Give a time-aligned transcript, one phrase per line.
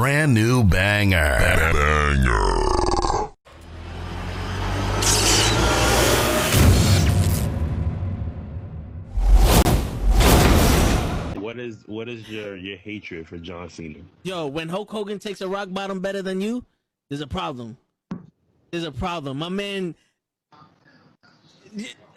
[0.00, 1.36] brand new banger.
[1.74, 2.56] Banger.
[11.38, 13.98] What is what is your your hatred for John Cena?
[14.22, 16.64] Yo, when Hulk Hogan takes a rock bottom better than you,
[17.10, 17.76] there's a problem.
[18.70, 19.36] There's a problem.
[19.36, 19.94] My man.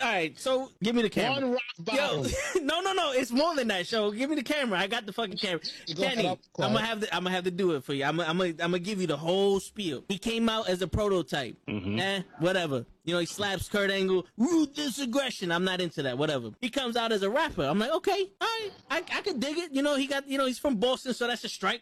[0.02, 1.42] All right, so give me the camera.
[1.42, 2.26] One rock bottom.
[2.26, 3.12] Yo, no, no, no.
[3.14, 3.88] It's more than that.
[3.88, 4.12] Show.
[4.12, 4.78] Give me the camera.
[4.80, 5.62] I got the fucking camera.
[5.96, 7.16] Go Kenny, up, I'm gonna have to.
[7.16, 8.04] I'm gonna have to do it for you.
[8.04, 8.18] I'm.
[8.18, 8.38] gonna- I'm.
[8.38, 10.04] gonna- I'm gonna give you the whole spiel.
[10.10, 11.56] He came out as a prototype.
[11.70, 12.86] Eh, whatever.
[13.06, 14.25] You know, he slaps Kurt Angle.
[14.38, 15.52] Ruthless aggression.
[15.52, 16.18] I'm not into that.
[16.18, 16.50] Whatever.
[16.60, 17.64] He comes out as a rapper.
[17.64, 19.72] I'm like, okay, all right, I, I could dig it.
[19.74, 20.28] You know, he got.
[20.28, 21.82] You know, he's from Boston, so that's a strike.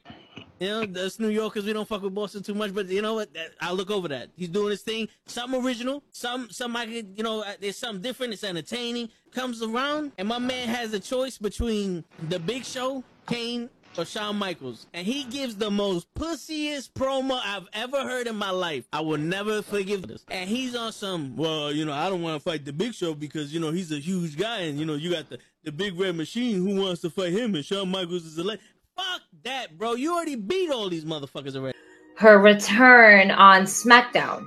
[0.61, 3.15] You know, us New Yorkers, we don't fuck with Boston too much, but you know
[3.15, 3.29] what?
[3.61, 4.29] I'll look over that.
[4.35, 5.07] He's doing his thing.
[5.25, 6.03] Something original.
[6.11, 8.34] Some, some I could, you know, uh, there's something different.
[8.34, 9.09] It's entertaining.
[9.31, 14.35] Comes around, and my man has a choice between the Big Show, Kane, or Shawn
[14.35, 18.85] Michaels, and he gives the most pussiest promo I've ever heard in my life.
[18.93, 20.23] I will never forgive this.
[20.29, 23.15] And he's on some, well, you know, I don't want to fight the Big Show
[23.15, 25.99] because you know he's a huge guy, and you know you got the the Big
[25.99, 28.57] Red Machine who wants to fight him, and Shawn Michaels is a le-
[28.95, 29.93] Fuck that, bro.
[29.95, 31.77] You already beat all these motherfuckers already.
[32.17, 34.45] her return on SmackDown.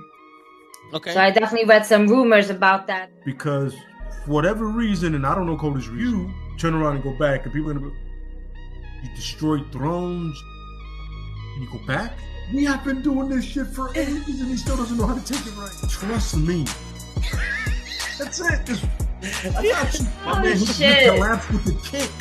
[0.93, 1.13] Okay.
[1.13, 3.09] So I definitely read some rumors about that.
[3.25, 3.73] because
[4.23, 7.43] for whatever reason, and I don't know Cody's reason, you turn around and go back,
[7.43, 7.95] and people are gonna be,
[9.03, 10.41] you destroyed thrones,
[11.55, 12.13] and you go back.
[12.53, 15.25] We have been doing this shit for ages, and he still doesn't know how to
[15.25, 15.89] take it right.
[15.89, 16.65] Trust me.
[18.19, 18.65] That's it.
[18.65, 18.85] Just,
[19.57, 20.05] I got you.
[20.25, 21.13] Oh, man, he shit.
[21.13, 22.11] collapsed with the kick.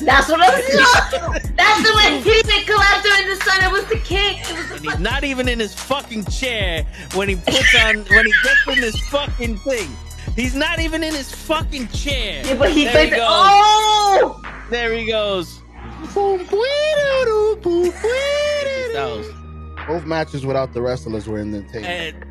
[0.00, 1.52] That's what I'm saying.
[1.56, 3.62] That's the way he didn't collapse during the sun.
[3.64, 4.38] It was the kick.
[4.48, 7.96] It was the And he's not even in his fucking chair when he puts on
[8.04, 9.88] when he gets in this fucking thing.
[10.34, 12.44] He's not even in his fucking chair.
[12.44, 13.28] Yeah, but he there thinks, he goes.
[13.30, 14.42] oh!
[14.70, 15.60] There he goes.
[19.86, 21.86] Both matches without the wrestlers were in entertaining.
[21.86, 22.24] And,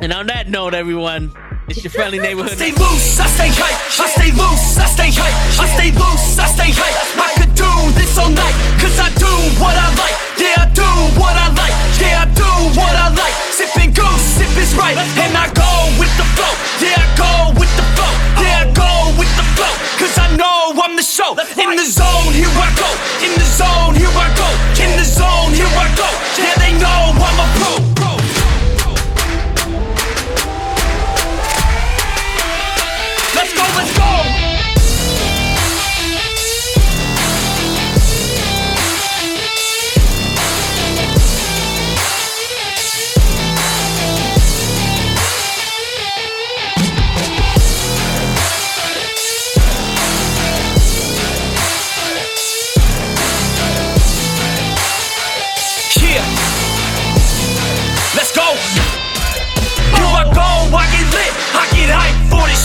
[0.00, 1.32] and on that note, everyone,
[1.70, 2.58] it's your friendly neighborhood.
[2.58, 3.78] stay loose, I stay hype.
[4.02, 5.36] I stay loose, I stay hype.
[5.62, 6.98] I stay loose, I stay hype.
[7.14, 9.30] I could do this all night, cause I do
[9.62, 10.16] what I like.
[10.34, 11.74] Yeah, I do what I like.
[12.02, 13.34] Yeah, I do what I like.
[13.54, 14.98] Sipping goose, sip is right.
[15.22, 15.70] And I go
[16.02, 16.54] with the flow.
[16.82, 18.12] Yeah, I go with the flow.
[18.42, 19.74] Yeah, I go with the flow.
[20.02, 21.38] Cause I know I'm the show.
[21.54, 22.90] In the zone, here I go.
[23.22, 24.48] In the zone, here I go.
[24.82, 26.10] In the zone, here I go.
[26.34, 27.89] Yeah, they know I'm a pro.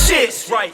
[0.05, 0.51] Hype for this shit.
[0.51, 0.73] Right.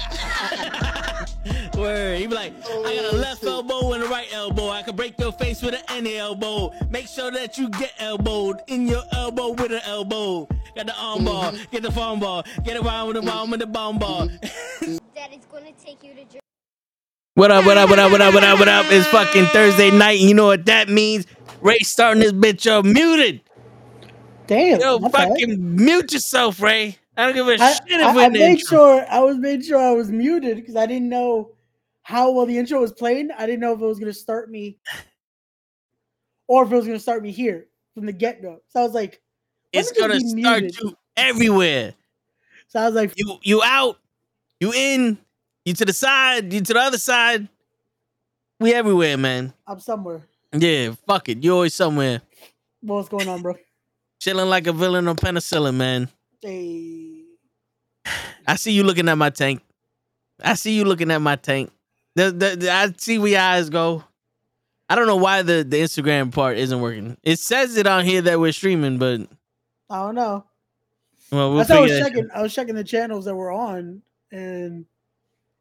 [1.76, 2.18] Word.
[2.18, 4.70] He be like, I got a oh, left elbow and a right elbow.
[4.70, 6.72] I can break your face with an any elbow.
[6.90, 10.48] Make sure that you get elbowed in your elbow with an elbow.
[10.76, 11.70] Got the arm ball, mm-hmm.
[11.70, 13.30] get the phone ball, get around with the mm-hmm.
[13.30, 14.28] bomb with the bomb ball.
[14.28, 14.96] Mm-hmm.
[15.14, 16.40] Daddy's gonna take you to Jer-
[17.34, 18.86] What up, what up, what up, what up, what up, what up?
[18.88, 20.20] It's fucking Thursday night.
[20.20, 21.26] and You know what that means?
[21.60, 23.40] Ray starting this bitch up muted.
[24.48, 24.80] Damn.
[24.80, 25.12] Yo, bad.
[25.12, 26.96] fucking mute yourself, Ray.
[27.16, 28.66] I don't give a I, shit if I, I made intro.
[28.68, 31.52] sure I was made sure I was muted because I didn't know
[32.02, 33.30] how well the intro was playing.
[33.36, 34.78] I didn't know if it was gonna start me
[36.46, 38.60] or if it was gonna start me here from the get go.
[38.68, 39.20] So I was like,
[39.72, 40.78] It's gonna start muted.
[40.80, 41.94] you everywhere.
[42.68, 43.98] so I was like, You you out,
[44.60, 45.18] you in,
[45.66, 47.48] you to the side, you to the other side.
[48.60, 49.52] We everywhere, man.
[49.66, 50.22] I'm somewhere.
[50.52, 51.44] Yeah, fuck it.
[51.44, 52.22] You always somewhere.
[52.80, 53.56] What's going on, bro?
[54.20, 56.08] Chilling like a villain on penicillin, man.
[56.42, 57.22] Hey,
[58.46, 59.62] I see you looking at my tank.
[60.42, 61.70] I see you looking at my tank.
[62.14, 64.04] The, the, the- I see where your eyes go.
[64.88, 67.16] I don't know why the, the Instagram part isn't working.
[67.22, 69.20] It says it on here that we're streaming, but
[69.90, 70.44] I don't know.
[71.30, 72.28] well, we'll I was checking.
[72.34, 74.00] I was checking the channels that we're on,
[74.32, 74.86] and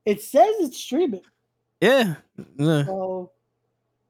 [0.05, 1.21] it says it's streaming.
[1.81, 2.15] Yeah.
[2.57, 2.85] yeah.
[2.85, 3.31] So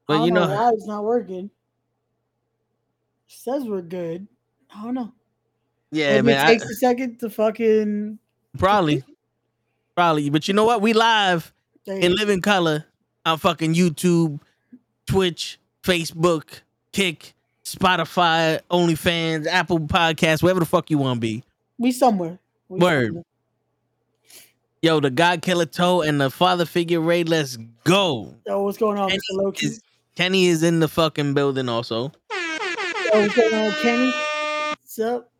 [0.06, 1.50] But you know, know, why it's not working.
[3.28, 4.28] It says we're good.
[4.74, 5.12] I don't know.
[5.90, 6.46] yeah, Maybe man.
[6.46, 8.18] it takes a second to fucking
[8.58, 9.02] probably,
[9.94, 10.30] probably.
[10.30, 10.80] But you know what?
[10.82, 11.52] We live
[11.86, 12.84] in living color
[13.24, 14.40] on fucking YouTube,
[15.06, 16.60] Twitch, Facebook,
[16.92, 17.34] Kick,
[17.64, 21.44] Spotify, OnlyFans, Apple Podcasts, wherever the fuck you want to be.
[21.78, 22.38] we somewhere.
[22.68, 22.78] We.
[22.80, 23.14] Word.
[23.14, 23.24] Word.
[24.80, 27.24] Yo, the God Killer Toe and the Father Figure Ray.
[27.24, 28.34] Let's go.
[28.46, 29.42] Yo, what's going on, Kenny Mr.
[29.42, 29.66] Loki?
[29.66, 29.82] is,
[30.14, 32.12] Kenny is in the fucking building also.
[32.30, 34.12] Yo, what's going on, Kenny?
[34.98, 35.30] What's up?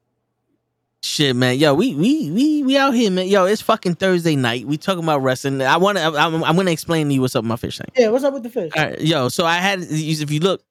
[1.03, 1.59] Shit, man.
[1.59, 3.27] Yo, we we we we out here, man.
[3.27, 4.67] Yo, it's fucking Thursday night.
[4.67, 5.61] We talking about wrestling.
[5.63, 6.05] I want to.
[6.05, 7.91] I'm, I'm gonna explain to you what's up with my fish tank.
[7.97, 8.71] Yeah, what's up with the fish?
[8.77, 9.29] All right, yo.
[9.29, 9.81] So I had.
[9.81, 10.63] If you look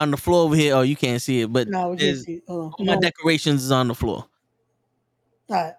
[0.00, 2.40] on the floor over here, oh, you can't see it, but No, we can't see.
[2.48, 2.72] On.
[2.78, 3.00] all my No.
[3.00, 4.26] decorations is on the floor.
[5.50, 5.74] All right.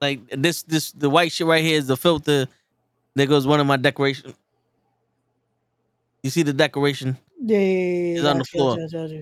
[0.00, 2.48] Like this, this the white shit right here is the filter.
[3.14, 4.34] There goes one of my decorations.
[6.22, 7.16] You see the decoration?
[7.46, 8.78] Yeah, yeah, yeah, on the floor.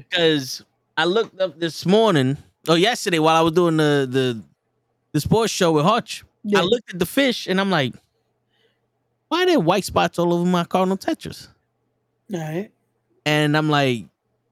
[0.09, 0.65] Because
[0.97, 2.37] I looked up this morning,
[2.69, 4.43] or yesterday, while I was doing the the
[5.13, 6.25] the sports show with Hutch.
[6.45, 6.61] Yeah.
[6.61, 7.95] I looked at the fish and I'm like,
[9.29, 11.49] why are there white spots all over my Cardinal Tetras?
[12.33, 12.71] All right.
[13.25, 14.07] And I'm like,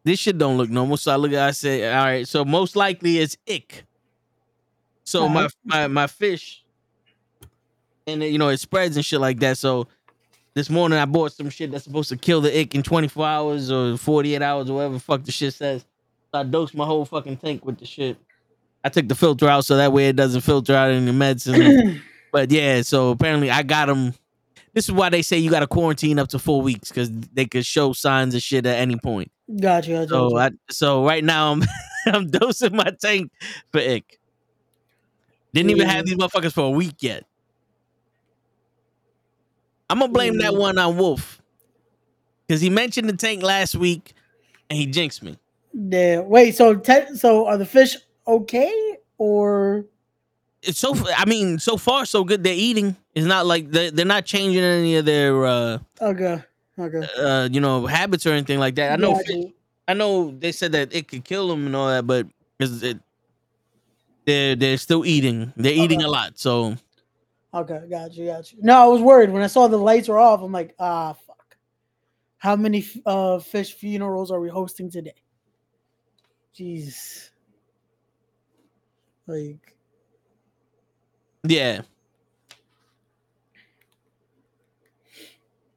[0.04, 0.96] this shit don't look normal.
[0.96, 3.84] So I look at I said, all right, so most likely it's ick.
[5.04, 6.64] So my, my my fish,
[8.06, 9.58] and it, you know, it spreads and shit like that.
[9.58, 9.88] So
[10.54, 13.70] this morning I bought some shit that's supposed to kill the ick in 24 hours
[13.70, 15.84] or 48 hours or whatever the fuck the shit says.
[16.32, 18.16] So I dosed my whole fucking tank with the shit.
[18.84, 22.02] I took the filter out so that way it doesn't filter out any medicine.
[22.32, 24.14] but yeah, so apparently I got them.
[24.72, 27.44] This is why they say you got to quarantine up to four weeks because they
[27.44, 29.30] could show signs of shit at any point.
[29.60, 30.08] Gotcha, gotcha.
[30.08, 30.38] So.
[30.38, 31.62] I so right now I'm
[32.06, 33.32] I'm dosing my tank
[33.72, 34.18] for ick.
[35.52, 37.24] Didn't even have these motherfuckers for a week yet.
[39.90, 41.42] I'm gonna blame that one on Wolf
[42.46, 44.14] because he mentioned the tank last week
[44.70, 45.36] and he jinxed me.
[45.74, 46.20] yeah.
[46.20, 47.96] Wait, so te- so are the fish
[48.26, 49.84] okay or
[50.62, 52.42] It's so I mean so far so good.
[52.44, 52.96] They're eating.
[53.14, 56.42] It's not like they're, they're not changing any of their uh okay?
[56.78, 57.06] Okay.
[57.18, 58.92] uh you know habits or anything like that.
[58.92, 59.24] I know Gotcha.
[59.26, 59.52] fish-
[59.88, 62.26] I know they said that it could kill them and all that, but
[62.60, 62.98] it,
[64.24, 65.52] they're they're still eating.
[65.56, 66.06] They're eating Okay.
[66.06, 66.38] a lot.
[66.38, 66.76] So
[67.52, 68.58] Okay, got you, got you.
[68.62, 70.42] No, I was worried when I saw the lights were off.
[70.42, 71.56] I'm like, ah, fuck.
[72.38, 75.14] How many uh fish funerals are we hosting today?
[76.56, 77.30] Jeez.
[79.26, 79.74] Like,
[81.44, 81.82] yeah,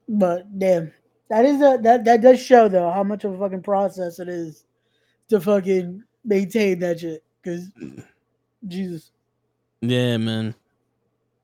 [0.08, 0.92] but damn,
[1.30, 4.28] that is a that that does show though how much of a fucking process it
[4.28, 4.66] is
[5.30, 7.24] to fucking maintain that shit.
[7.42, 7.70] Because
[8.68, 9.12] Jesus,
[9.82, 10.56] yeah, man,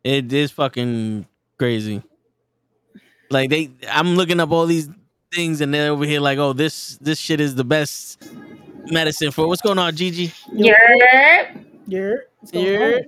[0.10, 1.26] it is fucking
[1.58, 2.02] crazy.
[3.30, 4.90] Like they, I'm looking up all these
[5.34, 8.20] things, and they're over here like, oh, this this shit is the best
[8.92, 10.32] medicine for what's going on, Gigi?
[10.54, 10.76] Yerp.
[11.88, 12.80] yeah, what's going Yeah.
[12.82, 13.00] on?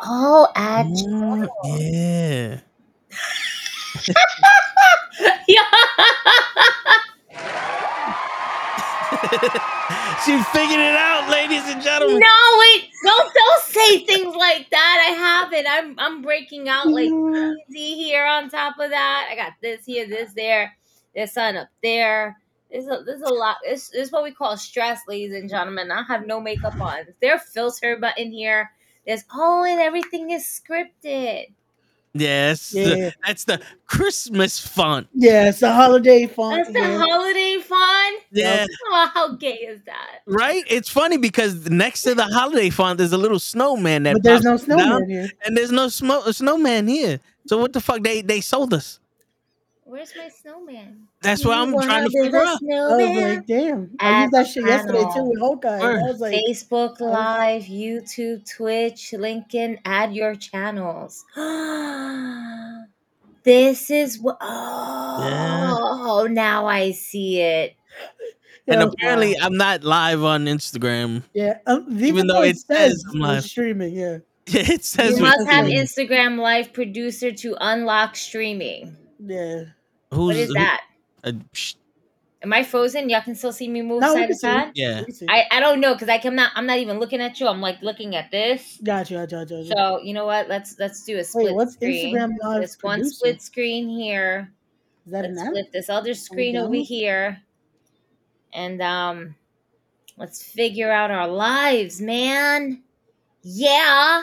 [0.00, 0.86] Oh, add.
[0.86, 2.60] Mm, yeah.
[10.24, 12.20] she figured it out, ladies and gentlemen.
[12.20, 12.88] No, wait!
[13.04, 15.06] Don't don't say things like that.
[15.08, 15.66] I haven't.
[15.68, 18.24] I'm I'm breaking out like crazy here.
[18.26, 20.76] On top of that, I got this here, this there,
[21.14, 22.38] this sun up there.
[22.70, 23.56] There's a, there's a lot.
[23.64, 25.90] This, this is what we call stress, ladies and gentlemen.
[25.90, 27.00] I have no makeup on.
[27.00, 28.70] Is there a filter button here?
[29.06, 31.46] There's oh, and everything is scripted.
[32.12, 33.10] Yes, Yeah.
[33.24, 35.06] that's the Christmas font.
[35.14, 36.56] Yeah, it's a holiday font.
[36.56, 36.98] That's the yeah.
[36.98, 38.22] holiday font.
[38.32, 40.20] Yeah, Oh, how gay is that?
[40.26, 40.62] right.
[40.68, 44.14] It's funny because next to the holiday font, there's a little snowman that.
[44.14, 45.28] but there's pops no down, snowman here.
[45.44, 47.20] and there's no smoke snowman here.
[47.46, 48.02] So what the fuck?
[48.02, 48.98] They they sold us.
[49.84, 51.08] Where's my snowman?
[51.20, 52.58] That's what I'm trying to figure build a out.
[52.62, 53.36] I was snowman?
[53.38, 53.90] like, damn.
[53.98, 55.78] I used that shit yesterday too with Hawkeye.
[55.80, 61.24] and I was like, Facebook Live, YouTube, Twitch, LinkedIn, add your channels.
[63.44, 64.36] this is what.
[64.40, 67.74] Oh, now I see it.
[68.66, 71.22] And yeah, apparently, I'm not live on Instagram.
[71.34, 71.58] yeah.
[71.66, 73.44] Um, even though it says I'm we're live.
[73.44, 73.94] streaming.
[73.94, 75.74] Yeah, it says You must have okay.
[75.74, 78.96] Instagram Live producer to unlock streaming.
[79.18, 79.64] yeah.
[80.12, 80.80] who's What is who- that?
[81.24, 81.74] uh, psh,
[82.42, 83.10] Am I frozen?
[83.10, 84.70] Y'all can still see me move No, side to side.
[84.74, 84.96] yeah.
[85.00, 85.26] Let me see.
[85.28, 87.46] I, I don't know because I can not I'm not even looking at you.
[87.46, 88.78] I'm like looking at this.
[88.82, 89.54] Gotcha, gotcha, gotcha.
[89.56, 89.72] gotcha.
[89.76, 90.48] So you know what?
[90.48, 92.16] Let's let's do a split Wait, what's screen.
[92.16, 94.52] Instagram Live This one split screen here.
[95.04, 95.52] Is that an Let's app?
[95.52, 97.42] flip this other screen over here.
[98.54, 99.34] And um
[100.16, 102.82] let's figure out our lives, man.
[103.42, 104.22] Yeah.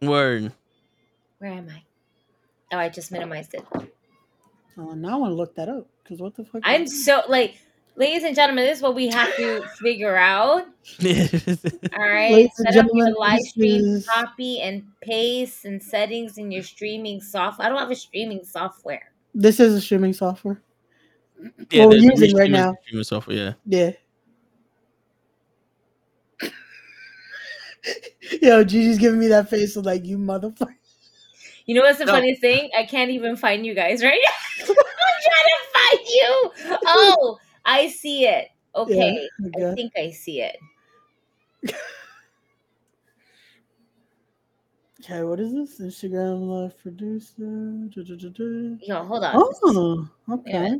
[0.00, 0.52] Word.
[1.38, 1.82] Where am I?
[2.72, 3.64] Oh, I just minimized it.
[4.78, 6.60] Oh, now I want to look that up because what the fuck?
[6.64, 7.56] I'm so like
[7.96, 10.66] ladies and gentlemen, this is what we have to figure out.
[11.04, 12.32] All right.
[12.32, 16.50] Ladies and Set up your gentlemen, live stream, is- copy and paste and settings in
[16.50, 17.66] your streaming software.
[17.66, 19.12] I don't have a streaming software.
[19.34, 20.60] This is a streaming software.
[21.70, 22.74] yeah, What we're there's using right streaming- now.
[22.84, 23.52] streaming software, yeah.
[26.40, 26.48] Yeah.
[28.42, 30.74] Yo, Gigi's giving me that face of like you motherfucker.
[31.66, 32.12] You know what's the No.
[32.12, 32.70] funniest thing?
[32.76, 34.20] I can't even find you guys right
[34.68, 34.74] now.
[35.22, 36.78] Trying to find you.
[36.86, 38.48] Oh, I see it.
[38.74, 39.28] Okay.
[39.56, 40.56] I think I see it.
[45.04, 45.80] Okay, what is this?
[45.80, 47.42] Instagram live producer.
[47.88, 48.76] Da, da, da, da.
[48.82, 49.32] Yo, hold on.
[49.34, 50.52] Oh, okay.
[50.52, 50.76] Yeah.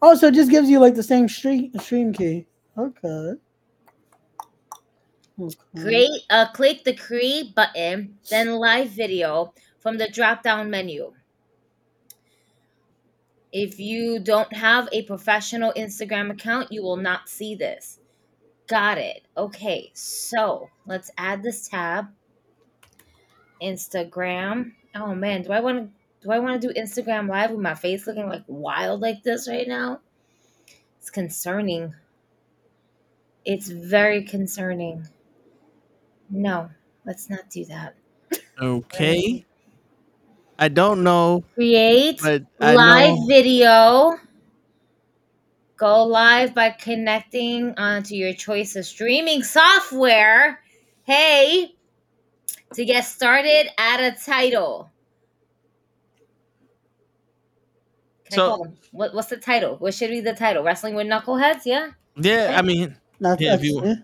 [0.00, 2.46] Oh, so it just gives you like the same stream stream key.
[2.78, 3.32] Okay.
[5.40, 5.54] Okay.
[5.74, 6.10] Great.
[6.30, 11.12] Uh, click the create button, then live video from the drop down menu.
[13.52, 17.98] If you don't have a professional Instagram account, you will not see this.
[18.66, 19.22] Got it.
[19.36, 22.06] Okay, so let's add this tab.
[23.62, 24.72] Instagram.
[24.94, 25.90] Oh man, do I want to
[26.22, 29.48] do I want to do Instagram live with my face looking like wild like this
[29.48, 30.00] right now?
[30.98, 31.94] It's concerning.
[33.44, 35.08] It's very concerning.
[36.30, 36.70] No,
[37.04, 37.94] let's not do that.
[38.60, 39.44] Okay.
[40.62, 43.26] I don't know, Create live know.
[43.26, 44.16] video.
[45.76, 50.60] Go live by connecting onto your choice of streaming software.
[51.02, 51.74] Hey,
[52.74, 54.92] to get started, add a title.
[58.26, 59.74] Can So- What, what's the title?
[59.78, 60.62] What should be the title?
[60.62, 61.62] Wrestling with Knuckleheads?
[61.64, 61.88] Yeah?
[62.16, 63.94] Yeah, I mean, Yeah, if you- yeah.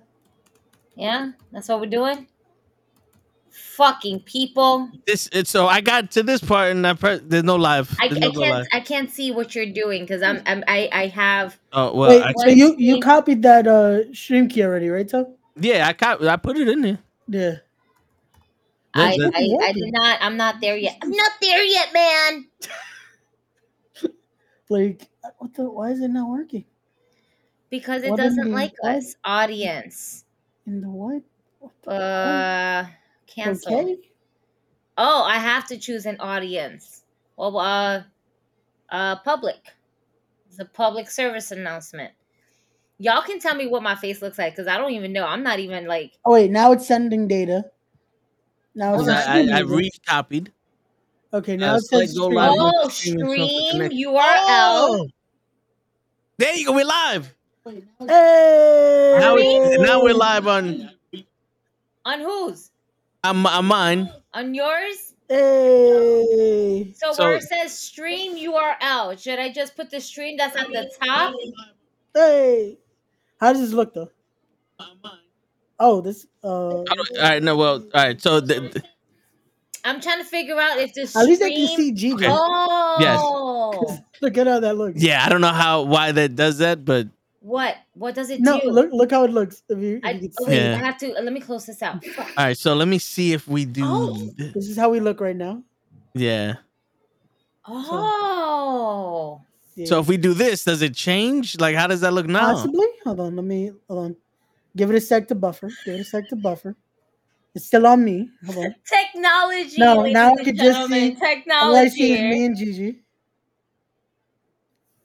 [0.97, 1.31] Yeah?
[1.53, 2.27] That's what we're doing?
[3.59, 4.91] Fucking people.
[5.07, 5.29] this.
[5.33, 7.21] It's so I got to this part and I press.
[7.25, 7.95] There's no live.
[8.01, 8.67] I, There's I no go can't live.
[8.73, 12.23] I can't see what you're doing because I'm, I'm I I have Oh well, Wait,
[12.23, 15.27] I, so you you copied that uh stream key already, right, Tom?
[15.61, 16.99] yeah, I caught, I put it in there.
[17.29, 17.55] Yeah.
[18.95, 20.19] I, I, I did not.
[20.23, 20.97] I'm not there yet.
[21.03, 22.47] I'm not there yet, man.
[24.71, 25.65] Like, what the?
[25.71, 26.65] Why is it not working?
[27.71, 29.15] Because it What doesn't like us.
[29.25, 30.25] Audience.
[30.67, 31.23] In the what?
[31.59, 32.93] what the Uh, fuck?
[33.29, 33.77] Cancel.
[33.77, 33.97] Okay.
[34.97, 37.05] Oh, I have to choose an audience.
[37.37, 38.03] Well, uh,
[38.91, 39.61] uh, public.
[40.49, 42.13] It's a public service announcement.
[42.99, 45.25] Y'all can tell me what my face looks like because I don't even know.
[45.25, 46.19] I'm not even like.
[46.25, 47.65] Oh wait, now it's sending data.
[48.75, 50.49] Now it's I, streaming I, I recopied.
[51.33, 52.55] Okay, now uh, it says go live.
[52.55, 53.97] Oh, stream and stuff to.
[53.97, 55.09] URL.
[56.39, 56.73] There you go.
[56.73, 57.35] We're live.
[57.99, 59.17] Hey!
[59.21, 60.91] Now, we, now we're live on
[62.05, 62.71] On whose?
[63.25, 64.11] On, on mine.
[64.35, 65.15] On yours?
[65.29, 66.93] Hey!
[66.97, 70.69] So, So- where it says stream URL, should I just put the stream that's at
[70.69, 71.35] the top?
[72.15, 72.79] Hey!
[73.41, 74.11] How does this look though?
[75.81, 76.27] Oh, this.
[76.43, 76.85] Uh, All
[77.21, 77.41] right.
[77.43, 77.57] No.
[77.57, 77.75] Well.
[77.95, 78.21] All right.
[78.21, 78.83] So the, the-
[79.85, 81.11] I'm trying to figure out if this.
[81.11, 81.23] stream.
[81.23, 82.15] at least I can see Gigi.
[82.15, 82.27] Okay.
[82.29, 85.01] Oh, Look at how that looks.
[85.01, 87.07] yeah, I don't know how why that does that, but
[87.41, 87.77] what?
[87.95, 88.71] What does it No, do?
[88.71, 89.63] look look how it looks.
[89.69, 90.75] If you, if I, you can wait, Yeah.
[90.75, 91.09] I have to.
[91.09, 92.05] let me close this out.
[92.19, 92.57] All right.
[92.59, 93.83] So let me see if we do.
[93.85, 94.31] Oh.
[94.37, 95.63] This is how we look right now.
[96.15, 96.55] Yeah.
[97.67, 99.41] Oh,
[99.77, 99.87] Yeah.
[99.87, 101.61] So if we do this, does it change?
[101.61, 102.53] Like, how does that look now?
[102.55, 102.87] Possibly.
[103.05, 103.37] Hold on.
[103.37, 103.71] Let me.
[103.89, 104.17] Hold on.
[104.77, 105.71] Give it a sec to buffer.
[105.85, 106.75] Give it a sec to buffer.
[107.55, 108.29] It's still on me.
[108.47, 108.75] Hold on.
[108.87, 109.77] technology.
[109.79, 112.45] No, now I and can just gentlemen, see- All I see is me technology.
[112.45, 112.99] and Gigi.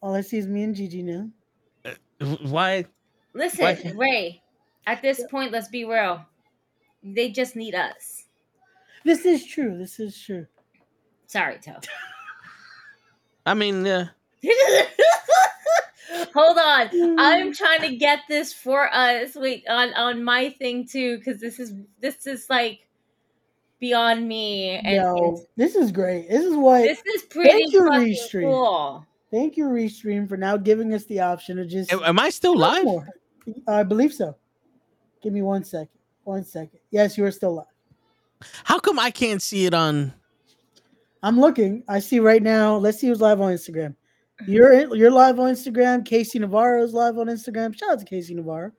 [0.01, 1.29] All I see is me and Gigi now.
[2.23, 2.85] Why?
[3.33, 4.41] Listen, Why- Ray.
[4.85, 6.25] At this point, let's be real.
[7.03, 8.25] They just need us.
[9.05, 9.77] This is true.
[9.77, 10.45] This is true.
[11.27, 11.79] Sorry, Toe.
[13.45, 14.07] I mean, yeah.
[16.33, 16.89] Hold on.
[17.19, 19.35] I'm trying to get this for us.
[19.35, 22.87] Wait, on on my thing too, because this is this is like
[23.79, 26.29] beyond me, and Yo, this is great.
[26.29, 26.81] This is what.
[26.81, 28.43] this is pretty fucking Restream.
[28.43, 29.05] cool.
[29.33, 31.91] Thank you, Restream, for now giving us the option to just.
[31.91, 32.83] Am I still live?
[32.83, 33.07] more.
[33.67, 34.37] I believe so.
[35.23, 35.89] Give me one second.
[36.23, 36.79] One second.
[36.91, 37.65] Yes, you are still live.
[38.63, 40.13] How come I can't see it on?
[41.23, 41.83] I'm looking.
[41.87, 42.75] I see right now.
[42.75, 43.95] Let's see who's live on Instagram.
[44.47, 46.05] You're you're live on Instagram.
[46.05, 47.75] Casey Navarro is live on Instagram.
[47.75, 48.71] Shout out to Casey Navarro.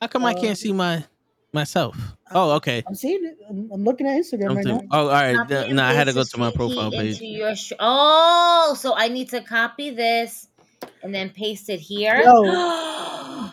[0.00, 1.04] How come I Uh, can't see my
[1.52, 1.96] myself?
[2.30, 2.82] Oh, okay.
[2.86, 3.36] I'm seeing it.
[3.48, 4.72] I'm, I'm looking at Instagram I'm right through.
[4.74, 4.88] now.
[4.90, 5.36] Oh, all right.
[5.36, 7.20] Copy th- and No, I had to go to my profile page.
[7.20, 10.48] your sh- oh, so I need to copy this
[11.02, 12.16] and then paste it here.
[12.22, 13.52] Yo.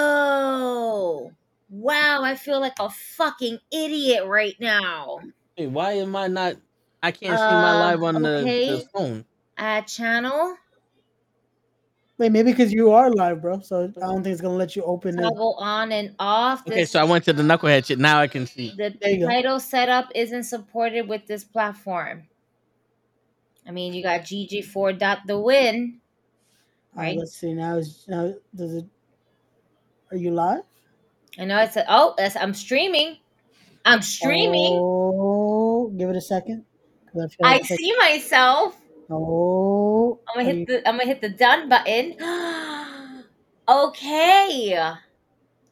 [0.00, 1.32] oh,
[1.68, 2.22] wow!
[2.22, 5.20] I feel like a fucking idiot right now.
[5.56, 6.56] Hey, why am I not?
[7.02, 8.70] I can't see my Uh, live on the, okay.
[8.70, 9.24] the phone.
[9.56, 10.56] Add channel.
[12.20, 13.60] Wait, maybe because you are live, bro.
[13.60, 15.22] So I don't think it's gonna let you open it.
[15.22, 16.60] Toggle on and off.
[16.68, 17.98] Okay, This- so I went to the knucklehead shit.
[17.98, 18.74] Now I can see.
[18.76, 19.26] the There you go.
[19.26, 22.24] title setup isn't supported with this platform.
[23.66, 26.00] I mean, you got GG4 dot the win.
[26.94, 27.16] All right, Right.
[27.18, 27.54] let's see.
[27.54, 28.84] Now, is now does it?
[30.10, 30.60] Are you live?
[31.38, 33.16] I know it's a, oh, that's, I'm streaming.
[33.86, 34.76] I'm streaming.
[34.78, 36.66] Oh, give it a second.
[37.16, 38.76] I, I like- see myself.
[39.08, 39.89] Oh,
[40.28, 42.14] I'm gonna hit the I'm gonna hit the done button.
[43.68, 44.92] okay.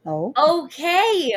[0.06, 1.32] Oh, Okay.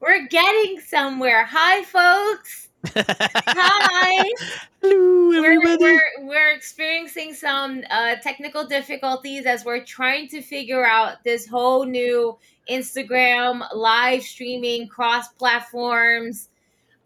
[0.00, 1.44] We're getting somewhere.
[1.44, 2.68] Hi folks.
[2.94, 4.30] Hi.
[4.82, 5.82] Hello, we're, everybody.
[5.82, 11.84] we're, we're experiencing some uh, technical difficulties as we're trying to figure out this whole
[11.84, 12.38] new
[12.70, 16.48] Instagram live streaming cross platforms.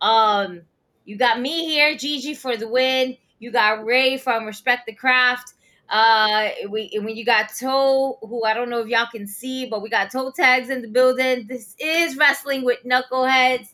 [0.00, 0.62] Um,
[1.04, 3.16] you got me here, Gigi for the win.
[3.40, 5.54] You got Ray from Respect the Craft.
[5.88, 9.82] Uh, we when you got Toe, who I don't know if y'all can see, but
[9.82, 11.46] we got Toe tags in the building.
[11.48, 13.66] This is wrestling with knuckleheads.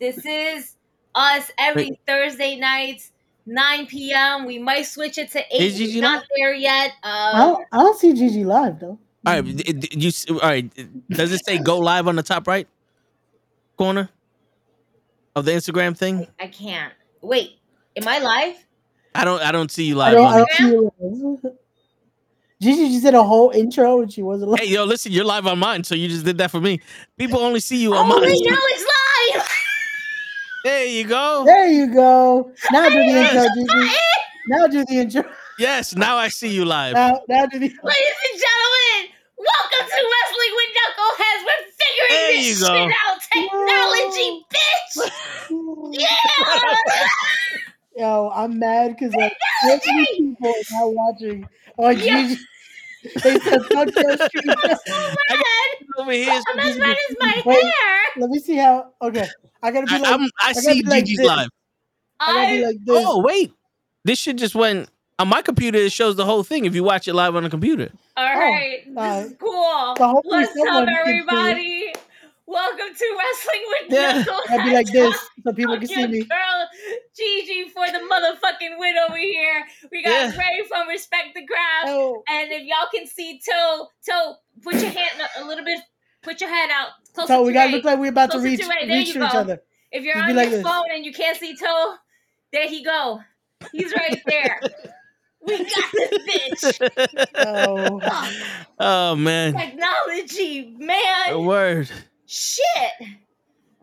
[0.00, 0.76] This is
[1.14, 2.00] us every Wait.
[2.06, 3.10] Thursday nights,
[3.44, 4.46] 9 p.m.
[4.46, 5.46] We might switch it to 8.
[5.60, 6.28] Is Gigi We're not live?
[6.36, 6.92] there yet.
[7.02, 8.98] I Um, don't, I don't see Gigi live though.
[9.26, 10.70] All right, d- d- you all right?
[11.10, 12.66] Does it say go live on the top right
[13.76, 14.08] corner
[15.36, 16.26] of the Instagram thing?
[16.40, 16.94] I can't.
[17.20, 17.58] Wait,
[17.96, 18.64] am I live?
[19.14, 19.40] I don't.
[19.42, 20.18] I don't see you I live.
[20.18, 20.92] don't, I don't see you
[21.42, 21.52] live.
[22.60, 24.60] Gigi just did a whole intro and she wasn't live.
[24.60, 26.80] Hey, yo, listen, you're live on mine, so you just did that for me.
[27.16, 28.20] People only see you Oh, on mine.
[28.22, 28.84] wait, now it's
[29.36, 29.48] live.
[30.64, 31.44] There you go.
[31.46, 32.50] There you go.
[32.72, 33.96] Now do the intro, Hey, Gigi.
[34.48, 35.22] Now do the intro.
[35.56, 36.94] Yes, now I see you live.
[36.94, 37.68] Now, now do the.
[37.68, 41.42] Ladies and gentlemen, welcome to Wrestling with Knuckleheads.
[41.46, 42.74] We're figuring There this you go.
[42.74, 43.18] shit out.
[43.32, 46.00] Technology, bitch.
[46.00, 47.06] Yeah.
[47.98, 50.16] Yo, I'm mad because like so many Technology.
[50.16, 52.28] people are now watching on Yeah.
[52.28, 52.40] Gigi.
[53.24, 54.54] They said fuck your stream.
[54.64, 55.44] I'm so mad.
[55.98, 57.62] Over here, I'm as red as my Wait.
[57.62, 58.00] hair.
[58.18, 58.92] Let me see how.
[59.02, 59.26] Okay,
[59.62, 60.12] I gotta be I, like.
[60.12, 61.26] I'm, I gotta see be like Gigi's this.
[61.26, 61.48] live.
[62.20, 63.04] I gotta be like this.
[63.06, 63.52] Oh wait,
[64.04, 64.88] this shit just went
[65.18, 65.78] on my computer.
[65.78, 67.90] It shows the whole thing if you watch it live on the computer.
[68.16, 69.94] all right, uh, this is cool.
[69.96, 71.14] so hopefully What's up, someone can see it.
[71.14, 71.77] everybody?
[72.50, 74.22] Welcome to Wrestling with Yeah.
[74.24, 74.58] Knuckleheads.
[74.58, 75.14] I'd be like this
[75.44, 76.22] so people can see me.
[76.24, 76.68] Girl,
[77.14, 79.66] Gigi for the motherfucking win over here.
[79.92, 80.38] We got Yeah.
[80.38, 81.88] Ray from Respect the Craft.
[81.88, 85.80] Oh, And if y'all can see Toe, Toe, put your hand a little bit,
[86.22, 87.72] put your head out closer so we to gotta Ray.
[87.74, 88.86] look like we're about to reach to Ray.
[88.86, 89.62] There reach you to each other.
[89.92, 90.66] if you're just on be like your this.
[90.66, 91.96] phone and you can't see Toe,
[92.54, 93.20] there he go.
[93.72, 94.60] He's right there.
[95.42, 97.26] we got this bitch.
[97.36, 98.00] Oh,
[98.80, 101.32] oh man, Technology, man.
[101.32, 101.90] a word.
[102.30, 103.08] Shit.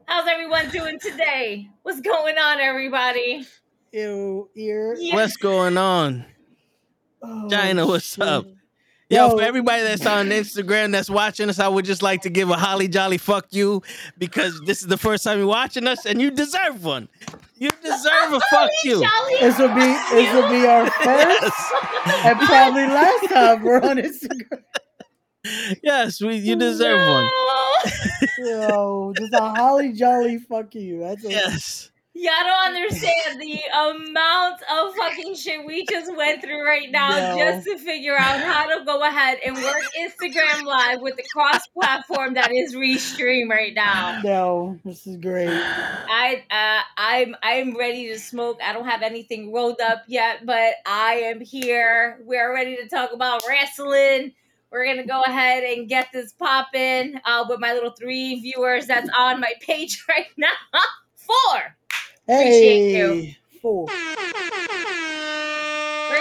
[0.06, 1.68] How's everyone doing today?
[1.82, 3.44] What's going on, everybody?
[3.92, 4.96] ew, ear.
[5.00, 5.16] Yeah.
[5.16, 6.24] What's going on?
[7.24, 8.24] Oh, China, what's shit.
[8.24, 8.46] up?
[9.10, 9.38] Yo, Yo.
[9.38, 12.56] for everybody that's on Instagram that's watching us, I would just like to give a
[12.56, 13.82] holly jolly fuck you
[14.20, 17.10] because this is the first time you're watching us and you deserve one.
[17.56, 19.02] You deserve a fuck you.
[19.04, 21.74] Jolly This will be this will be our first
[22.26, 24.62] and probably last time we're on Instagram.
[25.84, 27.30] Yes, we you deserve one.
[28.40, 28.68] No.
[28.68, 31.00] Yo, just a holly jolly fuck you.
[31.00, 31.92] That's a, Yes.
[32.18, 37.38] Y'all don't understand the amount of fucking shit we just went through right now No.
[37.38, 41.68] just to figure out how to go ahead and work Instagram Live with the cross
[41.68, 44.22] platform that is Restream right now.
[44.24, 45.50] No, this is great.
[45.50, 48.60] I uh, I'm I'm ready to smoke.
[48.64, 52.20] I don't have anything rolled up yet, but I am here.
[52.24, 54.34] We're ready to talk about wrestling.
[54.76, 59.10] We're gonna go ahead and get this popping uh, with my little three viewers that's
[59.18, 60.50] on my page right now.
[61.16, 61.78] Four.
[62.28, 63.14] Appreciate you.
[63.14, 63.86] Hey, four.
[63.86, 63.96] We're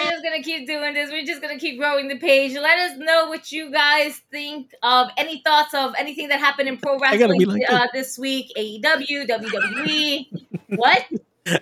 [0.09, 1.11] just gonna keep doing this.
[1.11, 2.53] We're just gonna keep growing the page.
[2.53, 6.77] Let us know what you guys think of any thoughts of anything that happened in
[6.77, 8.53] pro I gotta wrestling be like uh, this week.
[8.57, 10.27] AEW, WWE.
[10.77, 11.05] what?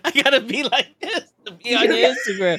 [0.04, 2.58] I gotta be like this to be on your Instagram.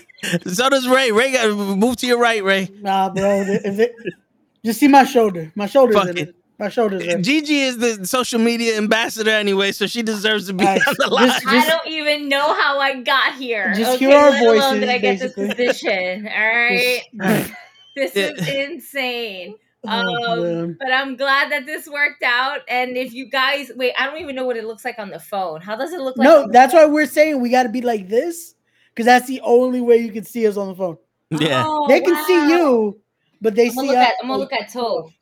[0.46, 1.10] so does Ray.
[1.12, 2.68] Ray got move to your right, Ray.
[2.80, 3.44] Nah, bro.
[3.44, 3.92] th- If it,
[4.64, 5.52] just see my shoulder.
[5.54, 6.28] My shoulders Fuck in it.
[6.30, 6.34] it.
[6.58, 7.22] My shoulders in it.
[7.22, 10.88] Gigi is the social media ambassador anyway, so she deserves to be Facts.
[10.88, 11.56] on the Just- line.
[11.56, 13.72] I don't even know how I got here.
[13.76, 15.46] Just okay, hear our let alone voices, did I get basically.
[15.46, 16.26] this position.
[16.28, 17.52] All right, Just-
[17.96, 18.30] this Yeah.
[18.32, 19.54] is insane.
[19.86, 19.90] Oh,
[20.32, 20.76] Um, man.
[20.80, 22.62] but I'm glad that this worked out.
[22.68, 25.20] And if you guys wait, I don't even know what it looks like on the
[25.20, 25.60] phone.
[25.60, 26.24] How does it look like?
[26.26, 28.56] no, on- that's why we're saying we got to be like this
[28.98, 30.98] because that's the only way you can see us on the phone.
[31.30, 31.62] Yeah.
[31.64, 32.24] Oh, they can wow.
[32.26, 33.00] see you,
[33.40, 34.08] but they I'm gonna see look us.
[34.08, 34.14] at.
[34.20, 35.12] I'm gonna look at Toe.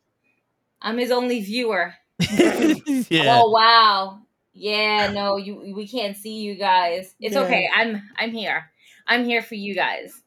[0.80, 1.92] I'm his only viewer.
[2.30, 3.38] yeah.
[3.38, 4.20] Oh wow.
[4.54, 7.14] Yeah, no, you we can't see you guys.
[7.20, 7.42] It's Yeah.
[7.42, 7.68] okay.
[7.76, 8.70] I'm I'm here.
[9.06, 10.22] I'm here for you guys.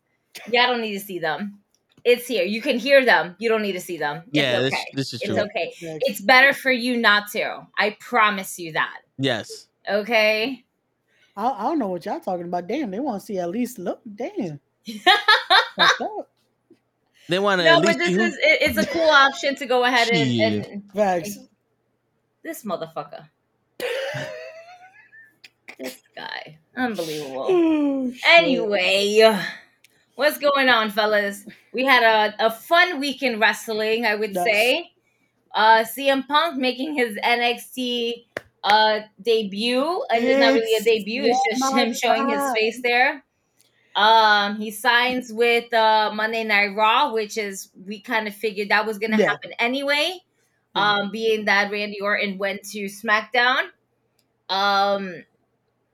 [0.48, 1.60] Yeah, I don't need to see them.
[2.06, 2.44] It's here.
[2.44, 3.36] You can hear them.
[3.40, 4.18] You don't need to see them.
[4.28, 4.86] It's Yeah, this, okay.
[4.94, 5.40] this is It's true.
[5.42, 5.74] okay.
[5.82, 5.98] Yeah.
[6.02, 7.66] It's better for you not to.
[7.80, 9.00] I promise you that.
[9.18, 9.66] Yes.
[9.90, 10.64] Okay.
[11.40, 12.68] I, I don't know what y'all talking about.
[12.68, 14.02] Damn, they want to see at least look.
[14.16, 14.60] Damn.
[17.28, 19.08] They want to no, at but least this be who- is it, it's a cool
[19.10, 20.68] option to go ahead and, Shit.
[20.72, 21.38] and Facts.
[22.44, 23.30] This motherfucker.
[25.78, 26.58] this guy.
[26.76, 27.48] Unbelievable.
[27.52, 28.24] Oh, shit.
[28.28, 29.38] Anyway,
[30.16, 31.46] what's going on, fellas?
[31.74, 34.46] We had a, a fun week in wrestling, I would Yes.
[34.46, 34.92] say.
[35.54, 38.26] Uh CM Punk making his NXT
[38.64, 40.04] uh debut.
[40.12, 43.24] And it's not really a debut, it's just him showing his face there.
[43.96, 48.86] Um he signs with uh Monday Night Raw, which is we kind of figured that
[48.86, 49.28] was gonna Yeah.
[49.30, 50.20] happen anyway.
[50.76, 53.70] Um being that Randy Orton went to SmackDown.
[54.50, 55.24] Um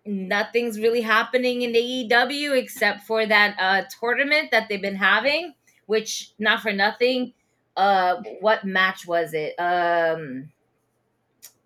[0.05, 5.55] nothing's really happening in AEW except for that uh tournament that they've been having,
[5.87, 7.33] which not for nothing.
[7.77, 9.55] Uh what match was it?
[9.59, 10.51] Um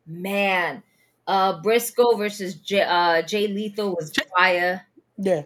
[0.06, 0.84] man.
[1.30, 4.82] Uh Briscoe versus J- uh Jay Lethal was fire.
[5.16, 5.44] Yeah.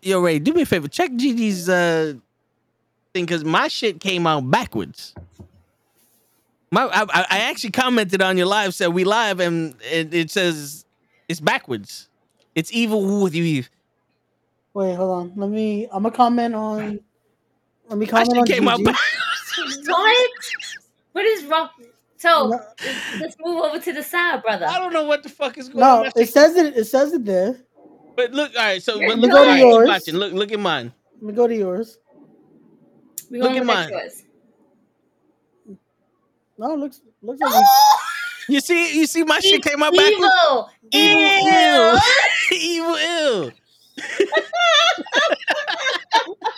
[0.00, 0.86] Yo, Ray, do me a favor.
[0.86, 2.14] Check Gigi's uh
[3.12, 5.12] thing because my shit came out backwards.
[6.70, 10.30] My, I, I I actually commented on your live, said we live, and it, it
[10.30, 10.84] says
[11.28, 12.08] it's backwards.
[12.54, 13.70] It's evil with you, Eve.
[14.72, 15.32] Wait, hold on.
[15.34, 15.88] Let me.
[15.90, 17.00] I'm gonna comment on.
[17.88, 18.84] Let me comment shit on came out Gigi.
[18.84, 19.88] backwards.
[19.88, 20.30] What?
[21.10, 21.70] What is wrong?
[22.24, 22.60] So No.
[23.20, 24.66] let's move over to the side, brother.
[24.66, 26.02] I don't know what the fuck is going No, on.
[26.04, 26.76] No, it says it.
[26.76, 27.56] It says it there.
[28.16, 28.82] But look, all right.
[28.82, 29.88] So Let me look, go to yours.
[29.88, 30.14] watching.
[30.14, 30.92] Look, look at mine.
[31.20, 31.98] Let me go to yours.
[33.30, 33.90] We Look at mine.
[33.90, 34.22] yours.
[36.56, 37.52] No, it looks looks like.
[37.54, 37.96] Oh,
[38.48, 40.32] You see, you see, my shit came out backwards.
[40.32, 41.98] evil, Evil, Ew.
[42.52, 43.52] evil, ill.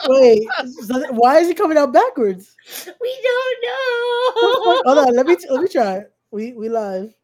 [0.09, 0.47] Wait,
[0.87, 2.55] so th- why is it coming out backwards?
[3.01, 4.83] We don't know.
[4.85, 5.03] Hold know.
[5.07, 6.05] on, let me let me try.
[6.31, 7.15] We we live.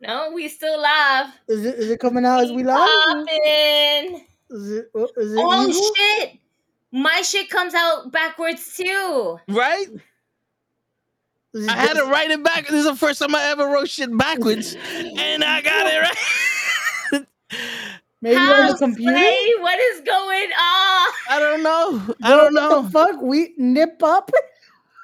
[0.00, 1.28] No, we still live.
[1.48, 2.76] Is it is it coming out as we live?
[2.76, 4.26] Poppin'.
[4.50, 5.94] Is it oh, it Oh evil?
[5.96, 6.38] shit!
[6.92, 9.38] My shit comes out backwards too.
[9.48, 9.86] Right?
[11.68, 12.66] I had to write it back.
[12.66, 16.00] This is the first time I ever wrote shit backwards, and I got it
[17.12, 17.26] right.
[18.24, 19.12] maybe on the House computer.
[19.12, 19.52] play?
[19.60, 21.12] What is going on?
[21.30, 22.14] I don't know.
[22.22, 22.82] I don't What know.
[22.82, 23.22] the fuck?
[23.22, 24.30] We nip up.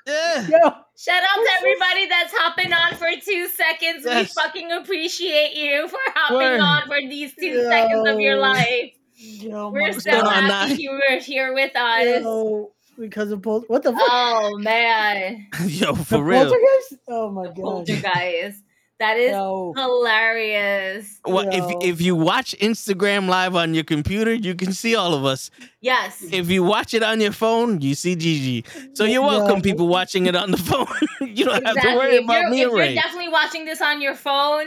[0.06, 0.46] Yeah.
[0.48, 0.58] Yo,
[0.96, 4.02] Shout out to everybody that's hopping on for two seconds.
[4.04, 4.34] Yes.
[4.36, 6.60] We fucking appreciate you for hopping Word.
[6.60, 8.40] on for these two seconds of your Yo.
[8.40, 8.92] life.
[9.14, 12.22] yo, We're my so going on, happy you were here with us.
[12.22, 14.02] Yo, because of pol- what the fuck?
[14.10, 16.44] Oh man, Yo, The for real.
[16.44, 16.94] poltergeist?
[17.08, 17.56] Oh my god.
[17.56, 18.62] poltergeist.
[19.00, 21.20] That is Yo, hilarious.
[21.24, 21.50] Well, Yo.
[21.80, 25.50] if if you watch Instagram live on your computer, you can see all of us.
[25.80, 26.22] Yes.
[26.30, 28.64] If you watch it on your phone, you see Gigi.
[28.94, 29.62] So you're welcome, Yeah.
[29.62, 30.86] people watching it on the phone.
[31.20, 31.96] you don't have to Exactly.
[31.96, 32.94] worry If about you're, me if you're Ray.
[32.94, 34.66] definitely watching this on your phone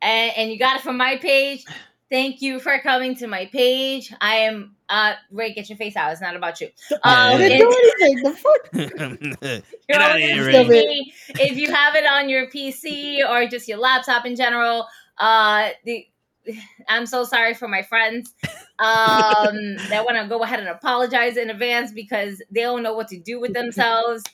[0.00, 1.64] and, and you got it from my page,
[2.10, 4.12] thank you for coming to my page.
[4.20, 6.12] I am uh Ray, get your face out.
[6.12, 6.68] It's not about you.
[7.02, 8.22] I Um, didn't if- do anything.
[8.22, 8.62] The fuck?
[9.52, 11.12] You're Get outta only here, Ray.
[11.40, 14.86] if you have it on your PC or just your laptop in general.
[15.18, 16.06] Uh, the
[16.88, 18.34] I'm so sorry for my friends.
[18.78, 23.08] Um, that want to go ahead and apologize in advance because they don't know what
[23.08, 24.24] to do with themselves.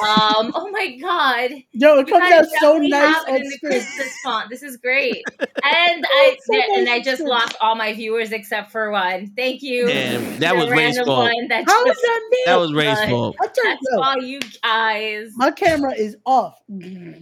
[0.00, 3.42] Um, oh my god, Yo, it you comes out so nice have it on in
[3.44, 3.72] the screen.
[3.72, 4.48] Christmas font.
[4.50, 8.70] This is great, and I so and nice I just lost all my viewers except
[8.70, 9.32] for one.
[9.36, 9.86] Thank you.
[9.88, 11.18] Damn, that The was Ray's random fault.
[11.34, 12.38] one that How is just- that me?
[12.46, 13.36] That was Ray's fault.
[13.40, 15.32] I turned That's yo, all you guys.
[15.36, 16.58] My camera is off.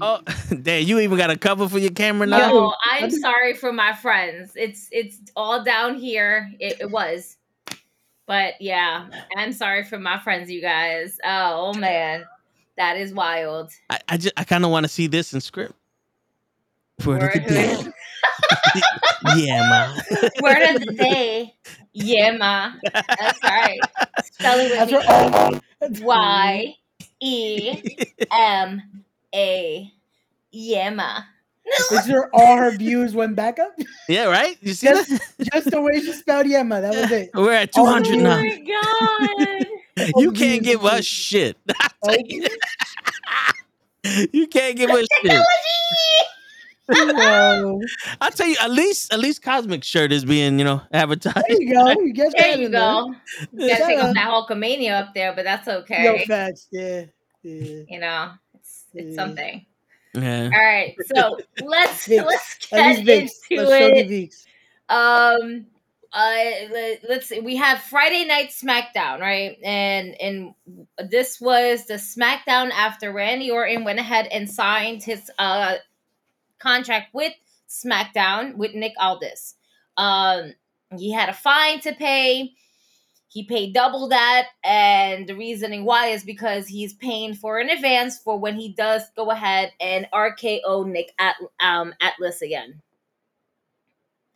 [0.00, 0.20] Oh,
[0.62, 0.84] damn!
[0.84, 2.52] You even got a cover for your camera now.
[2.52, 4.52] Yo, I I'm sorry for my friends.
[4.54, 6.50] It's it's all down here.
[6.60, 7.36] It, it was,
[8.26, 11.18] but yeah, I'm sorry for my friends, you guys.
[11.24, 12.24] Oh, Oh, man,
[12.76, 13.70] that is wild.
[13.90, 15.74] I, I just I kind of want to see this in script.
[17.04, 17.72] Word of the day.
[17.74, 17.86] of-
[19.36, 19.94] yeah, ma.
[20.42, 21.54] Word of the day,
[21.92, 22.72] yeah, ma.
[22.92, 23.80] That's right.
[24.22, 25.52] Spell it with right.
[25.52, 25.60] me.
[25.82, 26.74] Oh, Y
[27.20, 27.82] e
[28.32, 28.82] m
[29.34, 29.92] a,
[30.52, 31.20] yeah, ma.
[31.90, 33.76] Is your all her views went back up?
[34.08, 34.56] Yeah, right.
[34.60, 35.20] You see Just, that?
[35.52, 36.80] just the way she spelled Yema.
[36.80, 37.30] That was it.
[37.34, 38.56] We're at Oh, 200 Oh my
[39.66, 39.66] god.
[40.16, 41.56] You can't give us shit.
[44.32, 45.42] You can't give us shit.
[46.88, 47.80] Yo,
[48.20, 51.44] I'll tell you, at least at least Cosmic shirt is being, you know, advertised.
[51.48, 51.90] there you go.
[52.00, 52.80] You get There you in there.
[52.80, 53.14] go.
[53.52, 54.04] You gotta Shut take up.
[54.04, 56.04] up that Hulkamania up there, but that's okay.
[56.04, 56.68] Yo, facts.
[56.70, 57.06] Yeah.
[57.42, 57.82] Yeah.
[57.88, 59.14] you know, it's it's Yeah.
[59.16, 59.66] something.
[60.14, 60.44] Yeah.
[60.44, 63.30] All right, so let's let's get least Vicks.
[63.50, 63.96] into Let's it.
[64.88, 65.66] Um,
[66.16, 67.40] uh, let, let's see.
[67.40, 69.58] We have Friday Night SmackDown, right?
[69.62, 70.54] And and
[71.10, 75.76] this was the SmackDown after Randy Orton went ahead and signed his uh
[76.58, 77.34] contract with
[77.68, 79.56] SmackDown with Nick Aldis.
[79.98, 80.54] Um,
[80.98, 82.52] he had a fine to pay.
[83.28, 88.18] he paid double that, and the reasoning why is because he's paying for an advance
[88.18, 92.80] for when he does go ahead and RKO Nick At- um, Atlas again.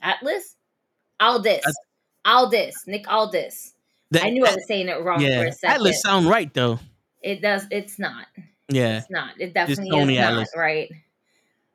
[0.03, 0.57] Atlas?
[1.20, 1.64] Aldis.
[2.24, 2.74] Aldis.
[2.87, 3.74] Nick Aldis.
[4.11, 5.76] That- I knew I was saying it wrong for yeah, a second.
[5.76, 6.80] Atlas sound right though.
[7.22, 7.66] It does.
[7.70, 8.26] It's not.
[8.68, 9.33] Yeah, It's not.
[9.38, 10.90] It definitely Tony is not right.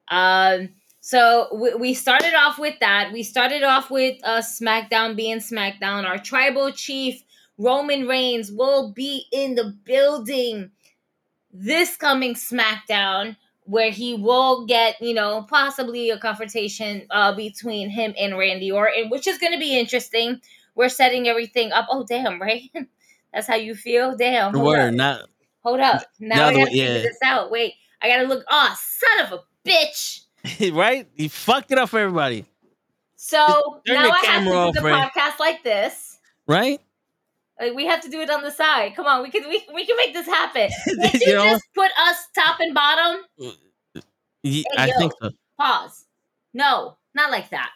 [0.08, 0.69] Um.
[1.01, 3.12] So we, we started off with that.
[3.13, 6.03] We started off with uh, SmackDown being SmackDown.
[6.03, 7.23] Our tribal chief
[7.60, 10.71] Roman Reigns will be in the building
[11.53, 18.13] this coming SmackDown, where he will get you know possibly a confrontation uh, between him
[18.19, 20.39] and Randy Orton, which is going to be interesting.
[20.75, 21.88] We're setting everything up.
[21.89, 22.41] Oh damn!
[22.41, 22.69] Right.
[23.34, 24.15] That's how you feel.
[24.15, 24.54] Damn.
[24.56, 24.93] up.
[24.93, 25.21] not
[25.65, 26.04] Hold up.
[26.19, 27.01] Now I gotta way- figure yeah.
[27.01, 27.49] this out.
[27.51, 28.45] Wait, I gotta look.
[28.49, 30.21] Oh, son of a bitch.
[30.73, 31.08] right.
[31.15, 32.45] He fucked it up for everybody,
[33.15, 36.19] So now I have to do the podcast like this.
[36.47, 36.80] right?
[37.60, 38.96] Like we have to do it on the side.
[38.96, 40.70] Come on, we can we, we can make this happen.
[41.02, 41.50] Did You you know?
[41.52, 43.22] just put us top and bottom?
[44.44, 44.98] Hey, I yo.
[44.98, 45.30] think so.
[45.60, 46.06] Pause.
[46.54, 47.70] No, not like that.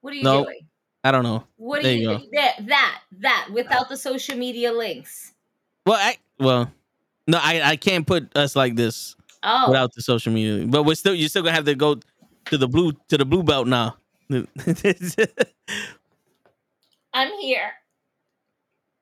[0.00, 0.44] What are you No.
[0.44, 0.60] doing?
[1.04, 1.44] I don't know.
[1.56, 2.28] What are you, you doing?
[2.32, 5.32] That that that without the social media links.
[5.86, 6.70] Well, I well,
[7.28, 10.66] no, I I can't put us like this Oh, without the social media.
[10.66, 12.00] But we're still you're still gonna have to go
[12.46, 13.96] to the blue to the blue belt now.
[17.14, 17.72] I'm here.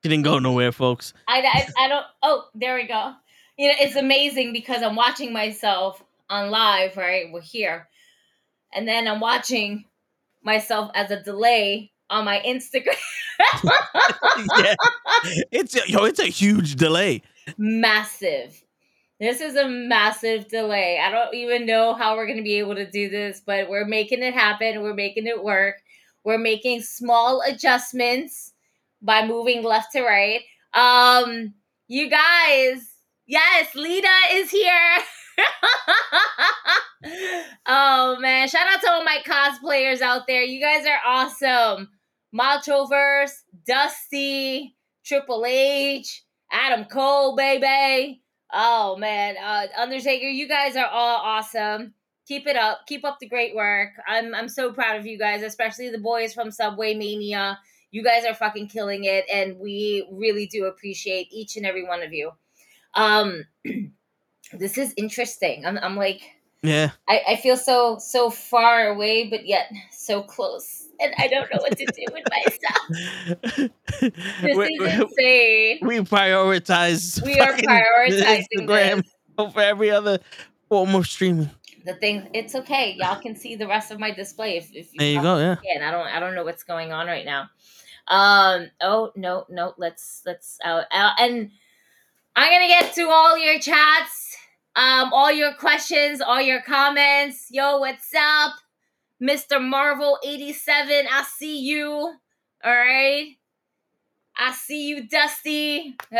[0.07, 1.13] Didn't go nowhere, folks.
[1.27, 2.05] I, I, I don't.
[2.23, 3.13] Oh, there we go.
[3.57, 7.31] You know, it's amazing because I'm watching myself on live, right?
[7.31, 7.87] We're here.
[8.73, 9.85] And then I'm watching
[10.43, 12.95] myself as a delay on my Instagram.
[14.57, 14.75] yeah,
[15.51, 17.21] it's a, yo, it's a huge delay.
[17.57, 18.63] massive.
[19.19, 20.99] This is a massive delay.
[20.99, 23.85] I don't even know how we're going to be able to do this, but we're
[23.85, 24.83] making it happen.
[24.83, 25.77] We're making it work.
[26.23, 28.53] We're making small adjustments
[29.07, 30.41] by moving left to right.
[30.73, 31.53] Um,
[31.87, 32.85] you guys,
[33.25, 34.97] yes, Lita is here.
[37.67, 40.43] oh man, shout out to all my cosplayers out there.
[40.43, 41.89] You guys are awesome.
[42.37, 43.31] Machoverse,
[43.65, 48.21] Dusty, Triple H, Adam Cole, baby.
[48.53, 51.93] Oh man, uh, Undertaker, you guys are all awesome.
[52.27, 52.79] Keep it up.
[52.87, 53.91] Keep up the great work.
[54.05, 57.57] I'm I'm so proud of you guys, especially the boys from Subway Mania.
[57.91, 62.03] You guys are fucking killing it, and we really do appreciate each and every one
[62.03, 62.31] of you.
[62.95, 63.45] Um,
[64.53, 65.65] this is interesting.
[65.65, 66.21] I'm I'm like
[66.61, 71.49] Yeah, I, I feel so so far away, but yet so close, and I don't
[71.53, 73.71] know what to do with myself.
[73.99, 75.79] This we, is insane.
[75.81, 77.23] we prioritize.
[77.25, 79.15] We are prioritizing Instagram this.
[79.37, 80.19] over every other
[80.69, 81.49] form of streaming.
[81.85, 82.95] The thing, it's okay.
[82.99, 85.37] Y'all can see the rest of my display if, if There you go.
[85.37, 85.55] Yeah.
[85.73, 87.49] and I don't I don't know what's going on right now.
[88.09, 88.71] Um.
[88.81, 89.73] Oh no no.
[89.77, 91.51] Let's let's out out and
[92.35, 94.37] I'm gonna get to all your chats,
[94.75, 97.47] um, all your questions, all your comments.
[97.49, 98.53] Yo, what's up,
[99.19, 101.07] Mister Marvel eighty seven?
[101.11, 101.87] I see you.
[101.87, 102.17] All
[102.63, 103.36] right.
[104.39, 105.95] I see you, Dusty.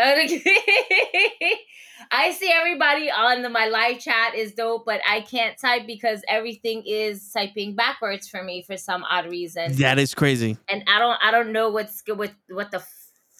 [2.11, 6.21] I see everybody on the, my live chat is dope, but I can't type because
[6.27, 10.57] everything is typing backwards for me for some odd reason That is crazy.
[10.69, 12.79] and I don't I don't know what's good with what the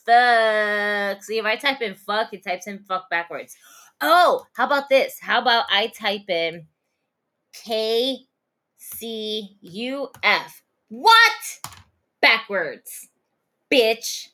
[0.06, 1.24] fuck.
[1.24, 3.56] See if I type in fuck, it types in fuck backwards.
[4.02, 5.18] Oh, how about this?
[5.20, 6.66] How about I type in
[7.54, 8.20] K
[8.78, 10.62] C U F?
[10.90, 11.60] What?
[12.22, 13.08] Backwards.
[13.72, 14.30] Bitch.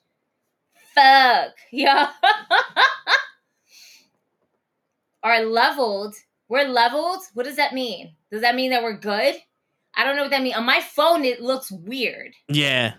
[0.93, 1.53] Fuck.
[1.71, 2.11] Yeah.
[5.23, 6.15] Are leveled.
[6.49, 7.23] We're leveled?
[7.33, 8.15] What does that mean?
[8.31, 9.35] Does that mean that we're good?
[9.95, 10.55] I don't know what that means.
[10.55, 12.33] On my phone, it looks weird.
[12.49, 12.95] Yeah.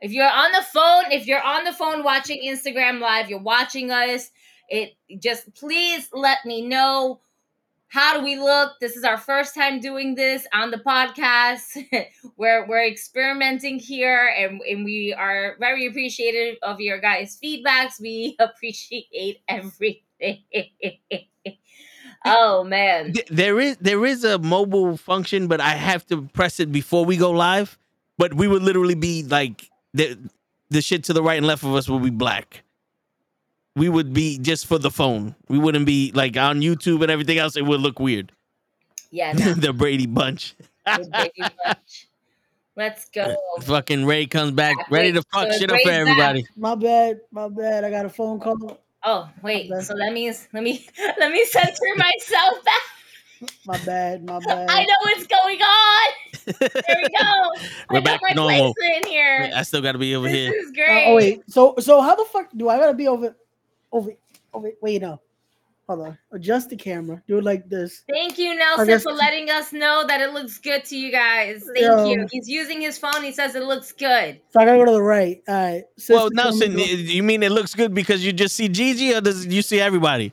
[0.00, 3.90] If you're on the phone, if you're on the phone watching Instagram live, you're watching
[3.90, 4.30] us,
[4.68, 7.20] it just please let me know
[7.88, 8.72] how do we look?
[8.80, 11.62] This is our first time doing this on the podcast.
[12.36, 18.00] we're we're experimenting here and, and we are very appreciative of your guys' feedbacks.
[18.00, 20.00] We appreciate everything.
[22.24, 23.14] oh man.
[23.30, 27.16] There is there is a mobile function, but I have to press it before we
[27.16, 27.78] go live.
[28.18, 30.18] But we would literally be like the
[30.70, 32.63] the shit to the right and left of us will be black.
[33.76, 35.34] We would be just for the phone.
[35.48, 37.56] We wouldn't be like on YouTube and everything else.
[37.56, 38.30] It would look weird.
[39.10, 40.54] Yeah, no, the Brady Bunch.
[40.84, 42.08] the Brady Bunch.
[42.76, 43.36] Let's go.
[43.62, 45.94] Fucking Ray comes back Back, ready wait, to fuck so shit up for Ray's back.
[46.08, 46.46] everybody.
[46.56, 47.84] My bad, my bad.
[47.84, 48.80] I got a phone call.
[49.04, 50.84] Oh wait, so that means let me
[51.18, 53.50] let me censor myself back.
[53.66, 54.68] My bad, my bad.
[54.70, 56.12] I know what's going on.
[56.58, 57.52] There we go.
[57.90, 58.74] We're I back got my normal.
[58.74, 59.52] placement here.
[59.54, 60.50] I still got to be over here.
[60.50, 60.62] this here.
[60.62, 61.06] is Uh, great.
[61.08, 63.36] oh wait, so so how the fuck do I gotta be over
[63.94, 64.10] Oh, over
[64.52, 64.68] over?
[64.68, 65.20] Oh, wait, no,
[65.88, 66.18] hold on.
[66.32, 67.22] Adjust the camera.
[67.28, 68.02] Do it like this.
[68.08, 71.62] Thank you, Nelson, guess- for letting us know that it looks good to you guys.
[71.64, 72.04] Thank Yeah.
[72.04, 72.26] you.
[72.30, 73.22] He's using his phone.
[73.22, 74.40] He says it looks good.
[74.50, 75.42] So I gotta go to the right.
[75.48, 75.84] All right.
[76.08, 79.46] Well, Nelson, tell you mean it looks good because you just see Gigi, or does
[79.46, 80.32] you see everybody?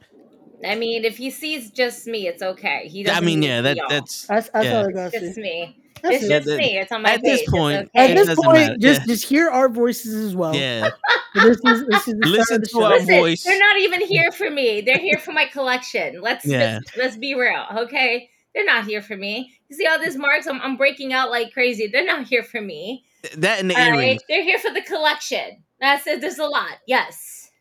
[0.65, 2.87] I mean, if he sees just me, it's okay.
[2.87, 4.77] He I doesn't I mean, yeah, that that's that's that's yeah.
[4.77, 5.77] all I gotta It's just me.
[6.01, 6.29] That's It's it.
[6.29, 6.77] just That- me.
[6.77, 7.41] It's on my at this page.
[7.41, 8.11] It's point- okay.
[8.11, 9.05] At this point, matter, just yeah.
[9.07, 10.55] just hear our voices as well.
[10.55, 10.89] yeah.
[11.35, 13.43] This is this is Listen start of the to our Listen, voice.
[13.43, 14.81] they're not even here for me.
[14.81, 16.21] They're here for my collection.
[16.21, 16.79] Let's Yeah.
[16.83, 18.29] let's, let's be real, okay?
[18.55, 19.53] They're not here for me.
[19.69, 20.45] You see all these marks?
[20.47, 21.87] I'm, I'm breaking out like crazy.
[21.87, 23.05] They're not here for me.
[23.37, 24.21] That and the All right, earrings.
[24.27, 25.63] they're here for the collection.
[25.79, 26.19] That's it.
[26.19, 26.77] There's a lot.
[26.87, 27.51] Yes.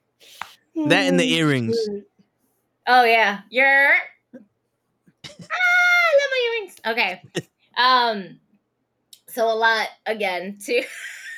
[0.74, 1.76] That and the mm, earrings.
[1.90, 2.02] Mm.
[2.92, 3.92] Oh yeah, you're.
[4.35, 4.40] Ah,
[5.22, 6.76] I love my earrings.
[6.85, 7.22] Okay.
[7.79, 8.40] Um.
[9.29, 10.83] So a lot again to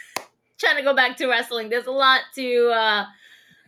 [0.58, 1.68] trying to go back to wrestling.
[1.68, 3.04] There's a lot to uh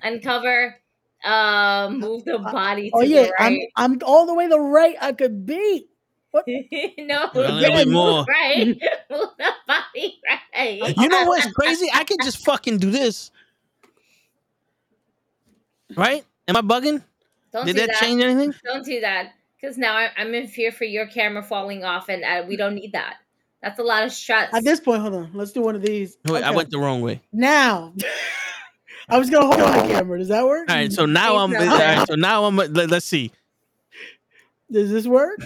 [0.03, 0.81] uncover.
[1.23, 3.59] Uh, move the body to Oh yeah, the I'm.
[3.77, 5.87] I'm all the way the right I could be.
[6.33, 8.25] no, A little bit more.
[8.29, 8.67] Right,
[9.11, 10.97] move the body right.
[10.97, 11.89] You know what's crazy?
[11.93, 13.31] I could just fucking do this.
[15.95, 16.25] Right?
[16.49, 17.03] Am I bugging?
[17.55, 18.01] Don't Did do that, that.
[18.03, 18.53] change anything?
[18.65, 19.33] Don't do that.
[19.59, 22.75] Because now I- I'm in fear for your camera falling off, and uh, we don't
[22.75, 23.17] need that.
[23.63, 24.53] That's a lot of stress.
[24.53, 25.31] At this point, hold on.
[25.33, 26.19] Let's do one of these.
[26.27, 27.23] Wait, I went the wrong way.
[27.33, 27.95] now.
[29.09, 30.19] I was gonna hold on the camera.
[30.19, 30.69] Does that work?
[30.71, 31.51] All right, so now I'm.
[31.51, 32.15] Think All so.
[32.15, 32.57] now I'm.
[32.57, 33.31] Let, us see.
[34.73, 35.39] Does this work?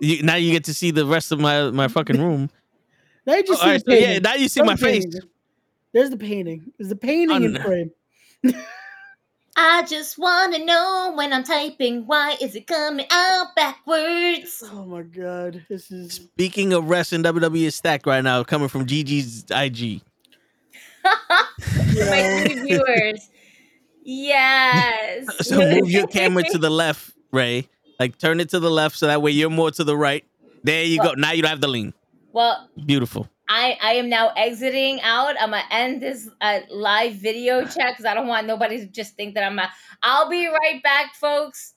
[0.00, 2.50] You, now you get to see the rest of my my fucking room.
[3.26, 4.22] Now you just Oh, see right, so yeah, painting.
[4.22, 5.04] now you see There's my the face.
[5.04, 5.20] painting.
[5.92, 6.72] There's the painting.
[6.76, 7.90] There's the painting in frame.
[9.56, 14.62] I just want to know when I'm typing, why is it coming out backwards?
[14.72, 18.84] Oh my god, this is Speaking of wrestling, WWE is stacked right now, coming from
[18.86, 20.02] Gigi's IG.
[21.94, 23.30] My three viewers.
[24.02, 25.26] Yes.
[25.46, 27.68] So move your camera to the left, Ray.
[28.00, 30.24] Like turn it to the left, so that way you're more to the right.
[30.64, 31.12] There you go.
[31.12, 31.94] Now you don't have the lean.
[32.32, 33.28] Well, Beautiful.
[33.48, 35.36] I I am now exiting out.
[35.40, 39.14] I'm gonna end this uh, live video chat because I don't want nobody to just
[39.16, 39.58] think that I'm.
[39.58, 39.70] A,
[40.02, 41.74] I'll be right back, folks.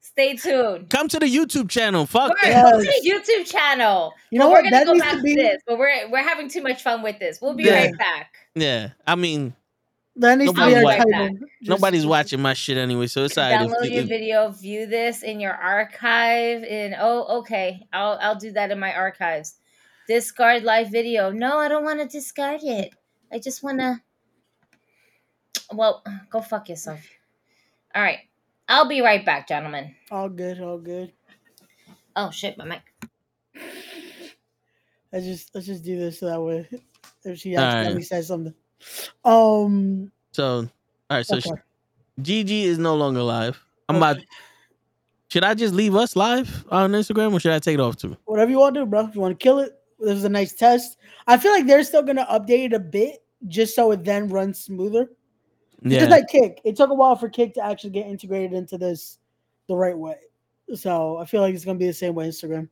[0.00, 0.90] Stay tuned.
[0.90, 2.04] Come to the YouTube channel.
[2.06, 2.72] Fuck We're, that.
[2.72, 4.12] go to the YouTube channel.
[4.30, 4.64] You know what?
[4.64, 7.02] We're gonna That go back to to, this, but we're we're having too much fun
[7.02, 7.40] with this.
[7.40, 7.84] We'll be Yeah.
[7.84, 8.34] right back.
[8.54, 8.88] Yeah.
[9.06, 9.54] I mean,
[10.16, 11.28] that needs to be Nobody's our watching title.
[11.62, 13.68] Just- nobody's watching my shit anyway, so it's alright.
[13.68, 16.64] Download if- your if- video, view this in your archive.
[16.64, 19.59] In oh, okay, I'll I'll do that in my archives.
[20.10, 21.30] Discard live video.
[21.30, 22.92] No, I don't want to discard it.
[23.30, 24.02] I just want to.
[25.72, 26.98] Well, go fuck yourself.
[27.94, 28.18] All right,
[28.68, 29.94] I'll be right back, gentlemen.
[30.10, 31.12] All good, all good.
[32.16, 32.82] Oh shit, my mic.
[35.12, 36.68] Let's just let's just do this so that way
[37.24, 38.04] if she All accidentally right.
[38.04, 38.54] says something.
[39.24, 40.68] Um So,
[41.08, 41.24] all right.
[41.24, 41.50] So okay.
[42.20, 43.64] Gigi is no longer live.
[43.88, 44.16] I'm about.
[45.28, 48.16] Should I just leave us live on Instagram, or should I take it off too?
[48.24, 49.06] whatever you want to do, bro.
[49.06, 50.98] If you want to kill it, this is a nice test.
[51.26, 54.58] I feel like they're still gonna update it a bit just so it then runs
[54.58, 55.10] smoother.
[55.82, 56.00] Yeah.
[56.00, 56.60] Just like Kick.
[56.64, 59.18] It took a while for Kick to actually get integrated into this
[59.68, 60.16] the right way.
[60.74, 62.68] So I feel like it's gonna be the same way Instagram.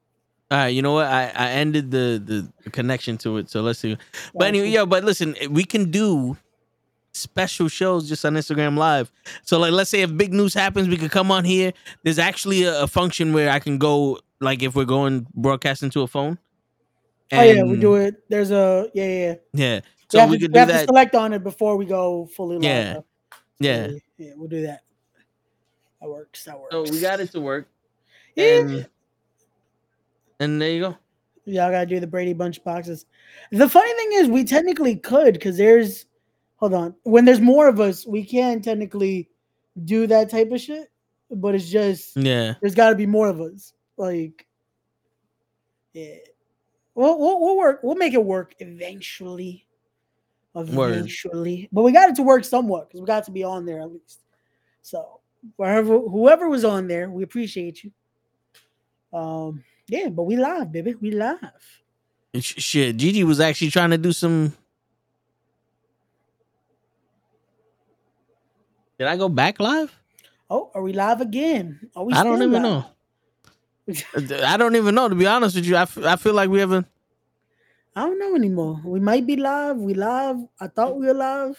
[0.50, 1.06] All right, you know what?
[1.06, 3.98] I, I ended the the connection to it, so let's see.
[4.34, 6.38] But anyway, yo, but listen, we can do
[7.12, 9.12] special shows just on Instagram Live.
[9.42, 11.72] So like, let's say if big news happens, we could come on here.
[12.02, 16.02] There's actually a, a function where I can go, like, if we're going broadcasting to
[16.02, 16.38] a phone.
[17.32, 18.22] Oh yeah, we do it.
[18.28, 19.12] There's a yeah, yeah.
[19.12, 19.34] yeah.
[19.52, 21.84] Yeah, We so have, we to, could we have to select on it before we
[21.86, 22.64] go fully live.
[22.64, 22.92] Yeah.
[22.94, 23.04] though.
[23.60, 24.82] Yeah, So, yeah, we'll do that.
[26.00, 26.44] That works.
[26.44, 26.72] That works.
[26.72, 27.68] so we got it to work.
[28.36, 28.44] Yeah.
[28.60, 28.88] And,
[30.40, 30.96] and there you go.
[31.44, 33.06] Y'all gotta do the Brady Bunch boxes.
[33.50, 36.06] The funny thing is, we technically could because there's,
[36.56, 39.28] hold on, when there's more of us, we can technically
[39.84, 40.90] do that type of shit.
[41.30, 42.54] But it's just Yeah.
[42.60, 43.72] there's got to be more of us.
[43.96, 44.46] Like,
[45.94, 46.14] yeah,
[46.98, 47.80] we'll, we'll we'll work.
[47.82, 49.64] We'll make it work eventually.
[50.54, 50.96] Word.
[50.96, 53.80] Eventually, but we got it to work somewhat because we got to be on there
[53.80, 54.20] at least.
[54.82, 55.20] So
[55.54, 57.92] wherever whoever was on there, we appreciate you.
[59.16, 60.96] Um, yeah, but we live, baby.
[61.00, 61.38] We live.
[62.40, 64.52] Shit, Gigi was actually trying to do some.
[68.98, 69.94] Did I go back live?
[70.50, 71.78] Oh, are we live again?
[71.94, 72.62] Are we I don't even live?
[72.62, 72.84] know.
[74.46, 75.08] I don't even know.
[75.08, 76.86] To be honest with you, I, f- I feel like we haven't.
[77.96, 78.80] I don't know anymore.
[78.84, 79.76] We might be live.
[79.76, 80.36] We live.
[80.60, 81.58] I thought we were live.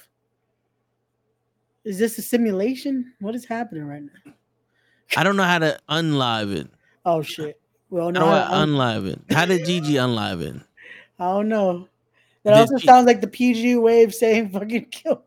[1.83, 3.13] Is this a simulation?
[3.19, 4.33] What is happening right now?
[5.17, 6.67] I don't know how to unlive it.
[7.05, 7.59] Oh shit.
[7.89, 9.19] We all How know do how I un- unlive it?
[9.31, 10.61] How did Gigi unlive it?
[11.19, 11.87] I don't know.
[12.43, 15.23] That Did also sounds like the PG wave saying fucking kill.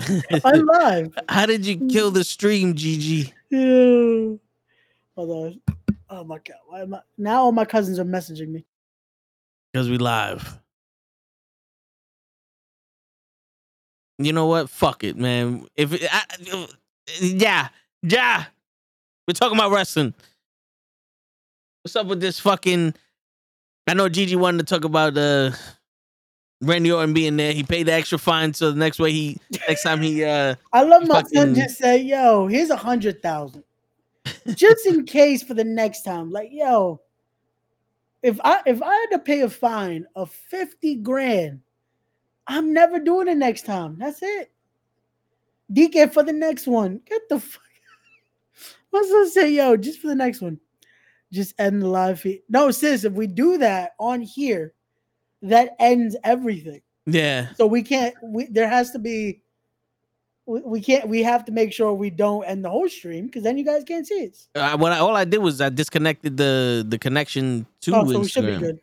[0.44, 1.16] I'm live.
[1.28, 3.32] How did you kill the stream, Gigi?
[3.52, 4.40] Hold
[5.18, 5.60] on.
[6.14, 6.58] Oh my god.
[6.68, 8.64] Why am I now all my cousins are messaging me.
[9.72, 10.60] Because we live.
[14.18, 14.70] You know what?
[14.70, 15.66] Fuck it, man.
[15.74, 16.22] If it, I,
[17.20, 17.68] yeah,
[18.02, 18.44] yeah,
[19.26, 20.14] we're talking about wrestling.
[21.82, 22.94] What's up with this fucking?
[23.88, 25.50] I know Gigi wanted to talk about uh
[26.62, 27.52] Randy Orton being there.
[27.52, 30.84] He paid the extra fine, so the next way he next time he uh I
[30.84, 33.64] love my son just say, yo, here's a hundred thousand.
[34.54, 36.30] Just in case for the next time.
[36.30, 37.00] Like, yo,
[38.22, 41.60] if I if I had to pay a fine of 50 grand,
[42.46, 43.96] I'm never doing it next time.
[43.98, 44.50] That's it.
[45.72, 47.00] DK for the next one.
[47.06, 47.62] Get the fuck.
[48.90, 50.58] What's I say, yo, just for the next one.
[51.32, 52.42] Just end the live feed.
[52.48, 54.72] No, sis, if we do that on here,
[55.42, 56.80] that ends everything.
[57.06, 57.52] yeah.
[57.54, 58.14] So we can't.
[58.22, 59.42] We there has to be.
[60.46, 61.08] We, we can't.
[61.08, 63.82] We have to make sure we don't end the whole stream because then you guys
[63.84, 64.38] can't see it.
[64.54, 68.18] Uh, what I, all I did was I disconnected the the connection to Oh, so
[68.18, 68.80] Instagram, we should be good.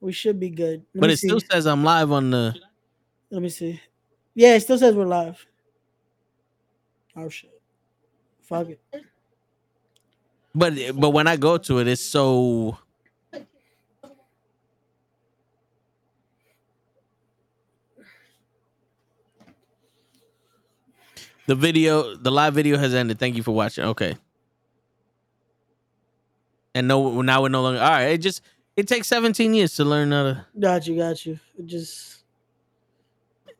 [0.00, 0.82] We should be good.
[0.94, 1.28] Let but it see.
[1.28, 2.54] still says I'm live on the.
[3.30, 3.80] Let me see.
[4.34, 5.46] Yeah, it still says we're live.
[7.16, 7.60] Oh shit!
[8.42, 8.80] Fuck it.
[10.54, 12.76] But but when I go to it, it's so.
[21.50, 23.18] The video, the live video has ended.
[23.18, 23.82] Thank you for watching.
[23.82, 24.16] Okay.
[26.76, 27.80] And no, now we're no longer.
[27.80, 28.10] All right.
[28.10, 28.42] It just
[28.76, 30.46] it takes 17 years to learn how to.
[30.60, 30.96] Got you.
[30.96, 31.40] Got you.
[31.58, 32.22] It just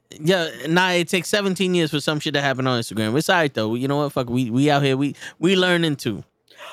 [0.09, 0.91] Yeah, nah.
[0.91, 3.18] It takes 17 years for some shit to happen on Instagram.
[3.18, 3.74] It's alright though.
[3.74, 4.12] You know what?
[4.12, 4.30] Fuck.
[4.30, 4.97] We we out here.
[4.97, 6.22] We we learning too.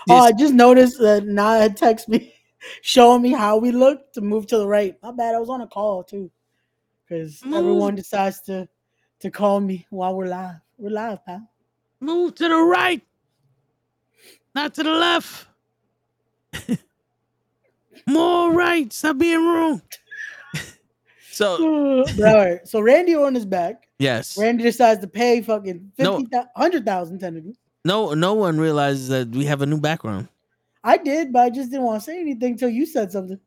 [0.08, 2.32] Oh, I just noticed that Naya had text me
[2.84, 4.96] showing me how we look to move to the right.
[5.02, 5.34] My bad.
[5.34, 6.30] I was on a call too.
[7.10, 8.70] Because everyone decides to
[9.22, 10.62] to call me while we're live.
[10.78, 11.50] We're live, pal.
[12.00, 13.02] Move to the right,
[14.54, 15.48] not to the left.
[18.08, 18.92] More right.
[18.94, 19.82] Stop being wrong.
[21.32, 22.68] so But all right.
[22.68, 23.88] So Randy Orton is back.
[24.00, 26.20] yes, Randy decides to pay fucking No.
[26.20, 27.56] 50, 100,000 technically.
[27.84, 30.28] no, no one realizes that we have a new background.
[30.84, 33.40] I did, but I just didn't want to say anything until you said something.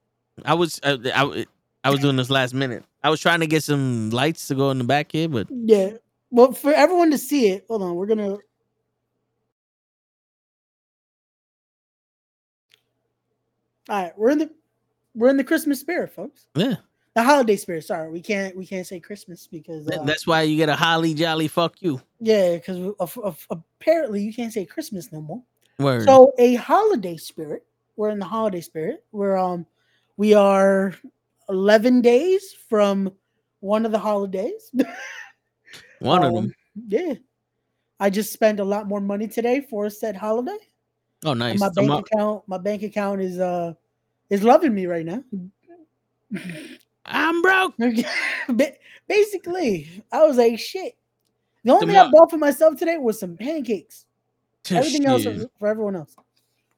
[0.44, 1.46] I was, I, I,
[1.84, 2.84] I was doing this last minute.
[3.02, 5.92] I was trying to get some lights to go in the back here, but Yeah.
[6.30, 7.96] Well, for everyone to see it, hold on.
[7.96, 8.38] We're gonna.
[13.88, 14.50] All right, we're in the
[15.14, 16.46] we're in the Christmas spirit, folks.
[16.54, 16.76] yeah,
[17.16, 17.84] The holiday spirit.
[17.84, 21.14] Sorry, we can't we can't say Christmas because uh, that's why you get a holly
[21.14, 22.94] jolly fuck you yeah, because
[23.50, 25.42] apparently you can't say Christmas no more.
[25.78, 26.04] word.
[26.04, 27.64] So a holiday spirit.
[27.96, 29.04] We're in the holiday spirit.
[29.10, 29.66] We're um
[30.16, 30.94] we are
[31.48, 33.12] eleven days from
[33.60, 34.70] one of the holidays.
[36.00, 36.54] one of Um, them.
[36.88, 37.14] Yeah.
[37.98, 40.56] I just spent a lot more money today for a said holiday.
[41.24, 41.60] Oh, And nice.
[41.60, 43.74] my bank account, my bank account is uh
[44.30, 45.22] is loving me right now.
[47.04, 47.74] I'm broke.
[49.08, 50.96] Basically, I was like, shit.
[51.64, 54.06] The only thing I bought for myself today was some pancakes.
[54.70, 55.24] Everything else
[55.58, 56.14] for everyone else.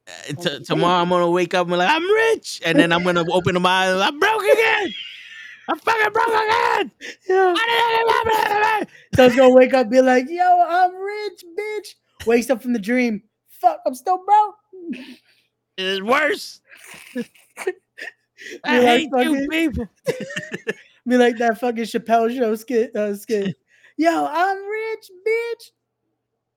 [0.09, 3.05] Uh, t- tomorrow I'm gonna wake up and be like, I'm rich, and then I'm
[3.05, 4.01] gonna open my eyes.
[4.01, 4.93] I'm broke again.
[5.69, 6.91] I'm fucking broke again.
[7.29, 7.55] Yeah.
[9.15, 12.27] So I was gonna wake up, be like, yo, I'm rich, bitch.
[12.27, 13.23] Wakes up from the dream.
[13.49, 14.57] Fuck, I'm still broke.
[15.79, 16.61] It's worse.
[18.65, 19.89] I like hate you fucking- people.
[21.07, 22.95] Be like that fucking Chappelle show skit.
[22.95, 23.57] Uh, skit.
[23.97, 25.71] Yo, I'm rich, bitch.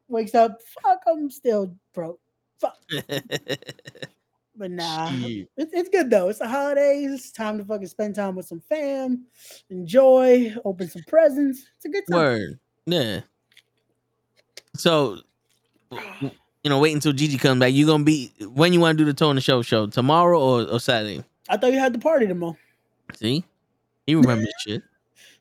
[0.07, 2.19] Wakes up, fuck, I'm still broke.
[2.59, 2.77] Fuck.
[4.57, 6.29] But nah, it's, it's good though.
[6.29, 7.11] It's the holidays.
[7.11, 9.25] It's time to fucking spend time with some fam,
[9.69, 11.65] enjoy, open some presents.
[11.75, 12.17] It's a good time.
[12.19, 12.59] Word.
[12.85, 13.21] Yeah.
[14.77, 15.17] So,
[15.91, 17.73] you know, wait until Gigi comes back.
[17.73, 20.63] You gonna be when you want to do the Tone the Show show tomorrow or,
[20.63, 21.23] or Saturday?
[21.49, 22.57] I thought you had the party tomorrow,
[23.15, 23.43] See,
[24.07, 24.81] he remembers shit.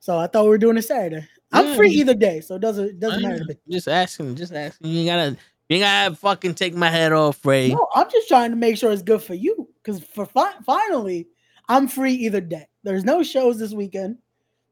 [0.01, 1.27] so I thought we were doing it Saturday.
[1.53, 3.55] I'm Yeah, free either day, so it doesn't it doesn't matter to me.
[3.71, 4.35] Just asking.
[4.35, 4.89] Just asking.
[4.89, 5.37] You gotta.
[5.69, 7.69] You ain't gotta fucking take my head off, Ray.
[7.69, 9.69] No, I'm just trying to make sure it's good for you.
[9.83, 11.27] Because for fi- finally,
[11.69, 12.67] I'm free either day.
[12.83, 14.19] There's no shows this weekend.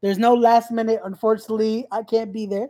[0.03, 1.01] There's no last minute.
[1.05, 2.69] Unfortunately, I can't be there.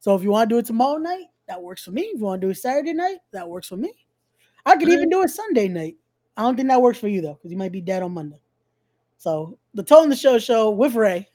[0.00, 2.02] So if you want to do it tomorrow night, that works for me.
[2.02, 3.92] If you want to do it Saturday night, that works for me.
[4.64, 5.96] I could even do it Sunday night.
[6.36, 8.40] I don't think that works for you though, because you might be dead on Monday.
[9.18, 11.28] So the Tone of the Show show with Ray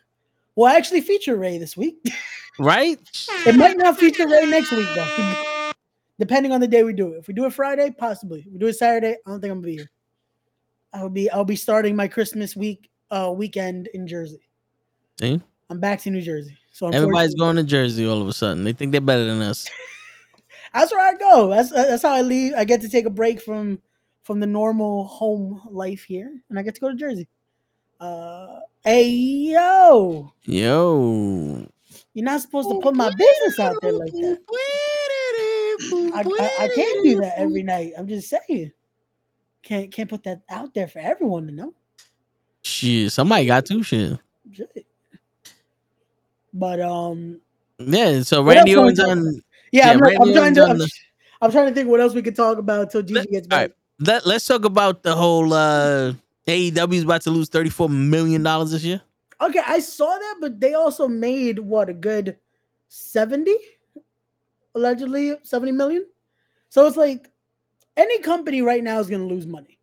[0.56, 1.98] will actually feature Ray this week.
[2.60, 2.98] Right?
[3.46, 5.44] it might not feature Ray next week though.
[6.20, 7.18] depending on the day we do it.
[7.18, 8.42] If we do it Friday, possibly.
[8.46, 9.92] If we do it Saturday, I don't think I'm gonna be here.
[10.94, 14.42] I'll be I'll be starting my Christmas week uh weekend in Jersey.
[15.20, 15.42] See?
[15.70, 16.58] I'm back to New Jersey.
[16.72, 18.64] So Everybody's going to Jersey all of a sudden.
[18.64, 19.68] They think they're better than us.
[20.74, 21.50] That's where I go.
[21.50, 22.54] That's that's how I leave.
[22.56, 23.82] I get to take a break from
[24.24, 27.28] from the normal home life here, and I get to go to Jersey.
[28.00, 31.66] Uh, hey yo, Yo.
[32.14, 34.40] you're not supposed to put my business out there like that.
[35.80, 37.94] I, I, I can't do that every night.
[37.98, 38.72] I'm just saying.
[39.64, 41.74] Can't can't put that out there for everyone to know.
[42.64, 44.20] Shit, somebody got to shit.
[44.52, 44.86] Shit.
[46.54, 47.40] But um,
[47.80, 49.42] Yeah, so Randy else Orton's can on.
[49.72, 50.64] yeah, Yeah, I'm, not- I'm trying to.
[50.64, 50.88] I'm, on
[51.42, 53.60] I'm trying to think what else we could talk about until Gigi gets back.
[53.60, 56.14] right, let, let's talk about the whole uh
[56.48, 59.02] AEW is about to lose $34 million this year.
[59.42, 62.38] Okay, I saw that, but they also made what a good
[62.88, 63.54] 70
[64.78, 66.06] allegedly 70 million.
[66.70, 67.30] So it's like
[67.98, 69.80] any company right now is going to lose money.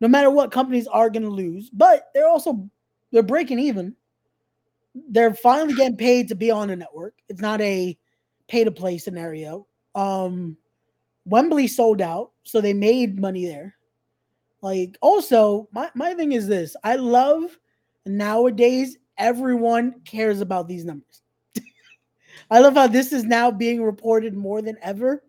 [0.00, 2.70] No matter what companies are going to lose, but they're also
[3.12, 3.94] they're breaking even.
[4.94, 7.14] They're finally getting paid to be on a network.
[7.28, 7.98] It's not a
[8.48, 9.66] pay to play scenario.
[9.94, 10.56] Um
[11.26, 13.76] Wembley sold out, so they made money there.
[14.62, 16.76] Like also, my my thing is this.
[16.82, 17.58] I love
[18.06, 21.22] nowadays everyone cares about these numbers.
[22.50, 25.22] I love how this is now being reported more than ever.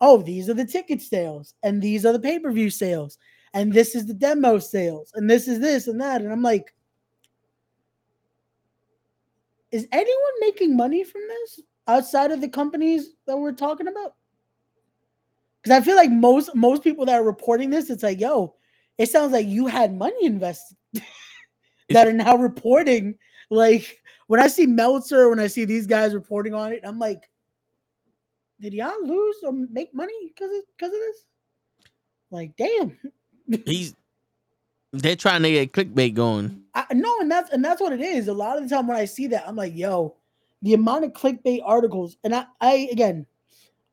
[0.00, 3.18] Oh, these are the ticket sales, and these are the pay per view sales,
[3.52, 6.22] and this is the demo sales, and this is this and that.
[6.22, 6.74] And I'm like,
[9.70, 14.14] is anyone making money from this outside of the companies that we're talking about?
[15.62, 18.54] Because I feel like most most people that are reporting this, it's like, yo,
[18.98, 20.76] it sounds like you had money invested
[21.88, 23.16] that are now reporting.
[23.50, 27.28] Like when I see Meltzer, when I see these guys reporting on it, I'm like,
[28.60, 31.16] did y'all lose or make money because of because of this?
[32.30, 32.98] Like, damn.
[33.66, 33.94] He's
[34.92, 36.62] they're trying to get clickbait going.
[36.74, 38.28] I, no, and that's and that's what it is.
[38.28, 40.16] A lot of the time when I see that, I'm like, yo,
[40.62, 43.26] the amount of clickbait articles, and I, I again,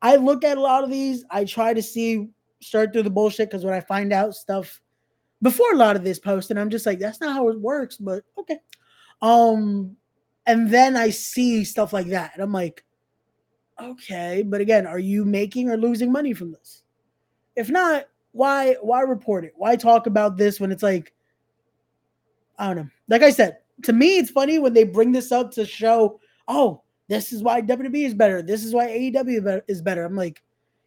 [0.00, 1.24] I look at a lot of these.
[1.30, 2.28] I try to see
[2.60, 4.80] start through the bullshit because when I find out stuff
[5.42, 7.96] before a lot of this post, and I'm just like, that's not how it works.
[7.96, 8.58] But okay,
[9.20, 9.96] um,
[10.46, 12.84] and then I see stuff like that, and I'm like,
[13.80, 16.82] okay, but again, are you making or losing money from this?
[17.56, 19.52] If not, why why report it?
[19.56, 21.12] Why talk about this when it's like
[22.58, 22.88] I don't know.
[23.08, 26.82] Like I said, to me, it's funny when they bring this up to show, oh,
[27.08, 28.42] this is why WWE is better.
[28.42, 30.04] This is why AEW is better.
[30.04, 30.42] I'm like,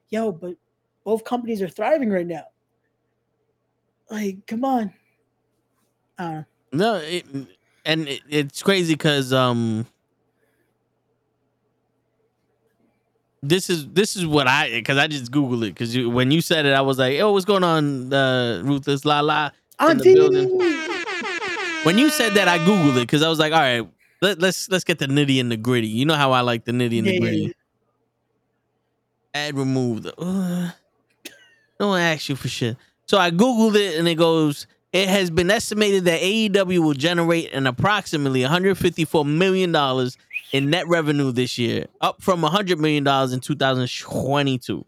[0.10, 0.56] yo, but
[1.04, 2.46] both companies are thriving right now.
[4.10, 4.94] Like, come on.
[6.18, 6.46] I don't know.
[6.72, 7.26] No, it,
[7.86, 9.86] and it, it's crazy because um,
[13.44, 16.42] this is this is what I because I just googled it because you, when you
[16.42, 19.92] said it, I was like, "Oh, what's going on, uh, Ruthless La La?" in the
[19.92, 20.14] Auntie.
[20.14, 20.60] building.
[21.84, 23.88] When you said that, I googled it because I was like, "All right,
[24.22, 26.72] let, let's let's get the nitty and the gritty." You know how I like the
[26.72, 27.56] nitty and the gritty.
[29.34, 30.08] Add removed.
[30.18, 30.72] Uh,
[31.80, 32.78] no one asks you for shit.
[33.06, 34.66] So I googled it and it goes.
[34.96, 40.18] It has been estimated that AEW will generate an approximately 154 million dollars
[40.54, 44.86] in net revenue this year, up from 100 million dollars in 2022.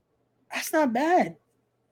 [0.54, 1.36] That's not bad.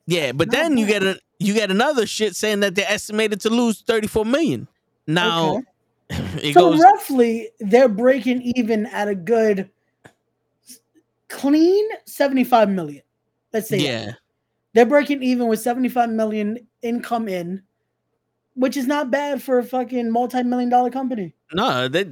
[0.07, 3.41] Yeah, but Not then you get a you get another shit saying that they're estimated
[3.41, 4.70] to lose 34 million.
[5.07, 5.61] Now
[6.09, 9.70] it so goes roughly, they're breaking even at a good
[11.28, 13.03] clean 75 million.
[13.51, 13.84] Let's say that.
[13.84, 14.11] yeah.
[14.72, 17.61] They're breaking even with 75 million income in,
[18.56, 21.34] which is not bad for a fucking multi-million dollar company.
[21.53, 22.12] No, they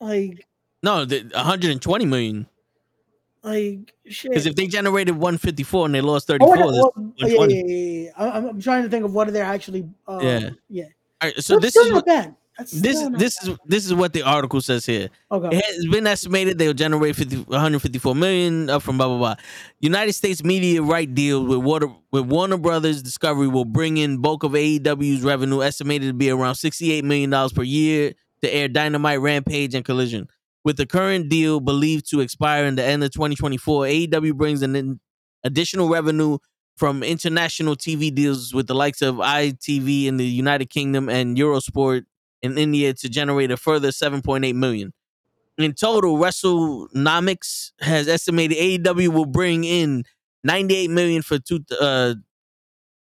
[0.00, 0.46] Like,
[0.82, 2.46] no, they, 120 million.
[3.42, 4.30] like shit.
[4.30, 7.62] Because if they generated 154 and they lost Oh, 34, what- that's what- yeah, yeah,
[7.66, 9.88] yeah, yeah, I'm, I'm trying to think of what are they actually.
[10.08, 10.50] Uh, Yeah.
[10.68, 10.84] yeah.
[11.20, 12.34] All right, so this is what bad.
[12.58, 15.08] This this is this is what the article says here.
[15.32, 15.56] Okay.
[15.56, 19.34] It has been estimated they'll generate 50, 154 million up from blah blah blah.
[19.80, 24.44] United States media right deal with Water with Warner Brothers Discovery will bring in bulk
[24.44, 29.20] of AEW's revenue, estimated to be around 68 million dollars per year to air Dynamite,
[29.20, 30.28] Rampage, and Collision.
[30.62, 34.76] With the current deal believed to expire in the end of 2024, AEW brings an
[34.76, 35.00] in
[35.42, 36.38] additional revenue
[36.76, 42.04] from international TV deals with the likes of ITV in the United Kingdom and Eurosport
[42.44, 44.92] in India to generate a further 7.8 million.
[45.56, 50.04] In total, WrestleNomics has estimated AEW will bring in
[50.44, 52.14] 98 million for two, uh,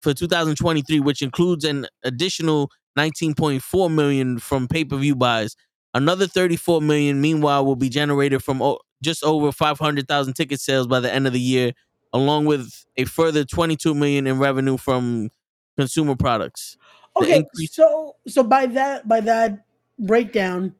[0.01, 5.57] for 2023, which includes an additional 19.4 million from pay-per-view buys.
[5.95, 11.01] Another 34 million, meanwhile, will be generated from o- just over 500,000 ticket sales by
[11.01, 11.73] the end of the year,
[12.13, 15.31] along with a further 22 million in revenue from
[15.79, 16.77] consumer products.
[17.17, 19.65] Okay, increase- so so by that by that
[19.99, 20.75] breakdown,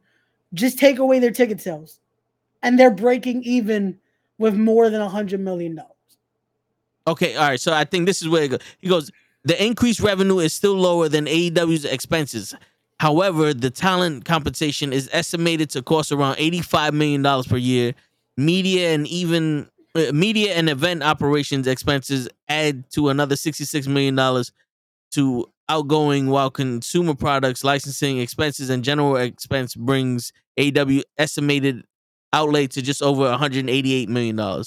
[0.55, 1.99] just take away their ticket sales,
[2.63, 3.99] and they're breaking even
[4.39, 5.89] with more than a hundred million dollars.
[7.07, 7.61] Okay, all right.
[7.61, 8.61] So I think this is where it goes.
[8.79, 9.11] He goes,
[9.45, 12.55] the increased revenue is still lower than AEW's expenses.
[13.01, 17.95] However, the talent compensation is estimated to cost around $85 million per year.
[18.37, 24.45] Media and even uh, media and event operations expenses add to another $66 million
[25.11, 31.83] to outgoing, while consumer products, licensing expenses, and general expense brings AEW estimated
[32.35, 34.65] outlay to just over $188 million.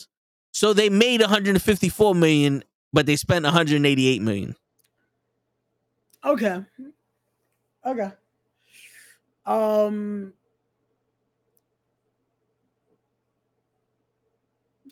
[0.52, 4.56] So they made 154 million, but they spent 188 million.
[6.26, 6.64] Okay.
[7.86, 8.12] Okay.
[9.46, 10.34] Um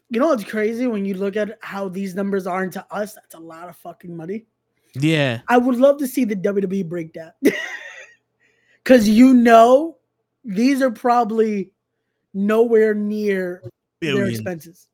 [0.10, 3.16] You know what's crazy when you look at how these numbers are to us?
[3.16, 4.46] That's a lot of fucking money.
[4.96, 5.42] Yeah.
[5.48, 7.32] I would love to see the WWE breakdown.
[8.84, 9.98] Cause you know
[10.44, 11.72] these are probably
[12.34, 13.64] nowhere near
[14.02, 14.88] their expenses.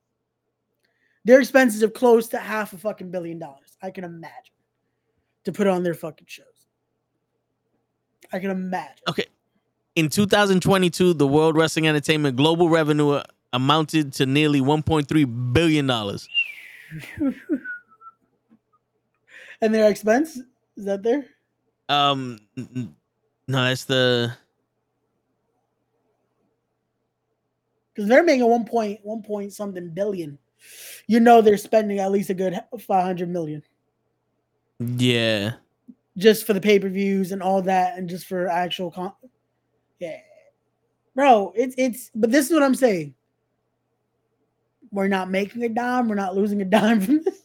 [1.25, 3.77] Their expenses are close to half a fucking billion dollars.
[3.81, 4.53] I can imagine
[5.45, 6.45] to put on their fucking shows.
[8.31, 9.03] I can imagine.
[9.07, 9.25] Okay.
[9.95, 13.21] In 2022, the World Wrestling Entertainment global revenue
[13.51, 16.29] amounted to nearly 1.3 billion dollars.
[19.61, 20.39] And their expense
[20.77, 21.25] is that there?
[21.89, 24.33] Um, no, that's the
[27.93, 30.37] Because they're making one point one point something billion.
[31.07, 33.63] You know they're spending at least a good five hundred million
[34.79, 35.53] yeah.
[36.17, 39.13] just for the pay per views and all that, and just for actual con.
[39.99, 40.19] Yeah,
[41.15, 42.11] bro, it's it's.
[42.15, 43.13] But this is what I'm saying.
[44.91, 46.07] We're not making a dime.
[46.07, 47.41] We're not losing a dime from this.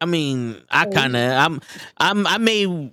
[0.00, 0.90] I mean, I Oh.
[0.90, 1.60] kind of, I'm,
[1.98, 2.92] I'm, I made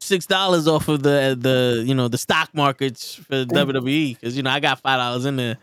[0.00, 4.42] six dollars off of the the you know the stock markets for WWE because you
[4.42, 5.56] know I got five dollars in there,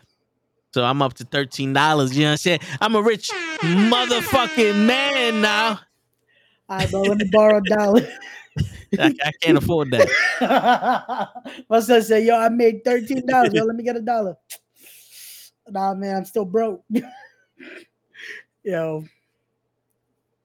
[0.72, 2.16] so I'm up to thirteen dollars.
[2.16, 2.60] You know what I'm saying?
[2.80, 5.80] I'm a rich motherfucking man now.
[6.68, 7.02] All right, bro.
[7.02, 8.06] Let me borrow a dollar.
[8.98, 10.08] I, I can't afford that.
[11.68, 13.52] My son said, "Yo, I made thirteen dollars.
[13.52, 14.36] Yo, let me get a dollar."
[15.68, 16.84] Nah, man, I'm still broke.
[18.62, 19.04] Yo,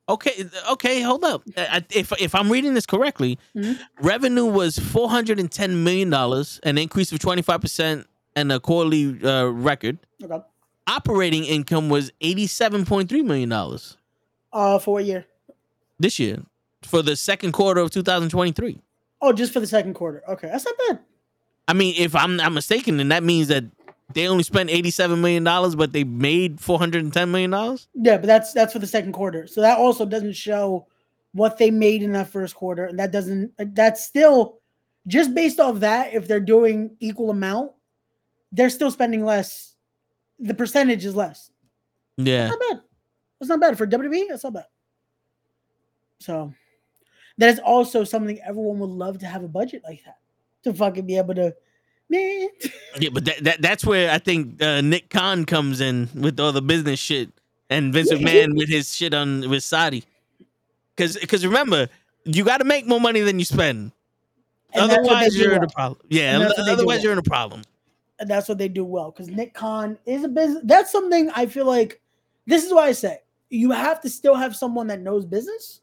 [0.09, 1.43] Okay, okay, hold up.
[1.55, 3.77] I- If if I'm reading this correctly, Mhm.
[4.01, 8.51] revenue was four hundred and ten million dollars, an increase of twenty five percent, and
[8.51, 9.99] a quarterly uh, record.
[10.23, 10.39] okay.
[10.87, 13.97] Operating income was eighty seven point three million dollars
[14.51, 15.27] Uh, for a year.
[15.99, 16.39] this year
[16.81, 18.81] for the second quarter of two thousand twenty three.
[19.21, 20.23] Oh, just for the second quarter.
[20.27, 20.99] Okay, that's not bad.
[21.67, 23.65] I mean, if I'm not mistaken, then that means that
[24.13, 27.51] they only spent eighty seven million dollars, but they made four hundred and ten million
[27.51, 27.87] dollars.
[27.93, 29.47] Yeah, but that's that's for the second quarter.
[29.47, 30.87] So that also doesn't show
[31.33, 33.51] what they made in that first quarter, and that doesn't.
[33.57, 34.59] That's still
[35.07, 36.13] just based off that.
[36.13, 37.71] If they're doing equal amount,
[38.51, 39.75] they're still spending less.
[40.39, 41.51] The percentage is less.
[42.17, 42.81] Yeah, Not bad.
[43.39, 44.27] That's not bad for WWE.
[44.29, 44.65] That's not bad.
[46.19, 46.53] So
[47.37, 50.17] that is also something everyone would love to have a budget like that
[50.63, 51.55] to fucking be able to.
[52.09, 52.47] Man,
[52.99, 56.51] yeah, but that, that that's where I think uh, Nick Khan comes in with all
[56.51, 57.29] the business shit,
[57.69, 60.03] and Vince Yeah, McMahon with his shit on with Saudi.
[60.95, 61.87] Because because remember,
[62.25, 63.91] you got to make more money than you spend.
[64.73, 65.99] And that's what they Otherwise, you're in a problem.
[66.09, 67.03] Yeah, And that's what they do otherwise well.
[67.03, 67.61] you're in a problem.
[68.19, 70.61] and that's what they do well because Nick Khan is a business.
[70.65, 72.01] That's something I feel like.
[72.47, 73.19] This is why I say
[73.51, 75.81] you have to still have someone that knows business,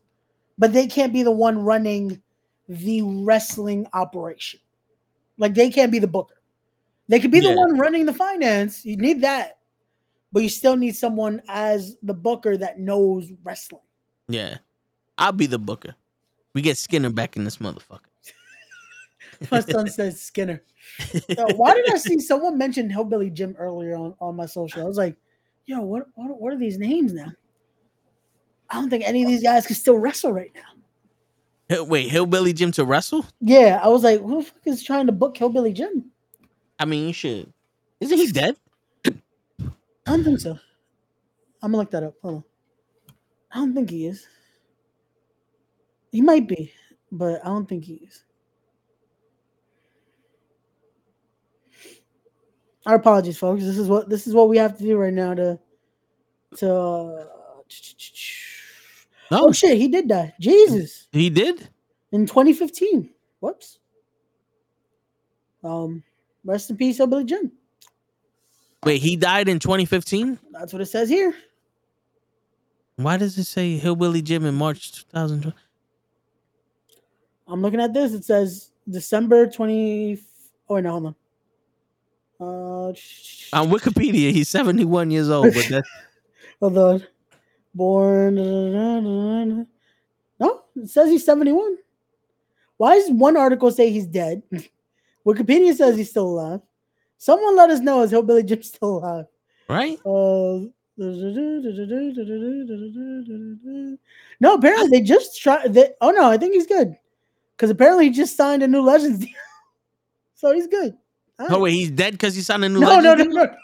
[0.59, 2.21] but they can't be the one running
[2.69, 4.59] the wrestling operation.
[5.39, 6.35] Like they can't be the booker.
[7.09, 7.51] They could be Yeah.
[7.51, 8.85] the one running the finance.
[8.85, 9.59] You need that,
[10.33, 13.83] but you still need someone as the booker that knows wrestling.
[14.29, 14.59] Yeah,
[15.19, 15.95] I'll be the booker.
[16.55, 18.01] We get Skinner back in this motherfucker.
[19.51, 20.63] My son says Skinner.
[21.29, 24.83] Yo, why did I see someone mention Hillbilly Jim earlier on, on my social?
[24.83, 25.17] I was like,
[25.67, 27.33] yo, what, what what are these names now?
[28.71, 30.76] I don't think any of these guys can still wrestle right now.
[31.69, 33.27] Wait, Hillbilly Jim to wrestle?
[33.41, 36.11] Yeah, I was like, who the fuck is trying to book Hillbilly Jim?
[36.79, 37.53] I mean, you should.
[38.01, 38.57] Isn't he dead?
[39.07, 39.13] I
[40.07, 40.59] don't think so.
[41.63, 42.15] I'm gonna look that up.
[42.23, 42.45] Hold on.
[43.51, 44.27] I don't think he is.
[46.13, 46.73] He might be,
[47.11, 48.23] but I don't think he is.
[52.85, 53.65] Our apologies, folks.
[53.65, 55.59] This is what this is what we have to do right now to
[56.59, 56.73] to.
[56.73, 57.25] Uh,
[59.31, 60.35] No, oh shit, he did die.
[60.41, 61.69] Jesus, he did.
[62.13, 63.11] in 2015.
[63.41, 63.79] Whoops.
[65.65, 66.03] Um,
[66.45, 67.51] rest in peace, Hillbilly Jim.
[68.85, 70.39] Wait, he died in 2015.
[70.53, 71.35] That's what it says here.
[72.97, 75.53] Why does it say Hillbilly Jim in March 2020?
[77.49, 78.13] I'm looking at this.
[78.13, 80.19] It says December 20.
[80.69, 82.89] Oh, no, hold on.
[82.91, 85.89] Uh, sh- On Wikipedia, he's 71 years old, but that's
[86.61, 87.07] hold on.
[87.77, 88.37] Born.
[90.39, 91.77] No, it says he's 71.
[92.79, 94.43] Why does one article say he's dead?
[95.27, 96.61] Wikipedia says he's still alive.
[97.19, 99.27] Someone let us know is Hillbilly Jim still alive?
[99.69, 99.99] right.
[100.07, 100.69] Uh,
[104.41, 105.75] no, apparently they just tried.
[105.75, 106.97] They, oh no, I think he's good
[107.55, 109.35] because apparently he just signed a new Legends deal,
[110.35, 110.97] so he's good.
[111.39, 112.81] Oh wait, he's dead because he signed a new.
[112.81, 113.53] no, no, Legends no, deal?
[113.53, 113.59] no.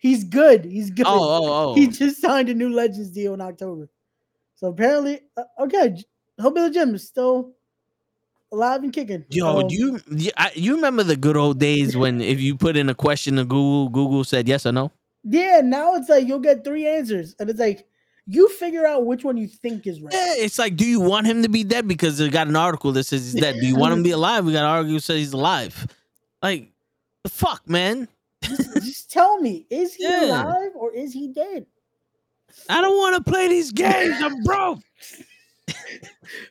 [0.00, 0.64] He's good.
[0.64, 1.06] He's good.
[1.06, 1.74] Oh, oh, oh.
[1.74, 3.88] He just signed a new Legends deal in October,
[4.56, 5.96] so apparently, uh, okay,
[6.38, 7.52] Hillbilly Jim is still
[8.52, 9.24] alive and kicking.
[9.30, 10.00] Yo, Um, do you
[10.36, 13.44] I, you remember the good old days when if you put in a question to
[13.44, 14.92] Google, Google said yes or no?
[15.24, 17.86] Yeah, now it's like you'll get three answers, and it's like
[18.26, 20.12] you figure out which one you think is right.
[20.12, 22.92] Yeah, it's like, do you want him to be dead because they got an article
[22.92, 23.56] that says he's dead?
[23.60, 24.44] Do you want him to be alive?
[24.44, 25.86] We got an article that says he's alive.
[26.42, 26.72] Like,
[27.22, 28.08] the fuck, man.
[28.80, 30.44] Just tell me, is he Yeah.
[30.44, 31.66] alive or is he dead?
[32.68, 34.16] I don't want to play these games.
[34.20, 34.80] I'm broke.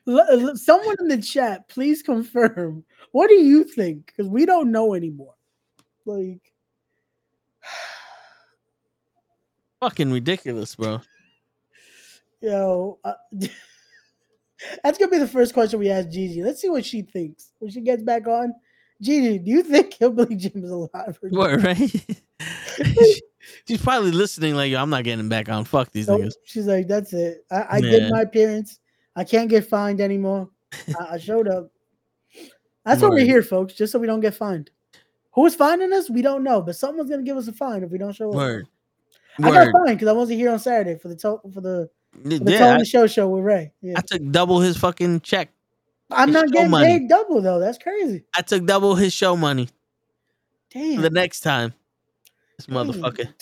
[0.57, 2.83] Someone in the chat, please confirm.
[3.11, 4.07] What do you think?
[4.07, 5.35] Because we don't know anymore.
[6.05, 6.41] Like,
[9.79, 11.01] Fucking ridiculous, bro.
[12.41, 13.13] yo, uh,
[14.83, 16.43] that's gonna be the first question we ask Gigi.
[16.43, 18.53] Let's see what she thinks when she gets back on.
[19.01, 21.19] Gigi, do you think Hillbilly Jim is alive?
[21.21, 22.05] Or What, right?
[23.67, 25.65] She's probably listening like, Yo, I'm not getting back on.
[25.65, 26.21] Fuck these Nope.
[26.21, 26.33] niggas.
[26.45, 27.45] She's like, that's it.
[27.51, 28.79] I, I did my appearance.
[29.15, 30.49] I can't get fined anymore.
[30.99, 31.69] I, I showed up.
[32.85, 33.73] That's what we're here, folks.
[33.73, 34.69] Just so we don't get fined.
[35.33, 36.09] Who's finding us?
[36.09, 38.35] We don't know, but someone's gonna give us a fine if we don't show up.
[38.35, 38.67] Word.
[39.41, 42.19] I got fined because I wasn't here on Saturday for the to- for the, for
[42.39, 43.71] the Yeah, the show show with Ray.
[43.81, 43.95] Yeah.
[43.97, 45.49] I took double his fucking check.
[46.11, 46.99] I'm not getting money.
[46.99, 47.59] paid double though.
[47.59, 48.23] That's crazy.
[48.35, 49.69] I took double his show money
[50.71, 51.01] Damn.
[51.01, 51.73] the next time.
[52.57, 53.33] This motherfucker.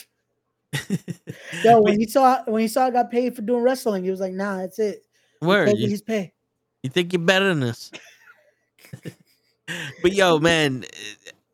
[1.64, 4.20] Yo, when he saw when he saw I got paid for doing wrestling, he was
[4.20, 5.06] like, "Nah, that's it.
[5.40, 6.34] Where You, his pay."
[6.82, 7.92] you think you're better than this?
[10.02, 10.88] but yo, man, eh,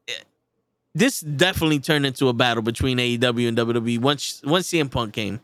[0.09, 0.13] eh,
[0.95, 5.41] this definitely turned into a battle between AEW and WWE once once CM Punk came.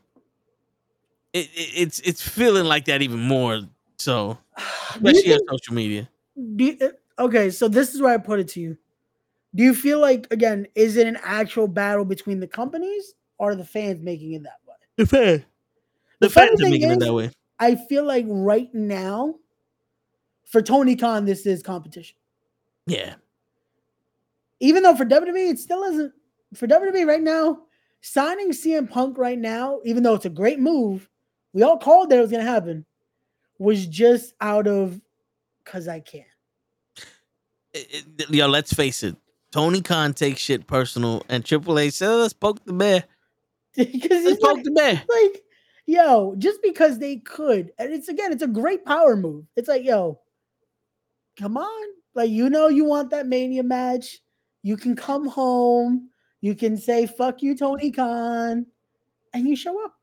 [1.34, 3.62] It, it, it's it's feeling like that even more
[3.98, 6.10] so, Do you especially on social media.
[6.56, 8.78] do you- uh, okay, so this is where I put it to you.
[9.54, 13.56] Do you feel like again, is it an actual battle between the companies or are
[13.56, 14.76] the fans making it that way?
[14.98, 15.42] The fans,
[16.20, 17.32] The the fans are thing making it is- that way.
[17.60, 19.36] I feel like right now,
[20.46, 22.18] for Tony Khan, this is competition.
[22.86, 23.16] Yeah,
[24.60, 26.14] Even though for WWE, it still isn't.
[26.54, 27.62] For WWE right now,
[28.02, 31.10] signing CM Punk right now, even though it's a great move,
[31.54, 32.86] we all called that it was going to happen,
[33.58, 35.00] was just out of
[35.64, 36.26] because I can.
[37.74, 39.16] It- it- yo, let's face it.
[39.52, 43.04] Tony Khan takes shit personal, and Triple H said, "Let's poke the bear.
[43.76, 45.44] Because Let's poke like, the bear." like,
[45.86, 49.46] yo, just because they could, and it's again, it's a great power move.
[49.56, 50.20] It's like, yo,
[51.38, 54.20] come on, like you know, you want that Mania match.
[54.64, 56.10] You can come home.
[56.42, 58.66] You can say "fuck you, Tony Khan,"
[59.34, 59.94] and you show up.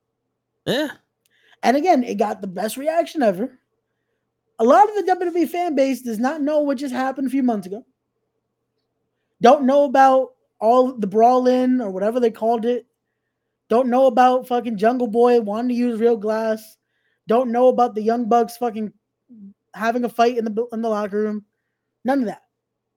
[0.67, 0.89] Yeah,
[1.63, 3.59] And again, it got the best reaction ever.
[4.59, 7.43] A lot of the WWE fan base does not know what just happened a few
[7.43, 7.85] months ago.
[9.41, 12.87] Don't know about all the brawl in or whatever they called it.
[13.69, 16.77] Don't know about fucking Jungle Boy wanting to use real glass.
[17.27, 18.93] Don't know about the Young Bucks fucking
[19.75, 21.45] having a fight in the in the locker room.
[22.05, 22.43] None of that.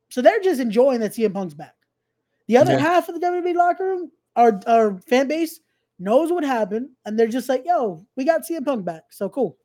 [0.09, 1.75] So they're just enjoying that CM Punk's back.
[2.47, 2.79] The other Yeah.
[2.79, 5.59] half of the WWE locker room, our our fan base,
[5.99, 9.57] knows what happened, and they're just like, "Yo, we got CM Punk back, so cool.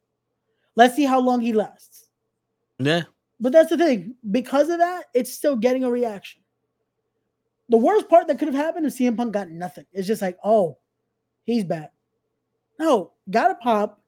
[0.77, 2.09] Let's see how long he lasts."
[2.79, 3.03] yeah.
[3.41, 4.17] But that's the thing.
[4.31, 6.43] Because of that, it's still getting a reaction.
[7.71, 9.87] The worst part that could have happened is CM Punk got nothing.
[9.93, 10.77] It's just like, oh,
[11.45, 11.93] he's back.
[12.79, 14.03] No, got a pop.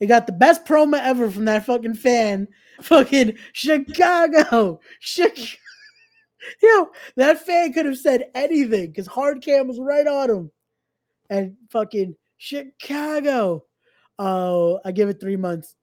[0.00, 2.48] It got the best promo ever from that fucking fan.
[2.80, 4.80] Fucking Chicago.
[5.00, 5.58] Chicago.
[6.60, 10.50] Yo, that fan could have said anything because hard cam was right on him.
[11.30, 13.64] And fucking Chicago.
[14.18, 15.74] Oh, I give it three months.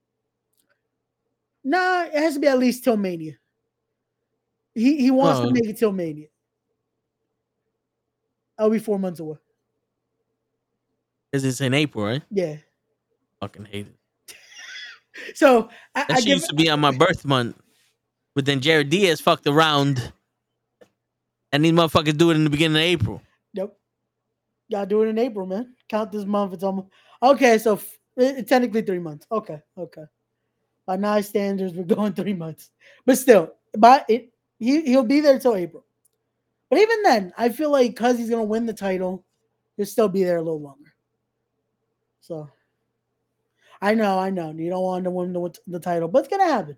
[1.64, 3.34] Nah, it has to be at least till Mania.
[4.74, 5.46] He he wants Oh.
[5.48, 6.28] to make it till Mania.
[8.58, 9.38] I'll be four months away.
[11.32, 12.22] Because it's in April, right?
[12.30, 12.58] Yeah.
[13.40, 13.96] Fucking hate it.
[15.36, 17.56] So I, That I give used to be on my birth month.
[18.34, 20.12] But then Jared Diaz fucked around.
[21.52, 23.22] And these motherfuckers do it in the beginning of April.
[23.54, 23.78] Nope.
[24.72, 25.76] Gotta do it in April, man.
[25.90, 26.54] Count this month.
[26.54, 26.88] It's almost
[27.22, 27.58] okay.
[27.58, 29.28] So f- It- it's technically three months.
[29.32, 30.04] Okay, okay.
[30.86, 32.72] By nice standards, we're going three months.
[33.06, 35.86] But still, by it, he he'll be there till April.
[36.70, 39.26] But even then, I feel like because he's gonna win the title,
[39.76, 40.94] he'll still be there a little longer.
[42.22, 42.50] So,
[43.82, 46.46] I know, I know, you don't want to win the, the title, but it's gonna
[46.52, 46.78] happen.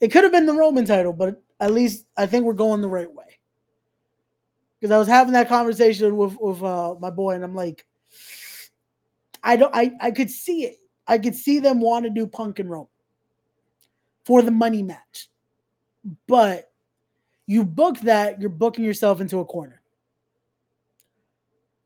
[0.00, 2.88] It could have been the Roman title, but at least I think we're going the
[2.88, 3.38] right way.
[4.84, 7.86] Because I was having that conversation with with uh, my boy, and I'm like,
[9.42, 10.76] I don't, I I could see it.
[11.06, 12.88] I could see them want to do Punk and Roman
[14.26, 15.30] for the money match,
[16.28, 16.70] but
[17.46, 19.80] you book that, you're booking yourself into a corner.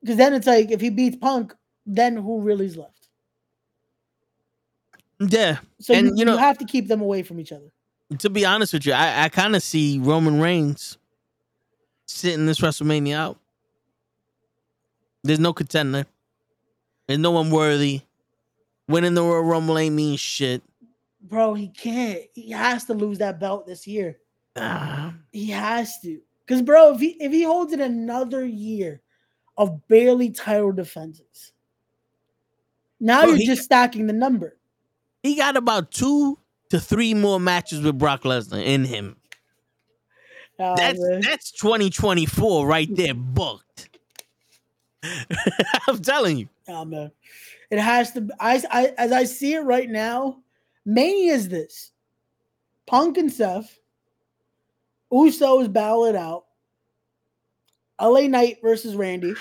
[0.00, 1.54] Because then it's like if he beats Punk,
[1.86, 3.06] then who really is left?
[5.20, 5.58] Yeah.
[5.78, 7.70] So And, you, you know- you have to keep them away from each other.
[8.18, 10.98] To be honest with you, I, I kind of see Roman Reigns
[12.08, 13.38] sitting this WrestleMania out.
[15.22, 16.06] There's no contender.
[17.06, 18.02] There's no one worthy.
[18.88, 20.62] Winning the Royal Rumble ain't mean shit.
[21.20, 22.22] Bro, he can't.
[22.34, 24.18] He has to lose that belt this year.
[24.56, 26.20] Ah, He has to.
[26.46, 29.02] Because bro, if he if he holds it another year
[29.58, 31.52] of barely title defenses,
[32.98, 34.56] now Bro, you're just stacking the number.
[35.22, 36.38] he got about two
[36.70, 39.16] to three more matches with Brock Lesnar in him.
[40.58, 41.20] That's man.
[41.20, 43.90] that's 2024 right there, booked.
[45.88, 46.48] I'm telling you.
[46.68, 47.12] Oh man,
[47.70, 48.28] it has to.
[48.40, 50.38] I, I as I see it right now,
[50.84, 51.92] Mania is this:
[52.86, 53.78] Punk and Seth,
[55.12, 56.44] Usos battle it out.
[58.00, 59.34] LA Knight versus Randy.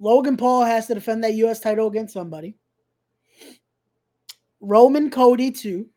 [0.00, 1.60] Logan Paul has to defend that U.S.
[1.60, 2.56] title against somebody.
[4.60, 5.88] Roman Cody too.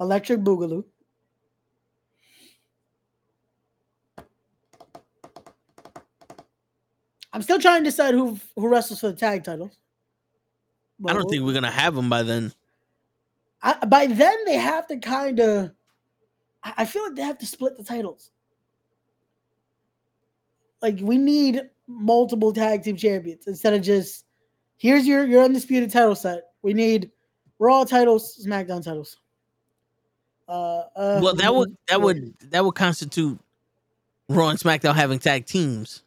[0.00, 0.84] Electric Boogaloo.
[7.32, 9.78] I'm still trying to decide who who wrestles for the tag titles.
[11.06, 12.52] I don't think we're gonna have them by then.
[13.62, 15.70] I, by then they have to kind of.
[16.62, 18.30] I I feel like they have to split the titles.
[20.82, 24.24] Like we need multiple tag team champions instead of just
[24.76, 26.44] here's your your undisputed title set.
[26.62, 27.10] We need
[27.58, 29.18] Raw titles, SmackDown titles.
[30.48, 33.38] Uh, uh, Well, that would that would that would constitute
[34.28, 36.02] Raw and SmackDown having tag teams.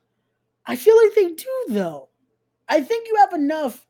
[0.66, 2.10] I feel like they do though.
[2.70, 3.86] I think you have enough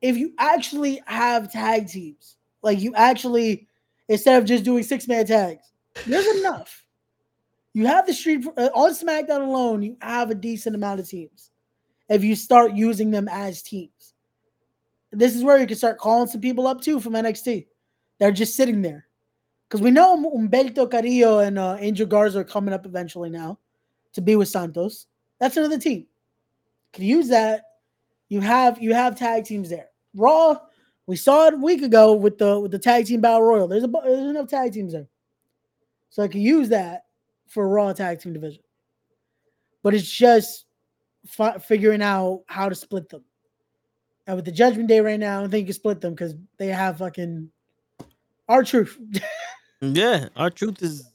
[0.00, 2.36] if you actually have tag teams.
[2.62, 3.68] Like you actually
[4.08, 5.72] instead of just doing six man tags.
[6.06, 6.84] There's enough.
[7.74, 9.82] You have the street uh, on SmackDown alone.
[9.82, 11.50] You have a decent amount of teams.
[12.08, 14.14] If you start using them as teams,
[15.12, 17.66] this is where you can start calling some people up too from NXT.
[18.18, 19.06] They're just sitting there
[19.68, 23.58] because we know Humberto Carrillo and uh, Angel Garza are coming up eventually now
[24.14, 25.06] to be with Santos.
[25.40, 26.06] That's another team.
[26.92, 27.62] Can use that.
[28.28, 29.88] You have you have tag teams there.
[30.14, 30.58] Raw,
[31.06, 33.68] we saw it a week ago with the with the tag team battle royal.
[33.68, 35.06] There's a there's enough tag teams there,
[36.10, 37.04] so I can use that
[37.46, 38.62] for Raw tag team division.
[39.82, 40.66] But it's just
[41.26, 43.24] fi- figuring out how to split them.
[44.26, 46.66] And with the Judgment Day right now, I think you can split them because they
[46.66, 47.50] have fucking
[48.48, 48.98] R-Truth.
[49.80, 51.08] Yeah, R-Truth is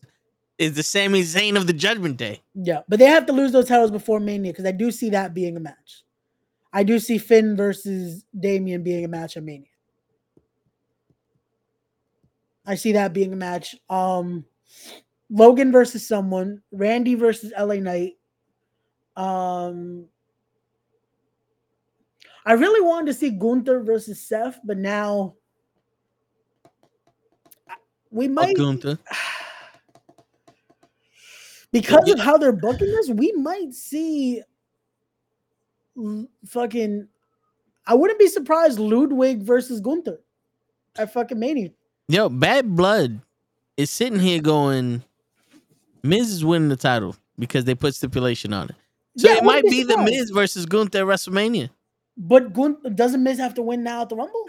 [0.58, 2.41] is the Sami Zayn of the Judgment Day.
[2.54, 5.34] Yeah, but they have to lose those titles before Mania because I do see that
[5.34, 6.04] being a match.
[6.72, 9.68] I do see Finn versus Damien being a match at Mania.
[12.66, 13.76] I see that being a match.
[13.89, 14.45] Um,
[15.30, 18.14] Logan versus someone, Randy versus LA Knight.
[19.16, 20.06] Um,
[22.45, 25.36] I really wanted to see Gunther versus Seth, but now
[28.12, 28.97] we Fuck might Gunther.
[31.74, 34.42] because of how they're booking this, we might see
[36.48, 37.08] fucking.
[37.86, 40.22] I wouldn't be surprised Ludwig versus Gunther
[40.98, 41.72] at fucking Mania.
[42.08, 43.20] Yo, Bad Blood
[43.76, 45.04] is sitting here going,
[46.02, 48.76] Miz is winning the title because they put stipulation on it.
[49.18, 49.98] So Yeah, it might be the.
[49.98, 51.70] Miz versus Gunther at WrestleMania.
[52.16, 54.46] But Gun- doesn't Miz have to win now at the Rumble?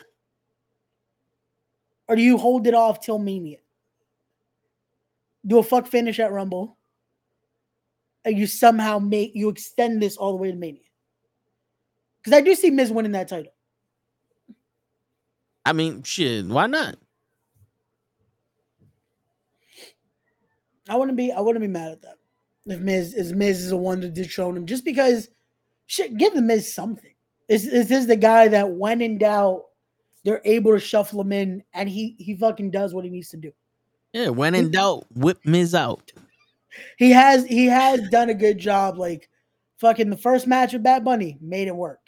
[2.06, 3.58] Or do you hold it off till Mania?
[5.46, 6.76] Do a fuck finish at Rumble,
[8.30, 10.80] you somehow make you extend this all the way to Mania?
[12.22, 13.52] Because I do see Miz winning that title.
[15.66, 16.96] I mean, shit, why not?
[20.88, 22.18] I wouldn't be I wouldn't be mad at that.
[22.66, 25.28] If Miz is Miz is the one to dethrone him, just because
[25.86, 27.12] shit, give the Miz something.
[27.48, 29.64] Is is the guy that when in doubt,
[30.24, 33.36] they're able to shuffle him in and he he fucking does what he needs to
[33.36, 33.52] do.
[34.12, 36.12] Yeah, when in doubt, whip Miz out.
[36.98, 38.98] He has he has done a good job.
[38.98, 39.28] Like
[39.78, 42.00] fucking the first match with Bad Bunny made it work.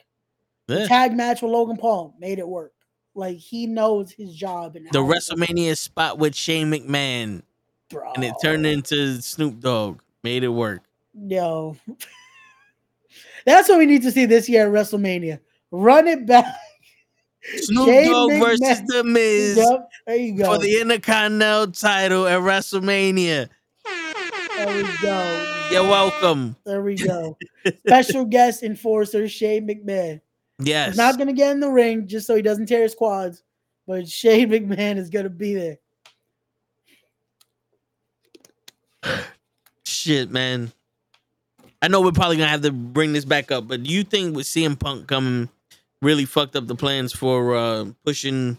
[0.67, 0.87] The Yeah.
[0.89, 2.73] tag match with Logan Paul made it work.
[3.15, 7.43] Like he knows his job and The WrestleMania spot with Shane McMahon
[7.91, 8.13] bro.
[8.15, 10.01] and it turned into Snoop Dogg.
[10.23, 10.83] Made it work.
[11.15, 11.77] Yo.
[13.47, 15.39] That's what we need to see this year at WrestleMania.
[15.71, 16.45] Run it back.
[17.59, 20.53] Snoop Shane Dogg versus The Miz Yep, there you go.
[20.55, 23.49] for the Intercontinental title at WrestleMania.
[24.57, 25.69] There we go.
[25.71, 26.57] You're welcome.
[26.65, 27.37] There we go.
[27.87, 30.21] Special guest enforcer Shane McMahon.
[30.59, 30.91] Yes.
[30.91, 33.43] He's not gonna get in the ring just so he doesn't tear his quads,
[33.87, 35.79] but Shane McMahon is gonna be there.
[39.85, 40.73] Shit, man.
[41.83, 44.35] I know we're probably gonna have to bring this back up, but do you think
[44.35, 45.49] with CM Punk coming
[46.03, 48.59] really fucked up the plans for uh pushing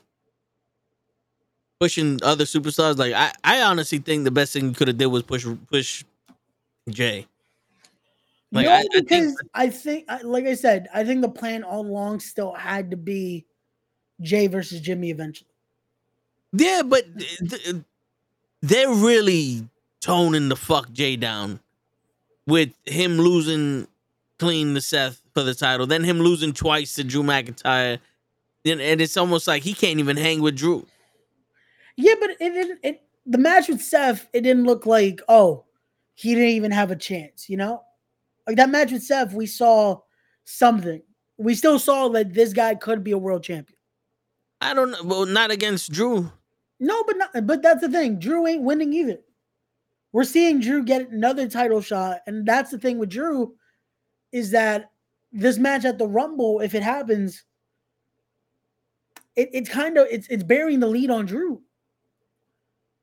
[1.80, 2.98] pushing other superstars?
[2.98, 6.04] Like I, I honestly think the best thing you could have did was push push
[6.90, 7.26] Jay.
[8.52, 11.64] Like, no, I- I think- because I think, like I said, I think the plan
[11.64, 13.46] all along still had to be
[14.22, 15.50] Jay versus Jimmy eventually.
[16.54, 17.76] Yeah, but th- th-
[18.62, 19.68] they're really
[20.00, 21.60] toning the fuck Jay down
[22.48, 23.88] with him losing
[24.40, 28.00] clean to Seth for the title, then him losing twice to Drew McIntyre.
[28.66, 30.86] And and it's almost like he can't even hang with Drew.
[31.98, 32.80] Yeah, but it didn't.
[32.84, 35.66] It the match with Seth, it didn't look like oh,
[36.14, 37.50] he didn't even have a chance.
[37.50, 37.84] You know,
[38.46, 40.00] like that match with Seth, we saw
[40.46, 41.02] something.
[41.38, 43.78] We still saw that this guy could be a world champion.
[44.62, 45.04] I don't know.
[45.04, 46.32] Well, not against Drew.
[46.80, 47.48] No, but not.
[47.48, 48.20] But that's the thing.
[48.20, 49.20] Drew ain't winning either.
[50.14, 53.56] We're seeing Drew get another title shot, and that's the thing with Drew
[54.32, 54.92] is that
[55.32, 57.44] this match at the Rumble, if it happens,
[59.36, 61.62] it, it's kind of it's it's burying the lead on Drew.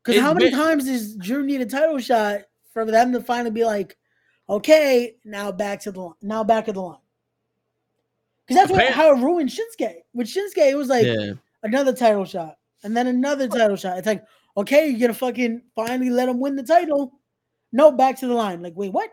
[0.05, 2.43] Because how many ba- times does Drew need a title shot
[2.73, 3.97] for them to finally be like,
[4.49, 6.99] okay, now back to the line, now back of the line?
[8.47, 9.95] Because that's what, how it ruined Shinsuke.
[10.13, 11.33] With Shinsuke, it was like yeah.
[11.63, 13.97] another title shot, and then another title shot.
[13.97, 14.25] It's like,
[14.57, 17.13] okay, you're gonna fucking finally let him win the title.
[17.73, 18.63] No, back to the line.
[18.63, 19.11] Like, wait, what?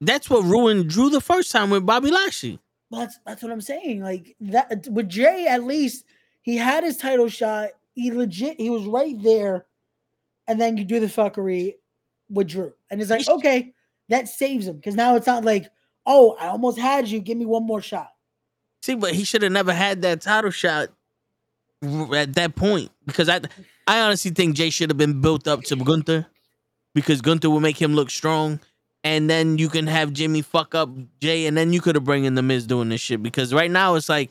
[0.00, 2.58] That's what ruined Drew the first time with Bobby Lashley.
[2.90, 4.02] That's that's what I'm saying.
[4.02, 6.04] Like that with Jay, at least
[6.42, 7.70] he had his title shot.
[7.94, 9.66] He legit, he was right there,
[10.46, 11.74] and then you do the fuckery
[12.28, 13.72] with Drew, and it's like, okay,
[14.08, 15.70] that saves him because now it's not like,
[16.06, 17.20] oh, I almost had you.
[17.20, 18.10] Give me one more shot.
[18.82, 20.88] See, but he should have never had that title shot
[21.82, 23.40] at that point because I,
[23.86, 26.26] I honestly think Jay should have been built up to Gunther
[26.94, 28.60] because Gunther will make him look strong,
[29.02, 30.90] and then you can have Jimmy fuck up
[31.20, 33.70] Jay, and then you could have bring in the Miz doing this shit because right
[33.70, 34.30] now it's like.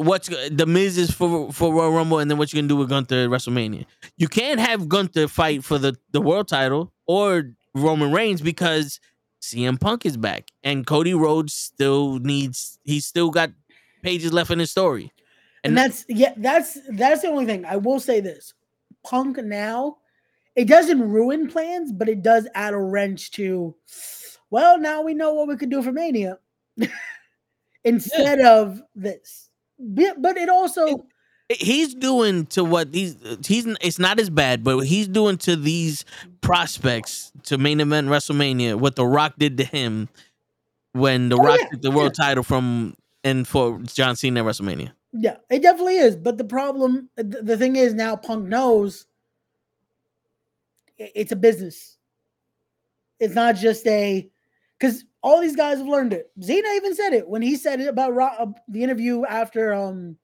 [0.00, 2.88] What's the Miz is for for Royal Rumble, and then what you gonna do with
[2.88, 3.84] Gunther at WrestleMania?
[4.16, 8.98] You can't have Gunther fight for the the world title or Roman Reigns because
[9.42, 12.78] CM Punk is back, and Cody Rhodes still needs.
[12.82, 13.50] He's still got
[14.02, 15.12] pages left in his story.
[15.64, 17.66] And, And- that's yeah, that's that's the only thing.
[17.66, 18.54] I will say this.
[19.04, 19.98] Punk now,
[20.56, 23.74] it doesn't ruin plans, but it does add a wrench to
[24.48, 26.38] well, now we know what we could do for Mania.
[27.84, 29.49] Instead of this.
[29.80, 31.06] But, but it also
[31.58, 33.66] He's doing to what he's he's.
[33.80, 36.04] It's not as bad, but he's doing to these
[36.42, 40.08] prospects to main event WrestleMania what The Rock did to him
[40.92, 44.46] when The Oh, Rock yeah, took the world title from and for John Cena at
[44.46, 44.92] WrestleMania.
[45.12, 46.14] yeah, it definitely is.
[46.16, 49.06] But the problem th- the thing is now Punk knows
[50.98, 51.96] it's a business.
[53.18, 54.30] It's not just a
[54.78, 56.30] because all these guys have learned it.
[56.40, 60.16] Cena even said it when he said it about Rock, uh, the interview after um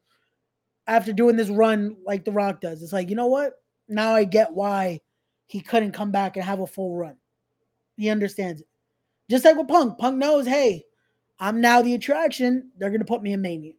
[0.87, 2.83] after doing this run like The Rock does.
[2.83, 3.55] It's like you know what?
[3.89, 5.01] Now I get why
[5.47, 7.17] he couldn't come back and have a full run.
[7.97, 8.69] He understands it.
[9.31, 10.85] Just like with Punk, Punk knows, hey,
[11.39, 12.71] I'm now the attraction.
[12.79, 13.73] They're gonna put me in Mania.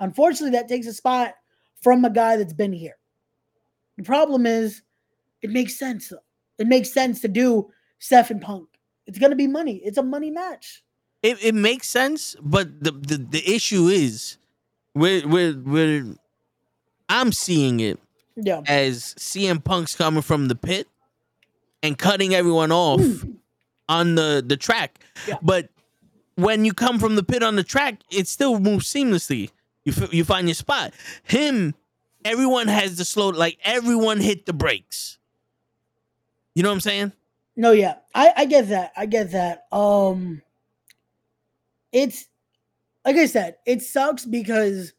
[0.00, 1.34] Unfortunately, that takes a spot
[1.80, 2.96] from a guy that's been here.
[3.96, 4.82] The problem is,
[5.42, 6.12] it makes sense.
[6.58, 8.68] It makes sense to do Seth and Punk.
[9.06, 9.76] It's gonna be money.
[9.84, 10.82] It's a money match.
[11.22, 14.38] It it makes sense, but the the, the issue is,
[14.94, 16.14] we're we're we're.
[17.08, 17.98] I'm seeing it
[18.36, 18.62] Yeah.
[18.66, 20.88] as CM Punk's coming from the pit
[21.82, 23.32] and cutting everyone off hmm.
[23.88, 25.00] on the the track.
[25.28, 25.36] Yeah.
[25.42, 25.68] But
[26.36, 29.50] when you come from the pit on the track, it still moves seamlessly.
[29.84, 30.92] You f- you find your spot.
[31.24, 31.74] Him,
[32.24, 33.28] everyone has the slow.
[33.28, 35.18] Like everyone hit the brakes.
[36.54, 37.12] You know what I'm saying?
[37.56, 37.96] No, yeah.
[38.14, 38.92] I, I get that.
[38.96, 39.66] I get that.
[39.72, 40.42] Um
[41.92, 42.26] it's
[43.04, 44.92] like I said, it sucks because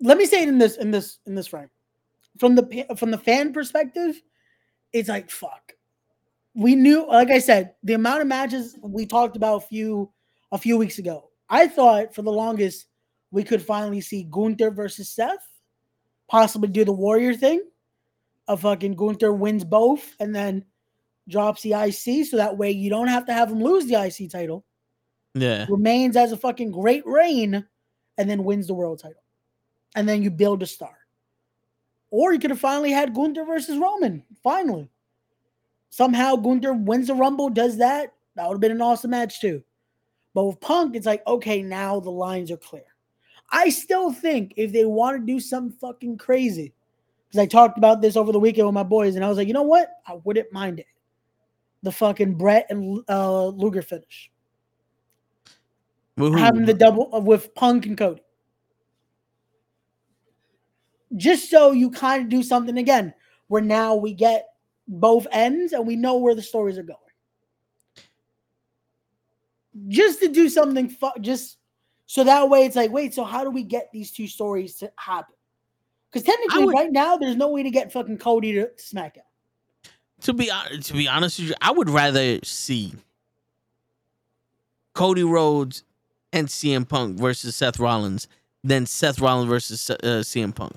[0.00, 1.70] let me say it in this in this in this frame.
[2.38, 4.20] From the from the fan perspective,
[4.92, 5.72] it's like fuck.
[6.54, 10.10] We knew, like I said, the amount of matches we talked about a few
[10.52, 11.30] a few weeks ago.
[11.48, 12.86] I thought for the longest
[13.30, 15.46] we could finally see Gunther versus Seth,
[16.28, 17.62] possibly do the Warrior thing.
[18.48, 20.64] A fucking Gunther wins both and then
[21.28, 24.30] drops the IC, so that way you don't have to have him lose the IC
[24.30, 24.64] title.
[25.34, 25.66] Yeah.
[25.68, 27.64] Remains as a fucking great reign,
[28.18, 29.22] and then wins the world title,
[29.94, 30.96] and then you build a star.
[32.10, 34.24] Or you could have finally had Gunther versus Roman.
[34.42, 34.90] Finally,
[35.90, 38.12] somehow Gunther wins the Rumble, does that.
[38.34, 39.62] That would have been an awesome match too.
[40.34, 42.84] But with Punk, it's like, okay, now the lines are clear.
[43.50, 46.72] I still think if they want to do something fucking crazy,
[47.28, 49.48] because I talked about this over the weekend with my boys, and I was like,
[49.48, 49.90] you know what?
[50.06, 50.86] I wouldn't mind it.
[51.82, 54.30] The fucking Brett and uh, Luger finish.
[56.16, 56.38] With who?
[56.38, 58.22] Having the double uh, with Punk and Cody.
[61.16, 63.14] Just so you kind of do something again,
[63.48, 64.46] where now we get
[64.86, 66.98] both ends and we know where the stories are going.
[69.88, 71.58] Just to do something, fu- just
[72.06, 74.92] so that way it's like, wait, so how do we get these two stories to
[74.96, 75.34] happen?
[76.12, 79.29] Because technically, would- right now, there's no way to get fucking Cody to SmackDown.
[80.22, 80.50] To be
[80.82, 82.94] to be honest with you, I would rather see
[84.94, 85.84] Cody Rhodes
[86.32, 88.28] and CM Punk versus Seth Rollins
[88.62, 90.74] than Seth Rollins versus uh, CM Punk.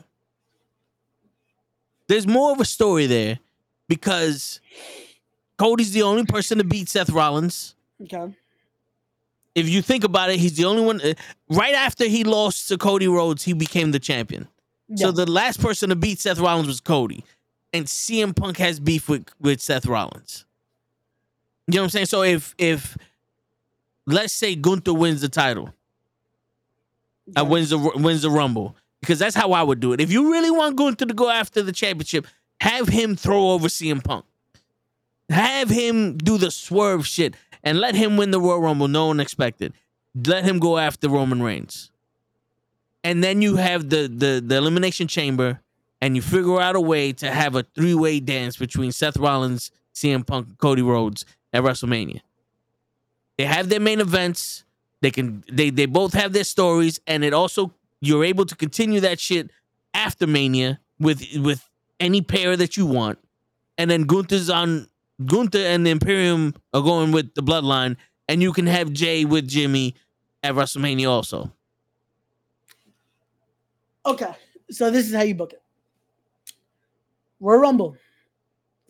[2.08, 3.40] There's more of a story there
[3.88, 4.60] because
[5.58, 7.76] Cody's the only person to beat Seth Rollins.
[8.02, 8.34] Okay.
[9.56, 11.00] If you think about it, he's the only one.
[11.02, 11.14] uh,
[11.50, 14.48] Right after he lost to Cody Rhodes, he became the champion.
[14.96, 17.24] So the last person to beat Seth Rollins was Cody,
[17.74, 20.46] and CM Punk has beef with with Seth Rollins.
[21.68, 22.06] You know what I'm saying?
[22.06, 22.98] So if if
[24.06, 25.74] let's say Gunther wins the title,
[27.36, 30.00] uh, wins the wins the Rumble, because that's how I would do it.
[30.00, 32.28] If you really want Gunther to go after the championship,
[32.62, 34.26] have him throw over CM Punk.
[35.30, 38.88] Have him do the swerve shit and let him win the Royal Rumble.
[38.88, 39.74] No one expected.
[40.14, 41.90] Let him go after Roman Reigns.
[43.04, 45.62] And then you have the the the elimination chamber,
[46.04, 49.72] and you figure out a way to have a three way dance between Seth Rollins,
[49.96, 52.20] CM Punk, and Cody Rhodes at WrestleMania.
[53.38, 54.66] They have their main events.
[55.00, 59.00] They can they they both have their stories, and it also you're able to continue
[59.00, 59.50] that shit
[59.94, 61.70] after Mania with with
[62.02, 63.18] any pair that you want.
[63.78, 64.88] And then Gunther's on
[65.26, 67.96] Gunther and the Imperium are going with the bloodline,
[68.28, 69.96] and you can have Jay with Jimmy
[70.44, 71.54] at WrestleMania also.
[74.06, 74.36] Okay,
[74.70, 75.63] so this is how you book it.
[77.44, 77.98] Royal Rumble,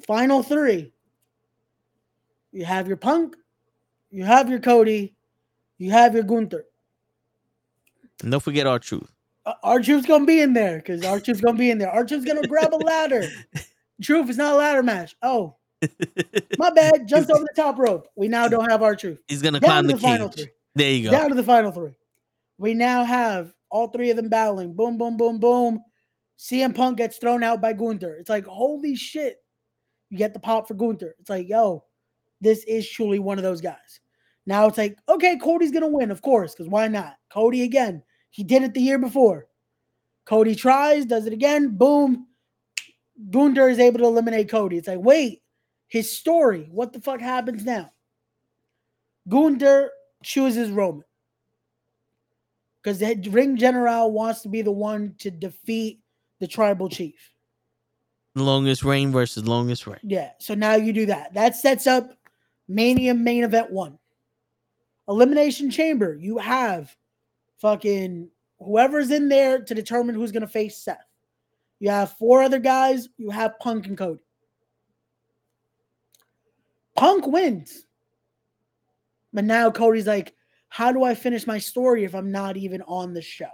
[0.06, 0.94] final three.
[2.52, 3.36] You have your Punk,
[4.12, 5.16] you have your Cody,
[5.80, 6.64] you have your Gunther.
[8.22, 9.12] And don't forget R-Truth.
[9.48, 11.90] Uh, R-Truth's gonna be in there because R-Truth's gonna be in there.
[11.90, 13.28] R-Truth's gonna grab a ladder.
[14.04, 15.16] Truth is not a ladder match.
[15.24, 15.56] Oh,
[16.60, 17.08] my bad.
[17.08, 18.08] Jumped over the top rope.
[18.16, 19.18] We now don't have R-Truth.
[19.28, 20.50] He's gonna Down climb to the the final three.
[20.76, 21.12] There you go.
[21.12, 21.96] Down to the final three.
[22.60, 24.76] We now have all three of them battling.
[24.76, 25.84] Boom, boom, boom, boom.
[26.38, 28.16] CM Punk gets thrown out by Gunther.
[28.16, 29.38] It's like, holy shit.
[30.10, 31.16] You get the pop for Gunther.
[31.20, 31.86] It's like, yo,
[32.42, 34.00] this is truly one of those guys.
[34.46, 37.16] Now it's like, okay, Cody's going to win, of course, because why not?
[37.30, 38.04] Cody again.
[38.30, 39.48] He did it the year before.
[40.26, 41.78] Cody tries, does it again.
[41.78, 42.28] Boom.
[43.30, 44.78] Gunther is able to eliminate Cody.
[44.78, 45.44] It's like, wait,
[45.88, 46.68] his story.
[46.72, 47.92] What the fuck happens now?
[49.30, 49.92] Gunther
[50.24, 51.04] chooses Roman
[52.82, 56.03] because the ring general wants to be the one to defeat
[56.40, 57.32] the tribal chief.
[58.36, 60.00] Longest reign versus longest reign.
[60.02, 61.34] Yeah, so now you do that.
[61.34, 62.18] That sets up
[62.68, 64.00] Mania main event one.
[65.08, 66.96] Elimination Chamber, you have
[67.58, 68.30] fucking
[68.60, 70.98] whoever's in there to determine who's going to face Seth.
[71.80, 74.24] You have four other guys, you have Punk and Cody.
[76.96, 77.86] Punk wins.
[79.34, 80.34] But now Cody's like,
[80.70, 83.50] how do I finish my story if I'm not even on the show?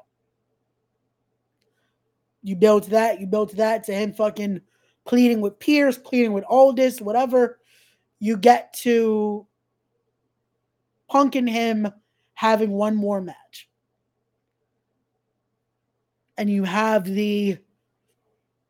[2.41, 4.61] You built that, you built that to him fucking
[5.05, 7.59] pleading with Pierce, pleading with Aldis, whatever.
[8.19, 9.47] You get to
[11.09, 11.91] Punk and him
[12.33, 13.69] having one more match.
[16.37, 17.57] And you have the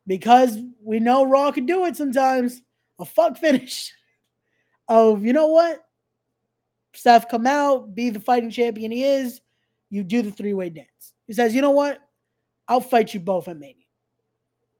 [0.06, 2.62] because we know Raw can do it sometimes,
[2.98, 3.92] a fuck finish
[4.88, 5.84] of you know what?
[6.94, 9.40] Seth come out, be the fighting champion he is.
[9.90, 11.12] You do the three way dance.
[11.26, 12.00] He says, you know what?
[12.70, 13.74] I'll fight you both at Mania.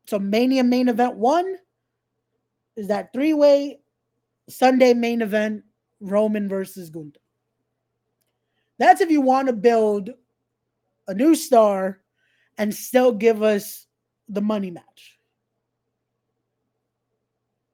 [0.07, 1.57] So Mania main event one
[2.77, 3.81] is that three way
[4.49, 5.65] Sunday main event
[6.01, 7.21] Roman versus Gunther.
[8.79, 10.11] That's if you want to build
[11.09, 12.01] a new star
[12.59, 13.87] and still give us
[14.29, 15.19] the money match.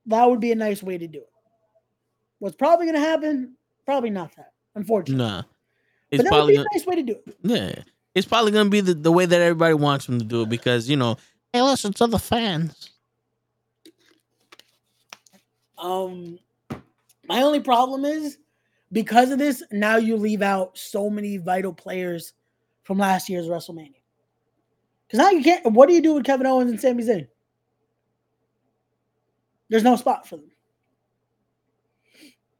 [0.06, 1.28] That would be a nice way to do it.
[2.38, 3.56] What's probably going to happen?
[3.84, 5.24] Probably not that, unfortunately.
[5.24, 5.42] Nah.
[5.42, 5.50] but
[6.10, 7.36] It's that would probably be a nice way to do it.
[7.42, 7.82] yeah.
[8.16, 10.88] It's probably gonna be the, the way that everybody wants him to do it because
[10.88, 11.18] you know
[11.52, 12.90] they listen to the fans.
[15.76, 16.38] Um,
[17.28, 18.38] my only problem is
[18.90, 22.32] because of this, now you leave out so many vital players
[22.84, 24.00] from last year's WrestleMania.
[25.06, 25.72] Because now you can't.
[25.72, 27.28] What do you do with Kevin Owens and Sami Zayn?
[29.68, 30.50] There's no spot for them.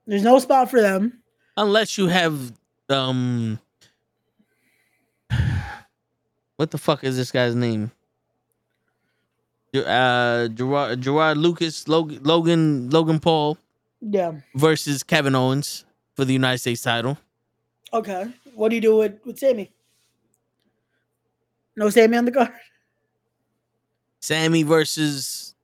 [0.06, 1.22] There's no spot for them.
[1.56, 2.52] Unless you have
[2.90, 3.58] um
[6.56, 7.90] what the fuck is this guy's name?
[9.74, 13.58] Uh Gerard Gerard Lucas Logan Logan Logan Paul
[14.00, 14.32] Yeah.
[14.54, 15.84] versus Kevin Owens
[16.14, 17.18] for the United States title.
[17.92, 18.26] Okay.
[18.54, 19.70] What do you do with, with Sami?
[21.76, 22.50] No Sami on the card?
[24.20, 25.54] Sami versus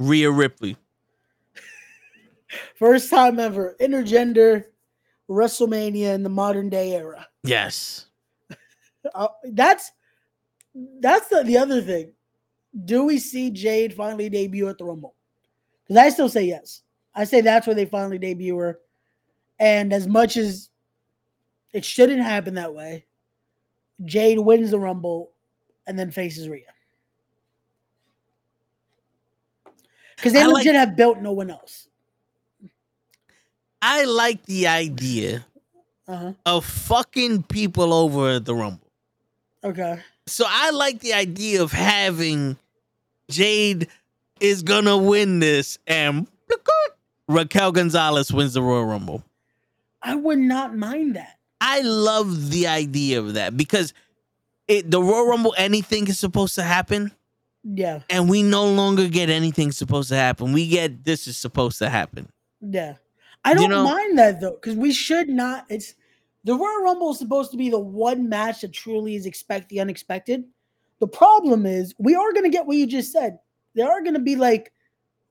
[0.00, 0.76] Rhea Ripley.
[2.74, 3.76] First time ever.
[3.80, 4.64] Intergender
[5.28, 7.28] WrestleMania in the modern day era.
[7.44, 8.06] Yes.
[9.14, 9.92] Uh, that's
[11.00, 12.12] that's the, the other thing.
[12.84, 15.14] Do we see Jade finally debut at the Rumble?
[15.82, 16.82] Because I still say yes.
[17.14, 18.78] I say that's where they finally debut her.
[19.58, 20.70] And as much as
[21.72, 23.04] it shouldn't happen that way,
[24.04, 25.32] Jade wins the Rumble
[25.86, 26.64] and then faces Rhea.
[30.16, 31.88] Because they I like- legit have built no one else.
[33.82, 35.46] I like the idea
[36.06, 36.34] Uh-huh.
[36.44, 38.79] of fucking people over at the Rumble.
[39.64, 40.00] Okay.
[40.26, 42.56] So I like the idea of having
[43.30, 43.88] Jade
[44.40, 46.26] is gonna win this and
[47.28, 49.22] Raquel Gonzalez wins the Royal Rumble.
[50.02, 51.38] I would not mind that.
[51.60, 53.92] I love the idea of that because
[54.66, 57.12] it the Royal Rumble anything is supposed to happen
[57.62, 58.00] Yeah.
[58.08, 60.52] and we no longer get anything supposed to happen.
[60.52, 62.28] We get this is supposed to happen.
[62.60, 62.94] Yeah.
[63.44, 65.66] I don't know- mind that though, because we should not.
[65.68, 65.94] It's
[66.44, 69.80] the Royal Rumble is supposed to be the one match that truly is expect the
[69.80, 70.44] unexpected.
[70.98, 73.38] The problem is we are gonna get what you just said.
[73.74, 74.72] There are gonna be like,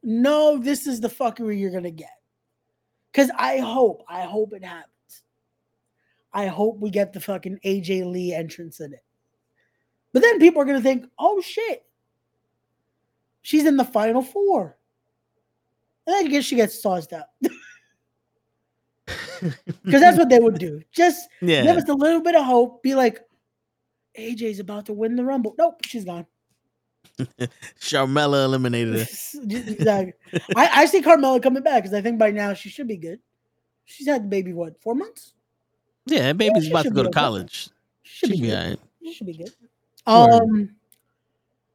[0.04, 2.10] no, this is the fuckery you're gonna get.
[3.14, 5.24] Cause I hope, I hope it happens.
[6.32, 9.04] I hope we get the fucking AJ Lee entrance in it.
[10.14, 11.84] But then people are gonna think, oh shit.
[13.42, 14.78] She's in the final four.
[16.06, 17.28] And I guess she gets tossed out.
[19.42, 20.82] Because that's what they would do.
[20.92, 21.64] Just Yeah.
[21.64, 22.84] give us a little bit of hope.
[22.84, 23.20] Be like,
[24.18, 25.56] AJ's about to win the Rumble.
[25.58, 26.26] Nope, she's gone.
[27.80, 29.02] Carmella eliminated her.
[29.50, 30.14] exactly.
[30.56, 33.20] I, I see Carmella coming back because I think by now she should be good.
[33.86, 35.34] She's had the baby, what, four months?
[36.06, 37.70] Yeah, that baby's she about to go to college.
[38.04, 38.58] She should be be good.
[38.58, 38.80] alright.
[39.04, 39.52] She should be good.
[40.08, 40.42] Word.
[40.42, 40.76] Um,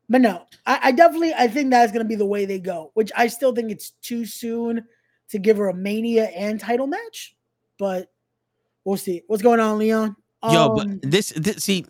[0.08, 2.90] but no, I, I definitely I think that's gonna be the way they go.
[2.94, 4.84] Which I still think it's too soon
[5.30, 7.33] to give her a Mania and title match,
[7.78, 8.10] but
[8.84, 9.22] we'll see.
[9.26, 10.16] What's going on, Leon?
[10.50, 11.86] Yo, Um, but this, this see,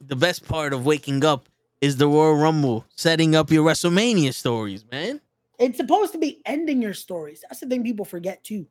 [0.00, 1.48] the best part of waking up
[1.80, 5.20] is the Royal Rumble, setting up your WrestleMania stories, man.
[5.58, 7.42] it's supposed to be ending your stories.
[7.42, 8.66] That's the thing people forget too.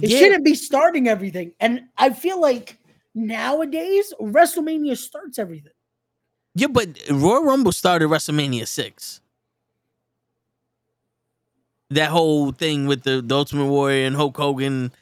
[0.00, 0.18] It Yeah.
[0.18, 1.52] shouldn't be starting everything.
[1.60, 2.76] And I feel like
[3.14, 5.72] nowadays WrestleMania starts everything.
[6.54, 9.20] Yeah, but Royal Rumble started WrestleMania six.
[11.90, 14.92] That whole thing with the, the Ultimate Warrior and Hulk Hogan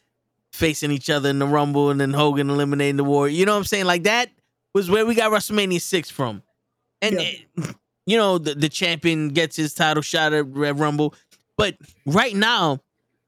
[0.59, 3.29] facing each other in the Rumble, and then Hogan eliminating the war.
[3.29, 3.85] You know what I'm saying?
[3.87, 4.29] Like that
[4.75, 6.43] was where we got WrestleMania six from.
[7.01, 7.31] And Yeah.
[7.59, 7.73] eh,
[8.07, 11.15] you know the, the champion gets his title shot at Red Rumble,
[11.57, 11.77] but
[12.07, 12.81] right now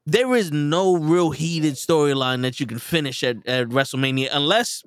[0.07, 4.83] there is no real heated storyline that you can finish at, at WrestleMania unless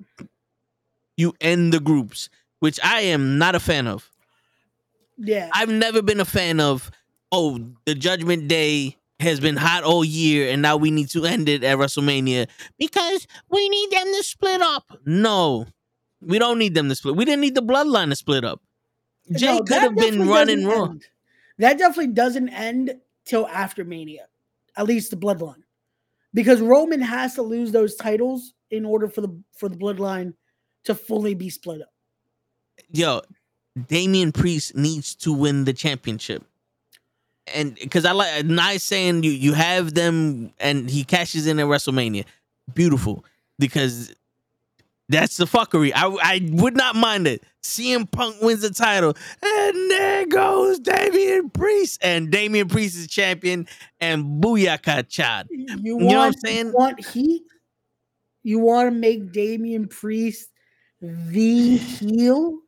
[1.16, 2.28] you end the groups,
[2.60, 4.10] which I am not a fan of.
[5.16, 5.48] Yeah.
[5.54, 6.90] I've never been a fan of,
[7.30, 11.48] oh, the Judgment Day has been hot all year and now we need to end
[11.48, 12.48] it at WrestleMania
[12.78, 14.84] because we need them to split up.
[15.04, 15.66] No,
[16.20, 17.16] we don't need them to split.
[17.16, 18.60] We didn't need the bloodline to split up.
[19.32, 21.06] Jay No, could have been running end.
[21.58, 22.94] That definitely doesn't end
[23.24, 24.26] till after Mania,
[24.76, 25.62] at least the Bloodline,
[26.32, 30.34] because Roman has to lose those titles in order for the for the Bloodline
[30.84, 31.92] to fully be split up.
[32.90, 33.22] Yo,
[33.88, 36.44] Damian Priest needs to win the championship.
[37.52, 41.66] And because I like nice saying you you have them and he cashes in at
[41.66, 42.24] WrestleMania.
[42.72, 43.24] Beautiful.
[43.58, 44.14] Because
[45.08, 45.92] that's the fuckery.
[45.94, 47.42] I I would not mind it.
[47.62, 49.16] CM Punk wins the title.
[49.42, 51.98] And there goes Damian Priest.
[52.02, 53.66] And Damian Priest is champion.
[54.00, 55.48] And Booyaka Chad.
[55.50, 56.72] You, know want, what I'm you saying?
[56.72, 57.42] want heat?
[58.42, 60.50] You want to make Damian Priest
[61.00, 62.58] the heel?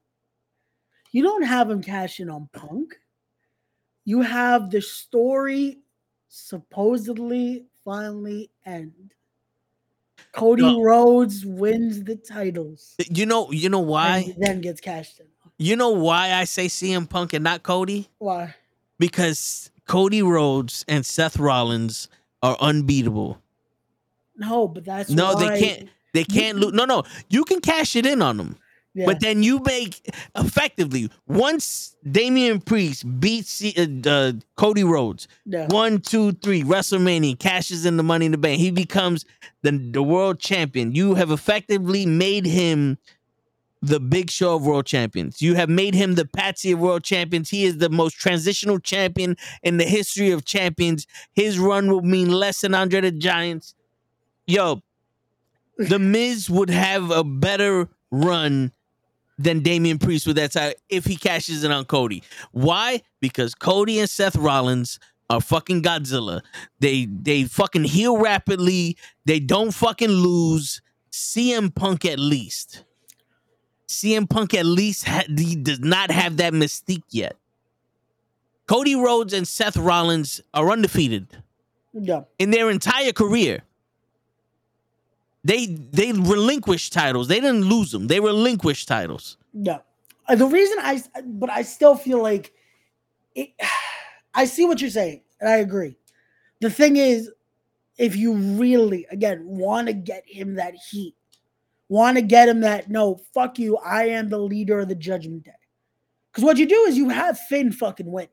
[1.13, 2.97] You don't have him cashing on Punk.
[4.07, 5.81] You have the story
[6.29, 9.13] supposedly finally end.
[10.33, 10.81] Cody No.
[10.81, 12.95] Rhodes wins the titles.
[13.11, 14.21] You know, you know why?
[14.21, 15.27] he then gets cashed in.
[15.59, 18.09] You know why I say CM Punk and not Cody?
[18.19, 18.55] Why?
[18.99, 22.09] Because Cody Rhodes and Seth Rollins
[22.43, 23.41] are unbeatable.
[24.37, 25.89] No, but that's No, why- they can't.
[26.15, 26.73] They can't lose.
[26.73, 27.03] No, no.
[27.29, 28.57] You can cash it in on them.
[28.97, 29.05] Yeah.
[29.05, 35.67] But then you make effectively once Damian Priest beats uh, uh, Cody Rhodes, Yeah.
[35.69, 38.59] one, two, three, WrestleMania cashes in the Money in the Bank.
[38.59, 39.27] He becomes
[39.63, 40.93] the the world champion.
[40.95, 42.97] You have effectively made him
[43.83, 45.43] the Big Show of world champions.
[45.43, 47.51] You have made him the Patsy of world champions.
[47.51, 51.07] He is the most transitional champion in the history of champions.
[51.35, 53.75] His run will mean less than Andre the Giant's.
[54.47, 54.81] Yo,
[55.77, 58.73] the Miz would have a better run
[59.39, 62.23] than Damian Priest with that title if he cashes in on Cody.
[62.53, 63.03] Why?
[63.21, 64.99] Because Cody and Seth Rollins
[65.29, 66.41] are fucking Godzilla.
[66.81, 68.97] They they fucking heal rapidly.
[69.25, 70.81] They don't fucking lose.
[71.13, 72.85] CM Punk at least.
[73.89, 77.37] CM Punk at least ha- he does not have that mystique yet.
[78.67, 81.29] Cody Rhodes and Seth Rollins are undefeated
[81.93, 82.23] Yeah.
[82.39, 83.63] in their entire career.
[85.47, 87.29] They they relinquished titles.
[87.29, 88.09] They didn't lose them.
[88.09, 89.37] They relinquished titles.
[89.53, 89.79] Yeah.
[90.29, 92.53] Uh, The reason I, but I still feel like
[93.37, 93.51] it,
[94.35, 95.97] I see what you're saying, and I agree.
[96.61, 97.31] The thing is,
[97.97, 101.15] if you really, again, want to get him that heat,
[101.89, 105.45] want to get him that, no, fuck you, I am the leader of the Judgment
[105.45, 105.53] Day.
[106.31, 108.29] Because what you do is you have Finn fucking win.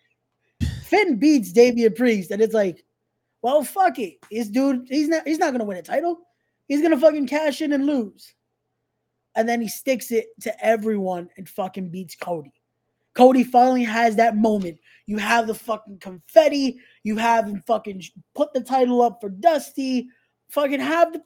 [0.84, 2.84] Finn beats Damian Priest, and it's like,
[3.42, 4.14] well, fuck it.
[4.32, 6.20] This dude, he's not, he's not gonna win a title.
[6.68, 8.34] He's gonna fucking cash in and lose
[9.38, 12.52] and then he sticks it to everyone and fucking beats Cody.
[13.14, 14.78] Cody finally has that moment.
[15.06, 16.78] You have the fucking confetti.
[17.04, 18.02] You have him fucking
[18.34, 20.08] put the title up for Dusty.
[20.50, 21.22] Fucking have the.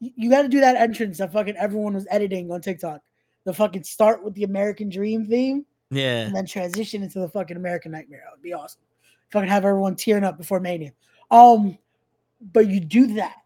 [0.00, 3.02] You got to do that entrance that fucking everyone was editing on TikTok.
[3.44, 6.22] The fucking start with the American Dream theme Yeah.
[6.22, 8.22] and then transition into the fucking American Nightmare.
[8.24, 8.80] That would be awesome.
[9.32, 10.92] Fucking have everyone tearing up before Mania.
[11.30, 11.76] Um,
[12.52, 13.36] but you do that.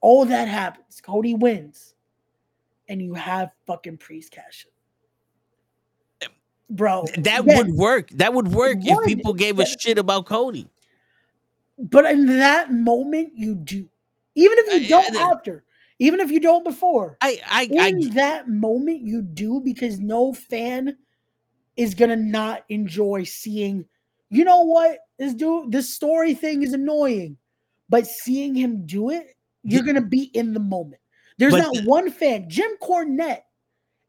[0.00, 1.00] All that happens.
[1.00, 1.94] Cody wins,
[2.88, 6.30] and you have fucking Priest cash it.
[6.70, 8.10] Bro, That yeah, would work.
[8.10, 10.68] That would work if people gave a but- shit about Cody.
[11.78, 13.88] But in that moment, you do.
[14.34, 15.64] Even if you I- don't I- after,
[15.98, 20.32] even if you don't before, I I, in I that moment you do because no
[20.34, 20.96] fan
[21.76, 23.84] is gonna not enjoy seeing
[24.30, 27.36] you know what this dude this story thing is annoying
[27.88, 29.36] but seeing him do it
[29.70, 31.00] you're gonna be in the moment
[31.38, 33.42] there's But not one fan jim cornette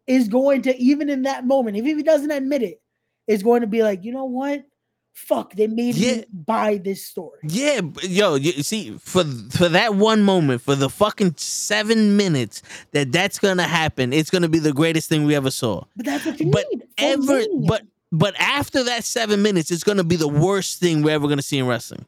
[0.08, 2.82] is going to even in that moment even if he doesn't admit it
[3.28, 4.64] is going to be like you know what
[5.14, 6.16] fuck they made Yeah.
[6.18, 10.90] me buy this story yeah, yo, you see for for that one moment, for the
[10.90, 12.62] fucking 7 minutes
[12.92, 15.84] that that's going to happen, it's going to be the greatest thing we ever saw.
[15.96, 19.98] but that's what you But need Ever but but after that 7 minutes, it's going
[19.98, 22.06] to be the worst thing we're ever going to see in wrestling.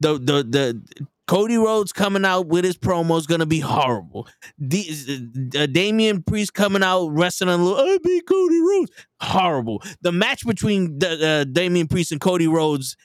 [0.00, 0.82] The the the
[1.26, 4.28] Cody Rhodes coming out with his promo is gonna be horrible.
[4.58, 9.82] The, uh, Damian Priest coming out wrestling on, I beat Cody Rhodes, horrible.
[10.02, 12.96] The match between the, uh, Damian Priest and Cody Rhodes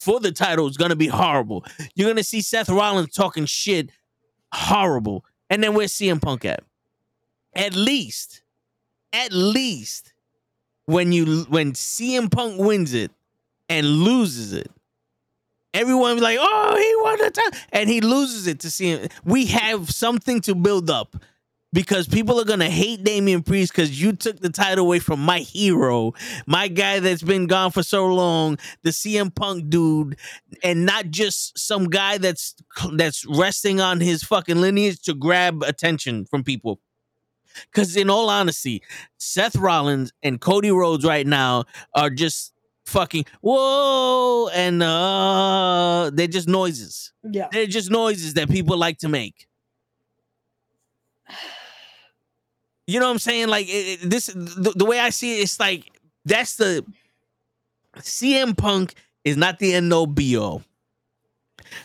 [0.00, 1.64] for the title is gonna be horrible.
[1.94, 3.90] You're gonna see Seth Rollins talking shit,
[4.52, 5.24] horrible.
[5.50, 6.64] And then where's CM Punk at?
[7.54, 8.42] At least,
[9.12, 10.14] at least,
[10.86, 13.10] when you when CM Punk wins it
[13.68, 14.70] and loses it,
[15.74, 19.10] everyone be like, "Oh, he won the title," and he loses it to CM.
[19.24, 21.16] We have something to build up
[21.72, 25.38] because people are gonna hate Damian Priest because you took the title away from my
[25.40, 26.12] hero,
[26.46, 30.16] my guy that's been gone for so long, the CM Punk dude,
[30.62, 32.54] and not just some guy that's
[32.94, 36.80] that's resting on his fucking lineage to grab attention from people.
[37.70, 38.82] Because in all honesty,
[39.18, 42.51] Seth Rollins and Cody Rhodes right now are just
[42.86, 47.12] fucking whoa, and uh, they're just noises.
[47.22, 49.46] yeah They're just noises that people like to make.
[52.88, 53.46] You know what I'm saying?
[53.48, 55.88] Like it, it- this, the, the way I see it, it's like
[56.24, 56.84] that's the
[57.98, 58.94] CM Punk
[59.24, 60.62] is not the end no be all,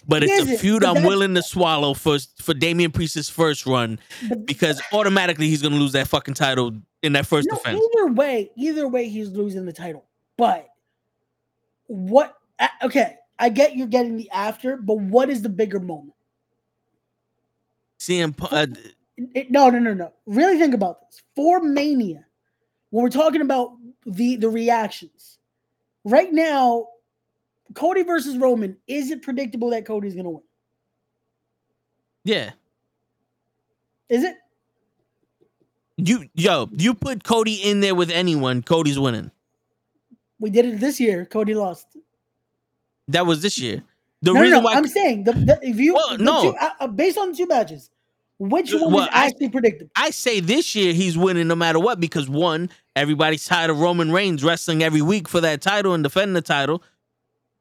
[0.07, 3.99] but it's a feud I'm willing to swallow for for Damian Priest's first run
[4.45, 6.71] because automatically he's gonna lose that fucking title
[7.03, 7.79] in that first No, defense.
[7.95, 10.03] either way, either way, he's losing the title.
[10.35, 10.67] But
[11.87, 12.35] what?
[12.83, 16.13] Okay, I get you're getting the after, but what is the bigger moment?
[17.99, 18.67] CM Punk, uh,
[19.33, 20.13] It- no, no, no, no.
[20.25, 21.21] Really think about this.
[21.35, 22.25] For Mania,
[22.91, 25.39] when we're talking about the the reactions,
[26.05, 26.87] right now,
[27.73, 30.43] Cody versus Roman, is it predictable that Cody's gonna win?
[32.23, 32.51] yeah,
[34.09, 34.35] Is it?
[35.97, 39.31] You yo, you put Cody in there with anyone, Cody's winning.
[40.39, 41.25] We did it this year.
[41.25, 41.87] Cody lost.
[43.07, 43.83] That was this year.
[44.21, 44.63] The no, no, reason no.
[44.65, 46.51] why I'm saying the, the if you Well, the no.
[46.51, 47.89] two- uh, uh, based on two matches,
[48.39, 49.91] which one Well, I- actually predictable?
[49.95, 54.11] I say this year he's winning no matter what because one, everybody's tired of Roman
[54.11, 56.83] Reigns wrestling every week for that title and defending the title,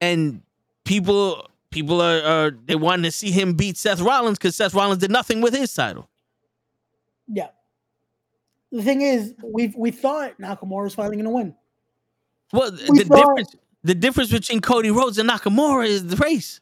[0.00, 0.42] and
[0.84, 4.98] people people are, are they wanting to see him beat Seth Rollins because Seth Rollins
[4.98, 6.08] did nothing with his title.
[7.28, 7.48] Yeah.
[8.72, 11.54] The thing is, we we thought Nakamura was finally going to win.
[12.52, 16.60] Well, We the difference the difference between Cody Rhodes and Nakamura is the race.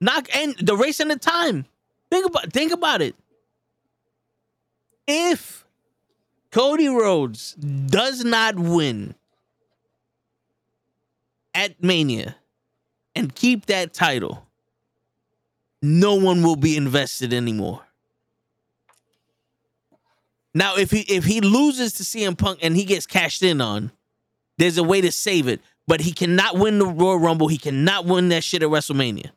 [0.00, 1.66] Knock and the race and the time.
[2.10, 3.14] Think about think about it.
[5.06, 5.66] If
[6.50, 9.14] Cody Rhodes does not win
[11.54, 12.36] at Mania
[13.14, 14.46] and keep that title,
[15.82, 17.82] no one will be invested anymore.
[20.54, 23.90] Now, if he if he loses to CM Punk and he gets cashed in on,
[24.58, 25.60] there's a way to save it.
[25.86, 27.48] But he cannot win the Royal Rumble.
[27.48, 29.30] He cannot win that shit at WrestleMania.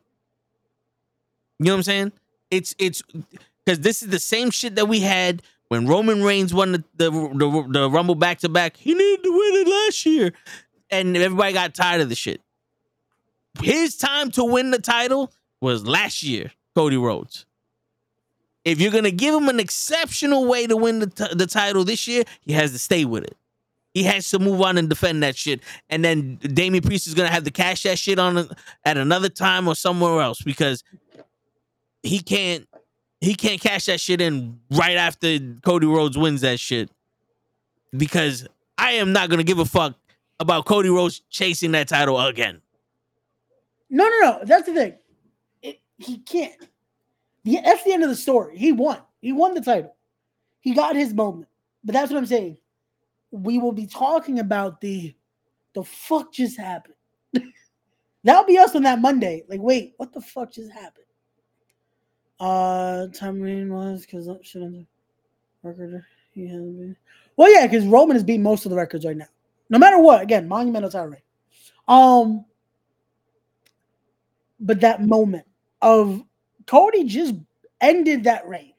[1.58, 2.12] You know what I'm saying?
[2.50, 3.02] It's it's
[3.64, 7.10] because this is the same shit that we had when Roman Reigns won the the,
[7.10, 8.76] the, the Rumble back to back.
[8.76, 10.32] He needed to win it last year,
[10.90, 12.40] and everybody got tired of the shit.
[13.60, 17.44] His time to win the title was last year, Cody Rhodes.
[18.64, 22.06] If you're gonna give him an exceptional way to win the, t- the title this
[22.06, 23.36] year, he has to stay with it.
[23.94, 27.30] He has to move on and defend that shit, and then Damian Priest is gonna
[27.30, 28.48] have to cash that shit on
[28.84, 30.84] at another time or somewhere else because
[32.02, 32.68] he can't
[33.20, 36.90] he can't cash that shit in right after Cody Rhodes wins that shit
[37.96, 38.46] because
[38.76, 39.96] I am not gonna give a fuck
[40.38, 42.60] about Cody Rhodes chasing that title again.
[43.90, 44.40] No, no, no.
[44.44, 44.94] That's the thing.
[45.62, 46.54] It, he can't.
[47.44, 48.56] The, that's the end of the story.
[48.56, 48.98] He won.
[49.20, 49.94] He won the title.
[50.60, 51.48] He got his moment.
[51.84, 52.58] But that's what I'm saying.
[53.30, 55.14] We will be talking about the
[55.74, 56.94] the fuck just happened.
[58.24, 59.44] That'll be us on that Monday.
[59.48, 61.04] Like, wait, what the fuck just happened?
[62.40, 64.86] Uh, time Reign was because shit on the
[65.62, 66.96] record he hasn't been.
[67.36, 69.26] Well, yeah, because Roman has beat most of the records right now.
[69.70, 71.20] No matter what, again, monumental reign.
[71.86, 72.44] Um,
[74.60, 75.46] but that moment
[75.82, 76.22] of
[76.66, 77.34] Cody just
[77.80, 78.72] ended that reign.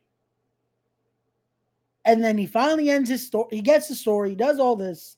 [2.09, 3.49] And then he finally ends his story.
[3.51, 4.31] He gets the story.
[4.31, 5.15] He does all this.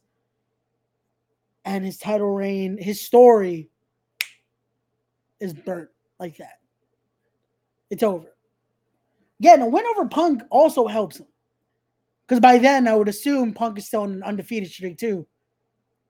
[1.63, 3.69] And his title reign, his story
[5.39, 5.88] is burnt
[6.19, 6.59] like that.
[7.89, 8.27] It's over.
[9.39, 11.27] Again, a win over Punk also helps him.
[12.27, 15.26] Because by then, I would assume Punk is still on an undefeated streak too.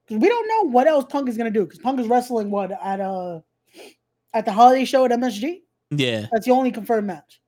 [0.07, 1.63] Because we don't know what else Punk is going to do.
[1.63, 3.41] Because Punk is wrestling what at uh
[4.33, 5.61] at the holiday show at MSG.
[5.91, 7.39] Yeah, That's the only confirmed match.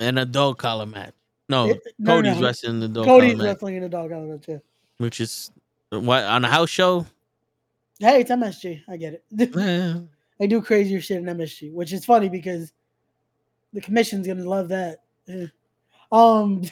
[0.00, 1.12] An adult collar match.
[1.48, 2.46] No, It- no, Cody's no.
[2.46, 4.44] wrestling the dog Cody's match, wrestling in the dog match.
[4.48, 4.58] Yeah.
[4.98, 5.50] which is
[5.90, 7.06] what on a house show.
[7.98, 8.82] Hey, it's MSG.
[8.88, 9.24] I get it.
[9.56, 10.00] Eh,
[10.38, 12.72] they do crazier shit in MSG, which is funny because
[13.72, 14.98] the commission's gonna love that.
[16.10, 16.62] Um,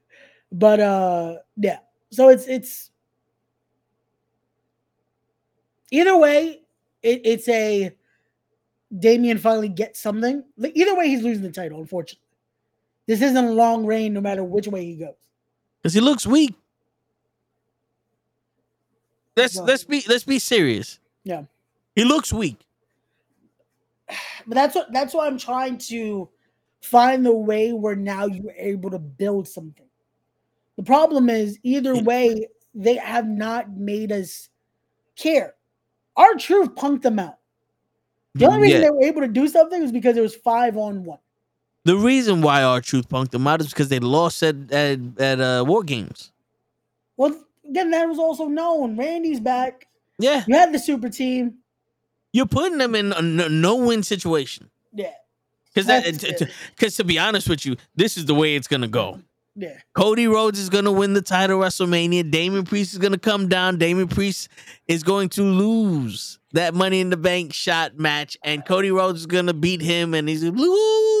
[0.52, 1.78] but uh, yeah.
[2.10, 2.90] So it's it's
[5.92, 6.62] either way,
[7.02, 7.94] it, it's a
[8.98, 10.42] Damian finally gets something.
[10.74, 11.78] Either way, he's losing the title.
[11.80, 12.26] Unfortunately,
[13.10, 15.16] this isn't a long reign, no matter which way he goes.
[15.82, 16.54] Cause he looks weak.
[19.36, 21.00] Let's Well- let's be let's be serious.
[21.24, 21.42] Yeah.
[21.96, 22.64] He looks weak.
[24.46, 26.28] But that's what that's why I'm trying to
[26.82, 29.86] find the way where now you're able to build something.
[30.76, 32.04] The problem is either mm.
[32.04, 34.48] way, they have not made us
[35.16, 35.56] care.
[36.16, 37.38] R-Truth punked them out.
[38.34, 38.86] The only reason Yeah.
[38.86, 41.18] they were able to do something was because it was five on one.
[41.84, 45.64] The reason why R-Truth punked them out is because they lost at at, at uh,
[45.66, 46.30] War Games.
[47.16, 47.34] Well,
[47.68, 48.96] again, that was also known.
[48.96, 49.86] Randy's back.
[50.18, 51.54] Yeah, You had the super team.
[52.32, 54.68] you're putting them in a no win situation.
[54.92, 55.12] Yeah.
[55.74, 55.86] Because
[56.76, 59.20] because to be honest with you, this is the way it's gonna go.
[59.56, 59.78] Yeah.
[59.94, 62.30] Cody Rhodes is gonna win the title WrestleMania.
[62.30, 63.78] Damian Priest is gonna come down.
[63.78, 64.48] Damian Priest
[64.88, 69.26] is going to lose that Money in the Bank shot match, and Cody Rhodes is
[69.26, 71.19] gonna beat him, and he's lose.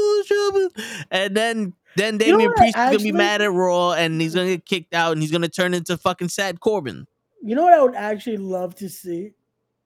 [1.10, 4.48] And then then You know Priest is gonna be mad at Raw, and he's gonna
[4.48, 7.06] get kicked out, and he's gonna turn into fucking Sad Corbin.
[7.42, 9.32] You know what I would actually love to see?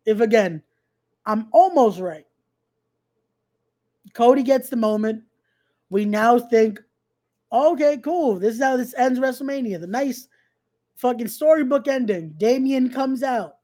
[0.04, 0.62] If again,
[1.24, 2.26] I'm almost right.
[4.12, 5.22] Cody gets the moment.
[5.90, 6.80] We now think,
[7.52, 8.38] okay, cool.
[8.38, 9.80] This is how this ends WrestleMania.
[9.80, 10.28] The nice
[10.96, 12.34] fucking storybook ending.
[12.36, 13.56] Damian comes out.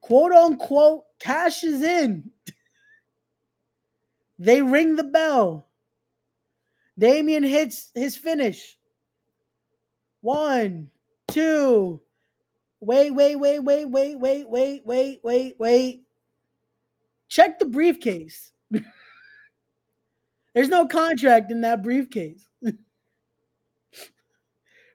[0.00, 2.30] Quote unquote cashes in.
[4.38, 5.66] they ring the bell.
[7.00, 8.76] Damian hits his finish.
[10.20, 10.90] One,
[11.28, 12.02] two.
[12.80, 16.02] Wait, wait, wait, wait, wait, wait, wait, wait, wait, wait.
[17.28, 18.52] Check the briefcase.
[20.54, 22.46] There's no contract in that briefcase.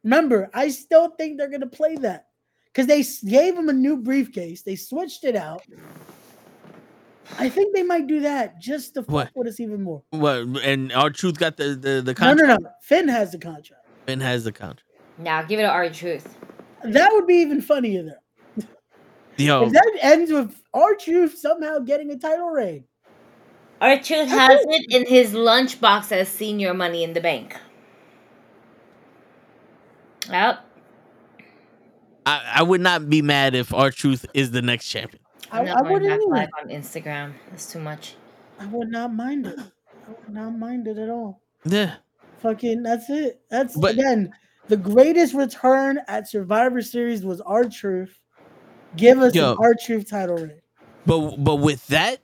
[0.04, 2.28] Remember, I still think they're going to play that
[2.68, 4.62] because they gave him a new briefcase.
[4.62, 5.64] They switched it out.
[7.38, 10.04] I think they might do that just to fuck with us even more.
[10.12, 10.38] What?
[10.64, 12.48] And R-Truth got the the, the contract.
[12.48, 12.62] no, no.
[12.62, 12.70] no.
[12.82, 13.82] Finn has the contract.
[14.06, 14.84] Finn has the contract.
[15.18, 16.38] Now give it to R-Truth.
[16.84, 18.64] That would be even funnier though.
[19.38, 22.86] Yo, If that ends with R-Truth somehow getting a title reign.
[23.82, 27.58] R-Truth has it in his lunchbox as senior money in the bank.
[30.30, 30.60] Yep.
[32.26, 35.22] I, I would not be mad if R-Truth is the next champion.
[35.52, 37.34] I, I'm I not going wouldn't back live on Instagram.
[37.50, 38.16] That's too much.
[38.60, 39.60] I would not mind it.
[39.60, 41.42] I would not mind it at all.
[41.66, 41.96] Yeah.
[42.40, 43.42] Fucking that's it.
[43.50, 44.32] That's But- again
[44.68, 48.20] the greatest return at Survivor Series was R-Truth.
[48.96, 49.52] Give us Yo.
[49.52, 50.60] an R-Truth title ring.
[51.06, 52.18] But but with that,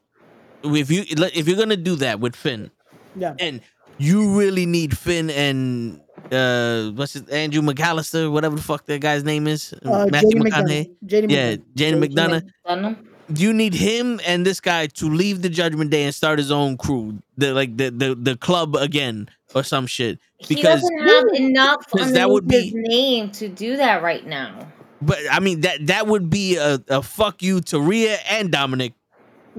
[0.63, 2.71] if you if you're gonna do that with Finn,
[3.15, 3.35] Yeah.
[3.39, 3.61] and
[3.99, 6.00] you really need Finn and
[6.31, 10.41] uh what's his Andrew McAllister, whatever the fuck that guy's name is, Uh, Matthew JD
[10.49, 10.89] McConaughey.
[11.03, 11.07] McDonagh.
[11.07, 11.75] JD Yeah, McDonagh.
[11.75, 12.49] Jane McDonagh.
[12.65, 13.07] Dunham?
[13.33, 16.75] You need him and this guy to leave the Judgment Day and start his own
[16.77, 20.19] crew, the like the the, the club again or some shit.
[20.37, 24.01] He Because doesn't have enough 'Cause that underneath would his be- name to do that
[24.03, 24.67] right now.
[25.01, 28.93] But I mean that that would be a, a fuck you to Rhea and Dominic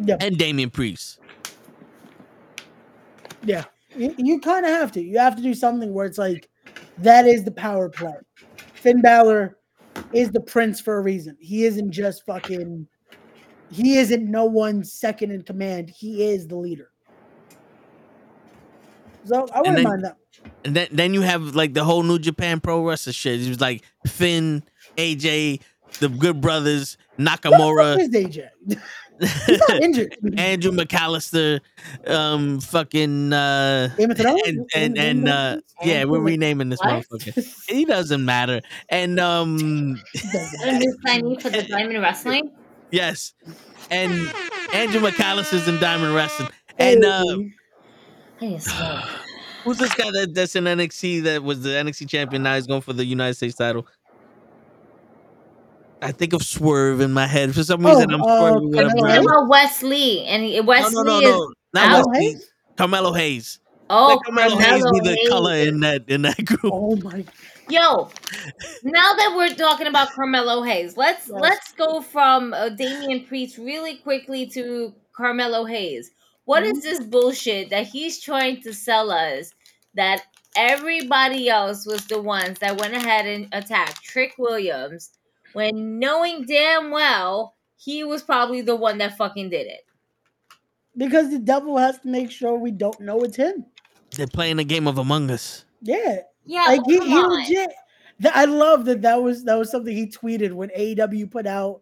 [0.05, 0.17] Yeah.
[0.21, 1.19] and Damian Priest.
[3.45, 3.65] Yeah,
[3.97, 5.03] you, you kind of have to.
[5.03, 6.49] You have to do something where it's like
[6.99, 8.15] that is the power play.
[8.75, 9.59] Finn Balor
[10.13, 11.37] is the prince for a reason.
[11.41, 12.87] He isn't just fucking.
[13.71, 15.89] He isn't no one's second in command.
[15.89, 16.91] He is the leader.
[19.25, 20.17] So I wouldn't then- mind that.
[20.65, 23.43] And then then you have like the whole New Japan Pro Wrestler shit.
[23.43, 24.65] It was like Finn,
[24.97, 25.61] AJ,
[26.01, 28.49] the Good Brothers, Nakamura, is AJ?
[29.47, 30.17] He's not injured.
[30.37, 31.61] Andrew McAllister,
[32.07, 34.41] um, fucking uh, Game of Thrones?
[34.47, 35.63] and and and uh, Thrones?
[35.85, 37.05] yeah, we're renaming this What?
[37.09, 37.65] motherfucker.
[37.69, 38.61] He doesn't matter.
[38.89, 40.01] And um,
[40.65, 42.51] A new signee for the Diamond Wrestling?
[42.91, 43.35] yes,
[43.91, 44.13] and
[44.75, 46.51] Andrew McAllister's in Diamond Wrestling.
[46.79, 47.25] And uh,
[48.39, 48.47] Hey.
[48.47, 48.61] I need
[49.65, 52.43] who's this guy that, that's in NXT that was the NXT champion?
[52.43, 53.87] Now he's going for the United States title.
[56.03, 58.13] I think of Swerve in my head for some Oh, reason.
[58.13, 58.91] I'm uh, swerving with You're him.
[58.91, 59.27] Carmelo talking Hayes?
[59.27, 62.07] about Wes Lee, and he- No, Wes Lee no, no, is not.
[62.07, 62.25] Wes Lee.
[62.27, 62.51] Hayes?
[62.77, 63.59] Carmelo Hayes.
[63.91, 65.29] oh Let Carmelo Hayes Carmelo be the Hayes.
[65.29, 66.61] color in that in that group.
[66.73, 67.25] Oh my!
[67.69, 68.11] Yo,
[68.83, 71.41] now that we're talking about Carmelo Hayes, let's Yes.
[71.41, 76.11] let's go from uh, Damian Priest really quickly to Carmelo Hayes.
[76.45, 79.53] What is this bullshit that he's trying to sell us
[79.95, 80.23] that
[80.57, 85.11] everybody else was the ones that went ahead and attacked Trick Williams
[85.53, 89.87] when knowing damn well he was probably the one that fucking did it?
[90.97, 93.65] Because the devil has to make sure we don't know it's him.
[94.11, 95.65] They're playing a game of Among Us.
[95.81, 97.31] Yeah, Yeah, like but he, come he on.
[97.41, 97.71] legit.
[98.21, 99.03] th- I love that.
[99.03, 101.81] That was that was something he tweeted when AEW put out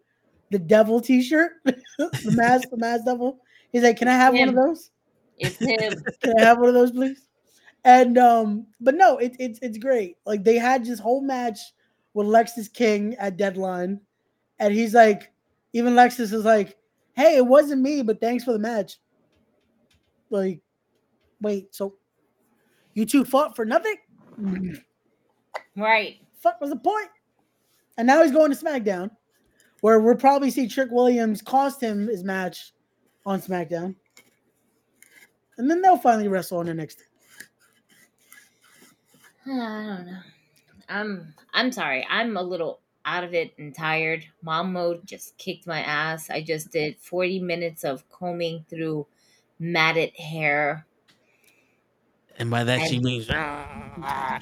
[0.49, 3.39] the devil T-shirt, the mask, the mask devil.
[3.71, 4.91] He's like, "Can I have one of those?
[5.37, 6.03] It's him.
[6.21, 7.27] Can I have one of those, please?"
[7.83, 10.17] And um, but no, it, it's it's great.
[10.25, 11.59] Like they had this whole match
[12.13, 13.99] with Lexis King at Deadline,
[14.59, 15.31] and he's like,
[15.73, 16.77] even Lexis is like,
[17.13, 18.97] "Hey, it wasn't me, but thanks for the match."
[20.29, 20.61] Like,
[21.41, 21.95] wait, so
[22.93, 23.95] you two fought for nothing?
[25.75, 26.17] right.
[26.39, 27.09] fuck was the point?
[27.97, 29.11] And now he's going to SmackDown,
[29.81, 32.73] where we'll probably see Trick Williams cost him his match
[33.25, 33.95] on SmackDown.
[35.57, 36.97] And then they'll finally wrestle on NXT.
[39.45, 40.19] I don't know.
[40.91, 42.05] I'm I'm sorry.
[42.09, 44.25] I'm a little out of it and tired.
[44.43, 46.29] Mom mode just kicked my ass.
[46.29, 49.07] I just did 40 minutes of combing through
[49.59, 50.85] matted hair.
[52.37, 54.39] And by that she means ah.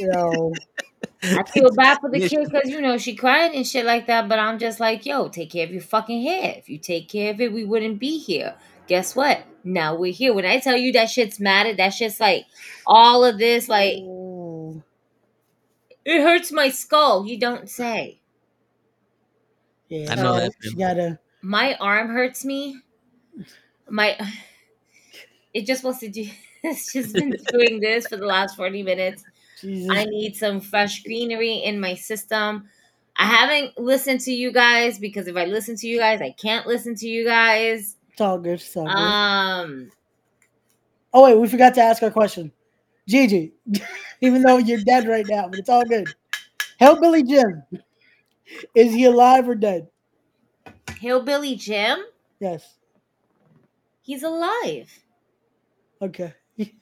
[0.00, 0.60] So
[1.34, 2.28] I feel bad for the Yeah.
[2.28, 4.28] kid because you know she cried and shit like that.
[4.28, 6.54] But I'm just like, yo, take care of your fucking hair.
[6.58, 8.56] If you take care of it, we wouldn't be here.
[8.88, 9.44] Guess what?
[9.64, 10.34] Now we're here.
[10.34, 12.46] When I tell you that shit's matted, that shit's like
[12.86, 14.31] all of this, like Ooh.
[16.04, 17.26] It hurts my skull.
[17.26, 18.20] You don't say.
[19.88, 22.80] yeah, I know that, She gotta my arm hurts me.
[23.88, 24.16] My
[25.54, 26.28] it just wants to do
[26.62, 29.24] it's just been doing this for the last 40 minutes.
[29.60, 29.90] Jesus.
[29.92, 32.68] I need some fresh greenery in my system.
[33.16, 36.66] I haven't listened to you guys because if I listen to you guys, I can't
[36.66, 37.96] listen to you guys.
[38.10, 38.54] It's all good.
[38.54, 38.92] It's all good.
[38.92, 39.92] Um
[41.12, 42.52] Oh wait, we forgot to ask our question.
[43.06, 43.52] Gigi,
[44.22, 46.08] even though you're dead right now, but it's all good.
[46.78, 47.62] Hillbilly Jim,
[48.74, 49.88] is he alive or dead?
[50.98, 51.98] Hillbilly Jim,
[52.40, 52.76] Yes.
[54.02, 54.90] he's alive.
[56.00, 56.32] Okay.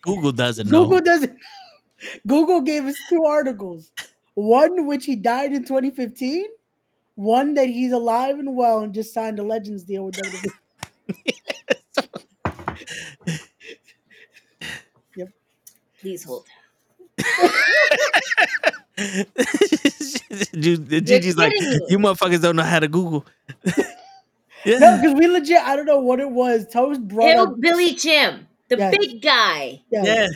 [0.03, 0.85] Google doesn't know.
[0.85, 1.37] Google doesn't.
[2.27, 3.91] Google gave us two articles.
[4.35, 6.47] One which he died in 2015.
[7.17, 10.51] One that he's alive and well and just signed a Legends deal with WWE.
[15.17, 15.29] yep.
[16.01, 16.47] Please hold.
[20.59, 23.25] Ju- Gigi's like, kidding you motherfuckers don't know how to Google.
[24.67, 26.67] No, because we legit, I don't know what it was.
[26.71, 27.49] Toast brought up.
[27.63, 28.95] Hillbilly Jim, the Yes.
[28.95, 29.81] big guy.
[29.91, 30.03] Yeah.
[30.05, 30.27] yeah.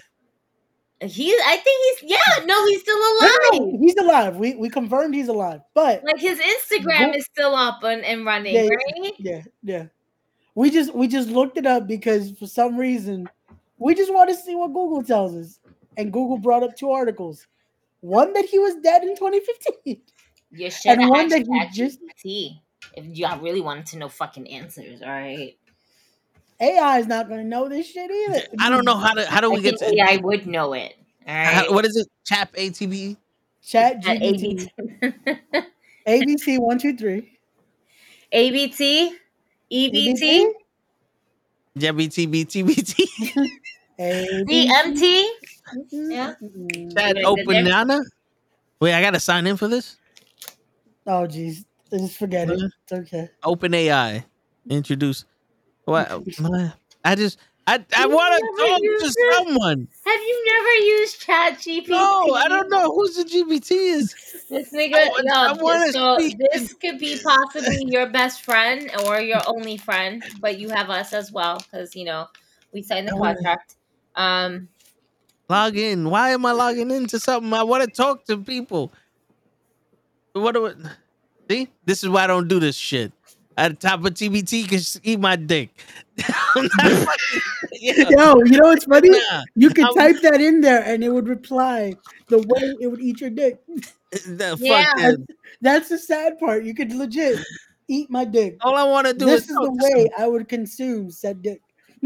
[1.06, 1.34] He's.
[1.44, 2.10] I think he's.
[2.12, 2.44] Yeah.
[2.46, 3.38] No, he's still No, no, alive.
[3.52, 4.36] no, he's alive.
[4.36, 5.60] We we confirmed he's alive.
[5.74, 8.68] But Like his Instagram Go- is still up and, and running, Yeah, yeah.
[9.02, 9.12] right?
[9.18, 9.84] yeah, yeah.
[10.54, 13.28] We just we just looked it up because for some reason
[13.76, 15.58] we just want to see what Google tells us.
[15.96, 17.46] And Google brought up two articles.
[18.00, 20.00] One that he was dead in 2015.
[20.50, 22.60] You should And have one asked that he just ChatGPT
[22.96, 25.02] if y'all really wanted to know fucking answers.
[25.02, 25.56] All right.
[26.60, 28.42] AI is not gonna know this shit either.
[28.60, 30.72] I don't know how to how do we I get think to AI would know
[30.74, 30.94] it.
[31.26, 31.54] All right.
[31.54, 32.06] how, what is it?
[32.24, 33.16] Chap ATB?
[33.62, 34.68] Chat At GPT.
[34.86, 35.30] ABT.
[36.06, 37.38] ABC one two three.
[38.30, 39.16] ABT.
[39.72, 40.52] EBT.
[41.78, 43.08] JBT BT BT.
[43.98, 45.24] DMT.
[45.90, 46.34] Yeah.
[46.96, 48.04] Chat Is it open there?
[48.80, 49.96] Wait, I gotta sign in for this?
[51.06, 51.64] Oh jeez.
[51.92, 52.60] I just forget it.
[52.60, 53.30] It's okay.
[53.42, 54.24] Open AI.
[54.68, 55.24] Introduce
[55.84, 56.10] what
[57.04, 59.16] I just I, I wanna talk to it?
[59.32, 59.88] someone.
[60.04, 61.88] Have you never used ChatGPT?
[61.88, 64.14] No, I don't know who's the GPT is.
[64.50, 68.42] This nigga, I want- no, I wanna so speak this could be possibly your best
[68.42, 72.26] friend or your only friend, but you have us as well because you know
[72.72, 73.76] we signed the contract.
[74.14, 74.68] Um,
[75.48, 76.08] Log in.
[76.10, 77.52] Why am I logging into something?
[77.52, 78.92] I want to talk to people.
[80.32, 80.76] What do it?
[81.50, 83.12] See, this is why I don't do this shit.
[83.56, 85.70] At the top of TBT, can s- eat my dick.
[86.56, 87.18] I'm not
[87.72, 89.10] yeah, Yo, you know what's funny?
[89.10, 89.42] nah.
[89.54, 91.94] You could I'm- type that in there and it would reply
[92.28, 93.60] the way it would eat your dick.
[94.26, 94.84] The Yeah.
[94.94, 95.16] fuck.
[95.60, 96.62] That's the sad part.
[96.64, 97.40] You could legit
[97.88, 98.56] eat my dick.
[98.60, 101.42] All I want to do is This is is the way I would consume said
[101.42, 101.60] dick.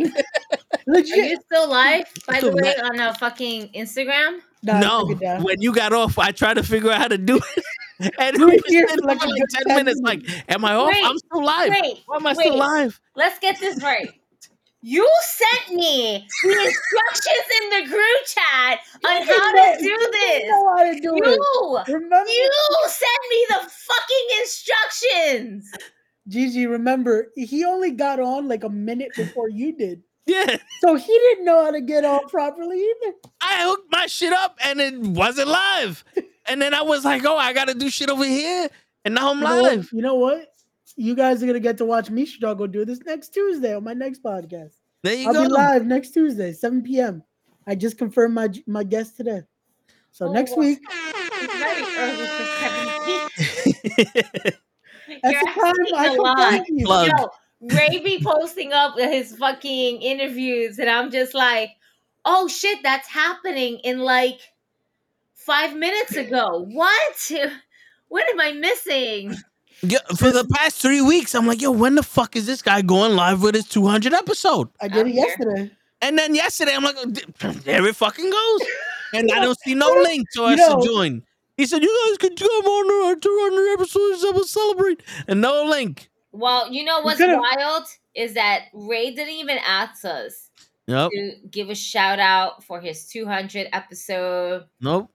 [0.07, 4.41] Are you still live, by the way, that- on a fucking Instagram?
[4.63, 5.43] Nah, no, take it down.
[5.45, 7.65] when you got off, I tried to figure out how to do it.
[8.21, 10.01] And You we were here for like like, a like good 10 10 minutes.
[10.05, 10.87] Like, am I off?
[10.89, 11.71] Wait, I'm still live.
[11.71, 12.59] Wait, Why am I still wait.
[12.59, 13.01] live?
[13.17, 14.13] let's get this right.
[14.83, 20.43] You sent me the instructions in the group chat on how to do You this.
[20.49, 21.27] know how to do it.
[21.89, 22.51] You, Remember, you
[22.87, 25.73] sent me the fucking instructions.
[26.29, 30.03] Gigi, remember, he only got on like a minute before you did.
[30.27, 30.57] Yeah.
[30.81, 33.15] So he didn't know how to get on properly either.
[33.41, 36.05] I hooked my shit up and it wasn't live.
[36.47, 38.69] And then I was like, oh, I gotta do shit over here.
[39.07, 39.63] And now I'm You know, what?
[39.77, 39.91] live.
[39.93, 40.53] you know what?
[40.97, 43.95] You guys are gonna get to watch me struggle do this next Tuesday on my
[43.95, 44.73] next podcast.
[45.03, 45.43] There you I'll go.
[45.45, 47.23] be live next Tuesday, 7 p.m.
[47.67, 49.43] I just confirmed my my guest today.
[50.11, 50.81] So Oh, next well, week,
[55.09, 56.69] It's very early for 7 that's You're the time asking I a lot.
[56.69, 56.87] you.
[56.87, 57.09] Plug.
[57.09, 61.71] Yo, Ray be posting up his fucking interviews, and I'm just like,
[62.25, 64.39] oh shit, that's happening in like
[65.35, 66.65] five minutes ago.
[66.71, 67.33] What?
[68.11, 69.35] What am I missing?
[69.83, 72.81] Yeah, for the past three weeks, I'm like, yo, when the fuck is this guy
[72.81, 74.69] going live with his 200 episode?
[74.81, 75.71] I did it yesterday.
[76.01, 76.97] And then yesterday, I'm like,
[77.65, 78.61] there it fucking goes.
[79.13, 81.23] And I don't see no link to You us know- to join.
[81.59, 85.03] He said, you guys can come on our 200 episodes and we'll celebrate.
[85.27, 86.09] And no link.
[86.31, 90.51] Well, you know what's could've- wild is that Ray didn't even ask us
[90.87, 91.11] Nope.
[91.13, 95.11] to give a shout out for his 200 episode, Nope.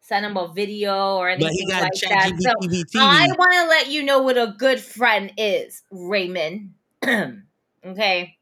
[0.00, 2.34] send him a video or But anything he got like that.
[2.40, 6.74] So ChatGPT I want to let you know what a good friend is, Raymond.
[7.86, 8.36] okay.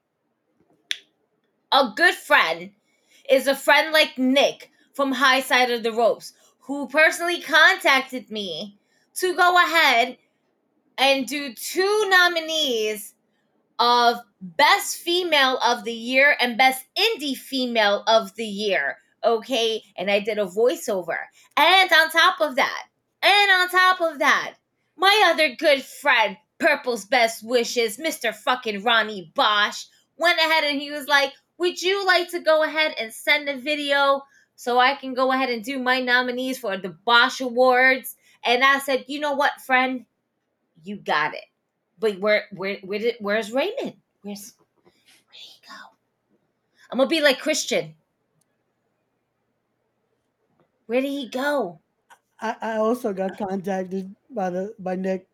[1.72, 2.70] A good friend
[3.28, 6.32] is a friend like Nick from High Side of the Ropes
[6.66, 8.78] who personally contacted me
[9.14, 10.16] to go ahead
[10.96, 13.14] and do two nominees
[13.78, 18.96] of Best Female of the Year and Best Indie Female of the Year.
[19.22, 19.82] Okay.
[19.96, 21.18] And I did a voiceover.
[21.56, 22.86] And on top of that,
[23.22, 24.54] and on top of that,
[24.96, 28.34] my other good friend, Purple's Best Wishes, Mr.
[28.34, 29.84] fucking Ronnie Bosch,
[30.16, 33.56] went ahead and he was like, Would you like to go ahead and send a
[33.58, 34.22] video
[34.56, 38.16] so I can go ahead and do my nominees for the Bosch Awards?
[38.44, 40.06] And I said, You know what, friend?
[40.82, 41.44] You got it.
[41.98, 43.94] But where where where did where's Raymond?
[44.22, 44.92] Where's where
[45.32, 45.96] did he go?
[46.90, 47.94] I'm gonna be like Christian.
[50.86, 51.80] Where did he go?
[52.40, 55.26] I, I also got contacted by the by Nick.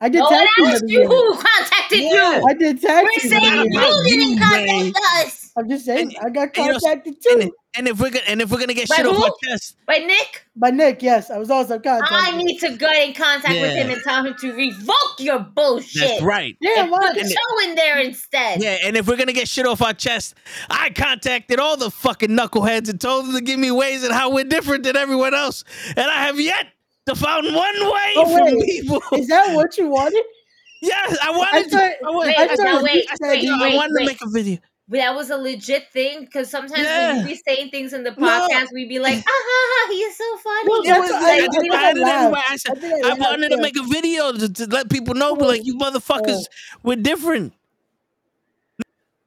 [0.00, 2.42] I did No one asked you who contacted you.
[2.48, 5.41] I did tag We're saying you didn't contact us.
[5.56, 8.24] I'm just saying I got and you know, contacted And, too and if we're gonna
[8.26, 10.46] and if we're gonna get By shit off our chest, By Nick.
[10.56, 11.02] by Nick.
[11.02, 12.08] Yes, I was also contacted.
[12.34, 16.02] I need to get in contact with him and tell him to revoke your bullshit.
[16.08, 16.56] that's right.
[16.60, 17.12] yeah, And why?
[17.12, 18.62] put Joe in there instead.
[18.62, 20.34] Yeah, and if we're gonna get shit off our chest,
[20.70, 24.30] I contacted all the fucking knuckleheads and told them to give me ways and how
[24.32, 26.66] we're different than everyone else, and I have yet
[27.06, 27.54] to find one
[27.84, 28.66] way Oh, from wait.
[28.80, 29.02] people.
[29.12, 30.22] Is that what you wanted?
[30.82, 31.76] yes, I I wanted to.
[31.76, 34.28] I wanted, Wait, I wait, thought wait, said wait, you- I wanted to make a
[34.30, 34.58] video.
[34.92, 37.20] But that was a legit thing because sometimes when Yeah.
[37.22, 38.26] you be saying things in the No.
[38.26, 40.68] podcast, we be like, ah, ha, ha, he is so funny.
[40.68, 42.00] Well, It that's was what like, I- I, I just, think I I had it
[42.00, 42.14] laughed.
[42.14, 42.42] everywhere.
[42.46, 45.34] I, I said, I I wanted to make a video to, to let people know,
[45.34, 46.44] but like you motherfuckers,
[46.82, 47.54] we're different.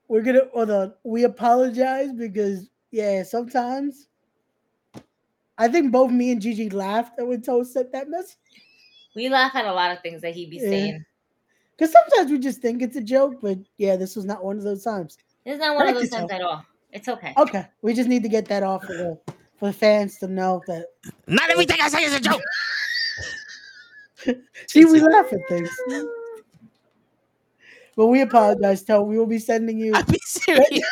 [0.07, 0.93] We're gonna hold on.
[1.03, 4.07] We apologize because yeah, sometimes
[5.57, 8.37] I think both me and Gigi laughed when Toast sent that message.
[9.15, 10.69] We laugh at a lot of things that he'd be Yeah.
[10.69, 11.05] saying.
[11.75, 14.63] Because sometimes we just think it's a joke, but yeah, this was not one of
[14.63, 15.17] those times.
[15.45, 16.65] It's not one of those Practice times at all.
[16.91, 17.33] It's okay.
[17.37, 19.19] Okay, we just need to get that off for the
[19.57, 20.87] for the fans to know that.
[21.27, 22.41] Not everything I say is a joke.
[24.67, 25.69] See, we laugh at things.
[27.95, 29.03] But we apologize, Toe.
[29.03, 29.93] We will be sending you.
[29.93, 30.89] I be serious.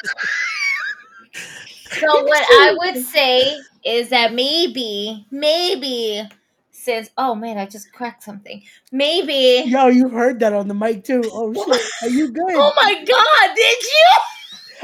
[2.00, 6.28] So what I would say is that maybe, maybe
[6.72, 8.62] since oh man, I just cracked something.
[8.92, 11.22] Maybe Yo, you heard that on the mic too.
[11.32, 12.54] Oh shit, are you good?
[12.56, 14.06] Oh my god, did you?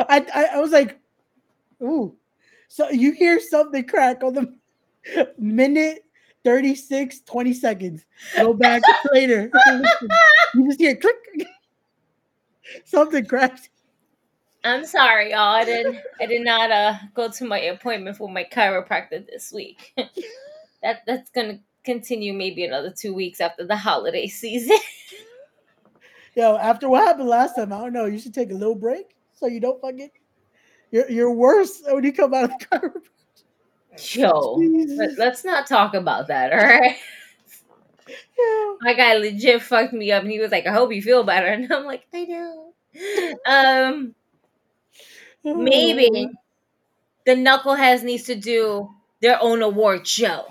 [0.07, 0.99] I, I I was like,
[1.81, 2.15] ooh.
[2.67, 6.05] So you hear something crack on the minute
[6.43, 8.05] 36, 20 seconds.
[8.35, 8.81] Go back
[9.11, 9.51] later.
[10.53, 11.47] you just hear click.
[12.85, 13.69] something cracked.
[14.63, 15.55] I'm sorry, y'all.
[15.55, 19.93] I didn't I did not uh go to my appointment for my chiropractor this week.
[20.83, 24.77] that that's gonna continue maybe another two weeks after the holiday season.
[26.35, 28.05] Yo, after what happened last time, I don't know.
[28.05, 30.09] You should take a little break so you don't fucking.
[30.91, 33.01] You're you're worse when you come out of the chiropractor.
[34.15, 34.53] Yo,
[34.97, 36.95] let, let's not talk about that, all right?
[38.07, 38.73] Yeah.
[38.81, 41.47] My guy legit fucked me up and he was like, I hope you feel better.
[41.53, 42.73] And I'm like, I know.
[43.45, 44.15] Um
[45.43, 46.29] maybe
[47.25, 48.89] the knuckleheads needs to do
[49.21, 50.45] their own award show.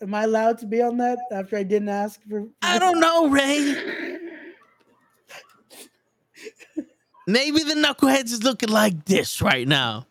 [0.00, 2.46] Am I allowed to be on that after I didn't ask for?
[2.62, 4.11] I don't know, Ray.
[7.32, 10.06] Maybe the knuckleheads is looking like this right now.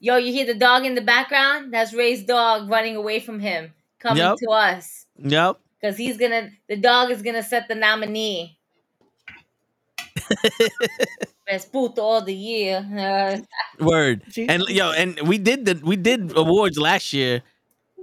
[0.00, 1.72] Yo, you hear the dog in the background?
[1.72, 4.38] That's Ray's dog running away from him, coming Yep.
[4.38, 5.06] to us.
[5.18, 5.58] Yep.
[5.78, 8.58] Because he's gonna the dog is gonna set the nominee.
[11.46, 12.86] Best puto all the year.
[13.80, 14.22] Word.
[14.36, 17.42] And yo, and we did the we did awards last year,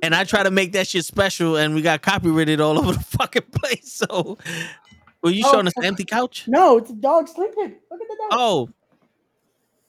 [0.03, 2.99] and I try to make that shit special, and we got copyrighted all over the
[3.17, 3.91] fucking place.
[3.93, 4.37] So,
[5.23, 6.45] were you Oh, showing us the empty couch?
[6.47, 7.75] No, it's a dog sleeping.
[7.91, 8.39] Look at the dog.
[8.39, 8.69] Oh,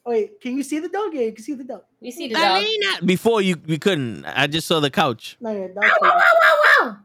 [0.06, 1.12] Wait, can you see the dog?
[1.12, 1.82] Yeah, you can see the dog.
[2.00, 2.62] we see the dog.
[2.62, 3.04] Alina.
[3.04, 4.24] Before you we couldn't.
[4.24, 5.36] I just saw the couch.
[5.40, 6.22] No, yeah, dog Wow, wow, sleeping.
[6.42, 6.96] wow, wow.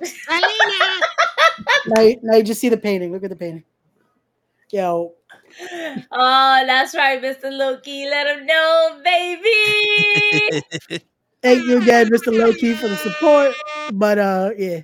[1.86, 3.12] Now, you- now you just see the painting.
[3.12, 3.64] Look at the painting.
[4.70, 5.12] Yo,
[6.10, 7.50] Oh, that's right, Mr.
[7.52, 8.06] Loki.
[8.06, 9.42] Let him know, baby.
[11.42, 12.32] thank you again, Mr.
[12.32, 13.54] Loki, for the support.
[13.92, 14.80] But uh, yeah.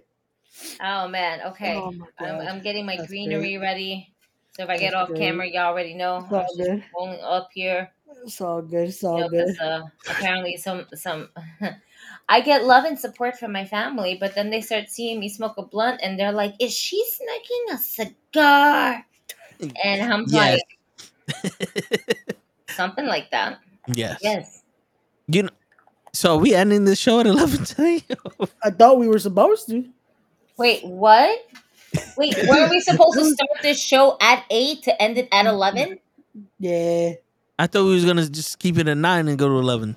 [0.81, 1.74] Oh man, okay.
[1.77, 4.12] Oh I'm, I'm getting my That's greenery ready.
[4.53, 5.19] So if I get That's off great.
[5.19, 6.19] camera, y'all already know.
[6.19, 6.85] It's I all was just good.
[6.95, 7.91] rolling up here.
[8.24, 8.89] It's all good.
[8.89, 9.47] It's you all know, good.
[9.47, 11.28] 'cause, uh, apparently some some
[12.28, 15.55] I get love and support from my family, but then they start seeing me smoke
[15.59, 19.07] a blunt and they're like, "Is she smoking a cigar?"
[19.85, 20.61] And I'm Yes.
[21.43, 21.57] like,
[22.69, 23.61] something like that.
[23.89, 24.19] Yes.
[24.23, 24.62] Yes.
[25.28, 25.51] You know.
[26.12, 28.03] So we ending the show at eleven today.
[28.65, 29.85] I thought we were supposed to.
[30.61, 31.41] Wait, what?
[32.19, 35.99] Wait, weren't we supposed to start this show at eight to end it at eleven?
[36.59, 37.12] Yeah,
[37.59, 39.97] I thought we was gonna just keep it at nine and go to eleven.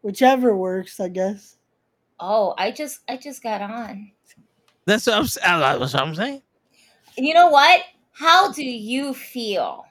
[0.00, 1.58] whichever works, I guess.
[2.18, 4.12] Oh, I just I just got on.
[4.86, 5.60] That's what I'm.
[5.60, 6.40] That's what I'm saying.
[7.18, 7.82] You know what?
[8.12, 9.84] How do you feel?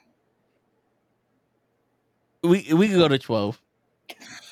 [2.41, 3.61] We we can go to twelve.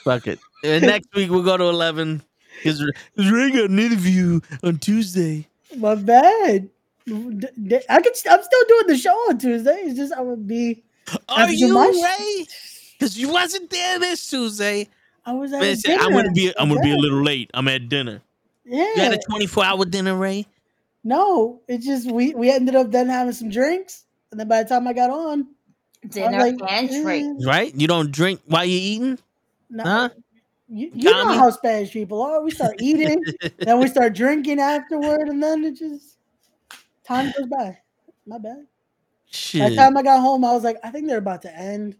[0.03, 0.37] Fuck it.
[0.63, 2.21] And next week we'll go to eleven.
[2.63, 2.83] Because
[3.17, 5.47] Ray got an interview on Tuesday.
[5.77, 6.69] My bad.
[7.05, 8.15] D- d- I could.
[8.15, 9.75] st- I'm still doing the show on Tuesday.
[9.83, 10.83] It's just I would be.
[11.29, 12.45] Are you my Ray?
[12.97, 14.87] Because you wasn't there this Tuesday.
[15.25, 16.51] I was at Man, a say, I'm gonna be.
[16.57, 17.51] I'm gonna be a little late.
[17.53, 18.21] I'm at dinner.
[18.65, 18.77] Yeah.
[18.83, 19.03] You Yeah.
[19.03, 20.47] had a 24 hour dinner, Ray.
[21.03, 24.69] No, it just we we ended up then having some drinks, and then by the
[24.69, 25.45] time I got on,
[26.09, 27.41] Dinner like, and drink.
[27.43, 27.75] eh, Right?
[27.75, 29.19] You don't drink while you're eating?
[29.69, 29.83] no.
[29.83, 30.09] Huh?
[30.67, 32.41] You, you know how Spanish people are.
[32.41, 33.23] We start eating,
[33.59, 36.17] then we start drinking afterward, and then it just
[37.05, 37.77] time goes by.
[38.25, 38.65] My bad.
[39.59, 41.95] By the time I got home, I was like, I think they're about to end.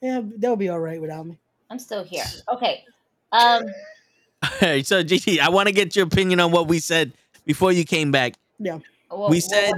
[0.00, 1.36] Yeah, they'll be all right without me.
[1.70, 2.24] I'm still here.
[2.52, 2.84] Okay.
[3.32, 3.64] Um.
[4.44, 7.12] All right, so GT, I want to get your opinion on what we said
[7.44, 8.34] before you came back.
[8.60, 9.74] Yeah, What, We said-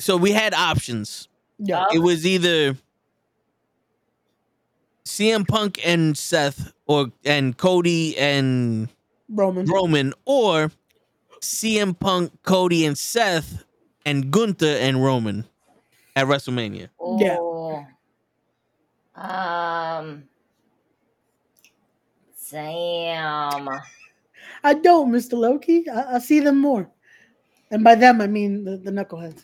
[0.00, 1.28] So we had options.
[1.58, 1.84] yeah.
[1.94, 2.76] It was either
[5.04, 8.88] CM Punk and Seth or and Cody and
[9.28, 9.66] Roman.
[9.66, 10.70] Roman or
[11.40, 13.64] CM Punk, Cody and Seth
[14.06, 15.44] and Gunther and Roman
[16.16, 16.88] at WrestleMania.
[17.18, 17.36] Yeah.
[17.40, 17.86] Oh.
[19.16, 20.24] Um.
[22.50, 23.68] Damn.
[24.62, 25.32] I don't, Mr.
[25.32, 25.88] Loki.
[25.88, 26.88] I, I see them more.
[27.70, 29.42] And by them, I mean the, the knuckleheads.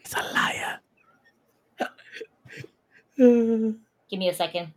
[0.00, 0.78] It's a liar.
[3.20, 3.72] Uh,
[4.12, 4.70] Give me a second.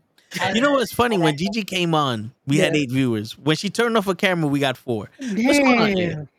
[0.54, 1.18] You know what's funny?
[1.18, 3.38] When Gigi came on, we had eight viewers.
[3.38, 5.10] When she turned off her camera, we got four.
[5.20, 6.10] What's going on here?
[6.14, 6.30] damn.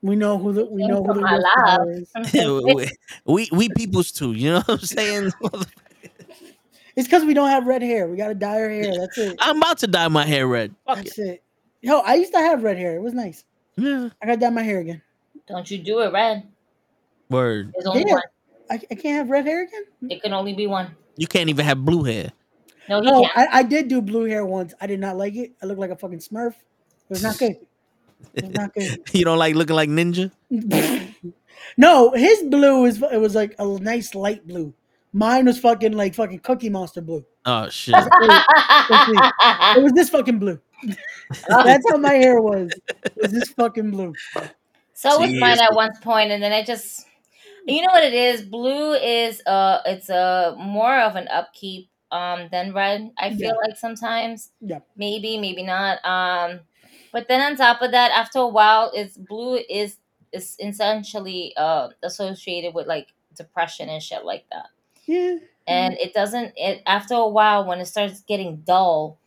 [0.00, 2.06] We know who the we know who the My real love.
[2.14, 2.90] star is.
[3.26, 4.32] we we peoples too.
[4.32, 5.32] You know what I'm saying?
[6.96, 8.08] It's because we don't have red hair.
[8.08, 8.92] We gotta dye our hair.
[8.98, 9.36] That's it.
[9.40, 10.74] I'm about to dye my hair red.
[10.86, 11.04] Fuck it.
[11.04, 11.42] That's it.
[11.82, 12.96] Yo, I used to have red hair.
[12.96, 13.44] It was nice.
[13.76, 14.08] Yeah.
[14.20, 15.00] I gotta dye my hair again.
[15.46, 16.42] Don't you do it red.
[17.30, 17.72] Word.
[17.74, 18.14] There's only Yeah.
[18.14, 18.22] one.
[18.70, 19.84] I, I can't have red hair again.
[20.08, 20.96] It can only be one.
[21.16, 22.30] You can't even have blue hair.
[22.88, 23.36] No, he No, can't.
[23.36, 24.72] I, I did do blue hair once.
[24.80, 25.52] I did not like it.
[25.62, 26.52] I looked like a fucking Smurf.
[26.52, 27.56] It was not good.
[28.34, 28.98] It was not good.
[29.12, 30.30] You don't like looking like ninja?
[31.76, 34.72] no, his blue is it was like a nice light blue.
[35.12, 37.24] Mine was fucking like fucking Cookie Monster blue.
[37.44, 37.94] Oh shit.
[37.96, 40.60] It was this fucking blue.
[41.48, 42.70] That's how my hair was.
[43.04, 44.14] It was this fucking blue.
[44.94, 45.40] So was Jeez.
[45.40, 47.06] mine at one point, and then I just,
[47.70, 48.42] you know what it is.
[48.42, 53.10] Blue is uh, it's a more of an upkeep um than red.
[53.18, 53.68] I feel Yeah.
[53.68, 54.80] like sometimes, Yeah.
[54.96, 56.04] maybe maybe not.
[56.04, 56.60] Um,
[57.12, 59.96] but then on top of that, after a while, it's blue is
[60.32, 64.66] is essentially uh associated with like depression and shit like that.
[65.06, 65.38] Yeah.
[65.66, 69.18] and it doesn't it after a while when it starts getting dull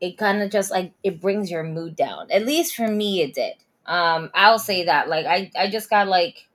[0.00, 3.34] it kind of just like it brings your mood down at least for me it
[3.34, 3.54] did
[3.86, 6.46] um i'll say that like i i just got like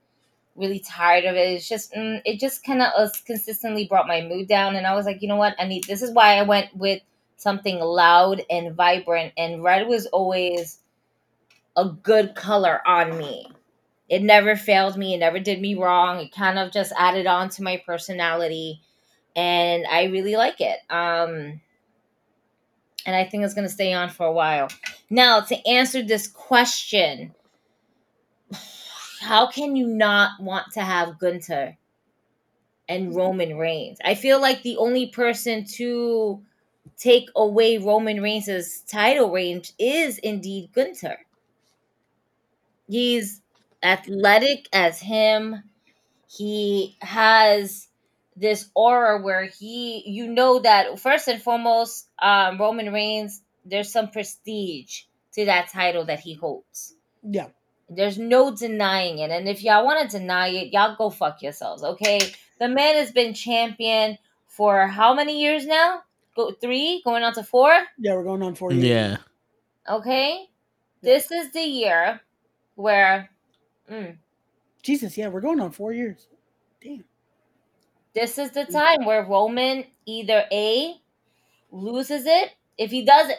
[0.60, 1.50] really tired of it.
[1.50, 4.94] It's just mm, it just kind of uh, consistently brought my mood down and i
[4.94, 5.56] was like you know what?
[5.58, 7.02] I need this is why i went with
[7.36, 10.78] something loud and vibrant and red was always
[11.76, 13.46] a good color on me.
[14.08, 17.48] It never failed me it never did me wrong it kind of just added on
[17.50, 18.80] to my personality
[19.36, 21.60] and i really like it um
[23.06, 24.68] and i think it's to stay on for a while.
[25.08, 27.34] Now to answer this question
[29.20, 31.76] how can you not want to have Gunther
[32.88, 36.42] and roman reigns i feel like the only person to
[36.98, 41.18] take away roman reigns' title range is indeed Gunther
[42.88, 43.40] he's
[43.82, 45.62] athletic as him.
[46.28, 47.88] He has
[48.36, 54.10] this aura where he, you know, that first and foremost, um, Roman Reigns, there's some
[54.10, 55.02] prestige
[55.34, 56.94] to that title that he holds.
[57.22, 57.48] Yeah.
[57.90, 59.30] There's no denying it.
[59.30, 62.20] And if y'all want to deny it, y'all go fuck yourselves, okay?
[62.60, 66.02] The man has been champion for how many years now?
[66.36, 67.72] Go three, going on to four?
[67.98, 68.84] Yeah, we're going on four years.
[68.84, 69.16] Yeah.
[69.88, 70.46] Okay?
[71.02, 72.20] This is the year
[72.76, 73.28] where
[73.90, 74.16] mm,
[74.82, 76.28] Jesus, yeah, we're going on four years.
[76.82, 77.04] Damn.
[78.14, 80.94] this is the time where Roman either A
[81.70, 82.52] loses it.
[82.78, 83.36] If he does it,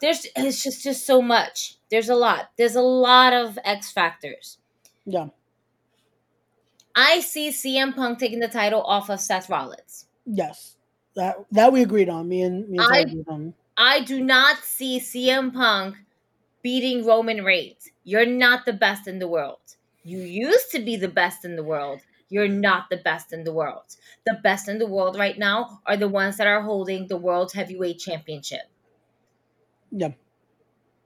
[0.00, 1.76] there's it's just just so much.
[1.90, 2.50] There's a lot.
[2.56, 4.58] There's a lot of X factors.
[5.04, 5.28] Yeah.
[6.94, 10.06] I see CM Punk taking the title off of Seth Rollins.
[10.26, 10.76] Yes.
[11.14, 12.28] That that we agreed on.
[12.28, 13.54] Me and me and I- agreed on.
[13.76, 15.96] I do not see CM Punk
[16.62, 17.88] beating Roman Reigns.
[18.04, 19.60] You're not the best in the world.
[20.04, 22.00] You used to be the best in the world.
[22.28, 23.96] You're not the best in the world.
[24.26, 27.52] The best in the world right now are the ones that are holding the World
[27.52, 28.62] Heavyweight Championship.
[29.92, 30.12] Yeah.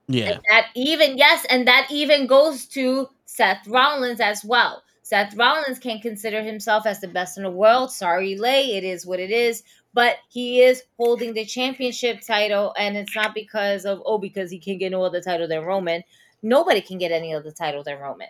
[0.08, 0.30] Yeah.
[0.30, 4.82] And that even yes, and that even goes to Seth Rollins as well.
[5.02, 7.92] Seth Rollins can consider himself as the best in the world.
[7.92, 9.62] Sorry, Lay, it is what it is.
[9.94, 14.58] But he is holding the championship title, and it's not because of oh, because he
[14.58, 16.02] can get no other title than Roman.
[16.42, 18.28] Nobody can get any other title than Roman.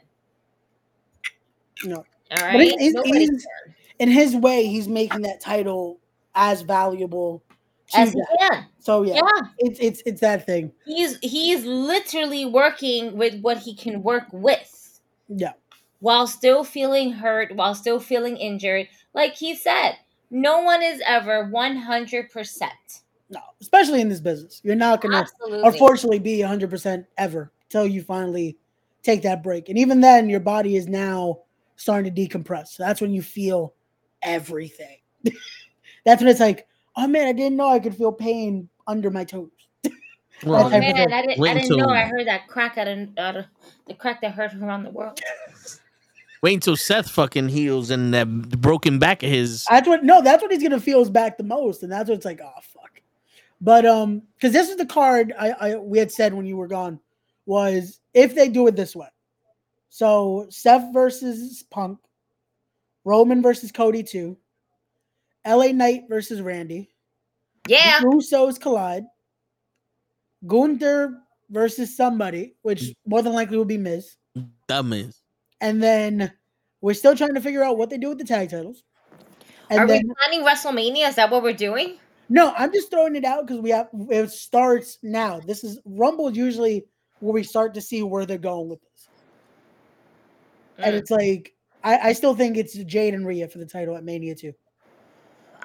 [1.85, 1.97] No.
[1.97, 3.31] All But right, he's- he's- nobody he's-
[3.65, 3.75] can.
[3.99, 5.99] In his way, he's making that title
[6.35, 7.46] as valuable to
[7.95, 8.37] as he that.
[8.51, 8.67] can.
[8.79, 10.73] So yeah, Yeah, it's it's it's that thing.
[10.85, 14.73] he's he's literally working with what he can work with.
[15.29, 15.53] Yeah.
[16.01, 18.87] while still feeling hurt, while still feeling injured.
[19.13, 19.97] Like he said,
[20.31, 22.69] no one is ever 100%.
[23.29, 25.69] No, especially in this business, you're not gonna Absolutely.
[25.69, 28.57] unfortunately be 100 percent ever until you finally
[29.03, 31.41] take that break, and even then, your body is now
[31.77, 32.69] starting to decompress.
[32.69, 33.75] So that's when you feel
[34.23, 34.99] everything.
[36.05, 39.25] that's when it's like, oh man, I didn't know I could feel pain under my
[39.25, 39.51] toes.
[40.45, 41.13] Well, Oh type of man.
[41.15, 41.85] I didn't, I didn't know.
[41.85, 43.47] until- I heard that crack out of, out of
[43.87, 45.19] the crack that hurt around the world.
[46.43, 48.27] Wait until Seth fucking heals and that
[48.61, 49.65] broken back of his.
[49.71, 52.17] That's what no, that's what he's gonna feel is back the most, and that's what
[52.17, 53.01] it's like, oh fuck.
[53.63, 56.69] But um, because this is the card I, I we had said when you were
[56.69, 57.01] gone
[57.47, 59.09] was if they do it this way.
[59.89, 61.99] So Seth versus Punk,
[63.07, 64.37] Roman versus Cody two,
[65.47, 66.91] LA Knight versus Randy,
[67.69, 68.01] Yeah.
[68.01, 69.05] the Usos collide,
[70.47, 71.19] Gunther
[71.51, 74.17] versus somebody, which more than likely will be Miz.
[74.69, 75.21] Dumbass.
[75.61, 76.33] And then
[76.81, 78.83] we're still trying to figure out what they do with the tag titles.
[79.71, 81.09] And Are then we planning WrestleMania?
[81.09, 81.99] Is that what we're doing?
[82.29, 85.41] No, I'm just throwing it out because we have it starts now.
[85.41, 86.85] This is Rumble usually
[87.21, 89.09] where we start to see where they're going with this.
[90.79, 90.99] And Mm.
[90.99, 91.55] it's like
[91.85, 94.53] I, I still think it's Jade and Rhea for the title at Mania too.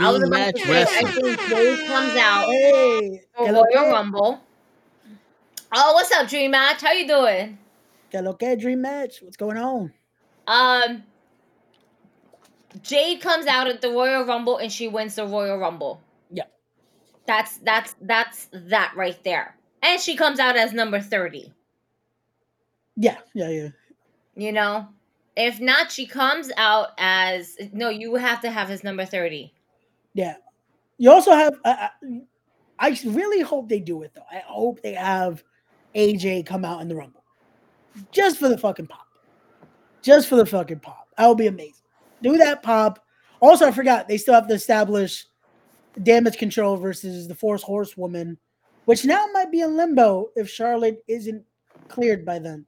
[0.01, 3.91] I was about Match to say, I think Jade comes out Hey, for Royal que,
[3.91, 4.41] Rumble.
[5.73, 6.81] Oh, what's up, Dream Match?
[6.81, 7.57] How you doing?
[8.11, 9.21] que lo que, dream match.
[9.21, 9.93] What's going on?
[10.47, 11.03] Um,
[12.81, 16.01] Jade comes out at the Royal Rumble and she wins the Royal Rumble.
[16.29, 16.43] Yeah.
[17.25, 19.55] That's that's that's that right there.
[19.81, 21.51] And she comes out as number 30.
[22.97, 23.69] Yeah, yeah, yeah.
[24.35, 24.87] You know?
[25.35, 29.53] If not, she comes out as no, you have to have his number 30.
[30.13, 30.35] Yeah.
[30.97, 31.53] You also have.
[31.65, 32.21] I I-
[32.83, 34.25] I really hope they do it though.
[34.31, 35.43] I hope they have
[35.93, 37.23] AJ come out in the Rumble,
[38.11, 39.05] just for the fucking pop,
[40.01, 41.07] just for the fucking pop.
[41.15, 41.83] That would be amazing.
[42.23, 43.05] Do that pop.
[43.39, 45.27] Also, I forgot they still have to establish
[46.01, 48.35] damage control versus the Four Horsewomen,
[48.85, 51.45] which now might be in limbo if Charlotte isn't
[51.87, 52.65] cleared by then.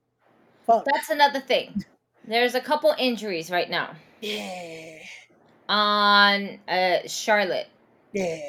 [0.68, 0.86] Fuck.
[0.94, 1.84] That's another thing.
[2.28, 4.99] There's a couple injuries right now Yeah.
[5.74, 7.68] On uh Charlotte.
[8.14, 8.40] Yeah.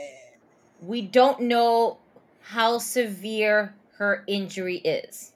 [0.82, 1.98] We don't know
[2.42, 5.32] how severe her injury is.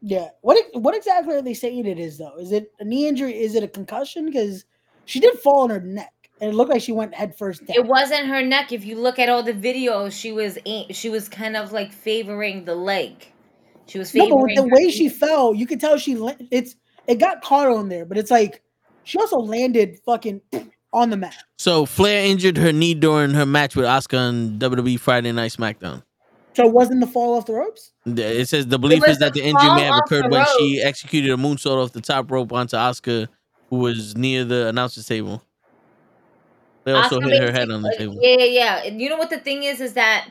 [0.00, 0.28] Yeah.
[0.42, 2.36] What what exactly are they saying it is though?
[2.38, 3.36] Is it a knee injury?
[3.36, 4.26] Is it a concussion?
[4.26, 4.64] Because
[5.04, 7.76] she did fall on her neck, and it looked like she went head first down.
[7.76, 8.70] It wasn't her neck.
[8.70, 10.58] If you look at all the videos, she was
[10.90, 13.26] she was kind of like favoring the leg.
[13.86, 14.92] She was no, favoring but with the way knee.
[14.92, 16.16] she fell, you could tell she
[16.52, 16.76] it's
[17.08, 18.62] it got caught on there, but it's like
[19.02, 20.40] she also landed fucking
[20.96, 21.36] on the mat.
[21.58, 26.02] So Flair injured her knee during her match with Asuka on WWE Friday Night SmackDown.
[26.54, 27.92] So it wasn't the fall off the ropes.
[28.06, 30.80] It says the belief is that the the injury may have occurred the when she
[30.82, 33.28] executed a moonsault off the top rope onto Asuka,
[33.68, 35.42] who was near the announcer's table.
[36.84, 38.16] They also Asuka hit her head on the table.
[38.22, 38.84] Yeah, yeah, yeah.
[38.84, 39.82] You know what the thing is?
[39.82, 40.30] Is that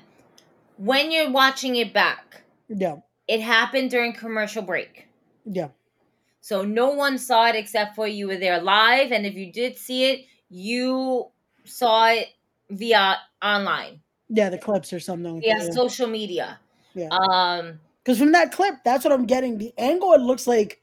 [0.78, 2.96] when you're watching it back, Yeah,
[3.28, 5.08] it happened during commercial break.
[5.46, 5.68] yeah,
[6.42, 9.78] So no one saw it except for you were there live, and if you did
[9.78, 11.28] see it, you
[11.66, 12.30] saw it
[12.70, 14.50] via online, yeah.
[14.50, 15.42] The clips or something.
[15.44, 15.70] Yeah.
[15.70, 16.60] social media.
[16.94, 17.10] Yeah.
[17.10, 19.58] Um, Because from that clip, that's what I'm getting.
[19.58, 20.82] The angle it looks like,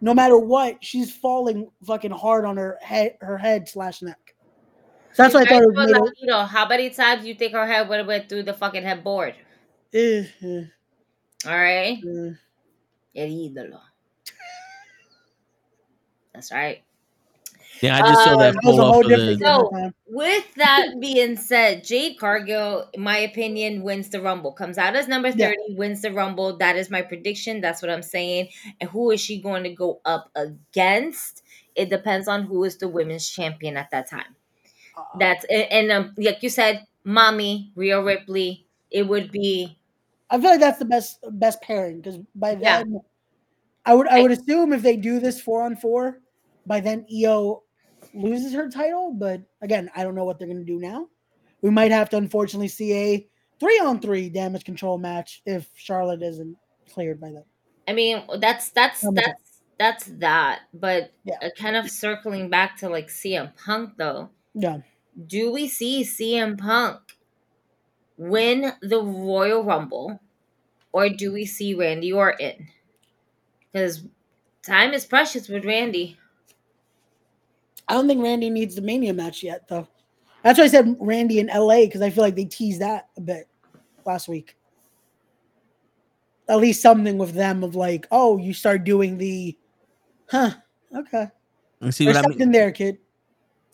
[0.00, 4.34] no matter what, she's falling fucking hard on her head, her head slash neck.
[5.12, 7.52] So that's what I thought it was you know, how many times do you think
[7.52, 9.34] her head would have went through the fucking headboard?
[9.92, 10.64] Eh, eh,
[11.46, 12.02] All right,
[13.14, 13.80] el ídolo.
[16.34, 16.82] That's right.
[17.80, 19.38] Yeah, I just saw that Um, That was fall a off of the.
[19.38, 24.52] So- With that being said, Jade Cargill, in my opinion, wins the Rumble.
[24.52, 25.48] Comes out as number Yeah.
[25.48, 26.56] 30, wins the Rumble.
[26.58, 27.60] That is my prediction.
[27.60, 28.48] That's what I'm saying.
[28.80, 31.42] And who is she going to go up against?
[31.74, 34.36] It depends on who is the women's champion at that time.
[35.18, 38.66] That's and, and um, like you said, mommy, Rhea Ripley.
[38.92, 39.76] It would be
[40.30, 42.84] I feel like that's the best best pairing because by Yeah.
[42.84, 43.00] then,
[43.84, 46.20] I would I would assume if they do this four on four,
[46.64, 47.63] by then Io
[48.14, 49.12] loses her title.
[49.12, 51.08] But again, I don't know what they're gonna do now.
[51.62, 53.28] We might have to unfortunately see a
[53.60, 56.56] three on three damage control match if Charlotte isn't
[56.92, 57.44] cleared by then.
[57.88, 59.36] I mean, that's that's Tell me that.
[59.78, 60.60] that's that's that.
[60.74, 61.36] But Yeah.
[61.42, 64.30] uh, kind of circling back to like CM Punk though.
[64.54, 64.78] Yeah,
[65.26, 67.00] do we see CM Punk
[68.16, 70.20] win the Royal Rumble
[70.92, 72.68] or do we see Randy Orton?
[73.72, 74.04] Because
[74.62, 76.16] time is precious with Randy.
[77.88, 79.88] I don't think Randy needs the Mania match yet though.
[80.42, 83.20] That's why I said Randy in LA because I feel like they teased that a
[83.20, 83.48] bit
[84.04, 84.56] last week.
[86.48, 89.56] At least something with them of like, oh, you start doing the,
[90.28, 90.50] huh?
[90.94, 91.28] Okay,
[91.90, 92.38] see There's what I mean?
[92.38, 92.98] something there, kid.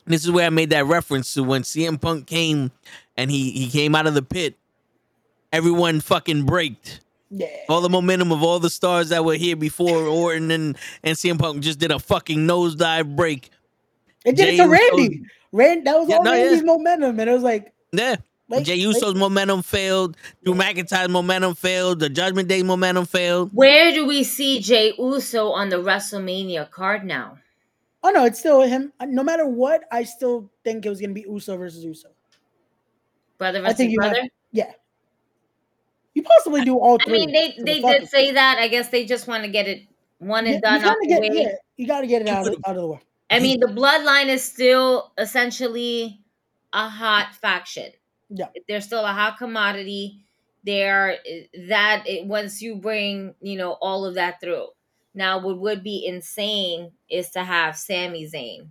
[0.07, 2.71] This is where I made that reference to when CM Punk came
[3.17, 4.57] and he he came out of the pit.
[5.53, 7.01] Everyone fucking braked.
[7.31, 7.47] Yeah.
[7.69, 11.39] All the momentum of all the stars that were here before Orton and, and CM
[11.39, 13.51] Punk just did a fucking nosedive break.
[14.25, 15.23] It did Jey it to Uso- Randy.
[15.53, 16.61] Rand, that was Yeah, all no, yeah.
[16.63, 18.17] Momentum, and it was like, Yeah.
[18.49, 20.17] like, Jey like- Uso's momentum failed.
[20.45, 21.99] Drew McIntyre's momentum failed.
[22.01, 23.51] The Judgment Day momentum failed.
[23.53, 27.39] Where do we see Jey Uso on the WrestleMania card now?
[28.03, 28.91] oh no, it's still him.
[28.99, 32.09] Uh, no matter what, I still think it was gonna be Uso versus Uso.
[33.37, 34.29] Brother I versus think you have- brother?
[34.53, 34.73] Yeah.
[36.15, 37.23] You possibly do all three.
[37.23, 38.09] I mean, they for they did of it.
[38.11, 38.59] say that.
[38.59, 39.83] I guess they just want to get it
[40.19, 42.77] one Yeah, and done you gotta get, yeah, you gotta get it out of, out
[42.77, 43.01] of the way.
[43.31, 46.21] I mean, the bloodline is still essentially
[46.73, 47.91] a hot faction.
[48.29, 48.47] Yeah.
[48.69, 50.25] They're still a hot commodity.
[50.65, 51.17] They're
[51.69, 54.67] that it, once you bring, you know, all of that through.
[55.15, 58.69] Now, what would be insane is to have Sami Zayn.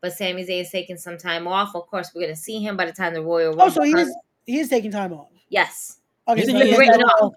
[0.00, 1.74] But Sami Zayn's taking some time off.
[1.74, 3.64] Of course, we're gonna see him by the time the Royal oh, Rumble.
[3.64, 4.08] Oh, so he comes.
[4.08, 4.16] is
[4.46, 5.28] he is taking time off.
[5.48, 5.98] Yes.
[6.26, 7.32] Okay, He's so, been yeah, written that's- off.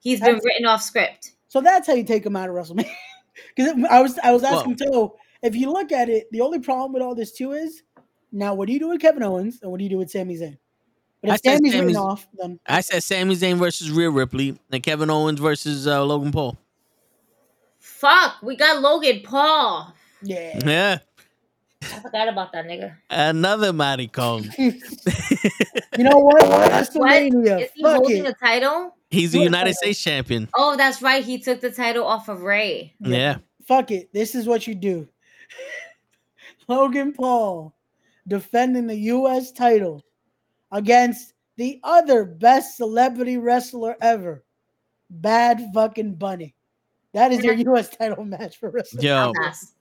[0.00, 1.32] He's been written off script.
[1.46, 2.90] so that's how you take him out of WrestleMania.
[3.56, 6.92] Because I was I was asking Toe, if you look at it, the only problem
[6.92, 7.82] with all this too is
[8.30, 10.36] now what do you do with Kevin Owens and what do you do with Sami
[10.36, 10.56] Zayn?
[11.20, 14.10] But I if said Sami's written Sami's- off, then I said Sami Zayn versus Rhea
[14.10, 16.56] Ripley and Kevin Owens versus uh, Logan Paul.
[17.78, 19.92] Fuck, we got Logan Paul.
[20.22, 20.60] yeah.
[20.64, 20.98] Yeah.
[21.82, 22.94] I forgot about that nigga.
[23.10, 24.44] Another mighty Kong.
[24.56, 24.72] you
[25.98, 26.40] know what?
[26.44, 27.62] WrestleMania.
[27.62, 28.28] Is he Fuck holding it.
[28.28, 28.94] a title?
[29.10, 29.74] He's the What United?
[29.74, 30.48] States champion.
[30.56, 31.24] Oh, that's right.
[31.24, 32.94] He took the title off of Rey.
[33.00, 33.38] Yeah.
[33.66, 34.12] Fuck it.
[34.12, 35.08] This is what you do.
[36.72, 37.74] Logan Paul
[38.26, 39.52] defending the U.S.
[39.52, 40.02] title
[40.70, 44.42] against the other best celebrity wrestler ever,
[45.10, 46.54] Bad fucking Bunny.
[47.12, 47.90] That is your U.S.
[47.94, 49.04] title match for wrestling.
[49.04, 49.14] Yo.
[49.16, 49.72] I'll pass.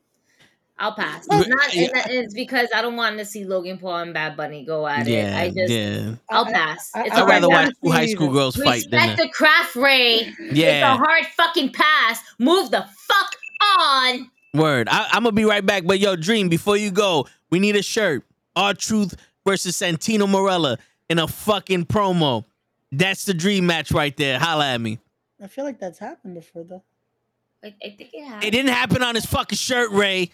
[0.77, 1.25] I'll pass.
[1.29, 1.73] Re- It's not.
[1.73, 1.89] yeah.
[1.93, 5.07] It's, it's because I don't want to see Logan Paul and Bad Bunny go at
[5.07, 5.33] it.
[5.33, 5.71] I just.
[5.71, 6.15] yeah.
[6.29, 6.91] I'll I- pass.
[6.93, 7.73] I- It's I- a I'd rather hard watch pass.
[7.85, 9.23] two high school girls fight than Respect that.
[9.23, 10.33] the craft, Ray.
[10.39, 12.19] It's a hard fucking pass.
[12.39, 13.35] Move the fuck
[13.79, 14.29] on.
[14.53, 14.89] Word.
[14.89, 15.85] I, I'm gonna be right back.
[15.85, 18.23] But yo, Dream, before you go, we need a shirt.
[18.55, 19.15] R-Truth
[19.45, 20.77] versus Santino Marella
[21.09, 22.43] in a fucking promo.
[22.91, 24.37] That's the dream match right there.
[24.39, 24.99] Holla at me.
[25.41, 26.83] I feel like that's happened before, though.
[27.63, 28.23] I, I think it happened.
[28.23, 28.51] It happened.
[28.51, 30.31] didn't happen on his fucking shirt, Ray.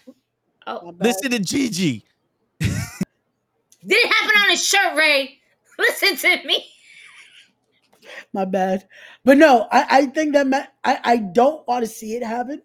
[0.65, 2.03] Oh, Listen to Gigi.
[2.59, 5.39] didn't happen on his shirt, Ray.
[5.79, 6.65] Listen to me.
[8.33, 8.87] My bad.
[9.23, 12.61] But no, I, I think that ma- I, I don't want to see it happen.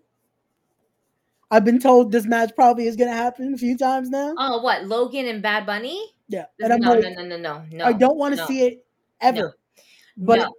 [1.52, 4.34] I've been told this match probably is going to happen a few times now.
[4.38, 4.86] Oh, what?
[4.86, 6.02] Logan and Bad Bunny?
[6.26, 6.46] Yeah.
[6.58, 7.84] No, And I'm no, like, no, no, no, no.
[7.84, 8.46] I don't want to no.
[8.46, 8.86] see it
[9.20, 9.54] ever.
[10.16, 10.54] But no.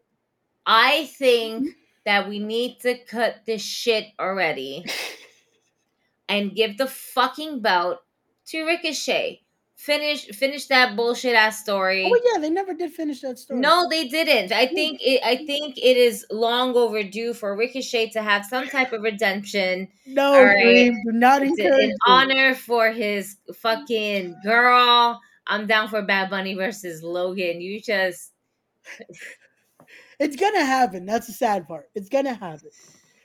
[0.68, 1.70] I think mm-hmm.
[2.06, 4.86] that we need to cut this shit already
[6.30, 7.98] and give the fucking belt
[8.50, 9.42] to Ricochet.
[9.84, 12.10] Finish finish that bullshit ass story.
[12.10, 13.60] oh, yeah, they never did finish that story.
[13.60, 14.54] No, they didn't.
[14.54, 18.94] I think it I think it is long overdue for Ricochet to have some type
[18.94, 20.90] of redemption No, right.
[21.06, 25.20] Do not encourage in honor for his fucking girl.
[25.48, 27.60] I'm down for Bad Bunny versus Logan.
[27.60, 28.32] You just
[30.18, 31.06] It's gonna happen.
[31.06, 31.90] That's the sad part.
[31.94, 32.70] It's gonna happen.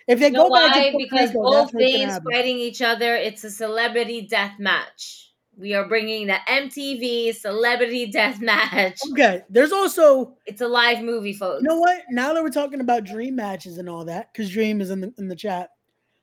[0.08, 0.90] If they You know go back why?
[0.90, 3.14] to Because both things fighting each other.
[3.14, 5.27] It's a celebrity death match.
[5.58, 9.00] We are bringing the MTV celebrity death match.
[9.10, 11.62] Okay, there's also It's a live movie, folks.
[11.62, 12.02] you know what?
[12.10, 15.12] Now that we're talking about dream matches and all that, because Dream is in the
[15.18, 15.70] in the chat.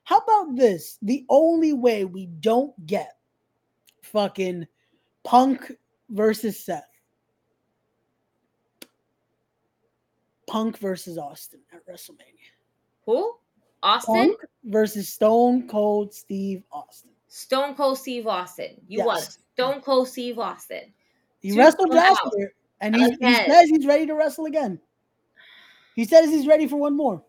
[0.04, 0.98] How about this?
[1.02, 3.16] The only way we don't get
[4.02, 4.66] fucking
[5.24, 5.72] Punk
[6.08, 6.84] versus Seth.
[10.46, 12.54] Punk versus Austin at WrestleMania.
[13.04, 13.34] Who?
[13.82, 14.14] Austin?
[14.14, 17.10] Punk versus Stone Cold Steve Austin.
[17.36, 18.80] Stone Cold Steve Austin.
[18.88, 19.06] You Yes.
[19.06, 20.94] want Stone Cold Steve Austin.
[21.40, 22.32] He Two wrestled come last out.
[22.34, 22.50] year,
[22.80, 24.80] and he, he says he's ready to wrestle again.
[25.94, 27.22] He says he's ready for one more.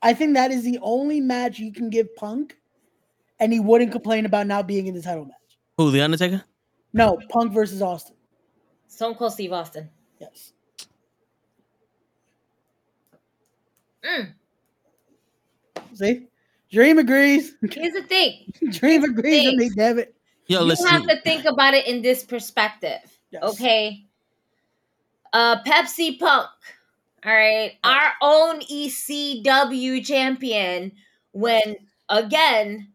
[0.00, 2.56] I think that is the only match you can give Punk,
[3.38, 5.58] and he wouldn't complain about not being in the title match.
[5.76, 6.42] Who, The Undertaker?
[6.94, 8.16] No, Punk versus Austin.
[8.86, 9.90] Stone Cold Steve Austin.
[10.18, 10.54] Yes.
[14.02, 14.32] Mm.
[15.92, 16.28] See,
[16.70, 17.54] Dream agrees.
[17.70, 18.52] Here's the thing.
[18.70, 19.70] Dream agrees with me.
[19.74, 20.14] Damn it.
[20.46, 20.86] Yo, you listen.
[20.86, 23.00] have to think about it in this perspective.
[23.30, 23.42] Yes.
[23.42, 24.04] Okay.
[25.32, 26.48] Uh Pepsi Punk.
[27.24, 27.72] All right.
[27.84, 30.92] Our own ECW champion
[31.32, 31.76] when
[32.08, 32.88] again,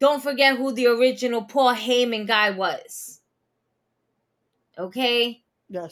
[0.00, 3.20] don't forget who the original Paul Heyman guy was.
[4.78, 5.42] Okay?
[5.68, 5.90] Yes.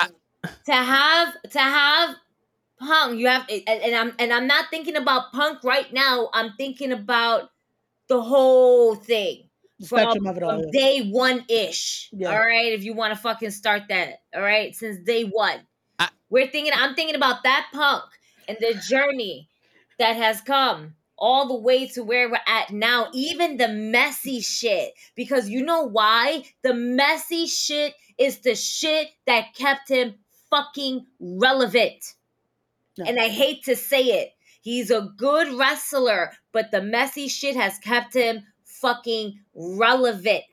[0.66, 2.16] To have to have
[2.86, 6.28] Punk, you have and, and I'm and I'm not thinking about Punk right now.
[6.32, 7.50] I'm thinking about
[8.08, 9.48] the whole thing
[9.80, 10.62] The from, spectrum of it all.
[10.62, 12.08] from day one ish.
[12.12, 12.30] Yeah.
[12.32, 14.20] All right, if you want to fucking start that.
[14.34, 15.60] All right, since day one,
[15.98, 16.72] I- we're thinking.
[16.76, 18.04] I'm thinking about that punk
[18.48, 19.48] and the journey
[19.98, 23.08] that has come all the way to where we're at now.
[23.14, 26.44] Even the messy shit, because you know why?
[26.62, 30.14] The messy shit is the shit that kept him
[30.50, 32.04] fucking relevant.
[32.98, 34.30] And I hate to say it.
[34.60, 40.44] He's a good wrestler, but the messy shit has kept him fucking relevant.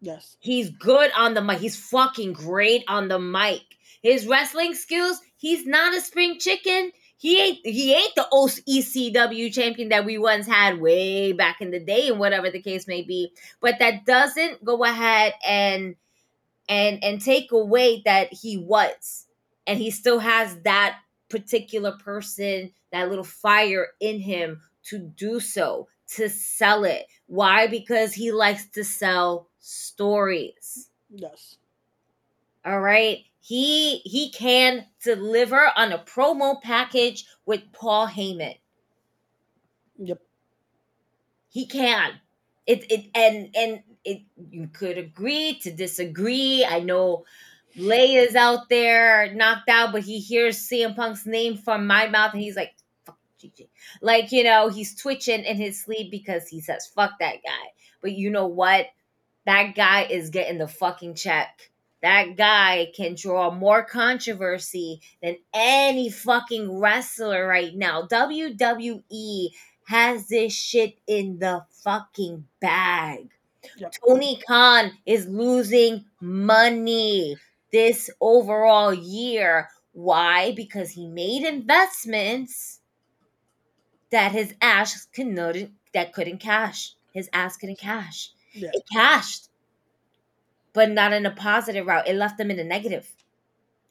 [0.00, 0.36] Yes.
[0.40, 1.58] He's good on the mic.
[1.58, 3.62] He's fucking great on the mic.
[4.02, 6.92] His wrestling skills, he's not a spring chicken.
[7.16, 11.72] He ain't he ain't the old ECW champion that we once had way back in
[11.72, 13.32] the day and whatever the case may be.
[13.60, 15.96] But that doesn't go ahead and
[16.68, 19.26] and and take away that he was.
[19.66, 25.88] And he still has that particular person, that little fire in him to do so,
[26.08, 27.06] to sell it.
[27.26, 27.66] Why?
[27.66, 30.88] Because he likes to sell stories.
[31.10, 31.56] Yes.
[32.64, 33.24] All right.
[33.40, 38.56] He he can deliver on a promo package with Paul Heyman.
[39.98, 40.20] Yep.
[41.48, 42.12] He can.
[42.66, 46.64] It it and and it you could agree to disagree.
[46.64, 47.24] I know
[47.78, 52.32] Lay is out there knocked out, but he hears CM Punk's name from my mouth
[52.32, 52.74] and he's like,
[53.04, 53.68] fuck GG.
[54.02, 57.72] Like, you know, he's twitching in his sleep because he says, fuck that guy.
[58.00, 58.86] But you know what?
[59.46, 61.70] That guy is getting the fucking check.
[62.02, 68.02] That guy can draw more controversy than any fucking wrestler right now.
[68.02, 69.48] WWE
[69.86, 73.30] has this shit in the fucking bag.
[73.78, 73.94] Yep.
[74.06, 77.36] Tony Khan is losing money
[77.72, 79.68] this overall year.
[79.92, 80.52] Why?
[80.52, 82.80] Because he made investments
[84.10, 86.94] that his ass couldn't that couldn't cash.
[87.12, 88.30] His ass couldn't cash.
[88.52, 88.70] Yeah.
[88.72, 89.48] It cashed,
[90.72, 92.08] but not in a positive route.
[92.08, 93.08] It left him in a negative.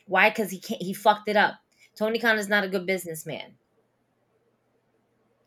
[0.08, 0.30] Why?
[0.30, 0.82] Because he can't.
[0.82, 1.56] He fucked it up.
[1.96, 3.56] Tony Khan is not a good businessman.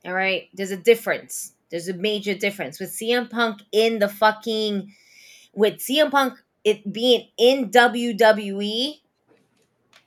[0.05, 1.53] All right, there's a difference.
[1.71, 4.93] There's a major difference with CM Punk in the fucking
[5.55, 6.35] with CM Punk
[6.65, 8.95] it being in WWE.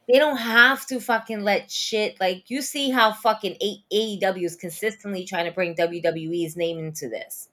[0.10, 4.56] They don't have to fucking let shit like you see how fucking A- AEW is
[4.58, 7.50] consistently trying to bring WWE's name into this.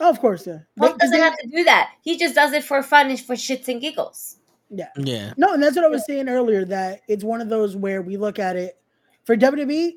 [0.00, 0.58] Oh, of course, yeah.
[0.78, 1.90] Punk doesn't they- have to do that.
[2.02, 4.36] He just does it for fun and for shits and giggles.
[4.70, 4.88] yeah.
[4.96, 5.34] Yeah.
[5.36, 6.64] No, and that's what I was saying earlier.
[6.64, 8.78] That it's one of those where we look at it
[9.24, 9.92] for WWE.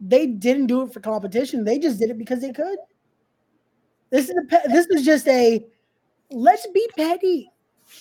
[0.00, 1.64] They didn't do it for competition.
[1.64, 2.78] They just did it because they could.
[4.10, 5.64] This is a this is just a
[6.30, 7.50] let's be petty.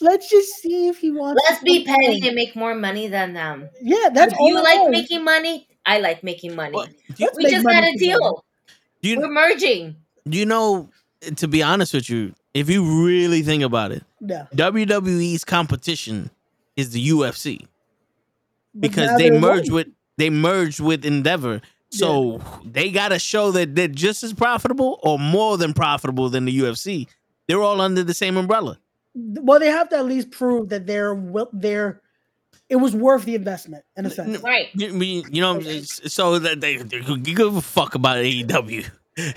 [0.01, 1.41] Let's just see if he wants.
[1.47, 2.25] Let's to be petty in.
[2.25, 3.69] and make more money than them.
[3.81, 6.75] Yeah, that's if all you like making money, I like making money.
[6.75, 6.87] Well,
[7.17, 8.45] you, we just money got a deal.
[9.01, 9.95] do you, We're merging.
[10.27, 10.89] do you know,
[11.37, 16.29] to be honest with you, if you really think about it, Yeah, WWE's competition
[16.77, 17.65] is the UFC
[18.79, 19.87] because they they're merged with
[20.17, 21.61] they merged with Endeavor.
[21.91, 26.45] So they got to show that they're just as profitable or more than profitable than
[26.45, 27.07] the UFC.
[27.49, 28.77] They're all under the same umbrella.
[29.15, 31.21] Well, they have to at least prove that they're
[31.51, 32.01] they're.
[32.69, 34.37] It was worth the investment in a sense.
[34.43, 34.67] Right.
[34.75, 38.87] You, you you know, so that they, they could give a fuck about AEW.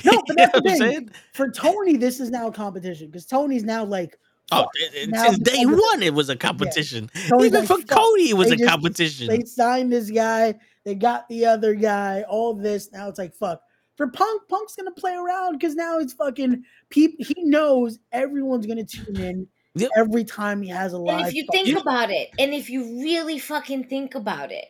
[0.04, 1.10] No, but that's the You know what I'm thing.
[1.32, 4.18] For Tony, this is now a competition because Tony's now like,
[4.50, 7.10] Oh, fuck, it- it- since day one, it was a competition.
[7.30, 7.88] Tony's Even like, for fuck.
[7.98, 9.26] Cody, it was They a just- competition.
[9.28, 12.92] they signed this guy, they got the other guy, all this.
[12.92, 13.62] Now it's like fuck.
[13.96, 16.64] For Punk, Punk's gonna play around because now it's fucking.
[16.88, 19.90] Peep, he knows everyone's gonna tune in Yep.
[19.96, 21.18] every time he has a live.
[21.20, 24.66] And if you fucking- think about it, and if you really fucking think about it,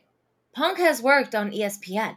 [0.55, 2.17] Punk has worked on ESPN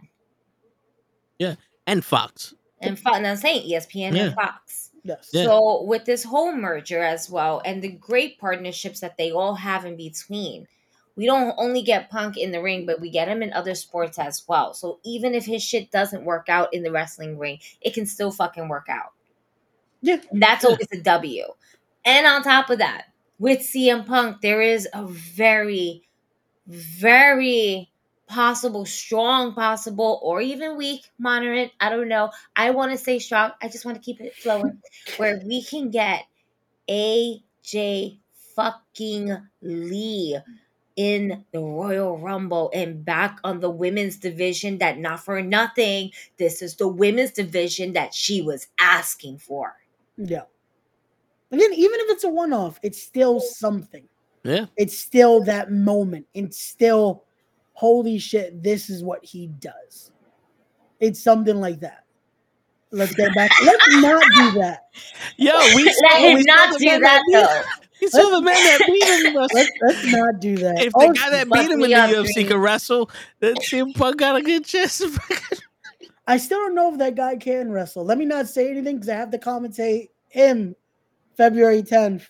[1.87, 2.53] and Fox.
[2.81, 3.17] and Fox.
[3.17, 4.23] And I'm saying ESPN Yeah.
[4.25, 4.91] and Fox.
[5.03, 5.45] yes, Yeah.
[5.45, 9.85] So with this whole merger as well, and the great partnerships that they all have
[9.85, 10.67] in between,
[11.15, 14.19] we don't only get Punk in the ring, but we get him in other sports
[14.19, 14.73] as well.
[14.73, 18.31] So even if his shit doesn't work out in the wrestling ring, it can still
[18.31, 19.13] fucking work out.
[20.01, 20.19] Yeah.
[20.31, 20.71] And that's Yeah.
[20.71, 21.45] always a W.
[22.05, 23.05] And on top of that,
[23.39, 26.07] with CM Punk, there is a very,
[26.67, 27.89] very
[28.27, 31.71] possible, strong, possible, or even weak, moderate.
[31.79, 32.31] I don't know.
[32.55, 33.51] I want to say strong.
[33.61, 34.81] I just want to keep it flowing.
[35.17, 36.25] where we can get
[36.89, 38.19] AJ
[38.55, 40.37] fucking Lee
[40.95, 46.11] in the Royal Rumble and back on the women's division that not for nothing.
[46.37, 49.75] This is the women's division that she was asking for.
[50.17, 50.43] yeah.
[51.51, 54.03] Again, even if it's a one-off, it's still something.
[54.43, 54.65] Yeah.
[54.77, 56.25] It's still that moment.
[56.33, 57.23] It's still,
[57.73, 60.11] holy shit, this is what he does.
[60.99, 62.03] It's something like that.
[62.91, 63.51] Let's get back.
[63.63, 64.89] Let's not do that.
[65.37, 67.61] Yo, we Let him not do man that though.
[68.01, 69.33] We saw the man that beat him.
[69.33, 70.79] Let's let's not do that.
[70.83, 72.47] If the guy that beat him in the up, UFC Dream.
[72.47, 73.09] can wrestle,
[73.39, 75.01] then CM Punk got a good chance.
[76.27, 78.03] I still don't know if that guy can wrestle.
[78.03, 80.75] Let me not say anything because I have to commentate him
[81.37, 82.27] February 10th.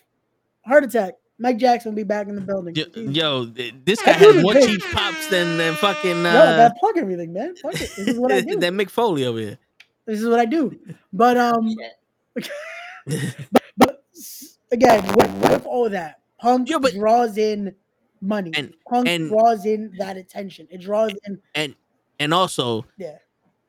[0.66, 1.14] Heart attack.
[1.38, 2.74] Mike Jackson will be back in the building.
[2.74, 3.44] Yo, Yo, yo,
[3.84, 4.64] this guy That dude has more big.
[4.80, 7.54] cheap pops than, than fucking I uh, gotta plug everything, man.
[7.56, 7.90] Fuck it.
[7.96, 8.56] This is what I do.
[8.58, 9.58] than Mick Foley over here.
[10.06, 10.78] this is what I do.
[11.12, 11.74] But um,
[12.34, 12.50] but
[13.08, 13.34] s-
[14.72, 17.74] again, with, with all that, Punk Yeah, but- draws in
[18.20, 18.52] money.
[18.54, 20.68] And- Punk and- draws in that attention.
[20.70, 21.74] It draws in And
[22.18, 23.16] and also, yeah.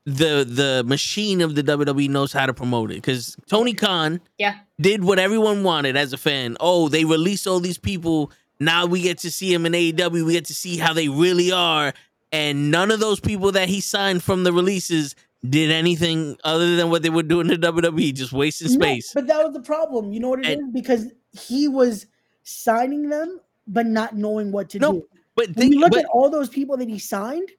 [0.06, 4.56] the the machine of the WWE knows how to promote it because Tony Khan Yeah.
[4.80, 6.56] did what everyone wanted as a fan.
[6.61, 8.32] Oh, they released all these people.
[8.60, 10.26] Now we get to see them in AEW.
[10.26, 11.94] We get to see how they really are.
[12.32, 15.15] And none of those people that he signed from the releases
[15.47, 19.11] did anything other than what they were doing in WWE, just wasting No, space.
[19.14, 20.11] but that was the problem.
[20.11, 20.57] You know what it is?
[20.59, 22.07] And- Because he was
[22.43, 25.07] signing them, but not knowing what to No, do.
[25.35, 27.49] But When you look but, at all those people that he signed,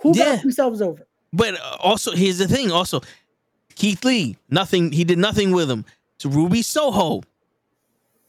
[0.00, 0.36] who Yeah.
[0.36, 1.06] got themselves over?
[1.32, 2.70] but uh, also here's the thing.
[2.72, 3.02] Also,
[3.74, 4.90] Keith Lee, nothing.
[4.92, 5.84] He did nothing with him.
[6.20, 7.22] To Ruby Soho,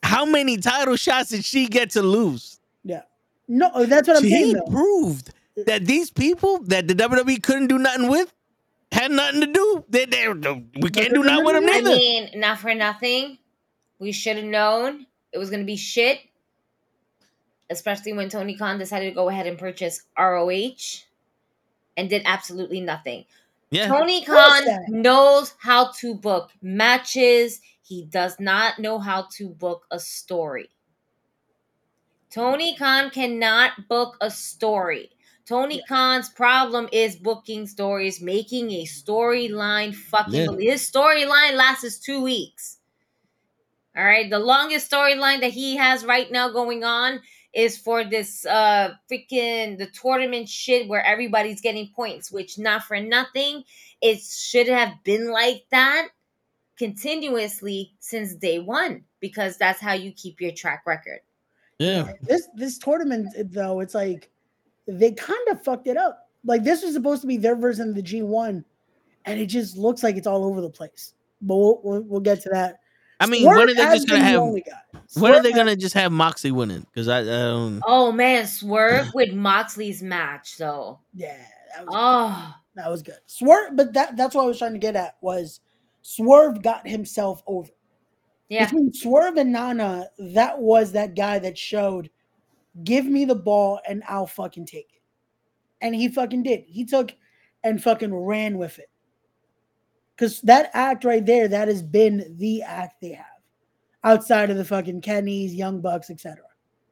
[0.04, 2.60] how many title shots did she get to lose?
[2.84, 3.02] Yeah,
[3.48, 4.56] no, that's what I'm he saying.
[4.66, 5.32] He proved
[5.66, 8.32] that these people that the WWE couldn't do nothing with
[8.92, 9.86] had nothing to do.
[9.90, 13.38] They, they, we can't do nothing with them I mean, not for nothing.
[14.00, 16.20] We should have known it was gonna be shit.
[17.70, 21.04] Especially when Tony Khan decided to go ahead and purchase ROH
[21.96, 23.26] and did absolutely nothing.
[23.70, 27.62] yeah, Tony Khan knows how to book matches.
[27.84, 30.70] He does not know how to book a story.
[32.32, 35.12] Tony Khan cannot book a story.
[35.50, 40.62] Tony Khan's problem is booking stories, making a storyline fucking.
[40.62, 40.72] Yeah.
[40.74, 42.78] His storyline lasts two weeks.
[43.98, 47.20] All right, the longest storyline that he has right now going on
[47.52, 53.00] is for this uh freaking the tournament shit where everybody's getting points, which not for
[53.00, 53.64] nothing,
[54.04, 56.10] it should have been like that
[56.78, 61.22] continuously since day one because that's how you keep your track record.
[61.80, 62.14] yeah.
[62.22, 64.30] This this tournament though, it's like
[64.98, 66.30] they kind of fucked it up.
[66.46, 68.64] Like this was supposed to be their version of the G1,
[69.26, 71.14] and it just looks like it's all over the place.
[71.42, 72.80] But we'll we'll, we'll get to that.
[73.22, 74.42] I mean, Swerve when are they just gonna have?
[75.16, 76.86] When are they gonna just have Moxley winning?
[76.94, 77.82] Because I, I don't.
[77.86, 81.00] Oh man, Swerve with Moxley's match though.
[81.14, 81.38] Yeah,
[81.76, 83.18] that was, Oh, that was good.
[83.26, 85.60] Swerve, but that that's what I was trying to get at was
[86.02, 87.70] Swerve got himself over.
[88.48, 88.64] yeah.
[88.66, 92.10] Between Swerve and Nana, that was that guy that showed,
[92.84, 95.02] give me the ball and I'll fucking take it.
[95.82, 96.66] And he fucking did.
[96.68, 97.14] He took
[97.64, 98.90] and fucking ran with it.
[100.16, 103.26] Because that act right there, that has been the act they have
[104.04, 106.44] outside of the fucking Kennys, Young Bucks, etc.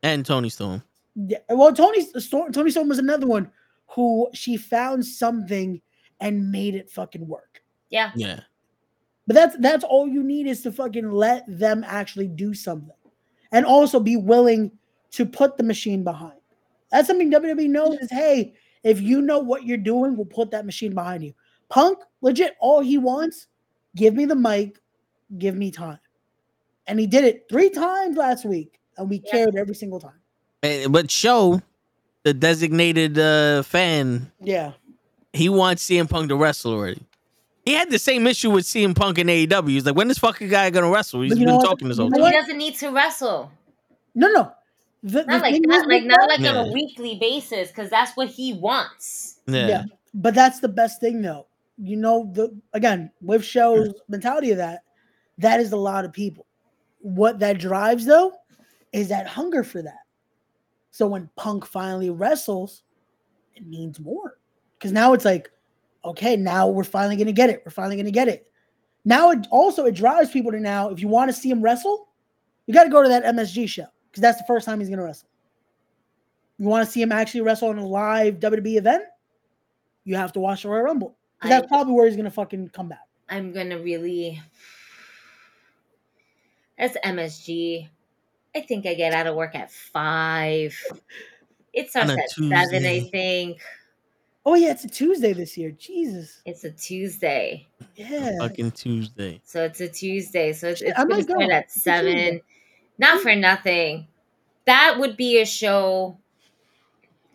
[0.04, 0.82] And Toni Storm.
[1.16, 3.52] Yeah, well, Toni Storm, Toni Storm was another one
[3.88, 5.82] who she found something
[6.20, 7.64] and made it fucking work.
[7.90, 8.12] Yeah.
[8.16, 8.42] Yeah.
[9.26, 12.96] But that's that's all you need is to fucking let them actually do something,
[13.52, 14.72] and also be willing
[15.18, 16.38] to put the machine behind.
[16.92, 18.54] That's something WWE knows is hey,
[18.84, 21.34] if you know what you're doing, we'll put that machine behind you.
[21.70, 23.48] Punk, legit, all he wants,
[23.96, 24.80] give me the mic,
[25.38, 26.00] give me time,
[26.86, 29.32] and he did it three times last week, and we Yeah.
[29.32, 30.22] cared every single time.
[30.90, 31.62] But show
[32.24, 34.74] the designated uh, fan Yeah,
[35.34, 37.02] he wants CM Punk to wrestle already.
[37.66, 39.68] He had the same issue with CM Punk in AEW.
[39.72, 41.22] He's like, when this fucking guy gonna wrestle?
[41.22, 42.32] He's been talking this whole You But time.
[42.32, 43.52] he doesn't need to wrestle.
[44.16, 44.52] no, no,
[45.04, 47.70] the, the Not like thing that, is like not that- like on a weekly basis,
[47.70, 49.40] because that's what he wants.
[49.48, 49.68] Yeah.
[49.68, 49.84] Yeah.
[50.14, 51.48] But that's the best thing though.
[51.78, 54.84] You know, the again, with shows mentality of that,
[55.38, 56.46] that is a lot of people.
[57.00, 58.34] What that drives though
[58.94, 60.00] is that hunger for that.
[60.92, 62.82] So when Punk finally wrestles,
[63.56, 64.40] it means more.
[64.78, 65.52] Because now it's like,
[66.04, 67.62] okay, now we're finally gonna get it.
[67.64, 68.50] We're finally gonna get it.
[69.06, 72.10] Now it also it drives people to now, if you want to see him wrestle,
[72.66, 73.86] you got to go to that MSG show
[74.18, 75.30] because that's the first time he's gonna wrestle.
[76.58, 79.04] You want to see him actually wrestle on a live WWE event?
[80.06, 81.16] You have to watch the Royal Rumble.
[81.40, 83.06] 'Cause I- that's probably where he's gonna fucking come back.
[83.30, 84.42] I'm gonna really.
[86.80, 87.90] That's MSG.
[88.56, 90.76] I think I get out of work at five.
[91.74, 93.60] It starts On a at seven, I think.
[94.46, 95.72] Oh yeah, it's a Tuesday this year.
[95.72, 96.42] Jesus.
[96.46, 98.38] It's a Tuesday, Yeah.
[98.40, 99.42] Fucking Tuesday.
[99.44, 100.54] so it's a Tuesday.
[100.54, 101.92] So it's, Shit, it's I gonna might start at It's Tuesday.
[101.92, 102.42] seven.
[102.98, 104.08] Not for nothing.
[104.66, 106.18] That would be a show.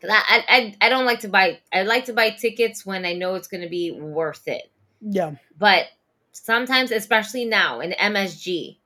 [0.05, 1.61] I, I I I don't like to buy.
[1.73, 4.71] I like to buy tickets when I know it's gonna be worth it.
[5.01, 5.37] Yeah.
[5.59, 5.87] But
[6.33, 8.79] sometimes, especially now in MSG,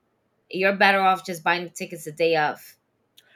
[0.49, 2.75] you're better off just buying the tickets the day of.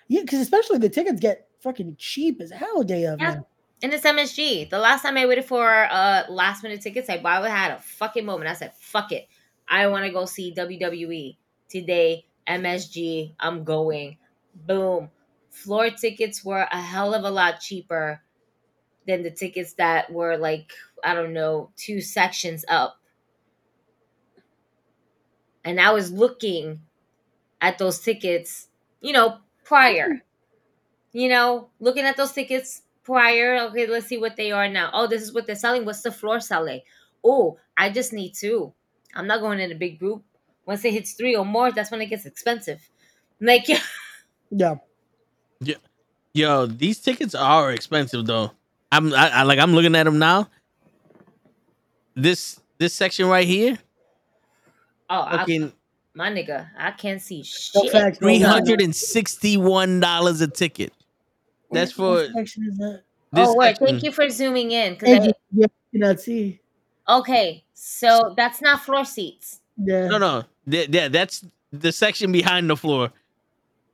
[0.07, 3.19] Yeah, because especially the tickets get fucking cheap as hell day of.
[3.19, 3.39] Yeah.
[3.83, 4.69] And it's MSG.
[4.69, 8.25] The last time I waited for uh last minute tickets, I I had a fucking
[8.25, 8.49] moment.
[8.49, 9.27] I said, "Fuck it,
[9.67, 11.37] I want to go see WWE
[11.67, 14.17] today." MSG, I'm going.
[14.55, 15.09] Boom.
[15.49, 18.21] Floor tickets were a hell of a lot cheaper
[19.07, 20.71] than the tickets that were like
[21.03, 22.97] I don't know two sections up.
[25.63, 26.81] And I was looking
[27.61, 28.67] at those tickets,
[29.01, 30.23] you know, prior.
[31.13, 33.57] You know, looking at those tickets prior.
[33.69, 34.89] Okay, let's see what they are now.
[34.93, 35.85] Oh, this is what they're selling.
[35.85, 36.81] What's the floor selling?
[37.23, 38.73] Oh, I just need two.
[39.13, 40.23] I'm not going in a big group.
[40.65, 42.79] Once it hits three or more, that's when it gets expensive.
[43.39, 43.67] Like,
[44.51, 44.75] Yeah.
[45.61, 45.75] Yeah,
[46.33, 48.51] yo, these tickets are expensive though.
[48.91, 50.49] I'm I, I like I'm looking at them now.
[52.15, 53.77] This this section right here,
[55.09, 55.71] oh, I, fucking
[56.13, 57.91] my nigga, I can't see No shit.
[57.91, 58.51] facts, no three facts.
[58.51, 60.91] hundred and sixty one dollars a ticket.
[61.71, 63.03] That's What for section is that?
[63.33, 63.87] Oh, this oh, wait, section.
[63.87, 64.95] thank you for zooming in.
[64.97, 66.59] 'cause Thank I- Yeah, you cannot see.
[67.07, 69.60] okay, so that's not floor seats.
[69.83, 70.07] Yeah.
[70.07, 73.11] No, no, Th- yeah, that's the section behind the floor.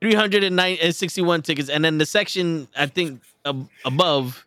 [0.00, 4.44] Three hundred and nine and sixty-one tickets, and then the section I think ab- above.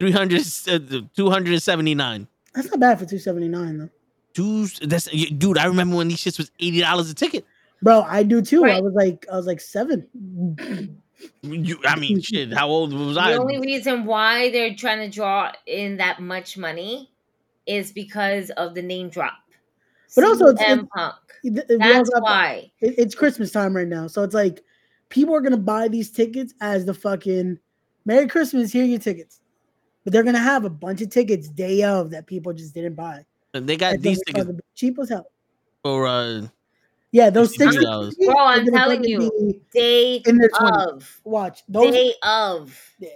[0.00, 0.78] 300 uh,
[1.14, 3.88] 279 That's not bad for two seventy nine though.
[4.34, 5.58] Two, that's dude.
[5.58, 7.46] I remember when these shits was eighty dollars a ticket.
[7.82, 8.64] Bro, I do too.
[8.64, 10.08] I was like, I was like seven.
[11.42, 12.52] You, I mean, shit.
[12.52, 13.32] How old was I?
[13.32, 17.10] The only reason why they're trying to draw in that much money
[17.66, 19.34] is because of the name drop.
[20.14, 21.14] But also it's- it's- Punk.
[21.44, 22.70] It- it- That's also why.
[22.80, 24.62] it- it's Christmas time right now, so it's like
[25.08, 27.58] people are gonna buy these tickets as the fucking
[28.04, 28.72] Merry Christmas.
[28.72, 29.40] Here are your tickets,
[30.04, 33.24] but they're gonna have a bunch of tickets day of that people just didn't buy.
[33.52, 35.30] They got And these those tickets are the cheap as hell.
[35.82, 36.46] for uh.
[37.14, 37.76] Yeah, those tickets.
[37.76, 38.14] $63.
[38.24, 39.60] Bro, I'm telling you.
[39.74, 40.86] Day in their 20s.
[40.92, 41.20] of.
[41.24, 41.92] Watch those.
[41.92, 42.94] Day of.
[42.98, 43.08] yeah.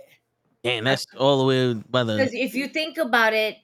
[0.62, 2.42] Damn, that's all the way by Because the.
[2.42, 3.56] if you think about it,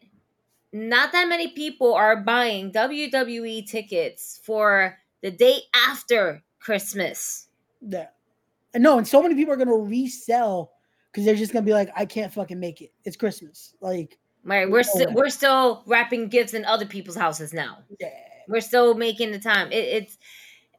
[0.72, 5.58] not that many people are buying WWE tickets for the day
[5.88, 7.48] after Christmas.
[7.80, 8.06] Yeah.
[8.74, 10.72] No, and so many people are gonna resell
[11.10, 12.92] because they're just gonna be like, I can't fucking make it.
[13.04, 13.74] It's Christmas.
[13.80, 17.78] Like, Right, we're still we're still wrapping gifts in other people's houses now.
[18.00, 18.08] yeah.
[18.48, 19.70] We're still making the time.
[19.70, 20.18] It, it's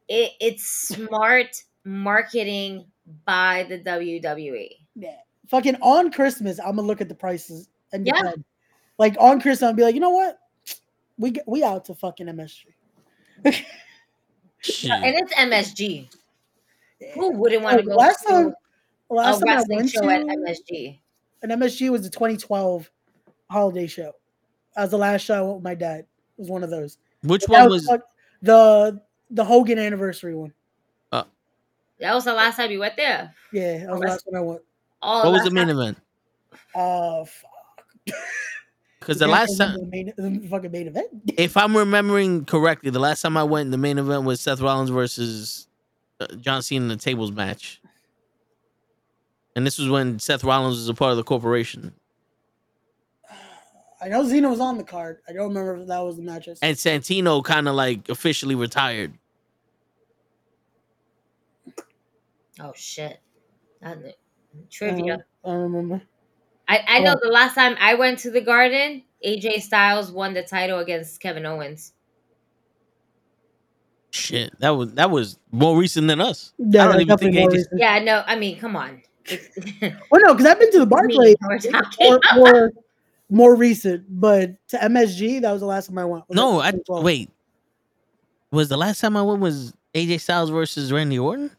[0.10, 2.86] it, it's smart marketing
[3.26, 3.80] by the.
[3.80, 4.70] WWE.
[4.96, 5.16] Yeah.
[5.48, 8.14] Fucking on Christmas, I'm gonna look at the prices and Yeah.
[8.22, 8.44] decide.
[8.98, 10.38] Like on Christmas, I'll be like, you know what?
[11.18, 12.66] We get, we out to fucking MSG.
[14.60, 14.92] Shit.
[14.92, 16.08] And it's MSG.
[17.16, 18.54] Who wouldn't want to go last to time,
[19.10, 21.00] last a time I wrestling went show at MSG?
[21.42, 22.90] And MSG was the 2012
[23.50, 24.14] holiday show.
[24.76, 26.00] That was the last show I went with my dad.
[26.00, 26.08] It
[26.38, 26.98] was one of those.
[27.24, 27.86] Which That one was?
[27.86, 28.08] fuck-
[28.42, 29.02] the
[29.32, 30.54] the Hogan anniversary one.
[32.00, 33.34] That was the last time you went there.
[33.54, 34.62] Yeah, that was the last one I went.
[35.02, 35.98] Oh, What was last the main time- event?
[36.76, 37.52] Uh, fuck.
[39.04, 41.08] Because the last time, the main, the fucking main event.
[41.38, 44.90] if I'm remembering correctly, the last time I went, the main event was Seth Rollins
[44.90, 45.68] versus
[46.22, 47.82] uh, John Cena in the tables match.
[49.56, 51.94] And this was when Seth Rollins was a part of the corporation.
[54.02, 55.20] I know Cena was on the card.
[55.30, 56.60] I don't remember if that was the matches.
[56.62, 59.14] And Santino kind of like officially retired.
[62.60, 63.20] Oh shit.
[63.82, 64.14] That- I
[64.70, 65.18] Trivia.
[65.18, 66.02] don't, I don't remember.
[66.68, 67.20] I, I know Oh.
[67.22, 71.46] the last time I went to the garden, AJ Styles won the title against Kevin
[71.46, 71.94] Owens.
[74.12, 76.54] Shit, that was that was more recent than us.
[76.60, 77.52] Yeah, I don't even think AJ.
[77.52, 77.80] recent.
[77.80, 79.02] Yeah, no, I mean, come on.
[79.26, 79.50] It's-
[80.12, 81.60] Well, no, because I've been to the Barclays we're
[82.00, 82.72] more, more,
[83.30, 86.26] more recent, but to MSG, that was the last time I went.
[86.30, 87.04] Was No, I 2012?
[87.04, 87.30] wait.
[88.52, 91.50] Was the last time I went was AJ Styles versus Randy Orton?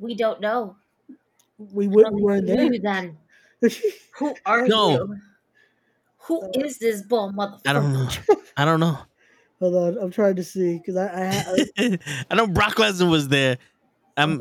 [0.00, 0.76] we don't know.
[1.60, 2.70] We, we, we weren't there.
[2.80, 3.18] Then.
[4.18, 4.90] Who are No.
[4.90, 5.16] you?
[6.24, 7.60] Who is this bull motherfucker?
[7.66, 8.08] I don't know.
[8.56, 8.98] I don't know.
[9.60, 11.98] Hold on, I'm trying to see because I, I, I
[12.30, 13.58] I know Brock Lesnar was there.
[14.16, 14.40] Um,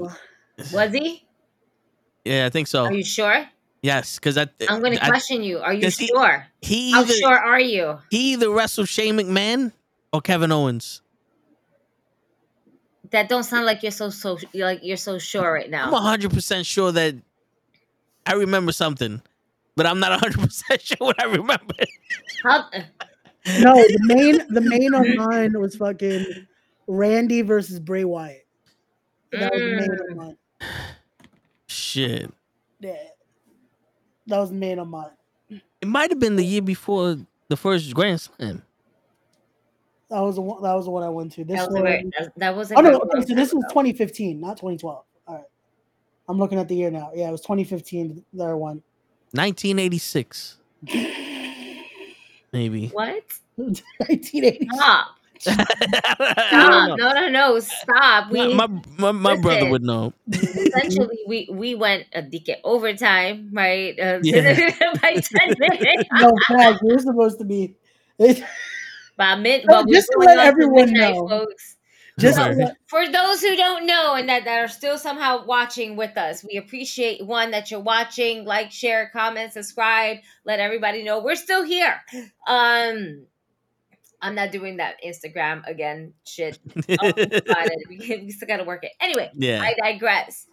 [0.74, 1.28] Was he?
[2.24, 2.86] yeah, I think so.
[2.86, 3.46] Are you sure?
[3.82, 4.48] Yes, because I.
[4.70, 5.60] I'm going to question you.
[5.60, 6.46] Are you sure?
[6.62, 7.98] He How either sure are you?
[8.10, 9.74] he either wrestled Shane McMahon
[10.14, 11.02] or Kevin Owens.
[13.12, 15.88] That don't sound like you're so so you're like you're so sure right now.
[15.88, 17.16] I'm hundred percent sure that
[18.26, 19.22] I remember something,
[19.76, 21.74] but I'm not hundred percent sure what I remember.
[22.44, 22.70] How,
[23.60, 26.26] no, the main the main on mine was fucking
[26.88, 28.46] Randy versus Bray Wyatt.
[29.32, 30.12] That was the main Mm.
[30.12, 30.38] on mine.
[31.68, 32.32] Shit,
[32.80, 32.94] Yeah,
[34.28, 35.10] that was the main on mine.
[35.82, 37.18] it might have been the year before
[37.48, 38.64] The first Grand Slam.
[40.10, 40.64] That was the one.
[40.64, 41.44] That was the one I went to.
[41.44, 42.12] This That was a one.
[42.18, 43.00] that, that was a Oh no!
[43.00, 45.04] Okay, so this was 2015, not 2012.
[45.28, 45.44] All right.
[46.28, 47.12] I'm looking at the year now.
[47.14, 48.26] Yeah, it was 2015.
[48.34, 48.82] There one.
[49.34, 50.58] 1986.
[52.52, 52.88] Maybe.
[52.88, 53.24] What?
[53.56, 54.70] 1980.
[54.74, 55.08] Stop.
[55.48, 56.98] I Stop.
[56.98, 57.60] No, no, no.
[57.60, 58.32] Stop.
[58.32, 58.68] We my
[58.98, 60.14] my, my brother would know.
[60.32, 63.98] essentially we we went a decade overtime, right?
[64.00, 64.72] Uh, Yeah.
[65.02, 66.10] by ten minutes.
[66.14, 67.76] no, fact, we're supposed to be.
[69.20, 71.28] By mid, No, but we're just to let everyone midnight, know.
[71.28, 71.76] folks.
[72.18, 72.52] Just Right.
[72.54, 76.18] to let- For those who don't know and that, that are still somehow watching with
[76.18, 78.46] us, we appreciate one that you're watching.
[78.46, 80.18] Like, share, comment, subscribe.
[80.46, 82.02] Let everybody know we're still here.
[82.48, 83.26] Um,
[84.22, 86.14] I'm not doing that Instagram again.
[86.26, 86.60] Shit.
[87.00, 87.90] I'll think.
[87.90, 88.92] We, we still got to work it.
[89.02, 89.62] Anyway, Yeah.
[89.62, 90.48] I digress.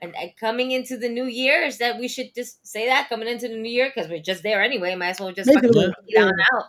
[0.00, 3.28] And, and coming into the new year, is that we should just say that coming
[3.28, 4.94] into the new year because we're just there anyway.
[4.96, 6.64] Might as well just fucking Basically, get on out.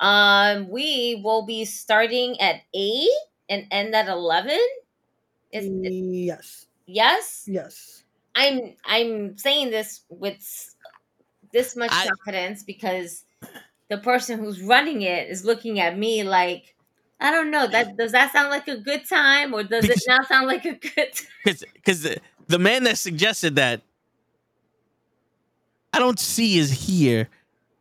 [0.00, 3.10] Um, we will be starting at eight
[3.48, 4.58] and end at eleven.
[5.52, 7.44] Is yes, yes?
[7.46, 8.04] yes.
[8.34, 10.38] I'm I'm saying this with
[11.52, 13.24] this much I- confidence because
[13.88, 16.74] the person who's running it is looking at me like
[17.20, 20.08] I don't know that does that sound like a good time or does Because- it
[20.08, 21.56] not sound like a good time?
[21.74, 23.82] Because the, the man that suggested that
[25.92, 27.28] I don't see is here.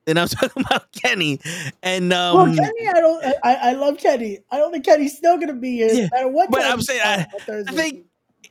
[0.09, 1.39] And I was talking about Kenny.
[1.83, 3.25] And um well, Kenny, I don't.
[3.43, 4.39] I, I love Kenny.
[4.51, 5.89] I don't think Kenny's still gonna be here.
[5.89, 7.27] Yeah, no matter what but I'm saying, I-.
[7.47, 8.05] I think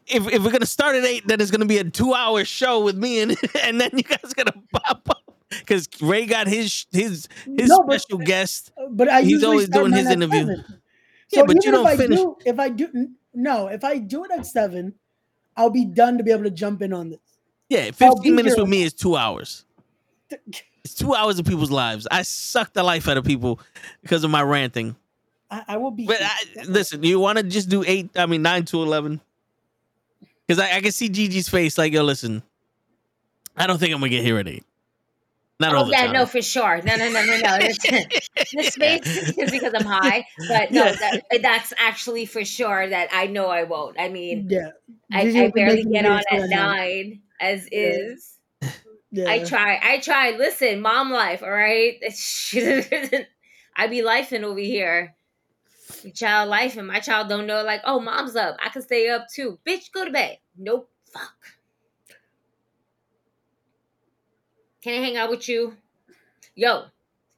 [0.06, 2.82] if, if we're gonna start at eight, then it's gonna be a two hour show
[2.82, 5.22] with me and and then you guys gonna pop up.
[5.51, 8.70] Because Ray got his his his No, but- special guest.
[8.90, 10.40] But I He's always doing his interview.
[10.40, 10.64] seven.
[11.32, 12.18] Yeah, but you if don't I finish.
[12.18, 14.94] Do, if I do, no, if I do it at seven,
[15.56, 17.18] I'll be done to be able to jump in on this.
[17.68, 18.64] Yeah, 15 minutes here.
[18.64, 19.66] with me is two hours.
[20.84, 22.06] It's two hours of people's lives.
[22.10, 23.60] I suck the life out of people
[24.02, 24.96] because of my ranting.
[25.50, 26.06] I, I will be.
[26.06, 26.18] But.
[26.22, 26.36] I,
[26.66, 28.10] listen, you want to just do eight?
[28.16, 29.20] I mean nine to eleven,
[30.46, 31.78] because I, I can see Gigi's face.
[31.78, 32.42] Like, yo, listen,
[33.56, 34.64] I don't think I'm gonna get here at eight.
[35.60, 36.12] Not all Oh the yeah, time.
[36.12, 36.80] no, for sure.
[36.82, 37.59] No, no, no, no, no.
[37.59, 37.78] This,
[38.55, 39.05] this space
[39.36, 40.92] is because I'm high, but no, Yeah.
[40.92, 43.98] that, that's actually for sure that I know I won't.
[43.98, 44.70] I mean, yeah,
[45.12, 48.36] I, I barely get on at till nine as is.
[49.10, 49.30] Yeah.
[49.30, 49.80] I try.
[49.82, 50.30] I try.
[50.32, 51.97] Listen, mom life, all right?
[53.76, 55.14] I be lifing over here.
[56.14, 58.56] Child life and my child don't know, like, oh, mom's up.
[58.62, 59.59] I can stay up too.
[59.66, 60.39] Bitch, go to bed.
[60.56, 60.90] Nope.
[61.12, 61.32] Fuck.
[64.82, 65.76] Can I hang out with you?
[66.55, 66.85] Yo,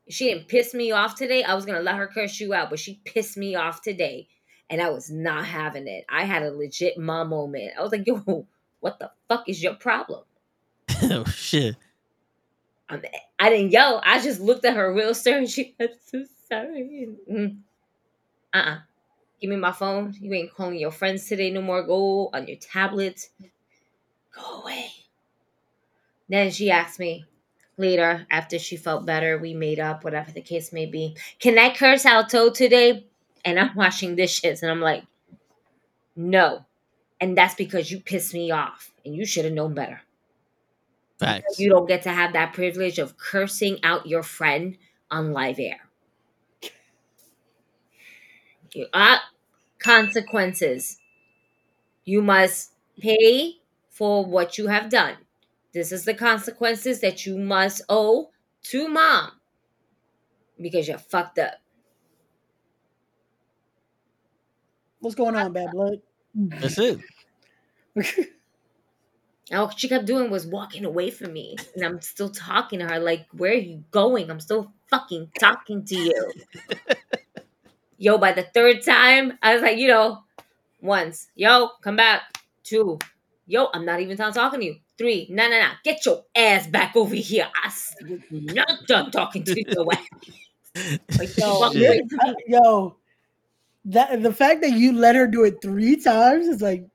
[0.08, 2.78] she didn't piss me off today, I was gonna let her curse you out, but
[2.78, 4.28] she pissed me off today.
[4.68, 6.04] And I was not having it.
[6.08, 7.72] I had a legit mom moment.
[7.78, 8.46] I was like, yo,
[8.80, 10.22] what the fuck is your problem?
[11.10, 11.76] oh shit.
[13.38, 14.02] I didn't yell.
[14.04, 15.46] I just looked at her real stern.
[15.46, 17.08] She, I'm so sorry.
[17.30, 17.58] Mm.
[18.52, 18.78] Uh-uh.
[19.40, 20.14] Give me my phone.
[20.20, 21.82] You ain't calling your friends today no more.
[21.82, 23.28] Go on your tablet.
[24.34, 24.90] Go away.
[26.28, 27.24] Then she asked me
[27.78, 31.16] later, after she felt better, we made up, whatever the case may be.
[31.38, 33.06] Can I curse Toad today?
[33.44, 34.62] And I'm washing dishes.
[34.62, 35.04] And I'm like,
[36.14, 36.66] no.
[37.20, 38.92] And that's because you pissed me off.
[39.04, 40.02] And you should have known better.
[41.20, 41.60] Facts.
[41.60, 44.78] You don't get to have that privilege of cursing out your friend
[45.10, 45.80] on live air.
[48.72, 49.18] You, uh,
[49.78, 50.96] consequences.
[52.06, 53.56] You must pay
[53.90, 55.16] for what you have done.
[55.74, 58.30] This is the consequences that you must owe
[58.64, 59.32] to mom
[60.58, 61.56] because you're fucked up.
[65.00, 66.00] What's going on, bad blood?
[66.34, 67.00] That's it.
[69.50, 71.56] And all she kept doing was walking away from me.
[71.74, 74.30] And I'm still talking to her, like, where are you going?
[74.30, 76.32] I'm still fucking talking to you.
[77.98, 80.22] yo, by the third time, I was like, you know,
[80.80, 82.22] once, yo, come back.
[82.62, 82.98] Two,
[83.46, 84.76] yo, I'm not even done talking to you.
[84.96, 87.48] Three, no, no, no, get your ass back over here.
[87.64, 87.72] I'm
[88.30, 89.90] not done talking to you.
[89.92, 89.98] ass.
[91.18, 91.82] Like, yo, walk Shit.
[91.82, 92.30] away from me.
[92.30, 92.96] I- yo,
[93.86, 96.86] that the fact that you let her do it three times is like,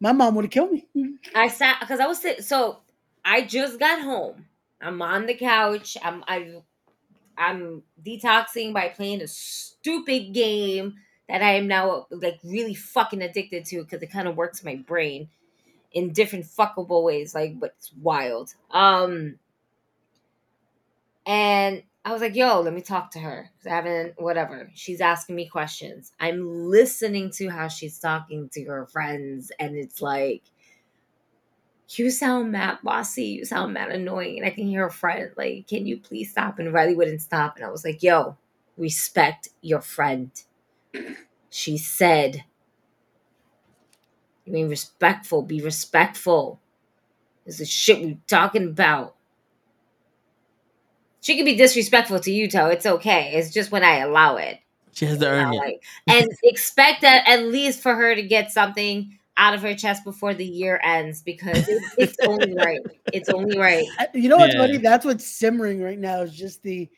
[0.00, 0.86] my mom would have killed me.
[1.34, 2.24] I sat because I was.
[2.46, 2.78] So
[3.24, 4.46] I just got home.
[4.80, 5.96] I'm on the couch.
[6.02, 6.60] I'm I,
[7.36, 10.94] I'm detoxing by playing a stupid game
[11.28, 14.76] that I am now like really fucking addicted to because it kind of works my
[14.76, 15.28] brain
[15.92, 17.34] in different fuckable ways.
[17.34, 18.54] Like, but it's wild.
[18.70, 19.38] Um,
[21.26, 23.50] and I was like, "Yo, let me talk to her.
[23.66, 24.70] I haven't, whatever.
[24.74, 26.12] She's asking me questions.
[26.20, 30.44] I'm listening to how she's talking to her friends, and it's like
[31.88, 33.24] You sound mad bossy.
[33.26, 34.38] You sound mad annoying.
[34.38, 37.56] And I can hear a friend like, "Can you please stop?" And Riley wouldn't stop.
[37.56, 38.36] And I was like, "Yo,
[38.76, 40.30] respect your friend."
[41.50, 42.44] She said,
[44.44, 45.42] "You mean respectful?
[45.42, 46.60] Be respectful."
[47.46, 49.15] This is shit we talking about.
[51.26, 52.68] She can be disrespectful to you, Toe.
[52.68, 53.32] It's okay.
[53.34, 54.60] It's just when I allow it.
[54.92, 55.58] She has to earn know, it.
[55.58, 60.04] like, and expect that at least for her to get something out of her chest
[60.04, 62.78] before the year ends because it, it's only right.
[63.10, 63.84] It's only right.
[64.14, 64.60] You know what's Yeah.
[64.68, 64.76] funny?
[64.76, 66.88] That's what's simmering right now is just the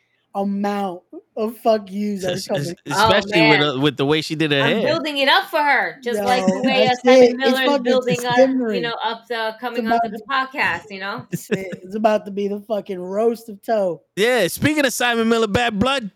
[0.42, 1.02] amount
[1.36, 2.68] of fuck yous that are coming.
[2.70, 4.86] es- Especially with uh, with the way she did her I'm hair.
[4.94, 8.38] building it up for her, just like the way uh, Simon Miller is building up,
[8.74, 10.90] you know, up the coming about onto the podcast.
[10.90, 14.02] You know, It's, it's about to be the fucking roast of toe.
[14.16, 16.10] Yeah, speaking of Simon Miller, Bad Blood,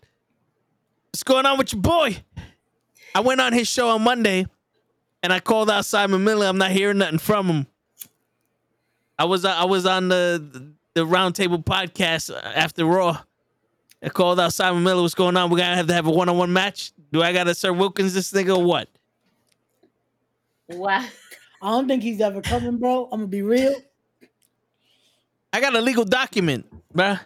[1.11, 2.17] what's going on with your boy?
[3.15, 4.45] I went on his show on Monday,
[5.21, 6.47] and I called out Simon Miller.
[6.47, 7.67] I'm not hearing nothing from him.
[9.19, 13.21] I was I was on the the Roundtable podcast after Raw.
[14.03, 15.01] I called out Simon Miller.
[15.01, 15.49] What's going on?
[15.49, 16.91] We gotta have to have a one on one match.
[17.11, 18.89] Do I gotta Sir Wilkins this nigga or what?
[20.67, 21.09] what?
[21.61, 23.05] I don't think he's ever coming, bro.
[23.05, 23.75] I'm gonna be real.
[25.53, 27.19] I got a legal document, bruh.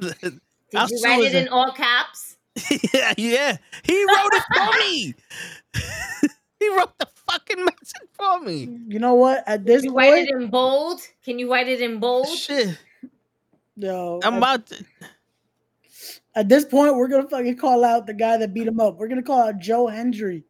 [0.00, 0.40] Did
[0.74, 2.36] I'll you write his it in all caps?
[2.92, 3.56] yeah, yeah.
[3.84, 5.14] He wrote it for me.
[6.58, 8.80] he wrote the fucking message for me.
[8.88, 9.44] You know what?
[9.46, 11.00] At this You write it in bold.
[11.24, 12.26] Can you write it in bold?
[12.26, 12.78] Shit.
[13.76, 14.20] No.
[14.24, 14.84] I'm at, about to
[16.34, 18.96] at this point, we're gonna fucking call out the guy that beat him up.
[18.96, 20.44] We're gonna call out Joe Hendry.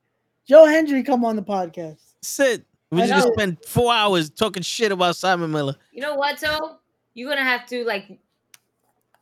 [0.47, 1.99] Joe Hendry, come on the podcast.
[2.23, 2.65] sit.
[2.91, 3.33] We I just know.
[3.33, 5.75] spent four hours talking shit about Simon Miller.
[5.93, 6.77] You know what, though?
[7.15, 8.19] You're gonna have to like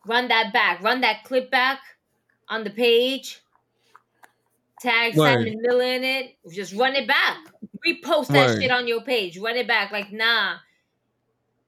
[0.07, 1.79] run that back, run that clip back
[2.49, 3.41] on the page.
[4.81, 5.45] Tag Word.
[5.45, 6.37] Simon Miller in it.
[6.53, 7.37] Just run it back.
[7.87, 8.63] Repost that Word.
[8.63, 9.39] shit on your page.
[9.39, 9.93] Run it back.
[9.93, 10.57] Like, nah.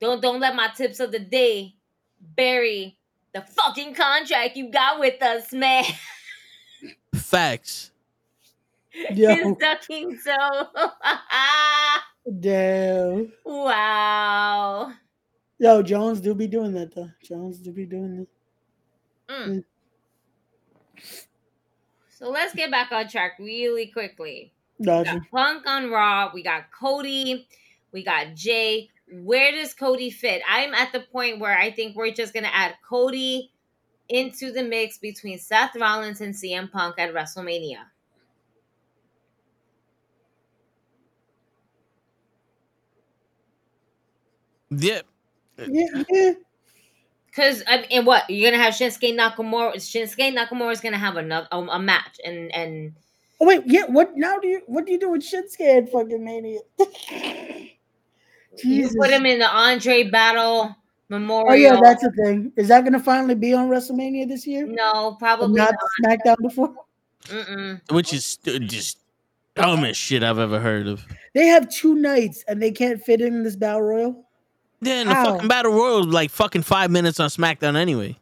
[0.00, 1.76] Don't don't let my tips of the day
[2.20, 2.98] bury
[3.34, 5.84] the fucking contract you got with us, man.
[7.14, 7.90] Facts.
[9.14, 10.68] Yo, It's ducking so.
[12.40, 13.32] damn.
[13.44, 14.92] wow.
[15.58, 17.08] Yo, Jones do be doing that though.
[17.22, 18.26] Jones do be doing
[19.28, 19.34] that.
[19.34, 19.64] Mm.
[22.10, 24.52] So let's get back on track really quickly.
[24.78, 25.14] We Gotcha.
[25.14, 26.30] got Punk on Raw.
[26.34, 27.46] We got Cody.
[27.92, 28.90] We got Jey.
[29.12, 30.42] Where does Cody fit?
[30.48, 33.52] I'm at the point where I think we're just gonna add Cody
[34.08, 37.78] into the mix between Seth Rollins and CM Punk at WrestleMania.
[44.70, 45.02] Yeah.
[45.66, 46.32] Yeah, yeah.
[47.34, 49.74] Cause I mean, and what you're gonna have Shinsuke Nakamura?
[49.76, 52.94] Shinsuke Nakamura is gonna have another a, a match, and and
[53.40, 53.86] Oh wait, yeah.
[53.86, 54.38] What now?
[54.38, 56.60] Do you what do you do with Shinsuke at fucking Mania?
[58.60, 58.94] Jesus.
[58.94, 60.74] you put him in the Andre Battle
[61.08, 61.50] Memorial.
[61.52, 62.52] Oh yeah, that's the thing.
[62.56, 64.66] Is that gonna finally be on WrestleMania this year?
[64.66, 66.18] no, probably not not.
[66.18, 66.74] SmackDown before.
[67.26, 67.80] Mm-mm.
[67.92, 68.98] Which is st- just
[69.54, 71.04] dumbest shit I've ever heard of.
[71.34, 74.24] They have two nights and they can't fit in this battle royal.
[74.80, 78.18] Yeah, and the fucking battle royal is like fucking five minutes on SmackDown anyway.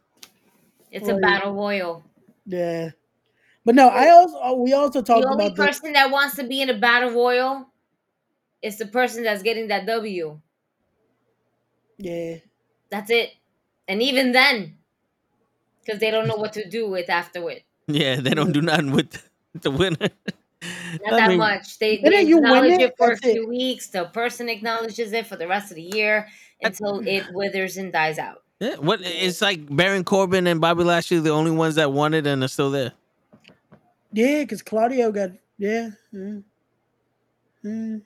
[0.91, 1.19] It's Oh, a yeah.
[1.21, 2.03] battle royal.
[2.45, 2.89] Yeah,
[3.65, 6.43] but no, I also we also talked the only about the person that wants to
[6.43, 7.67] be in a battle royal
[8.61, 10.39] is the person that's getting that W.
[11.97, 12.37] yeah.
[12.89, 13.31] That's it.
[13.87, 14.77] And even then,
[15.83, 17.63] because they don't know what to do with afterward.
[17.87, 20.09] Yeah, they don't do nothing with the winner.
[21.01, 21.79] Not I that mean, much.
[21.79, 22.81] They, they you win acknowledge it?
[22.81, 23.33] it, for a That's it.
[23.33, 23.87] few weeks.
[23.87, 26.27] The person acknowledges it for the rest of the year
[26.61, 28.43] until it withers and dies out.
[28.59, 32.27] Yeah, what it's like Baron Corbin and Bobby Lashley the only ones that won it
[32.27, 32.91] and are still there.
[34.13, 35.89] Yeah, because Claudio got yeah.
[36.11, 36.39] yeah.
[37.65, 38.01] Mm.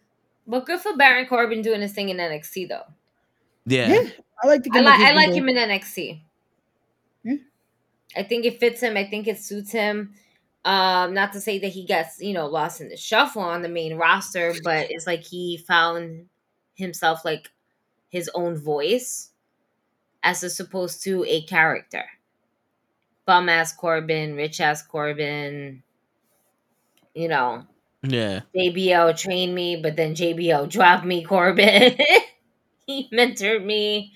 [0.48, 2.86] But good for Baron Corbin doing his thing in NXT though.
[3.66, 3.88] Yeah.
[3.88, 4.10] Yeah,
[4.44, 4.70] I like to.
[4.74, 6.22] I like I like him in NXT.
[7.24, 7.36] Yeah.
[8.16, 8.96] I think it fits him.
[8.96, 10.14] I think it suits him.
[10.64, 13.70] Um, not to say that he gets you know lost in the shuffle on the
[13.70, 16.28] main roster, but it's like he found
[16.76, 17.50] himself like
[18.10, 19.32] his own voice
[20.24, 22.06] as opposed to a character.
[23.26, 25.84] Bum ass Corbin, rich ass Corbin,
[27.14, 27.66] you know,
[28.08, 28.42] Yeah.
[28.56, 31.98] JBL trained me, but then JBL dropped me, Corbin.
[32.88, 34.14] he mentored me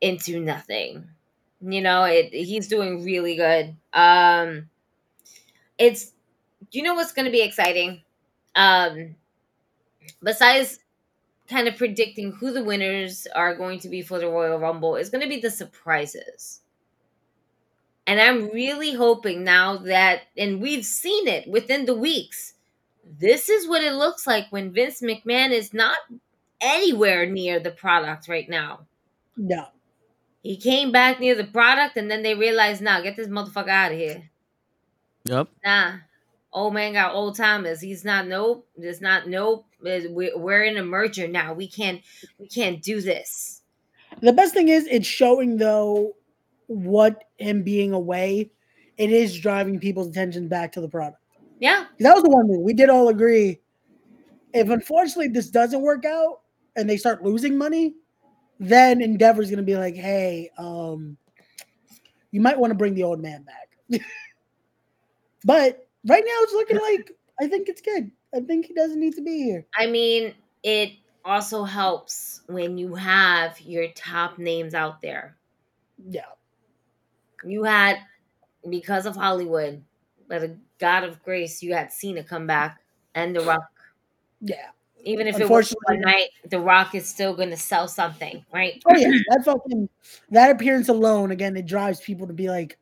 [0.00, 1.08] into nothing.
[1.60, 3.76] You know, it he's doing really good.
[3.92, 4.68] Um
[5.78, 6.12] it's
[6.72, 8.02] you know what's gonna be exciting?
[8.54, 9.16] Um
[10.22, 10.80] besides
[11.48, 15.10] kind of predicting who the winners are going to be for the Royal Rumble, is
[15.10, 16.60] gonna be the surprises.
[18.06, 22.53] And I'm really hoping now that, and we've seen it within the weeks,
[23.18, 25.98] this is what it looks like when Vince McMahon is not
[26.60, 28.80] anywhere near the product right now.
[29.36, 29.66] No.
[30.42, 33.92] He came back near the product, and then they realized, nah, get this motherfucker out
[33.92, 34.30] of here.
[35.24, 35.48] Yep.
[35.64, 35.92] Nah,
[36.52, 37.80] old man got old timers.
[37.80, 38.66] He's not nope.
[38.76, 39.64] There's not nope.
[39.80, 41.54] We're, we're in a merger now.
[41.54, 42.02] We can't
[42.38, 43.62] we can't do this.
[44.20, 46.14] The best thing is it's showing though
[46.66, 48.50] what him being away,
[48.96, 51.23] it is driving people's attention back to the product.
[51.64, 53.58] Yeah, That was the one thing we did all agree.
[54.52, 56.42] If unfortunately this doesn't work out
[56.76, 57.94] and they start losing money,
[58.60, 61.16] then Endeavor's gonna be like, hey, um,
[62.32, 63.70] you might want to bring the old man back.
[65.46, 68.10] but right now it's looking like I think it's good.
[68.34, 69.64] I think he doesn't need to be here.
[69.74, 70.90] I mean, it
[71.24, 75.34] also helps when you have your top names out there.
[76.06, 76.26] Yeah.
[77.42, 78.00] You had
[78.68, 79.82] because of Hollywood,
[80.28, 82.80] by the God of grace, you had Cena come back
[83.14, 83.70] and The Rock.
[84.40, 84.68] Yeah.
[85.06, 88.82] Even if it was one night, The Rock is still going to sell something, right?
[88.86, 89.88] Oh yeah, that fucking
[90.30, 92.78] that appearance alone again it drives people to be like,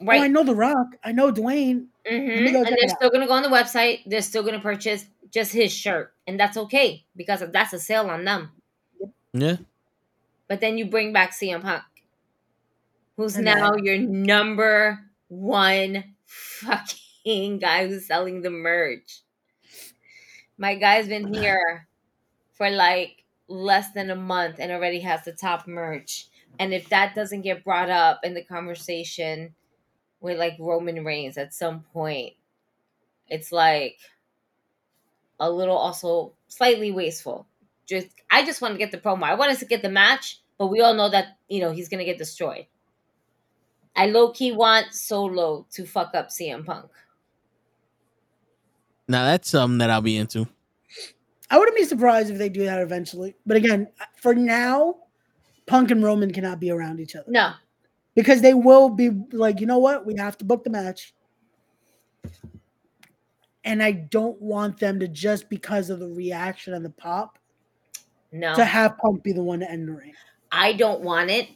[0.00, 0.20] Right.
[0.20, 1.86] oh, I know The Rock, I know Dwayne.
[2.10, 2.52] Mhm.
[2.52, 4.00] Go And they're still going to go on the website.
[4.06, 8.08] They're still going to purchase just his shirt, and that's okay because that's a sale
[8.10, 8.52] on them.
[9.32, 9.56] Yeah.
[10.46, 11.82] But then you bring back CM Punk,
[13.16, 19.20] who's And now then- your number one fucking guy who's selling the merch.
[20.56, 21.88] My guy's been here
[22.52, 26.28] for like less than a month and already has the top merch.
[26.58, 29.54] And if that doesn't get brought up in the conversation
[30.20, 32.34] with like Roman Reigns at some point,
[33.28, 33.98] it's like
[35.40, 37.46] a little also slightly wasteful.
[37.86, 39.24] Just I just want to get the promo.
[39.24, 42.04] I wanted to get the match, but we all know that you know he's gonna
[42.04, 42.66] get destroyed.
[43.96, 46.90] I low key want Solo to fuck up CM Punk.
[49.06, 50.48] Now that's something that I'll be into.
[51.50, 53.36] I wouldn't be surprised if they do that eventually.
[53.46, 54.96] But again, for now,
[55.66, 57.30] Punk and Roman cannot be around each other.
[57.30, 57.52] No,
[58.14, 60.06] Because they will be like, you know what?
[60.06, 61.14] We have to book the match.
[63.62, 67.38] And I don't want them to just because of the reaction and the pop
[68.32, 70.14] no, to have Punk be the one to end the reign.
[70.50, 71.48] I don't want it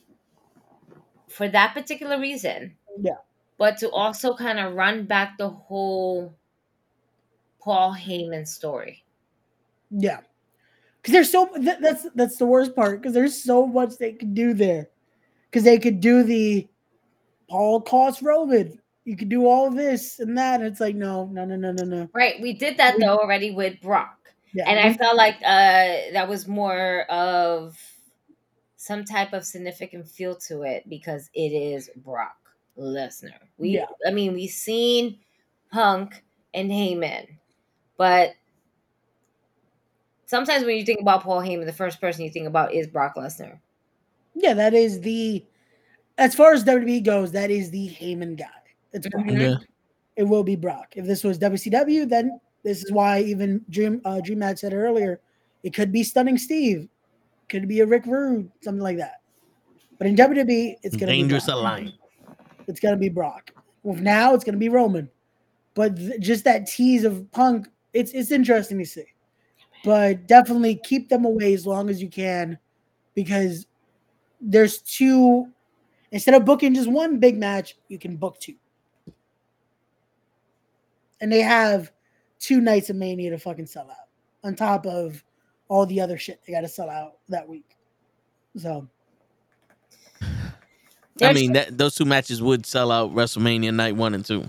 [1.29, 2.75] for that particular reason.
[3.01, 3.19] Yeah.
[3.59, 6.35] But to also kind of run back the whole
[7.61, 9.05] Paul Heyman story.
[9.91, 10.21] Yeah.
[11.03, 14.35] Because there's so th- that's that's the worst part because there's so much they could
[14.35, 14.89] do there.
[15.51, 16.69] Because they could do the
[17.49, 18.79] Paul cost Roman.
[19.05, 20.61] You could do all this and that.
[20.61, 22.09] And it's like, no, no, no, no, no, no.
[22.13, 22.41] Right.
[22.41, 24.15] We did that though already with Brock.
[24.55, 24.69] Yeah.
[24.69, 27.79] and I felt like uh, that was more of
[28.89, 32.39] some type of significant feel to it because it is Brock
[32.79, 33.39] Lesnar.
[33.59, 33.85] We, Yeah.
[34.07, 35.19] I mean, we've seen
[35.71, 37.29] Punk and Heyman,
[37.99, 38.33] but
[40.25, 43.17] sometimes when you think about Paul Heyman, the first person you think about is Brock
[43.17, 43.59] Lesnar.
[44.35, 45.45] yeah, that is the
[46.17, 48.47] as far as WWE goes, that is the Heyman guy.
[48.93, 49.27] It's Brock.
[49.29, 49.57] Yeah.
[50.17, 50.95] It will be Brock.
[50.97, 55.21] If this was WCW, then this is why even Dream uh, Dream Match said earlier,
[55.63, 56.89] it could be Stunning Steve,
[57.49, 59.21] could be a Rick Rude, something like that.
[59.99, 61.93] But in WWE, it's gonna Dangerous be alliance.
[62.67, 63.51] It's gonna be Brock.
[63.83, 65.11] Well, now it's gonna be Roman.
[65.75, 69.07] But th- just that tease of Punk, it's it's interesting to see.
[69.85, 72.59] But definitely keep them away as long as you can,
[73.15, 73.67] because
[74.41, 75.49] there's two.
[76.11, 78.55] Instead of booking just one big match, you can book two.
[81.21, 81.93] And they have
[82.39, 84.09] two nights of Mania to fucking sell out,
[84.43, 85.23] on top of
[85.69, 87.77] all the other shit they got to sell out that week.
[88.57, 88.89] So
[91.23, 94.49] I mean, that those two matches would sell out WrestleMania night one and two.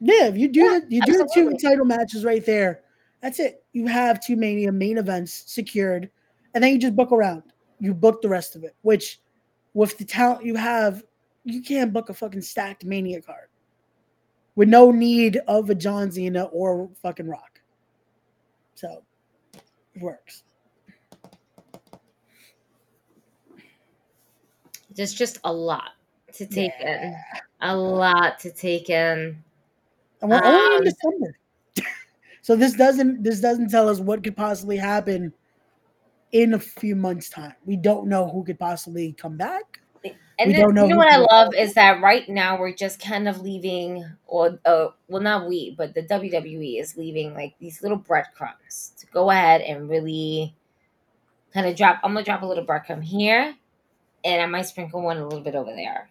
[0.00, 2.82] Yeah, if you do Yeah, the, you do the two title matches right there,
[3.20, 3.64] that's it.
[3.72, 6.10] You have two mania main events secured,
[6.54, 7.42] and then you just book around.
[7.78, 9.20] You book the rest of it, which
[9.74, 11.02] with the talent you have,
[11.44, 13.48] you can't book a fucking stacked mania card
[14.54, 17.60] with no need of a John Cena or fucking Rock.
[18.74, 19.02] So
[19.94, 20.42] it works.
[24.94, 25.90] There's just a lot
[26.34, 27.16] to take in.
[27.60, 29.42] A lot to take in.
[30.20, 31.36] And we're only in Um, December.
[32.42, 35.32] so this doesn't this doesn't tell us what could possibly happen
[36.32, 37.54] in a few months' time.
[37.66, 39.80] We don't know who could possibly come back.
[40.38, 42.74] And We then, don't know you know what I love is that right now we're
[42.74, 47.54] just kind of leaving, or uh, well, not we, but the WWE is leaving like
[47.60, 50.56] these little breadcrumbs to go ahead and really
[51.52, 52.00] kind of drop.
[52.02, 53.54] I'm gonna drop a little breadcrumb here,
[54.24, 56.10] and I might sprinkle one a little bit over there,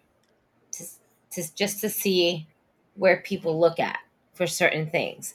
[0.72, 0.84] to,
[1.32, 2.46] to just to see
[2.94, 3.98] where people look at
[4.34, 5.34] for certain things.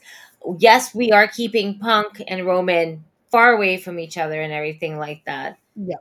[0.59, 5.23] Yes, we are keeping Punk and Roman far away from each other and everything like
[5.25, 5.57] that.
[5.75, 5.97] Yeah.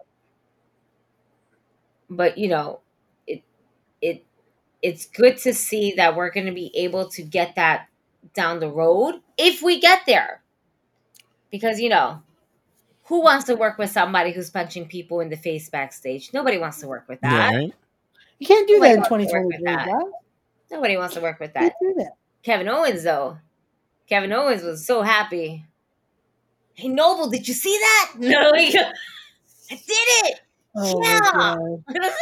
[2.09, 2.81] But you know,
[3.27, 3.43] it
[4.01, 4.25] it
[4.83, 7.89] it's good to see that we're going to be able to get that
[8.35, 10.43] down the road if we get there.
[11.51, 12.23] Because you know,
[13.07, 16.33] who wants to work with somebody who's punching people in the face backstage?
[16.33, 17.53] Nobody wants to work with that.
[17.53, 17.75] Yeah, right?
[18.39, 19.87] You can't do Nobody that in wants to work with 2023, that.
[19.87, 20.13] guys.
[20.71, 21.73] Nobody wants to work with that.
[21.81, 22.11] do that.
[22.43, 23.39] Kevin Owens, though,
[24.09, 25.65] Kevin Owens was so happy.
[26.75, 28.13] Hey, Noble, did you see that?
[28.19, 30.41] No, he- I did it.
[30.77, 31.21] Oh Yeah.
[31.35, 32.11] my god.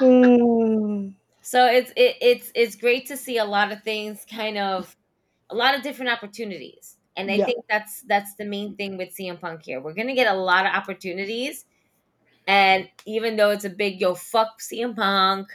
[0.00, 1.12] Mm,
[1.42, 4.96] so it's it, it's it's great to see a lot of things kind of
[5.50, 7.44] a lot of different opportunities and i Yeah.
[7.46, 9.80] think that's that's the main thing with cm punk here.
[9.80, 11.64] We're gonna get a lot of opportunities.
[12.46, 15.48] And even though it's a big yo fuck cm punk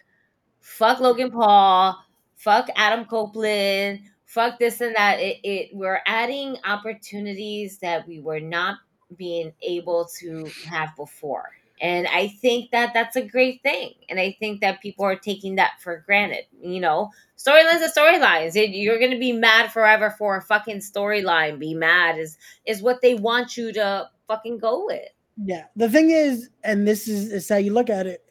[0.62, 1.98] fuck logan paul
[2.36, 8.40] fuck adam copeland fuck this and that it, it we're adding opportunities that we were
[8.42, 8.80] not
[9.18, 13.94] being able to have before and I think that that's a great thing.
[14.10, 16.46] And I think that people are taking that for granted.
[16.62, 18.54] You know, storylines are storylines.
[18.56, 21.60] You're going to be mad forever for a fucking storyline.
[21.60, 25.10] Be mad is is what they want you to fucking go with.
[25.44, 25.66] yeah.
[25.76, 28.24] The thing is, and this is, is how you look at it.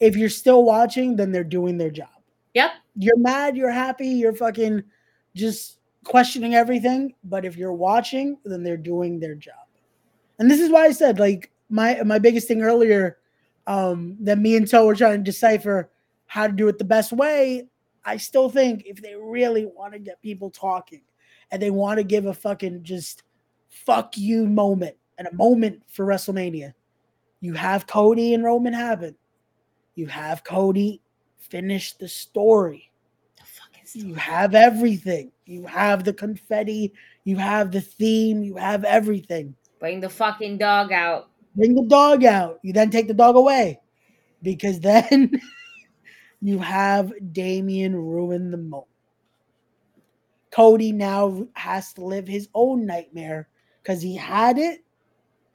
[0.00, 2.08] If you're still watching, then they're doing their job.
[2.54, 2.72] Yep.
[2.96, 4.82] You're mad, you're happy, you're fucking
[5.34, 7.14] just questioning everything.
[7.24, 9.54] But if you're watching, then they're doing their job.
[10.40, 13.18] And this is why I said, like, my my biggest thing earlier,
[13.66, 15.90] um, that me and Toe were trying to decipher
[16.26, 17.68] how to do it the best way.
[18.04, 21.02] I still think if they really want to get people talking
[21.50, 23.22] and they want to give a fucking just
[23.68, 26.74] fuck you moment and a moment for WrestleMania,
[27.40, 29.16] you have Cody and Roman happen.
[29.94, 31.00] You have Cody
[31.38, 32.90] finish the story.
[33.36, 35.32] The fucking You have everything.
[35.46, 36.92] You have the confetti.
[37.24, 38.42] You have the theme.
[38.42, 39.54] You have everything.
[39.78, 41.28] Bring the fucking dog out.
[41.54, 42.58] Bring the dog out.
[42.62, 43.80] You then take the dog away
[44.42, 45.30] because then
[46.40, 48.88] you have Damian ruin the moment.
[50.50, 53.48] Cody now has to live his own nightmare
[53.82, 54.84] because he had it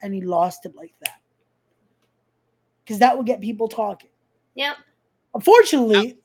[0.02, 1.20] and he lost it like that.
[2.84, 4.10] Because that would get people talking.
[4.54, 4.76] Yep.
[5.34, 6.18] Unfortunately,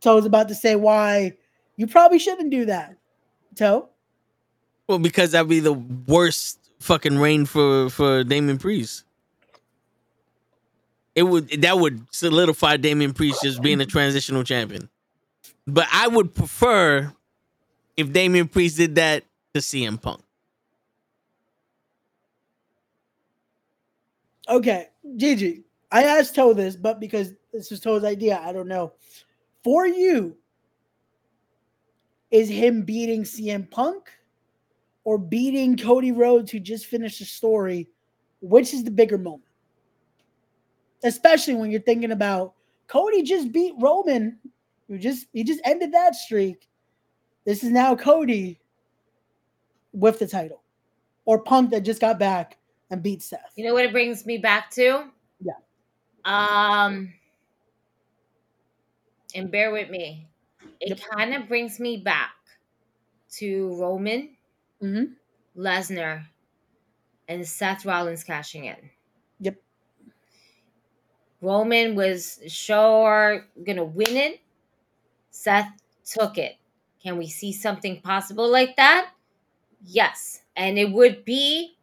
[0.00, 1.32] Toe's about to say why
[1.76, 2.96] you probably shouldn't do that.
[3.54, 3.88] Toe?
[4.86, 9.04] Well, because that'd be the worst fucking reign for for Damian Priest.
[11.14, 14.88] It would that would solidify Damian Priest just being a transitional champion.
[15.66, 17.12] But I would prefer
[17.96, 20.20] if Damian Priest did that to CM Punk.
[24.48, 28.92] Okay, Gigi, I asked Toe this, but because this was Toe's idea, I don't know.
[29.62, 30.36] For you,
[32.32, 34.10] is him beating CM Punk
[35.04, 37.88] or beating Cody Rhodes, who just finished the story?
[38.40, 39.44] Which is the bigger moment?
[41.04, 42.54] Especially when you're thinking about
[42.86, 44.38] Cody just beat Roman,
[44.88, 46.68] who just he just ended that streak.
[47.44, 48.60] This is now Cody
[49.92, 50.62] with the title,
[51.24, 52.58] or Punk that just got back
[52.90, 53.52] and beat Seth.
[53.56, 55.04] You know what it brings me back to?
[55.40, 55.52] Yeah.
[56.24, 57.12] Um,
[59.34, 60.28] and bear with me.
[60.80, 61.00] It Yep.
[61.10, 62.32] kind of brings me back
[63.38, 64.36] to Roman,
[64.82, 65.14] Mhm.
[65.56, 66.26] Lesnar,
[67.28, 68.90] and Seth Rollins cashing in.
[69.40, 69.56] Yep.
[71.40, 74.40] Roman was sure gonna win it.
[75.30, 75.68] Seth
[76.04, 76.56] took it.
[77.02, 79.10] Can we see something possible like that?
[79.84, 81.76] Yes, and it would be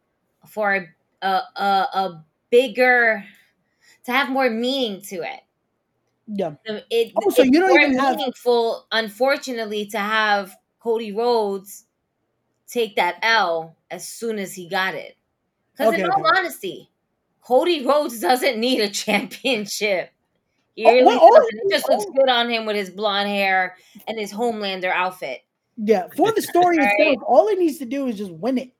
[0.46, 3.22] for a a, a, bigger
[4.04, 5.40] to have more meaning to it.
[6.26, 6.54] Yeah.
[6.64, 11.12] The- It, Oh, so it's you don't more even have- meaningful, unfortunately, to have Cody
[11.12, 11.84] Rhodes
[12.70, 15.16] take that L as soon as he got it.
[15.72, 16.38] Because Okay, in all okay.
[16.38, 16.90] honesty,
[17.42, 18.88] Cody Rhodes doesn't need a
[19.40, 20.10] championship.
[20.74, 21.60] He Oh, really oh, doesn't.
[21.64, 22.12] It just looks oh.
[22.12, 23.76] good on him with his blonde hair
[24.06, 25.40] and his Homelander outfit.
[25.76, 26.94] Yeah, for the story Right.
[26.98, 28.70] itself, all he needs to do is just win it.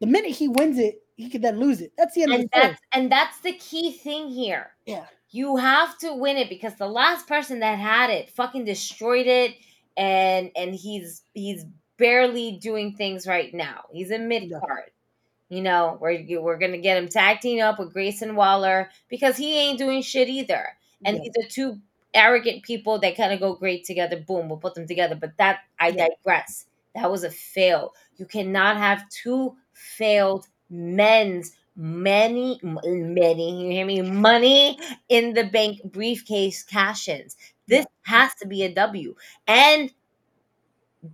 [0.00, 1.92] The minute he wins it, he could then lose it.
[1.96, 2.76] That's the end And of the story.
[2.92, 4.70] and that's the key thing here.
[4.86, 9.26] Yeah, You have to win it because the last person that had it fucking destroyed
[9.26, 9.54] it
[9.96, 11.64] and and he's he's
[11.98, 13.84] barely doing things right now.
[13.92, 14.60] He's a mid Yeah.
[14.60, 14.90] card.
[15.48, 19.58] You know, we're we're gonna get him tag team up with Grayson Waller because he
[19.58, 20.66] ain't doing shit either.
[21.04, 21.22] And Yeah.
[21.22, 21.80] these are two
[22.14, 24.18] arrogant people that kind of go great together.
[24.20, 25.14] Boom, we'll put them together.
[25.14, 26.06] But that I Yeah.
[26.08, 26.66] digress.
[26.94, 27.94] That was a fail.
[28.16, 35.80] You cannot have two failed men's many many you hear me money in the bank
[35.84, 37.36] briefcase cash-ins.
[37.68, 39.14] This has to be a W.
[39.46, 39.92] And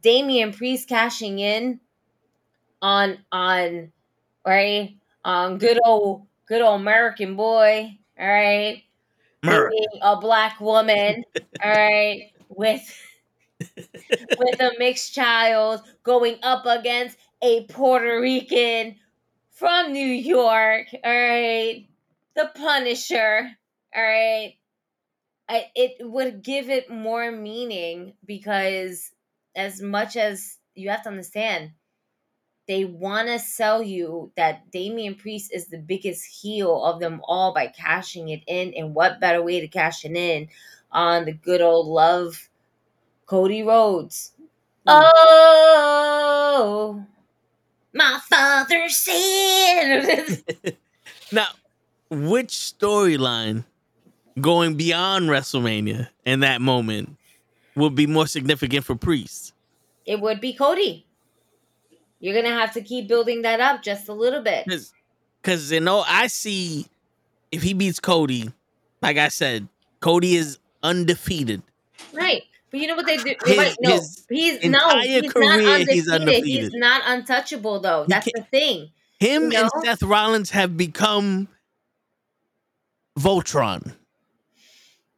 [0.02, 1.80] Damian Priest cashing in
[2.82, 3.92] on on
[4.46, 8.82] right on good old good old American boy, all right,
[9.42, 11.24] dating a black woman,
[11.64, 12.82] all right, with
[13.76, 18.96] with a mixed child going up against a Puerto Rican
[19.50, 21.86] from New York, all right,
[22.36, 23.50] the Punisher,
[23.94, 24.54] all right.
[25.50, 29.10] I, it would give it more meaning because
[29.58, 31.72] as much as you have to understand
[32.68, 37.54] they want to sell you that Damian Priest is the biggest heel of them all
[37.54, 38.74] by cashing it in.
[38.76, 40.48] And what better way to cash it in
[40.92, 42.50] on the good old love
[43.24, 44.32] Cody Rhodes?
[44.86, 45.86] Oh,
[47.94, 50.42] my father said.
[51.30, 51.48] Now,
[52.10, 53.66] which storyline
[54.40, 57.17] going beyond WrestleMania in that moment
[57.78, 59.54] would be more significant for Priest?
[60.08, 61.06] it would be Cody.
[62.18, 64.66] You're going to have to keep building that up just a little bit.
[65.42, 66.86] Because, you know, I see
[67.52, 68.50] if he beats Cody,
[69.02, 69.68] like I said,
[70.00, 71.62] Cody is undefeated.
[72.14, 72.42] Right.
[72.70, 73.34] But you know what they do?
[73.44, 74.00] His- right, no,
[74.30, 76.44] he's no, he's not undefeated.
[76.44, 78.04] he's He's, not untouchable though.
[78.08, 78.90] That's the thing.
[79.20, 79.70] Him You and?
[79.84, 81.48] Seth Rollins have become
[83.18, 83.94] Voltron.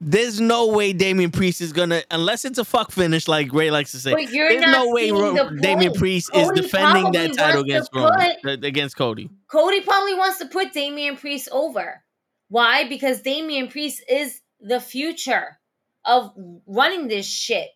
[0.02, 3.92] There's no way Damian Priest is gonna, unless it's a fuck finish, like Ray likes
[3.92, 4.14] to say.
[4.14, 5.92] There's no way the Damian.
[5.92, 9.28] Priest is defending that title against put- uh, against Cody.
[9.48, 12.02] Cody probably wants to put Damian Priest over.
[12.48, 12.88] Why?
[12.88, 15.58] Because Damian Priest is the future
[16.06, 16.32] of
[16.66, 17.68] running this shit.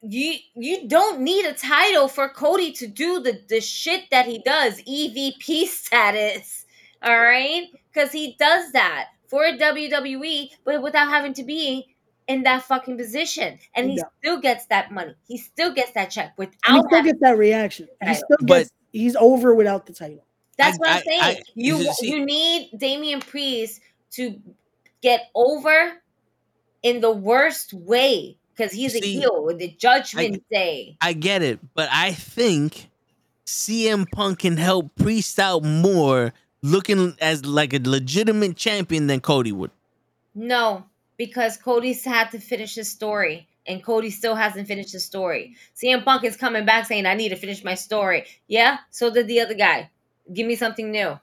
[0.00, 4.38] You you don't need a title for Cody to do the, the shit that he
[4.38, 6.64] does, EVP status.
[7.02, 7.66] All right?
[7.94, 11.86] Because he does that for WWE, but without having to be
[12.26, 13.58] in that fucking position.
[13.74, 14.02] And he Yeah.
[14.18, 15.14] still gets that money.
[15.28, 17.88] He still gets that check And he still having gets that reaction.
[18.00, 18.22] He Title.
[18.24, 20.24] still But- he's over without the title.
[20.56, 21.20] That's I- what I'm saying.
[21.20, 23.80] I- you you see- you need Damian Priest
[24.12, 24.40] to
[25.02, 26.00] get over
[26.82, 30.96] in the worst way because he's a See, heel with the Judgment Day.
[31.00, 32.88] I get it, but I think
[33.44, 36.32] CM Punk can help Priest out more,
[36.64, 39.70] looking as like a legitimate champion than Cody would.
[40.34, 40.86] No,
[41.18, 43.46] because Cody's had to finish his story.
[43.66, 45.56] And Cody still hasn't finished his story.
[45.74, 48.24] CM Punk is coming back saying, I need to finish my story.
[48.46, 49.90] Yeah, so did the other guy.
[50.32, 51.18] Give me something new.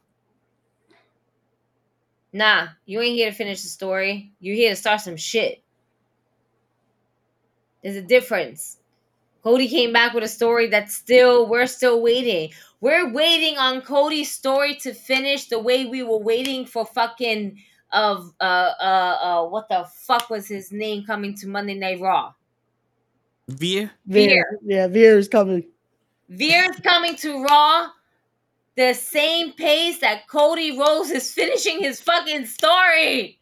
[2.33, 4.31] Nah, you ain't here to finish the story.
[4.39, 5.61] You're here to start some shit.
[7.83, 8.77] There's a difference.
[9.43, 12.51] Cody came back with a story that's still, we're still waiting.
[12.79, 17.59] We're waiting on Cody's story to finish the way we were waiting for fucking
[17.91, 22.33] of uh uh uh what the fuck was his name coming to Monday Night Raw?
[23.49, 24.59] Veer, Veer.
[24.63, 25.65] Yeah, Veer is coming.
[26.29, 27.89] Veer's coming to Raw
[28.75, 33.39] the same pace that Cody Rhodes is finishing his fucking story.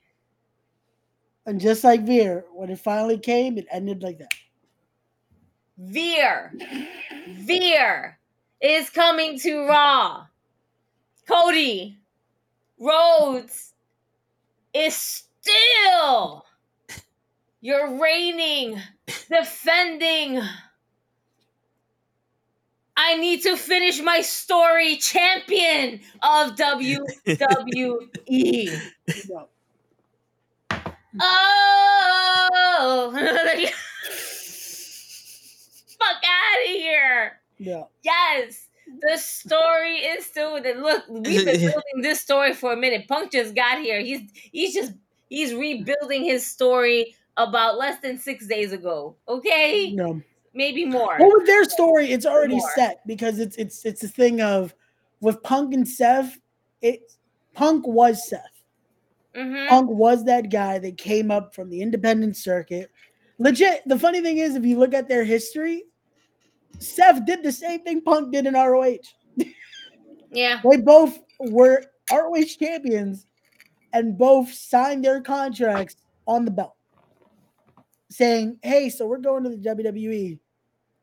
[1.46, 4.34] And just like Veer, when it finally came, it ended like that.
[5.80, 6.54] Veer.
[7.30, 8.20] Veer
[8.62, 10.26] is coming to Raw.
[11.28, 11.98] Cody
[12.78, 13.74] Rhodes
[14.74, 14.96] is
[15.42, 16.46] still
[17.62, 18.82] your reigning,
[19.30, 20.42] defending.
[22.98, 27.08] I need to finish my story champion of WWE.
[31.22, 33.12] Oh,
[36.14, 37.40] fuck out of here.
[37.58, 37.84] Yeah.
[38.04, 38.68] Yes.
[39.02, 41.04] The story is still look.
[41.10, 43.08] We've been building this story for a minute.
[43.08, 44.00] Punk just got here.
[44.02, 44.22] He's
[44.52, 44.94] he's just
[45.30, 49.16] he's rebuilding his story about less than six days ago.
[49.28, 50.22] Okay, No.
[50.54, 51.18] maybe more.
[51.20, 52.72] Well, with their story, it's already More.
[52.76, 54.74] set because it's it's it's a thing of
[55.22, 56.38] with Punk and Seth.
[56.82, 57.12] It
[57.54, 58.64] Punk was Seth.
[59.36, 62.90] hmm Punk was that guy that came up from the independent circuit.
[63.38, 63.84] Legit.
[63.86, 65.84] The funny thing is, if you look at their history,
[66.80, 68.98] Seth did the same thing Punk did in ROH.
[70.32, 73.26] Yeah, They both were ROH champions
[73.94, 75.96] and both signed their contracts
[76.28, 76.76] on the belt,
[78.10, 80.40] saying, Hey, so we're going to the WWE.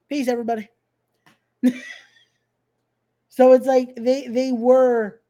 [0.08, 0.68] Peace, everybody.
[3.28, 5.20] so it's like they they were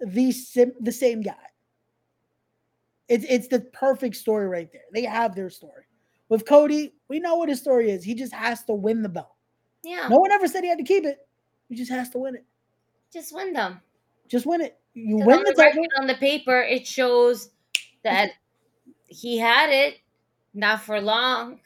[0.00, 1.34] the sim, the same guy.
[3.08, 4.82] It's it's the perfect story right there.
[4.92, 5.84] They have their story.
[6.28, 8.04] With Cody, we know what his story is.
[8.04, 9.31] He just has to win the belt.
[9.82, 10.08] Yeah.
[10.08, 11.26] No one ever said he had to keep it.
[11.68, 12.44] He just has to win it.
[13.12, 13.80] Just win them.
[14.28, 14.78] Just win it.
[14.94, 15.84] You win on the title.
[16.00, 17.50] on the paper, it shows
[18.04, 18.30] that
[19.06, 19.98] he had it,
[20.54, 21.60] not for long.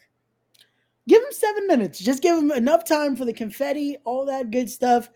[1.08, 1.98] Give him seven minutes.
[1.98, 5.08] Just give him enough time for the confetti, all that good stuff.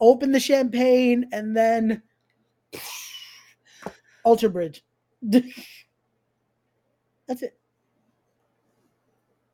[0.00, 2.02] Open the champagne, and then
[4.24, 4.84] Ultra Bridge.
[5.22, 5.52] That's
[7.42, 7.56] it.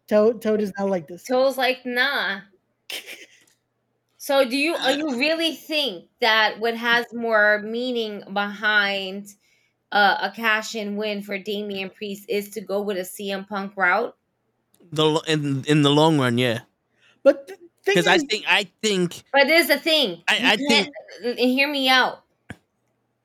[0.09, 1.25] Toad, Toad is not like this.
[1.25, 2.41] Toad's like, nah.
[4.19, 9.29] So do you are you really think that what has more meaning behind
[9.93, 13.77] uh, a cash in win for Damian Priest is to go with a CM Punk
[13.77, 14.15] route?
[14.93, 16.61] The lo- in in the long run, yeah.
[17.23, 20.23] But the thing Because I think I think But there's the thing.
[20.29, 20.91] I- You I can't-
[21.23, 22.25] and uh, uh, hear me out.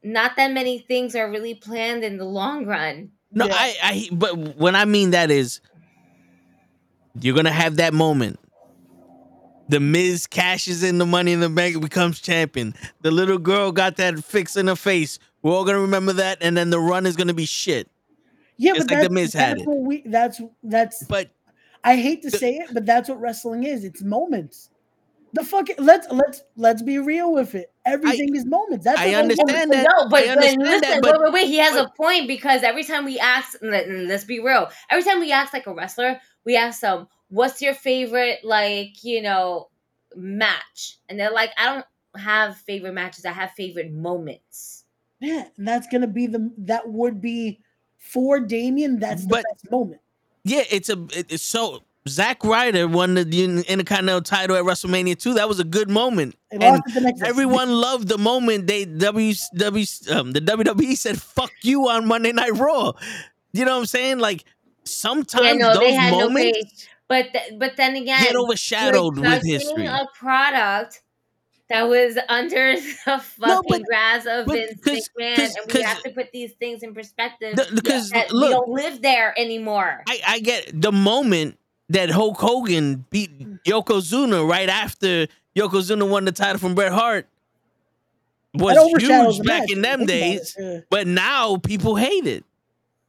[0.04, 3.12] Not that many things are really planned in the long run.
[3.32, 3.56] no, Yeah.
[3.56, 5.60] I I but when I mean that is
[7.20, 8.40] you're gonna have that moment.
[9.68, 12.76] The Miz cashes in the money in the bank and becomes champion.
[13.02, 15.18] The little girl got that fix in her face.
[15.42, 17.90] We're all gonna remember that, and then the run is gonna be shit.
[18.58, 19.68] yeah, just but like The that's, Miz had that's it.
[19.70, 20.04] we.
[20.06, 21.04] That's that's.
[21.04, 21.30] But
[21.84, 23.84] I hate to say it, but that's what wrestling is.
[23.84, 24.70] It's moments.
[25.34, 25.68] The fuck.
[25.78, 27.72] Let's let's let's be real with it.
[27.86, 28.86] Everything is moments.
[28.86, 29.84] That's I what I'm- understand that.
[29.92, 31.48] No, but, I but listen, that, wait, but- wait, wait.
[31.48, 34.70] He has but- a point because every time we ask, let, let's be real.
[34.90, 39.22] Every time we ask like a wrestler, we ask them, "What's your favorite like you
[39.22, 39.70] know
[40.16, 41.86] match?" And they're like, "I don't
[42.22, 43.26] have favorite matches.
[43.26, 44.84] I have favorite moments."
[45.20, 47.60] Yeah, and that's gonna be the that would be
[47.98, 49.00] for Damian.
[49.00, 50.02] That's the But- best moment.
[50.44, 55.34] yeah, it's a it's so Zack Ryder won the Intercontinental title at WrestleMania 2.
[55.34, 56.36] That was a good moment.
[56.52, 57.28] They And lost it the next day.
[57.28, 62.32] everyone loved the moment they W W um, the WWE said "fuck you" on Monday
[62.32, 62.92] Night Raw.
[63.54, 64.20] You know what I'm saying?
[64.20, 64.44] Like
[64.84, 66.88] sometimes Yeah, no, those they had moments faith.
[67.08, 69.86] But th- but then again, get overshadowed with history.
[69.86, 71.02] A product
[71.70, 75.82] that was under the fucking but- grasp of but Vince 'cause- McMahon, 'cause- and we
[75.82, 77.56] have to put these things in perspective.
[77.74, 80.04] Because that we don't live there anymore.
[80.08, 81.58] I, I get the moment
[81.90, 87.28] that Hulk Hogan beat Yokozuna right after Yokozuna won the title from Bret Hart
[88.56, 90.56] was huge back match, in them days.
[90.58, 90.80] yeah.
[90.90, 92.44] But now people hate it.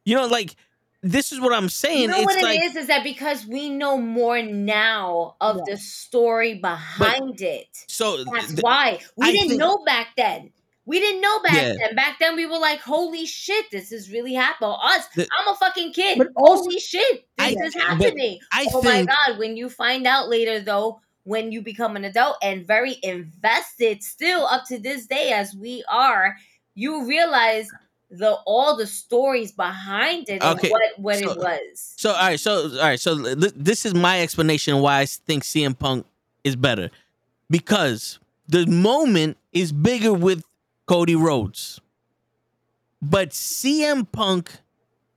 [0.05, 0.55] You know, like
[1.11, 2.01] this is what I'm saying.
[2.01, 2.75] you know it's what like it is?
[2.75, 5.63] Is that because we know more now of Yeah.
[5.75, 7.67] the story behind it.
[7.87, 8.23] so.
[8.23, 10.51] That's th- why we I didn't think- know back then.
[10.85, 11.75] We didn't know back Yeah.
[11.79, 11.95] then.
[11.95, 15.57] Back then, we were like, "Holy shit, this is really happening." Us, The- I'm a
[15.57, 16.17] fucking kid.
[16.17, 18.39] But also- Holy shit, this I- is happening.
[18.53, 19.37] I oh think my god!
[19.37, 24.45] When you find out later, though, when you become an adult and very invested, still
[24.47, 26.37] up to this day, as we are,
[26.73, 27.67] you realize
[28.09, 31.93] the all the stories behind it Okay, and what what so- it was.
[31.97, 35.43] So all right, so all right, so th- this is my explanation why I think
[35.43, 36.05] CM Punk
[36.43, 36.89] is better,
[37.49, 40.43] because the moment is bigger with
[40.85, 41.81] Cody Rhodes,
[43.01, 44.51] but CM Punk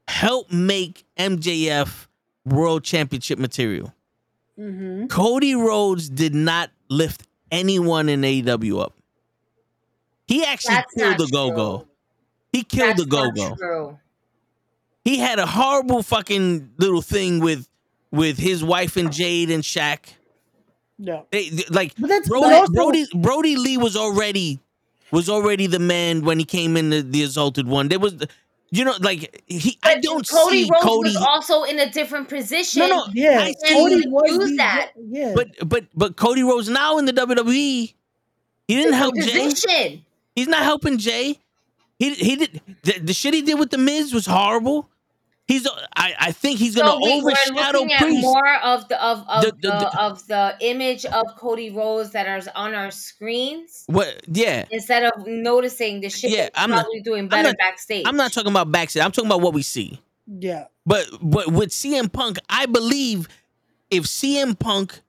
[0.09, 2.09] helped make MJF
[2.45, 3.95] World Championship material.
[4.59, 5.09] Mhm.
[5.09, 8.95] Cody Rhodes did not lift anyone in AEW up.
[10.27, 11.87] He actually That's killed the Go Go.
[12.53, 12.59] True.
[12.59, 13.99] He killed That's the go go.
[15.05, 17.69] he had a horrible fucking little thing with
[18.13, 20.01] with his wife and Jade and Shaq.
[20.99, 24.59] No, They, they- like But that's- but Brody, also- Brody Brodie Lee was already
[25.13, 27.89] was already the man when he came in the, the Exalted One.
[27.89, 28.15] There was,
[28.71, 29.77] you know, like he.
[29.83, 31.09] I don't Cody see Rhodes Cody.
[31.11, 32.81] was also in a different position.
[32.81, 33.41] No, no, Yeah.
[33.41, 34.91] I see- Cody was use the- that.
[35.09, 35.33] Yeah.
[35.35, 37.95] but but but Cody Rhodes now in the WWE.
[38.69, 40.05] He didn't help Jey.
[40.37, 41.39] He's not helping Jey.
[42.01, 44.89] He he did the, the shit he did with the Miz was horrible.
[45.47, 48.23] He's I I think he's gonna So we, we're overshadow looking at Priest.
[48.23, 52.11] more of the of of The- the, the- the- of the image of Cody Rhodes
[52.13, 54.23] that are on our screens what?
[54.29, 54.65] Yeah.
[54.71, 58.05] instead of noticing the shit Yeah, that I'm he's not- probably doing better not- backstage.
[58.07, 59.03] I'm not talking about backstage.
[59.05, 60.01] I'm talking about what we see.
[60.27, 60.65] yeah.
[60.87, 63.29] But but with CM Punk, I believe
[63.91, 65.01] if CM Punk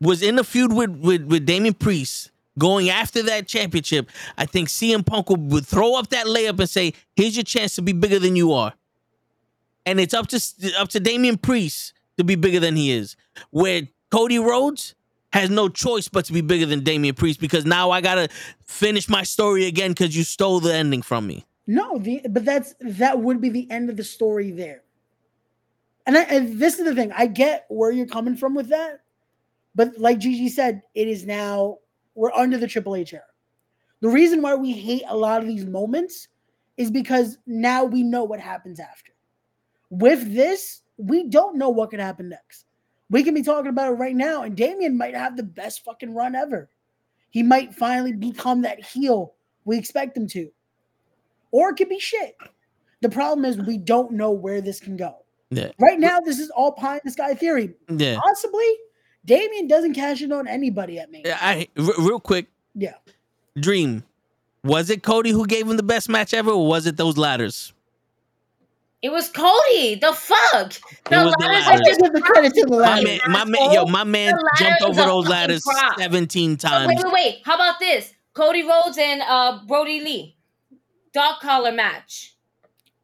[0.00, 4.68] was in a feud with with, with Damian Priest going after that championship, I think
[4.68, 8.18] CM Punk would, throw up that layup and say, "Here's your chance to be bigger
[8.18, 8.74] than you are."
[9.86, 10.40] And it's up to
[10.78, 13.16] up to Damian Priest to be bigger than he is.
[13.50, 14.94] Where Cody Rhodes
[15.32, 18.28] has no choice but to be bigger than Damian Priest because now I gotta
[18.64, 21.44] finish my story again because you stole the ending from me.
[21.66, 24.82] No, the but that's that would be the end of the story there.
[26.06, 27.12] And, I, and this is the thing.
[27.12, 29.02] I get where you're coming from with that,
[29.74, 31.78] but like Gigi said, it is now
[32.18, 33.22] we're under the Triple H era.
[34.00, 36.28] The reason why we hate a lot of these moments
[36.76, 39.12] is because now we know what happens after.
[39.90, 42.66] With this, we don't know what could happen next.
[43.10, 46.14] We can be talking about it right now, and Damian might have the best fucking
[46.14, 46.68] run ever.
[47.30, 50.50] He might finally become that heel we expect him to
[51.50, 52.36] or it could be shit.
[53.00, 55.24] The problem is we don't know where this can go.
[55.50, 55.70] Yeah.
[55.80, 57.74] Right now, this is all pie in the sky theory.
[57.88, 58.18] Yeah.
[58.22, 58.76] Possibly,
[59.24, 61.22] Damian doesn't cash in on anybody at me.
[61.24, 62.94] Yeah, I r- real quick, Yeah.
[63.58, 64.04] Dream.
[64.64, 67.72] Was it Cody who gave him the best match ever, or was it those ladders?
[69.00, 69.94] It was Cody.
[69.94, 70.72] The fuck.
[71.08, 73.04] The was the ladders I just give the credit to the My ladder.
[73.06, 75.98] man, my man, yo, my man jumped over those ladders prop.
[76.00, 76.88] 17 Oh, times.
[76.88, 77.38] wait, wait, wait.
[77.44, 78.12] How about this?
[78.34, 80.36] Cody Rhodes and uh Brodie Lee.
[81.14, 82.34] Dog collar match.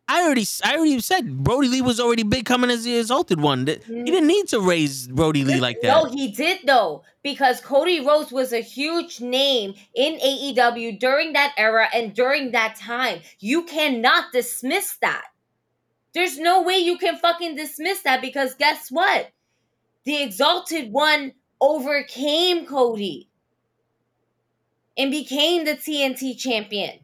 [0.06, 3.66] I already, I already said Brodie Lee was already big coming as the exalted one.
[3.66, 5.88] He didn't need to raise Brodie Lee like that.
[5.88, 11.54] No, he did though, because Cody Rhodes was a huge name in AEW during that
[11.56, 13.20] era and during that time.
[13.40, 15.24] You cannot dismiss that.
[16.12, 19.30] There's no way you can fucking dismiss that because guess what?
[20.04, 23.30] The Exalted One overcame Cody
[24.98, 27.00] and became the TNT champion.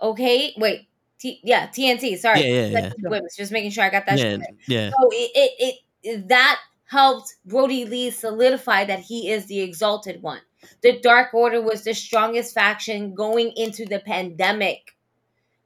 [0.00, 0.86] Okay, wait.
[1.20, 2.16] T- yeah, TNT.
[2.18, 4.18] Sorry, Yeah, yeah, Like, wait, just making sure I got that.
[4.18, 4.90] yeah, yeah.
[4.90, 10.40] So it, it, it that helped Brodie Lee solidify that he is the exalted one.
[10.82, 14.96] The Dark Order was the strongest faction going into the pandemic.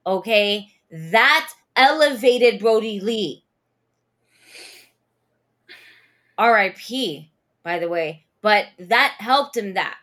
[0.05, 3.44] Okay, that elevated Brodie Lee.
[6.36, 7.31] R.I.P.
[7.62, 9.74] By the way, but that helped him.
[9.74, 9.97] That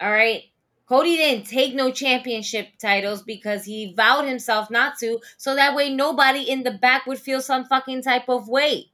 [0.00, 0.44] all right.
[0.86, 5.88] Cody didn't take no championship titles because he vowed himself not to, so that way
[5.88, 8.90] nobody in the back would feel some fucking type of way.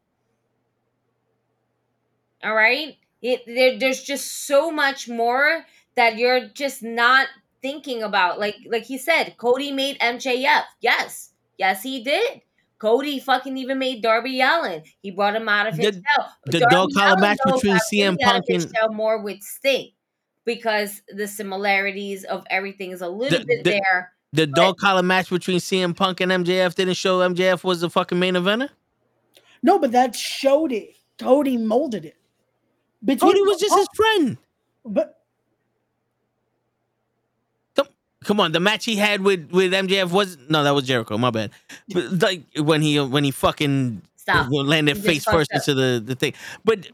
[2.44, 2.97] All right?
[3.23, 7.27] It, there, there's just so much more that you're just not
[7.60, 8.39] thinking about.
[8.39, 10.62] Like like he said, Cody made MJF.
[10.81, 11.33] Yes.
[11.59, 12.41] Yes, he did.
[12.78, 14.83] Cody fucking even made Darby Allin.
[15.02, 16.33] He brought him out of his The- shell.
[16.47, 19.91] the dog collar match between CM really out of Punk and- more with Sting
[20.44, 24.12] because the similarities of everything is a little The- bit the- there.
[24.33, 28.17] The dog collar match between CM Punk and MJF didn't show MJF was the fucking
[28.19, 28.69] main eventer.
[29.60, 30.94] No, but that showed it.
[31.19, 32.17] Cody molded it.
[33.05, 34.39] Between Cody was just his oh, friend.
[34.85, 35.20] But
[38.25, 41.17] Come on, the match he had with with MJF was no, that was Jericho.
[41.17, 41.51] My bad.
[41.89, 44.49] But like when he when he fucking Stop.
[44.51, 45.57] landed You just face first up.
[45.57, 46.35] into the the thing.
[46.62, 46.89] But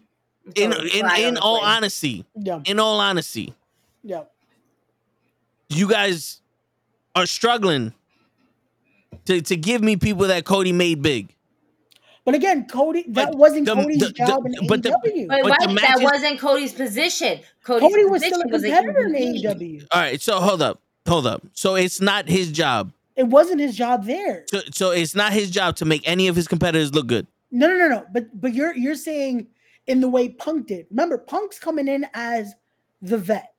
[0.54, 1.70] in in in all plane.
[1.76, 3.54] honesty, yeah, in all honesty,
[4.02, 4.22] yeah.
[5.68, 6.40] you guys
[7.14, 7.92] are struggling
[9.24, 11.32] to to give me people that Cody made big.
[12.24, 15.28] But again, Cody, that But wasn't the- Cody's the- the- job in but the- AEW.
[15.28, 17.38] But, But right, the that wasn't Cody's position.
[17.62, 19.44] Cody's Cody was position still a was competitor in EVP.
[19.44, 19.86] AEW.
[19.92, 21.42] All right, so hold up, hold up.
[21.52, 22.92] So it's not his job.
[23.14, 24.44] It wasn't his job there.
[24.50, 27.28] So, so it's not his job to make any of his competitors look good.
[27.52, 28.06] No, no, no, no.
[28.12, 29.46] But but you're you're saying
[29.86, 30.86] in the way Punk did.
[30.90, 32.54] Remember, Punk's coming in as
[33.02, 33.54] the vet.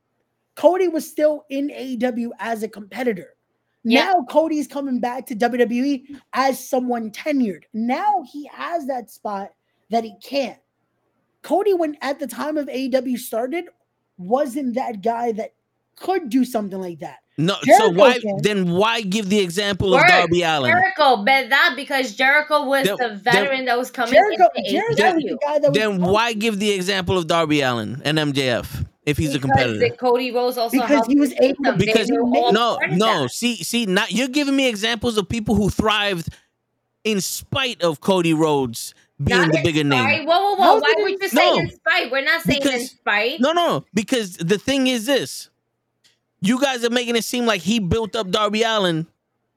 [0.55, 3.35] Cody was still in AEW as a competitor.
[3.83, 4.05] Yeah.
[4.05, 7.63] Now Cody's coming back to WWE as someone tenured.
[7.73, 9.51] Now he has that spot
[9.89, 10.59] that he can't.
[11.43, 13.65] Cody, when at the time of AEW started,
[14.17, 15.53] wasn't that guy that
[15.95, 17.19] could do something like that.
[17.39, 18.37] No, so why can.
[18.41, 20.71] then why give the example of Darby Allin?
[20.71, 25.13] Jericho bet that because Jericho was Then- the veteran that was coming Jericho, into Jericho
[25.15, 28.85] was the guy that was Then why give the example of Darby Allin and MJF
[29.05, 29.87] if he's a competitor?
[29.99, 31.77] Cody Rhodes also Because he was able them.
[31.77, 33.31] Because were all no, no, that.
[33.31, 36.29] see, see, not you're giving me examples of people who thrived
[37.03, 39.89] in spite of Cody Rhodes being Not the bigger spite.
[39.89, 40.25] name.
[40.25, 40.63] Whoa, whoa, whoa!
[40.63, 41.57] How's Why would you say No.
[41.59, 42.11] in spite?
[42.11, 43.39] We're not saying in spite.
[43.39, 45.49] No, no, because the thing is this:
[46.41, 49.07] you guys are making it seem like he built up Darby Allin,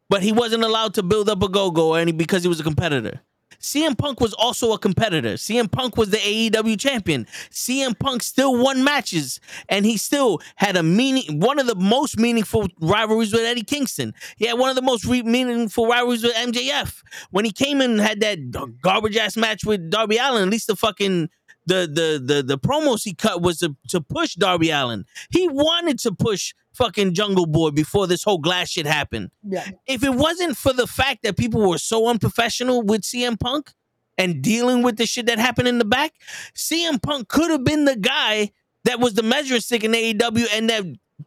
[0.08, 3.20] but he wasn't allowed to build up a go-go any because he was a competitor.
[3.60, 5.34] CM Punk was also a competitor.
[5.34, 7.26] CM Punk was the AEW champion.
[7.50, 12.18] CM Punk still won matches, and he still had a meaning, one of the most
[12.18, 14.14] meaningful rivalries with Eddie Kingston.
[14.36, 17.02] He had one of the most re- meaningful rivalries with MJF.
[17.30, 20.66] When he came in and had that garbage ass match with Darby Allin, at least
[20.66, 21.28] the fucking
[21.66, 25.04] the the the the promos he cut was to, to push Darby Allin.
[25.30, 29.30] He wanted to push fucking Jungle Boy before this whole glass shit happened.
[29.46, 29.68] Yeah.
[29.86, 33.72] If it wasn't for the fact that people were so unprofessional with CM Punk
[34.18, 36.12] and dealing with the shit that happened in the back,
[36.54, 38.50] CM Punk could have been the guy
[38.84, 40.84] that was the measuring stick in AEW and that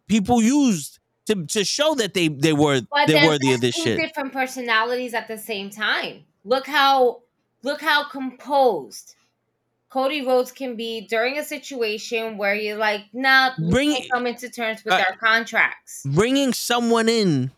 [0.08, 3.98] people used to, to show that they they were But they're worthy of this shit.
[4.00, 6.24] different personalities at the same time.
[6.44, 7.22] Look how
[7.62, 9.16] look how composed
[9.94, 14.10] Cody Rhodes can be during a situation where you're like, nah, we Bring can't it-
[14.12, 16.02] come into terms with Uh, our contracts.
[16.04, 17.52] bringing someone in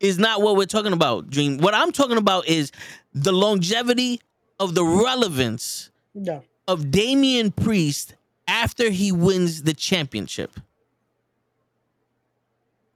[0.00, 1.58] is not what we're talking about, Dream.
[1.58, 2.72] What I'm talking about is
[3.14, 4.20] the longevity
[4.58, 6.42] of the relevance No.
[6.66, 8.14] of Damian Priest
[8.48, 10.58] after he wins the championship.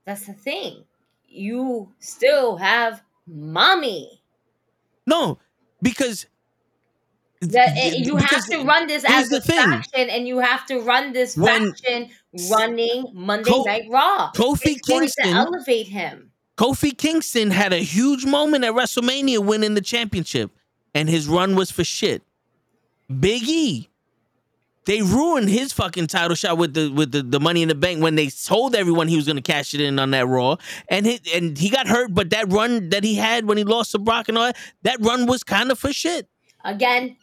[0.03, 0.83] That's the thing.
[1.29, 4.21] You still have mommy.
[5.07, 5.37] No,
[5.81, 6.25] because
[7.41, 11.35] That you have to run this as a faction, and you have to run this
[11.35, 12.09] When- faction
[12.51, 14.31] running Monday Night Raw.
[14.35, 16.31] Kofi it's going Kingston- to elevate him.
[16.57, 20.51] Kofi Kingston had a huge moment at WrestleMania winning the championship,
[20.93, 22.21] and his run was for shit.
[23.19, 23.89] Big E,
[24.85, 28.03] they ruined his fucking title shot with the with the, the Money in the Bank
[28.03, 30.57] when they told everyone he was gonna cash it in on that Raw,
[30.89, 32.13] and he, and he got hurt.
[32.13, 34.97] But that run that he had when he lost to Brock and all that, that
[35.01, 36.27] run was kind of for shit.
[36.63, 37.17] Again,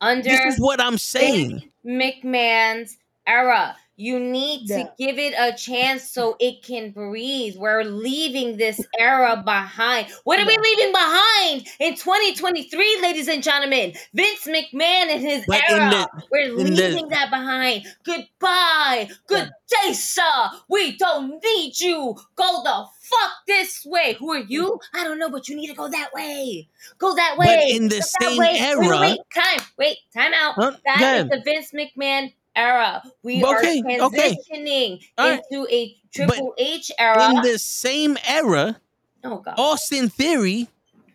[0.00, 1.70] under This is what I'm saying.
[1.84, 3.76] McMahon's era.
[3.98, 7.56] You need to give it a chance so it can breathe.
[7.56, 10.08] We're leaving this era behind.
[10.24, 13.94] What are we leaving behind in 2023, ladies and gentlemen?
[14.12, 15.88] Vince McMahon and his But era.
[15.90, 17.86] the- We're in the- leaving that behind.
[18.04, 19.08] Goodbye.
[19.28, 20.50] Good day, sir.
[20.68, 22.16] We don't need you.
[22.34, 24.14] Go the fuck this way.
[24.18, 24.80] Who are you?
[24.94, 26.68] I don't know, but you need to go that way.
[26.98, 27.46] Go that way.
[27.46, 28.56] But in the same way.
[28.58, 29.66] Era- wait, time.
[29.78, 30.54] Wait, time out.
[30.54, 30.72] Huh?
[30.84, 33.02] That is the Vince McMahon era.
[33.22, 35.40] We Okay, are transitioning right.
[35.50, 37.30] into a Triple H era.
[37.30, 38.80] In the same era,
[39.24, 39.54] oh god.
[39.58, 40.68] Austin Theory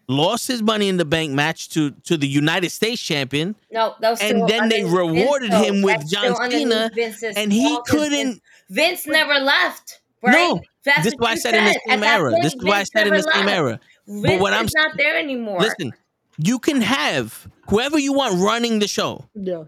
[0.07, 4.11] lost his Money in the Bank match to to the United States champion, no, that
[4.11, 5.63] was and then they Vince, rewarded though.
[5.63, 6.91] him with John Cena,
[7.35, 8.41] and he couldn't.
[8.69, 10.01] Vince never left.
[10.21, 10.33] Right?
[10.33, 12.31] No, That's this is why I you said in the same era.
[12.31, 13.57] point, This is why I said in the same left.
[13.57, 13.79] era.
[14.07, 15.59] Vince But what I'm is not there anymore.
[15.59, 15.93] listen,
[16.37, 19.25] you can have whoever you want running the show.
[19.35, 19.65] Yeah.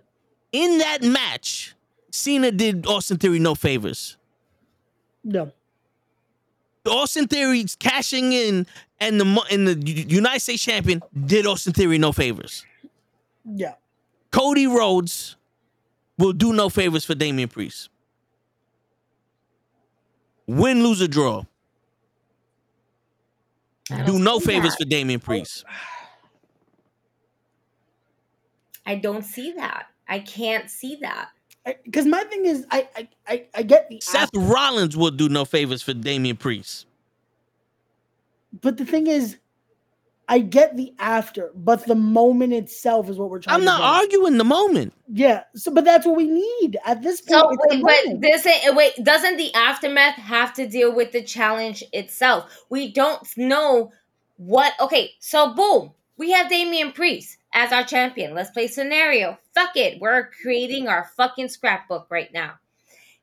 [0.51, 1.75] In that match,
[2.11, 4.17] Cena did Austin Theory no favors.
[5.24, 5.51] No.
[6.85, 8.67] Austin Theory's cashing in,
[9.00, 9.75] and the mo- and the
[10.08, 12.66] United States champion did Austin Theory no favors.
[13.45, 13.75] Yeah.
[14.32, 15.35] Cody Rhodes
[16.17, 17.90] will do no favors for Damian Priest.
[20.48, 21.44] Win, lose, or draw.
[23.90, 24.84] Don't no favors that.
[24.84, 25.26] for Damian oh.
[25.26, 25.66] Priest.
[28.86, 29.88] I don't see that.
[30.08, 31.30] I can't see that.
[31.86, 35.30] Because my thing is, I, I, I, I get the Seth after- Rollins will do
[35.30, 36.86] no favors for Damian Priest.
[38.62, 39.38] but the thing is,
[40.30, 43.56] I get the after, but the moment itself is what we're trying.
[43.56, 44.03] I'm not get.
[44.03, 44.93] arguing the moment.
[45.11, 45.43] Yeah.
[45.56, 47.42] So, but that's what we need at this point.
[47.42, 52.66] So, wait, but this wait, doesn't the aftermath have to deal with the challenge itself?
[52.69, 53.92] We don't know
[54.38, 54.74] what.
[54.80, 58.34] Okay, so boom, we have Damian Priest as our champion.
[58.34, 59.38] Let's play scenario.
[59.53, 62.53] Fuck it, we're creating our fucking scrapbook right now.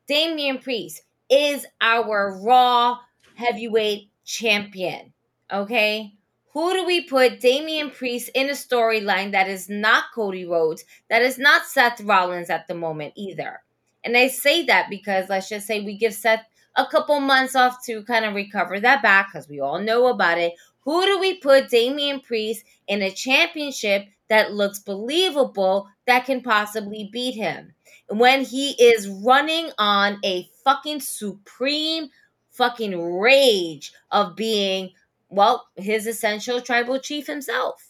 [0.07, 2.99] Damian Priest is our Raw
[3.35, 5.13] heavyweight champion.
[5.51, 6.13] Okay.
[6.53, 11.21] Who do we put Damian Priest in a storyline that is not Cody Rhodes, that
[11.21, 13.61] is not Seth Rollins at the moment either?
[14.03, 16.43] And I say that because let's just say we give Seth
[16.75, 20.37] a couple months off to kind of recover that back because we all know about
[20.37, 20.53] it.
[20.81, 27.09] Who do we put Damian Priest in a championship that looks believable that can possibly
[27.13, 27.73] beat him?
[28.09, 32.09] When he is running on a fucking supreme
[32.49, 34.91] fucking rage of being,
[35.31, 37.87] well, his essential tribal chief himself.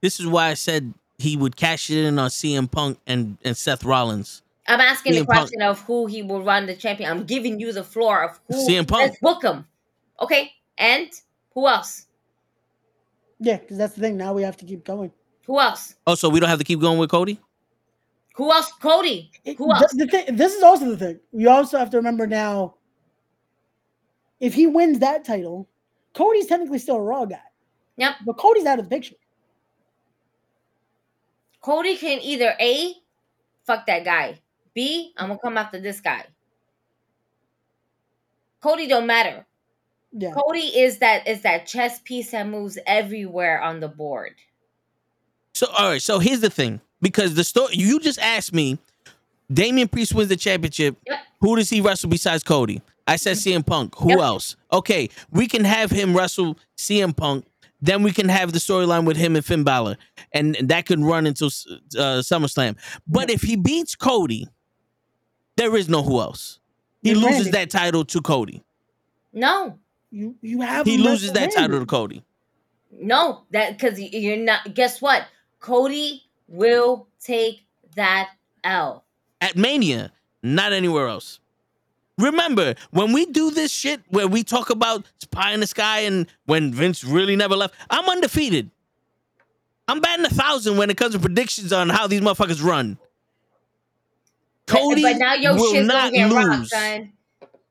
[0.00, 3.56] This is why I said he would cash it in on CM Punk and, and
[3.56, 4.42] Seth Rollins.
[4.68, 5.38] I'm asking the CM Punk.
[5.38, 7.10] question of who he will run the champion.
[7.10, 8.68] I'm giving you the floor of who.
[8.68, 9.02] CM Punk.
[9.02, 9.66] Let's book him.
[10.20, 11.08] Okay, and
[11.54, 12.06] who else?
[13.40, 14.16] yeah, because that's the thing.
[14.16, 15.10] Now we have to keep going.
[15.46, 15.96] Who else?
[16.06, 17.40] Oh, so we don't have to keep going with Cody?
[18.36, 18.70] Who else?
[18.80, 19.30] Cody.
[19.44, 19.92] It- Who the- else?
[19.92, 21.20] The, thing, this is also the thing.
[21.32, 22.74] We also have to remember now.
[24.38, 25.68] If he wins that title,
[26.14, 27.40] Cody's technically still a Raw guy,
[27.96, 28.16] Yep.
[28.26, 29.14] but Cody's out of the picture.
[31.60, 32.94] Cody can either A,
[33.64, 34.40] fuck that guy.
[34.74, 36.24] B, I'm gonna come after this guy.
[38.60, 39.44] Cody don't matter.
[40.12, 40.32] Yeah.
[40.32, 44.34] Cody is that is that chess piece that moves everywhere on the board.
[45.54, 46.80] So all right, so here's the thing.
[47.00, 48.78] Because the story you just asked me,
[49.52, 50.96] Damian Priest wins the championship.
[51.06, 51.18] Yep.
[51.40, 52.80] Who does he wrestle besides Cody?
[53.06, 53.94] I said CM Punk.
[53.96, 54.18] Who Yep.
[54.20, 54.56] else?
[54.72, 57.46] Okay, we can have him wrestle CM Punk.
[57.80, 59.96] Then we can have the storyline with him and Finn Balor,
[60.32, 62.76] and that could run until uh, SummerSlam.
[63.08, 64.46] But if he beats Cody,
[65.56, 66.60] there is no who else.
[67.02, 67.50] He Then loses Randy.
[67.50, 68.62] that title to Cody.
[69.32, 69.78] No,
[70.12, 72.22] You you have He loses that wrestle title to Cody.
[72.92, 74.74] no, that because you're not.
[74.74, 75.26] Guess what?
[75.58, 77.64] Cody will take
[77.96, 78.30] that
[78.62, 79.04] L.
[79.40, 80.12] at Mania,
[80.44, 81.40] not anywhere else.
[82.18, 86.26] Remember, when we do this shit where we talk about pie in the sky and
[86.46, 88.70] when Vince really never left, I'm undefeated.
[89.88, 92.98] I'm batting a thousand when it comes to predictions on how these motherfuckers run.
[94.66, 96.70] Cody but, now your will shit's not gonna get rocked, lose.
[96.70, 97.12] son.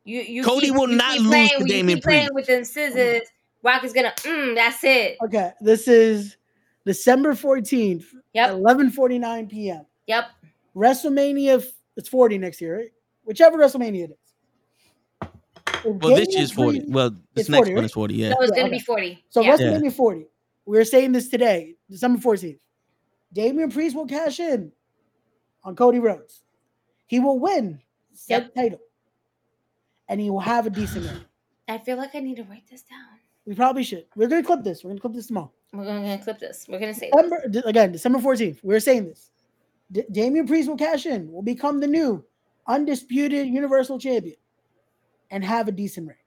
[0.04, 2.30] You, you Cody keep, will you not keep lose playing, to you Damian keep playing
[2.34, 3.22] with them scissors.
[3.64, 4.14] Rock is gonna.
[4.18, 5.18] Mm, that's it.
[5.24, 6.36] Okay, this is
[6.86, 8.52] December 14th, Yep.
[8.52, 9.86] 11:49 p.m.
[10.08, 10.26] Yep.
[10.76, 12.92] WrestleMania, it's 40 next year, right?
[13.24, 14.18] Whichever WrestleMania it is.
[15.86, 16.80] If Well, this Damian year's 40.
[16.80, 17.86] Priest- Well, this It's next 40, one right?
[17.86, 18.30] is 40, yeah.
[18.34, 19.24] So it's gonna be forty.
[19.30, 19.56] So yeah.
[19.58, 20.28] WrestleMania 40.
[20.66, 22.60] We're saying this today, December 14th.
[23.34, 24.72] Damian Priest will cash in
[25.64, 26.44] on Cody Rhodes.
[27.08, 27.80] He will win
[28.14, 28.56] said Yep.
[28.56, 28.80] title.
[30.10, 31.26] And he will have a decent reign.
[31.70, 33.06] I feel like I need to write this down.
[33.46, 34.06] We probably should.
[34.16, 34.84] We're gonna clip this.
[34.84, 35.52] We're gonna clip this tomorrow.
[35.74, 36.66] We're gonna clip this.
[36.68, 37.10] We're gonna say.
[37.12, 38.60] December, d- again, December 14th.
[38.64, 39.32] We're saying this.
[39.92, 42.24] D- Damian Priest will cash in, will become the new
[42.68, 44.36] undisputed Universal Champion,
[45.32, 46.18] and have a decent reign.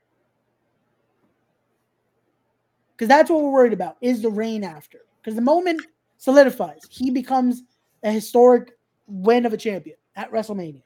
[2.96, 5.00] Because that's what we're worried about is the reign after.
[5.20, 5.82] Because the moment
[6.18, 7.62] solidifies, he becomes
[8.02, 8.72] a historic
[9.06, 10.82] win of a champion at WrestleMania.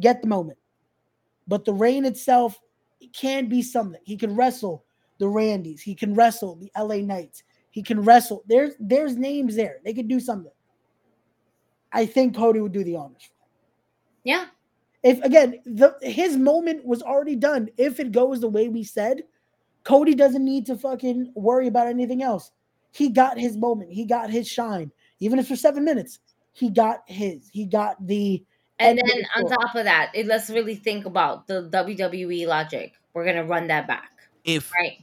[0.00, 0.58] Get the moment.
[1.46, 2.60] But the reign itself,
[3.00, 4.00] it can be something.
[4.04, 4.84] He can wrestle
[5.18, 5.80] the Randys.
[5.80, 7.42] He can wrestle the LA Knights.
[7.70, 8.42] He can wrestle.
[8.46, 9.78] There's there's names there.
[9.84, 10.52] They could do something.
[11.92, 13.30] I think Cody would do the honors.
[14.24, 14.46] Yeah.
[15.02, 17.68] If again, the his moment was already done.
[17.76, 19.22] If it goes the way we said,
[19.84, 22.50] Cody doesn't need to fucking worry about anything else.
[22.92, 23.90] He got his moment.
[23.92, 24.92] He got his shine.
[25.18, 26.20] Even if for seven minutes,
[26.52, 27.48] he got his.
[27.52, 28.44] He got the
[28.78, 32.92] And then the on top of that, it, let's really think about the WWE logic.
[33.14, 34.10] We're gonna run that back,
[34.44, 34.98] If right?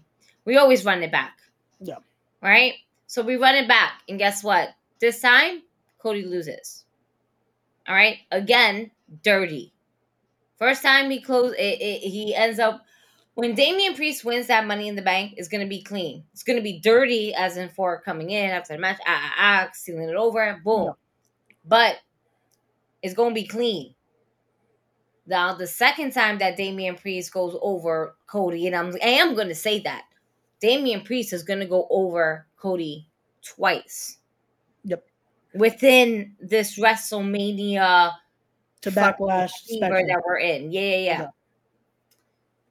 [0.46, 1.38] We always run it back.
[1.80, 1.98] Yeah.
[2.42, 2.76] Right.
[3.08, 4.70] So we run it back, and guess what?
[5.00, 5.64] This time,
[5.98, 6.86] Cody loses.
[7.88, 8.18] All right.
[8.32, 8.92] Again,
[9.24, 9.74] dirty.
[10.60, 12.86] First time he closed, it, it, he ends up
[13.36, 15.36] when Damian Priest wins that Money in the Bank.
[15.38, 16.26] It's gonna be clean.
[16.34, 19.70] It's gonna be dirty, as in for coming in after the match, ah ah ah,
[19.74, 20.94] sealing it over, boom.
[21.66, 22.00] But
[23.02, 23.96] it's gonna be clean.
[25.26, 29.56] Now the second time that Damian Priest goes over Cody, and I'm I am gonna
[29.56, 30.04] say that
[30.60, 33.08] Damian Priest is gonna go over Cody
[33.42, 34.18] twice.
[34.84, 35.06] Yep.
[35.54, 38.12] Within this WrestleMania
[38.82, 40.72] to backlash fever that we're in.
[40.72, 41.22] Yeah, yeah, yeah.
[41.22, 41.28] Yeah.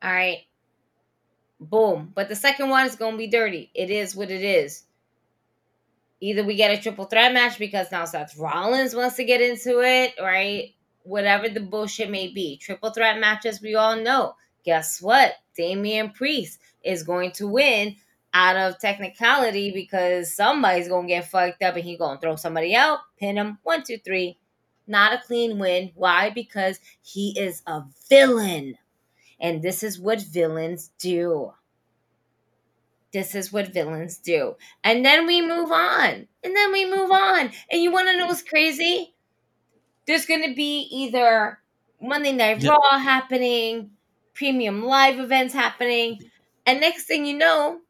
[0.03, 0.39] All right.
[1.61, 2.13] Boom.
[2.15, 3.71] But the second one is gonna be dirty.
[3.75, 4.85] It is what it is.
[6.21, 9.81] Either we get a triple threat match because now Seth Rollins wants to get into
[9.81, 10.75] it, right?
[11.05, 12.57] Whatever the bullshit may be.
[12.57, 14.35] Triple threat matches, we all know.
[14.65, 15.35] Guess what?
[15.57, 17.97] Damian Priest is going to win
[18.35, 22.99] out of technicality because somebody's gonna get fucked up and he gonna throw somebody out,
[23.19, 24.39] pin him, one, two, three.
[24.89, 25.93] Not a clean win.
[25.95, 26.31] Why?
[26.31, 28.77] Because he is a villain.
[29.41, 31.53] And this is what villains do.
[33.13, 34.57] This is what villains do.
[34.85, 36.27] And then we move on.
[36.45, 37.51] And then we move on.
[37.71, 39.15] And you want to know what's crazy?
[40.07, 41.59] There's going to be either
[42.01, 42.73] Monday Night Yeah.
[42.73, 43.91] Raw happening,
[44.35, 46.21] premium live events happening.
[46.67, 47.81] And next thing you know,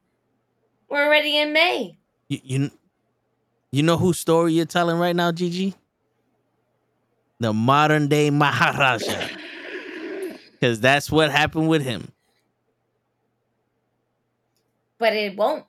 [0.89, 1.99] we're already in May.
[2.29, 2.71] you, you
[3.71, 5.75] you know whose story you're telling right now, Gigi?
[7.41, 9.29] The modern day Maharaja.
[10.53, 12.13] Because that's what happened with him.
[14.99, 15.65] but it won't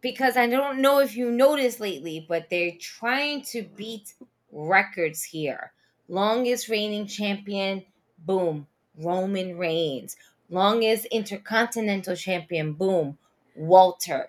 [0.00, 4.14] because I don't know if you noticed lately, but they're trying to beat
[4.52, 5.72] records here.
[6.08, 7.84] Longest reigning champion,
[8.18, 8.66] boom,
[8.98, 10.16] Roman Reigns.
[10.48, 13.18] Longest intercontinental champion, boom,
[13.56, 14.28] Walter.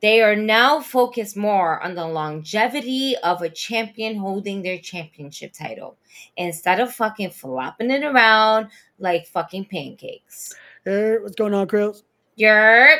[0.00, 5.96] They are now focused more on the longevity of a champion holding their championship title
[6.36, 8.68] instead of fucking flopping it around
[9.00, 10.54] like fucking pancakes.
[10.84, 12.02] Hey, what's going on, Krills?
[12.38, 12.98] Yerp.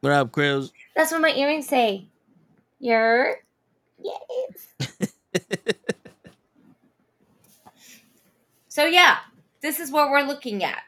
[0.00, 0.72] What up, Krills?
[0.96, 2.06] That's what my earrings say.
[2.82, 3.34] Yerp.
[4.02, 4.68] Yes.
[8.68, 9.18] so yeah,
[9.60, 10.82] this is what we're looking at.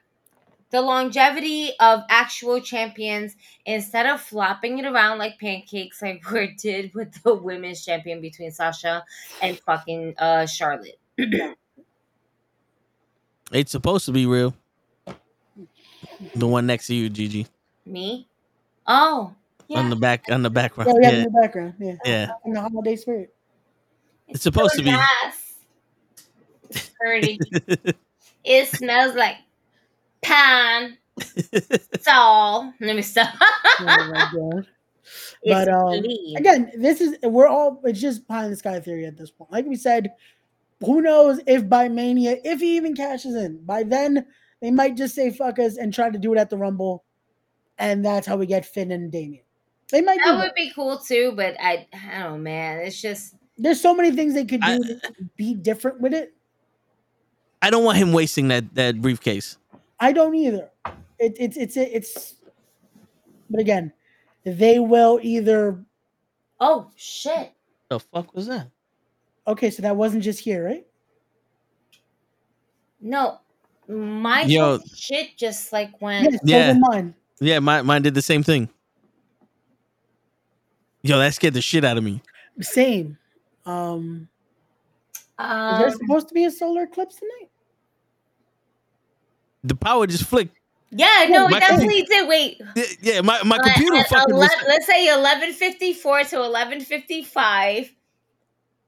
[0.70, 3.34] The longevity of actual champions
[3.66, 8.52] instead of flopping it around like pancakes like we did with the women's champion between
[8.52, 9.04] Sasha
[9.42, 10.98] and fucking uh Charlotte.
[13.52, 14.54] It's supposed to be real.
[16.36, 17.46] The one next to you, Gigi.
[17.84, 18.28] Me?
[18.86, 19.34] Oh.
[19.66, 19.78] Yeah.
[19.80, 20.90] On the back on the background.
[20.92, 21.24] Oh, yeah, in Yeah.
[21.24, 21.74] the background.
[21.80, 21.94] Yeah.
[22.04, 22.30] Yeah.
[22.44, 23.34] In the holiday spirit.
[24.28, 24.92] It's supposed to be.
[24.92, 25.54] Nice.
[27.00, 27.40] Pretty.
[28.42, 29.36] It smells like
[30.22, 30.96] pan.
[32.00, 32.72] Saul.
[32.80, 33.34] Let me stop.
[33.80, 34.66] Oh my god.
[35.42, 36.04] It's But um,
[36.36, 39.50] again, this is we're all it's just pie in the sky theory at this point.
[39.50, 40.12] Like we said,
[40.84, 44.26] who knows if by Mania, if he even cashes in, by then
[44.60, 47.04] they might just say fuck us and try to do it at the Rumble,
[47.78, 49.44] and that's how we get Finn and Damian.
[49.90, 50.38] They might that that.
[50.38, 52.80] would be cool too, but I, I don't know, man.
[52.80, 55.00] It's just There's so many things they could do I- to
[55.36, 56.34] be different with it.
[57.62, 59.56] I don't want him wasting that that briefcase.
[60.00, 60.70] I don't either.
[61.18, 62.34] It, it's it's it's.
[63.50, 63.92] But again,
[64.44, 65.84] they will either
[66.60, 67.52] Oh shit!
[67.88, 68.68] The fuck was that?
[69.46, 70.86] Okay, so that wasn't just here, right?
[73.00, 73.40] No,
[73.88, 74.78] my Yo.
[74.94, 76.30] shit just like went.
[76.30, 76.72] Yes, Yeah.
[76.72, 76.78] yeah.
[76.78, 77.14] mine.
[77.40, 78.68] Yeah, mine, mine did the same thing.
[81.02, 82.22] Yo, that scared the shit out of me.
[82.60, 83.16] Same.
[83.64, 84.28] Um,
[85.38, 87.50] is Um, there supposed to be a solar eclipse tonight?
[89.64, 90.56] The power just flicked.
[90.90, 92.28] yeah, no, my it definitely did.
[92.28, 96.36] Wait, Yeah, Yeah, my, my Uh, computer at fucking was, 11 let's say 1154 to
[96.38, 97.94] 1155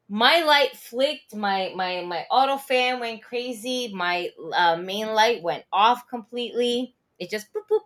[0.09, 5.65] my light flicked my my my auto fan went crazy my uh, main light went
[5.73, 7.81] off completely it just boop, boop.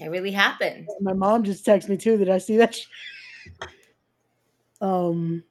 [0.00, 2.16] it really happened My mom just texted me too.
[2.16, 2.78] Did I see that?
[4.82, 5.44] Um,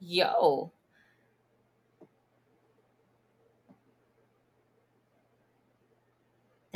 [0.00, 0.72] yo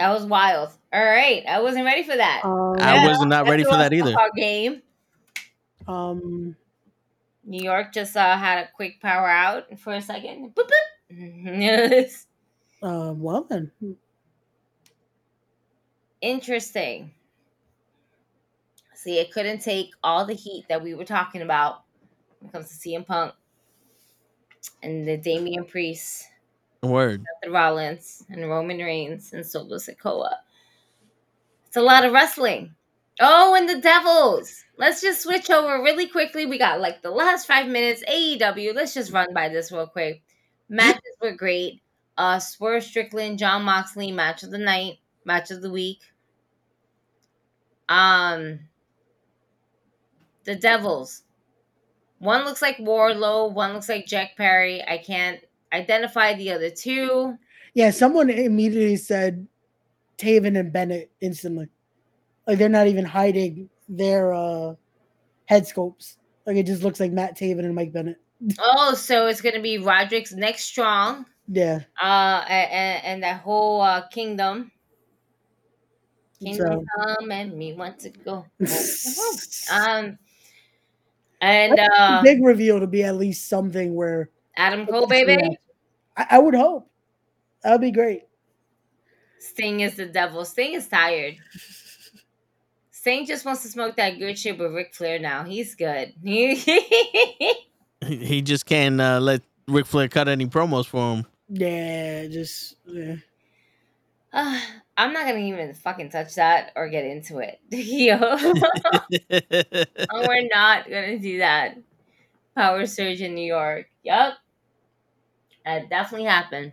[0.03, 3.51] that was wild all right i wasn't ready for that um, I was not Let's
[3.51, 4.15] ready for that either.
[4.37, 4.83] game
[5.89, 6.57] um,
[7.45, 10.55] New York just uh, had a quick power out for a second.
[10.55, 11.61] Boop, boop.
[11.61, 12.27] Yes.
[12.83, 13.71] uh, well then,
[16.21, 17.13] Interesting.
[18.95, 21.83] See, it couldn't take all the heat that we were talking about
[22.39, 23.35] when it comes to CM Punk
[24.85, 26.29] and the Damian Priest,
[26.83, 27.25] Word.
[27.43, 30.35] the Rollins, and Roman Reigns and Solo Sikoa.
[31.67, 32.75] It's a lot of wrestling.
[33.21, 34.65] Oh, and the Devils.
[34.79, 36.45] Let's just switch over really quickly.
[36.45, 38.03] We got like the last five minutes.
[38.09, 38.75] AEW.
[38.75, 40.23] Let's just run by this real quick.
[40.69, 41.81] Matches were great.
[42.19, 46.01] Uh, Swerve Strickland, Jon Moxley, match of the night, match of the week.
[47.89, 48.59] Um,
[50.45, 51.23] the Devils.
[52.19, 53.53] One looks like Wardlow.
[53.53, 54.83] One looks like Jack Perry.
[54.87, 55.41] I can't
[55.73, 57.37] identify the other two.
[57.75, 57.91] yeah.
[57.91, 59.47] Someone immediately said
[60.19, 61.69] Taven and Bennett instantly.
[62.47, 64.75] Like they're not even hiding their uh
[65.47, 66.19] head scopes.
[66.47, 68.19] Like it just looks like Matt Taven and Mike Bennett.
[68.59, 71.27] Oh, so it's gonna be Roderick's next strong.
[71.49, 71.81] Yeah.
[72.03, 74.71] uh and, and that whole uh kingdom
[76.43, 78.47] kingdom So come and me want to go
[79.73, 80.19] um
[81.41, 85.57] and uh big reveal to be at least something where adam cole baby
[86.17, 86.89] I, I would hope
[87.63, 88.23] that would be great.
[89.39, 91.37] sting is the devil sting is tired
[92.91, 98.17] sting just wants to smoke that good shit with Ric flair now he's good He,
[98.17, 101.27] he just can't uh, let Ric Flair cut any promos for him.
[101.49, 103.15] Yeah, just yeah.
[104.33, 104.61] Uh,
[104.97, 108.19] i'm not gonna even fucking touch that or get into it yo
[110.11, 111.79] Oh, we're not gonna do that.
[112.57, 113.87] Power surge in New York.
[114.03, 114.35] Yup.
[115.65, 116.73] That definitely happened.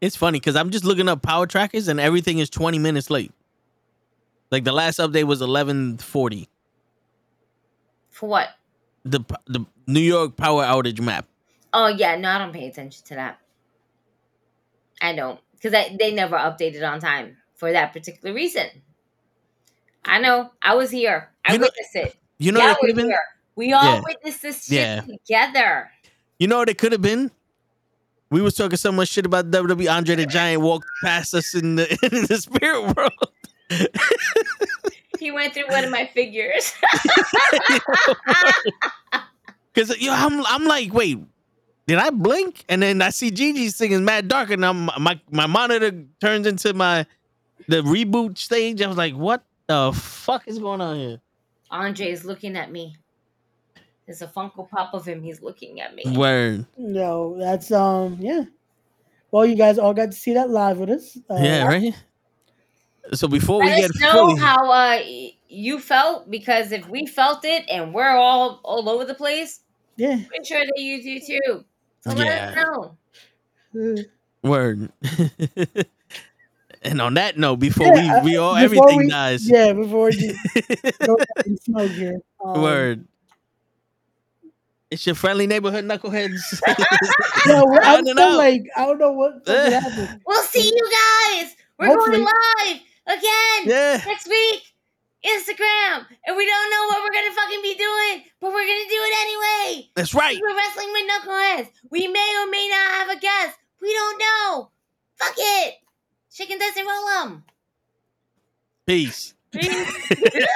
[0.00, 3.32] it's funny because I'm just looking up power trackers and everything is 20 minutes late.
[4.50, 6.46] Like the last update was 11:40.
[8.10, 8.48] For what?
[9.04, 11.26] The the New York power outage map.
[11.72, 13.38] Oh yeah, no, I don't pay attention to that.
[15.00, 15.40] I don't.
[15.54, 18.66] Because they never updated on time for that particular reason.
[20.04, 20.50] I know.
[20.62, 21.30] I was here.
[21.44, 22.16] I You know- witnessed it.
[22.38, 23.06] You know yeah, what it could we're have been?
[23.06, 23.20] here.
[23.56, 24.00] We all Yeah.
[24.04, 25.00] witnessed this shit Yeah.
[25.02, 25.90] together.
[26.38, 27.30] You know what it could have been?
[28.30, 29.88] We was talking so much shit about WWE.
[29.88, 33.12] Andre the Giant walked past us in the in the spirit world.
[35.20, 36.72] He went through one of my figures.
[39.74, 41.18] Cause yo, I'm I'm like, wait,
[41.86, 42.64] did I blink?
[42.68, 46.74] And then I see Gigi singing Mad Dark, and I'm, my my monitor turns into
[46.74, 47.06] my
[47.68, 48.80] the reboot stage.
[48.82, 51.20] I was like, what the fuck is going on here?
[51.70, 52.96] Andre is looking at me.
[54.06, 55.22] There's a Funko Pop of him.
[55.22, 56.02] He's looking at me.
[56.16, 56.66] Word.
[56.76, 58.44] No, that's um yeah.
[59.30, 61.16] Well, you guys all got to see that live with us.
[61.28, 61.94] Uh, yeah, right.
[63.12, 65.00] So before we get us know fully, how uh,
[65.48, 69.60] you felt because if we felt it and we're all all over the place,
[69.96, 70.18] Yeah.
[70.34, 71.64] I'm sure that you do too.
[72.02, 72.62] So let us Yeah.
[72.62, 72.96] know.
[73.98, 74.02] Uh,
[74.42, 74.92] word.
[76.82, 79.48] and on that note, before Yeah, we we all before everything we- dies.
[79.48, 80.34] Yeah, before you
[81.04, 82.20] go back and smoke here.
[82.44, 83.06] Um, Word.
[84.94, 86.38] It's your friendly neighborhood knuckleheads.
[87.46, 88.38] No, we're, I'm Rounding still out.
[88.38, 90.20] like I don't know what fucking happened.
[90.24, 90.90] We'll see you
[91.42, 91.56] guys.
[91.78, 92.18] We're Hopefully.
[92.18, 94.00] going live again yeah.
[94.06, 94.62] next week.
[95.26, 99.00] Instagram, and we don't know what we're gonna fucking be doing, but we're gonna do
[99.00, 99.90] it anyway.
[99.94, 100.38] That's right.
[100.40, 101.68] We're wrestling with knuckleheads.
[101.90, 103.58] We may or may not have a guest.
[103.82, 104.70] We don't know.
[105.16, 105.74] Fuck it.
[106.32, 107.44] Chicken doesn't roll them.
[108.86, 109.34] Peace.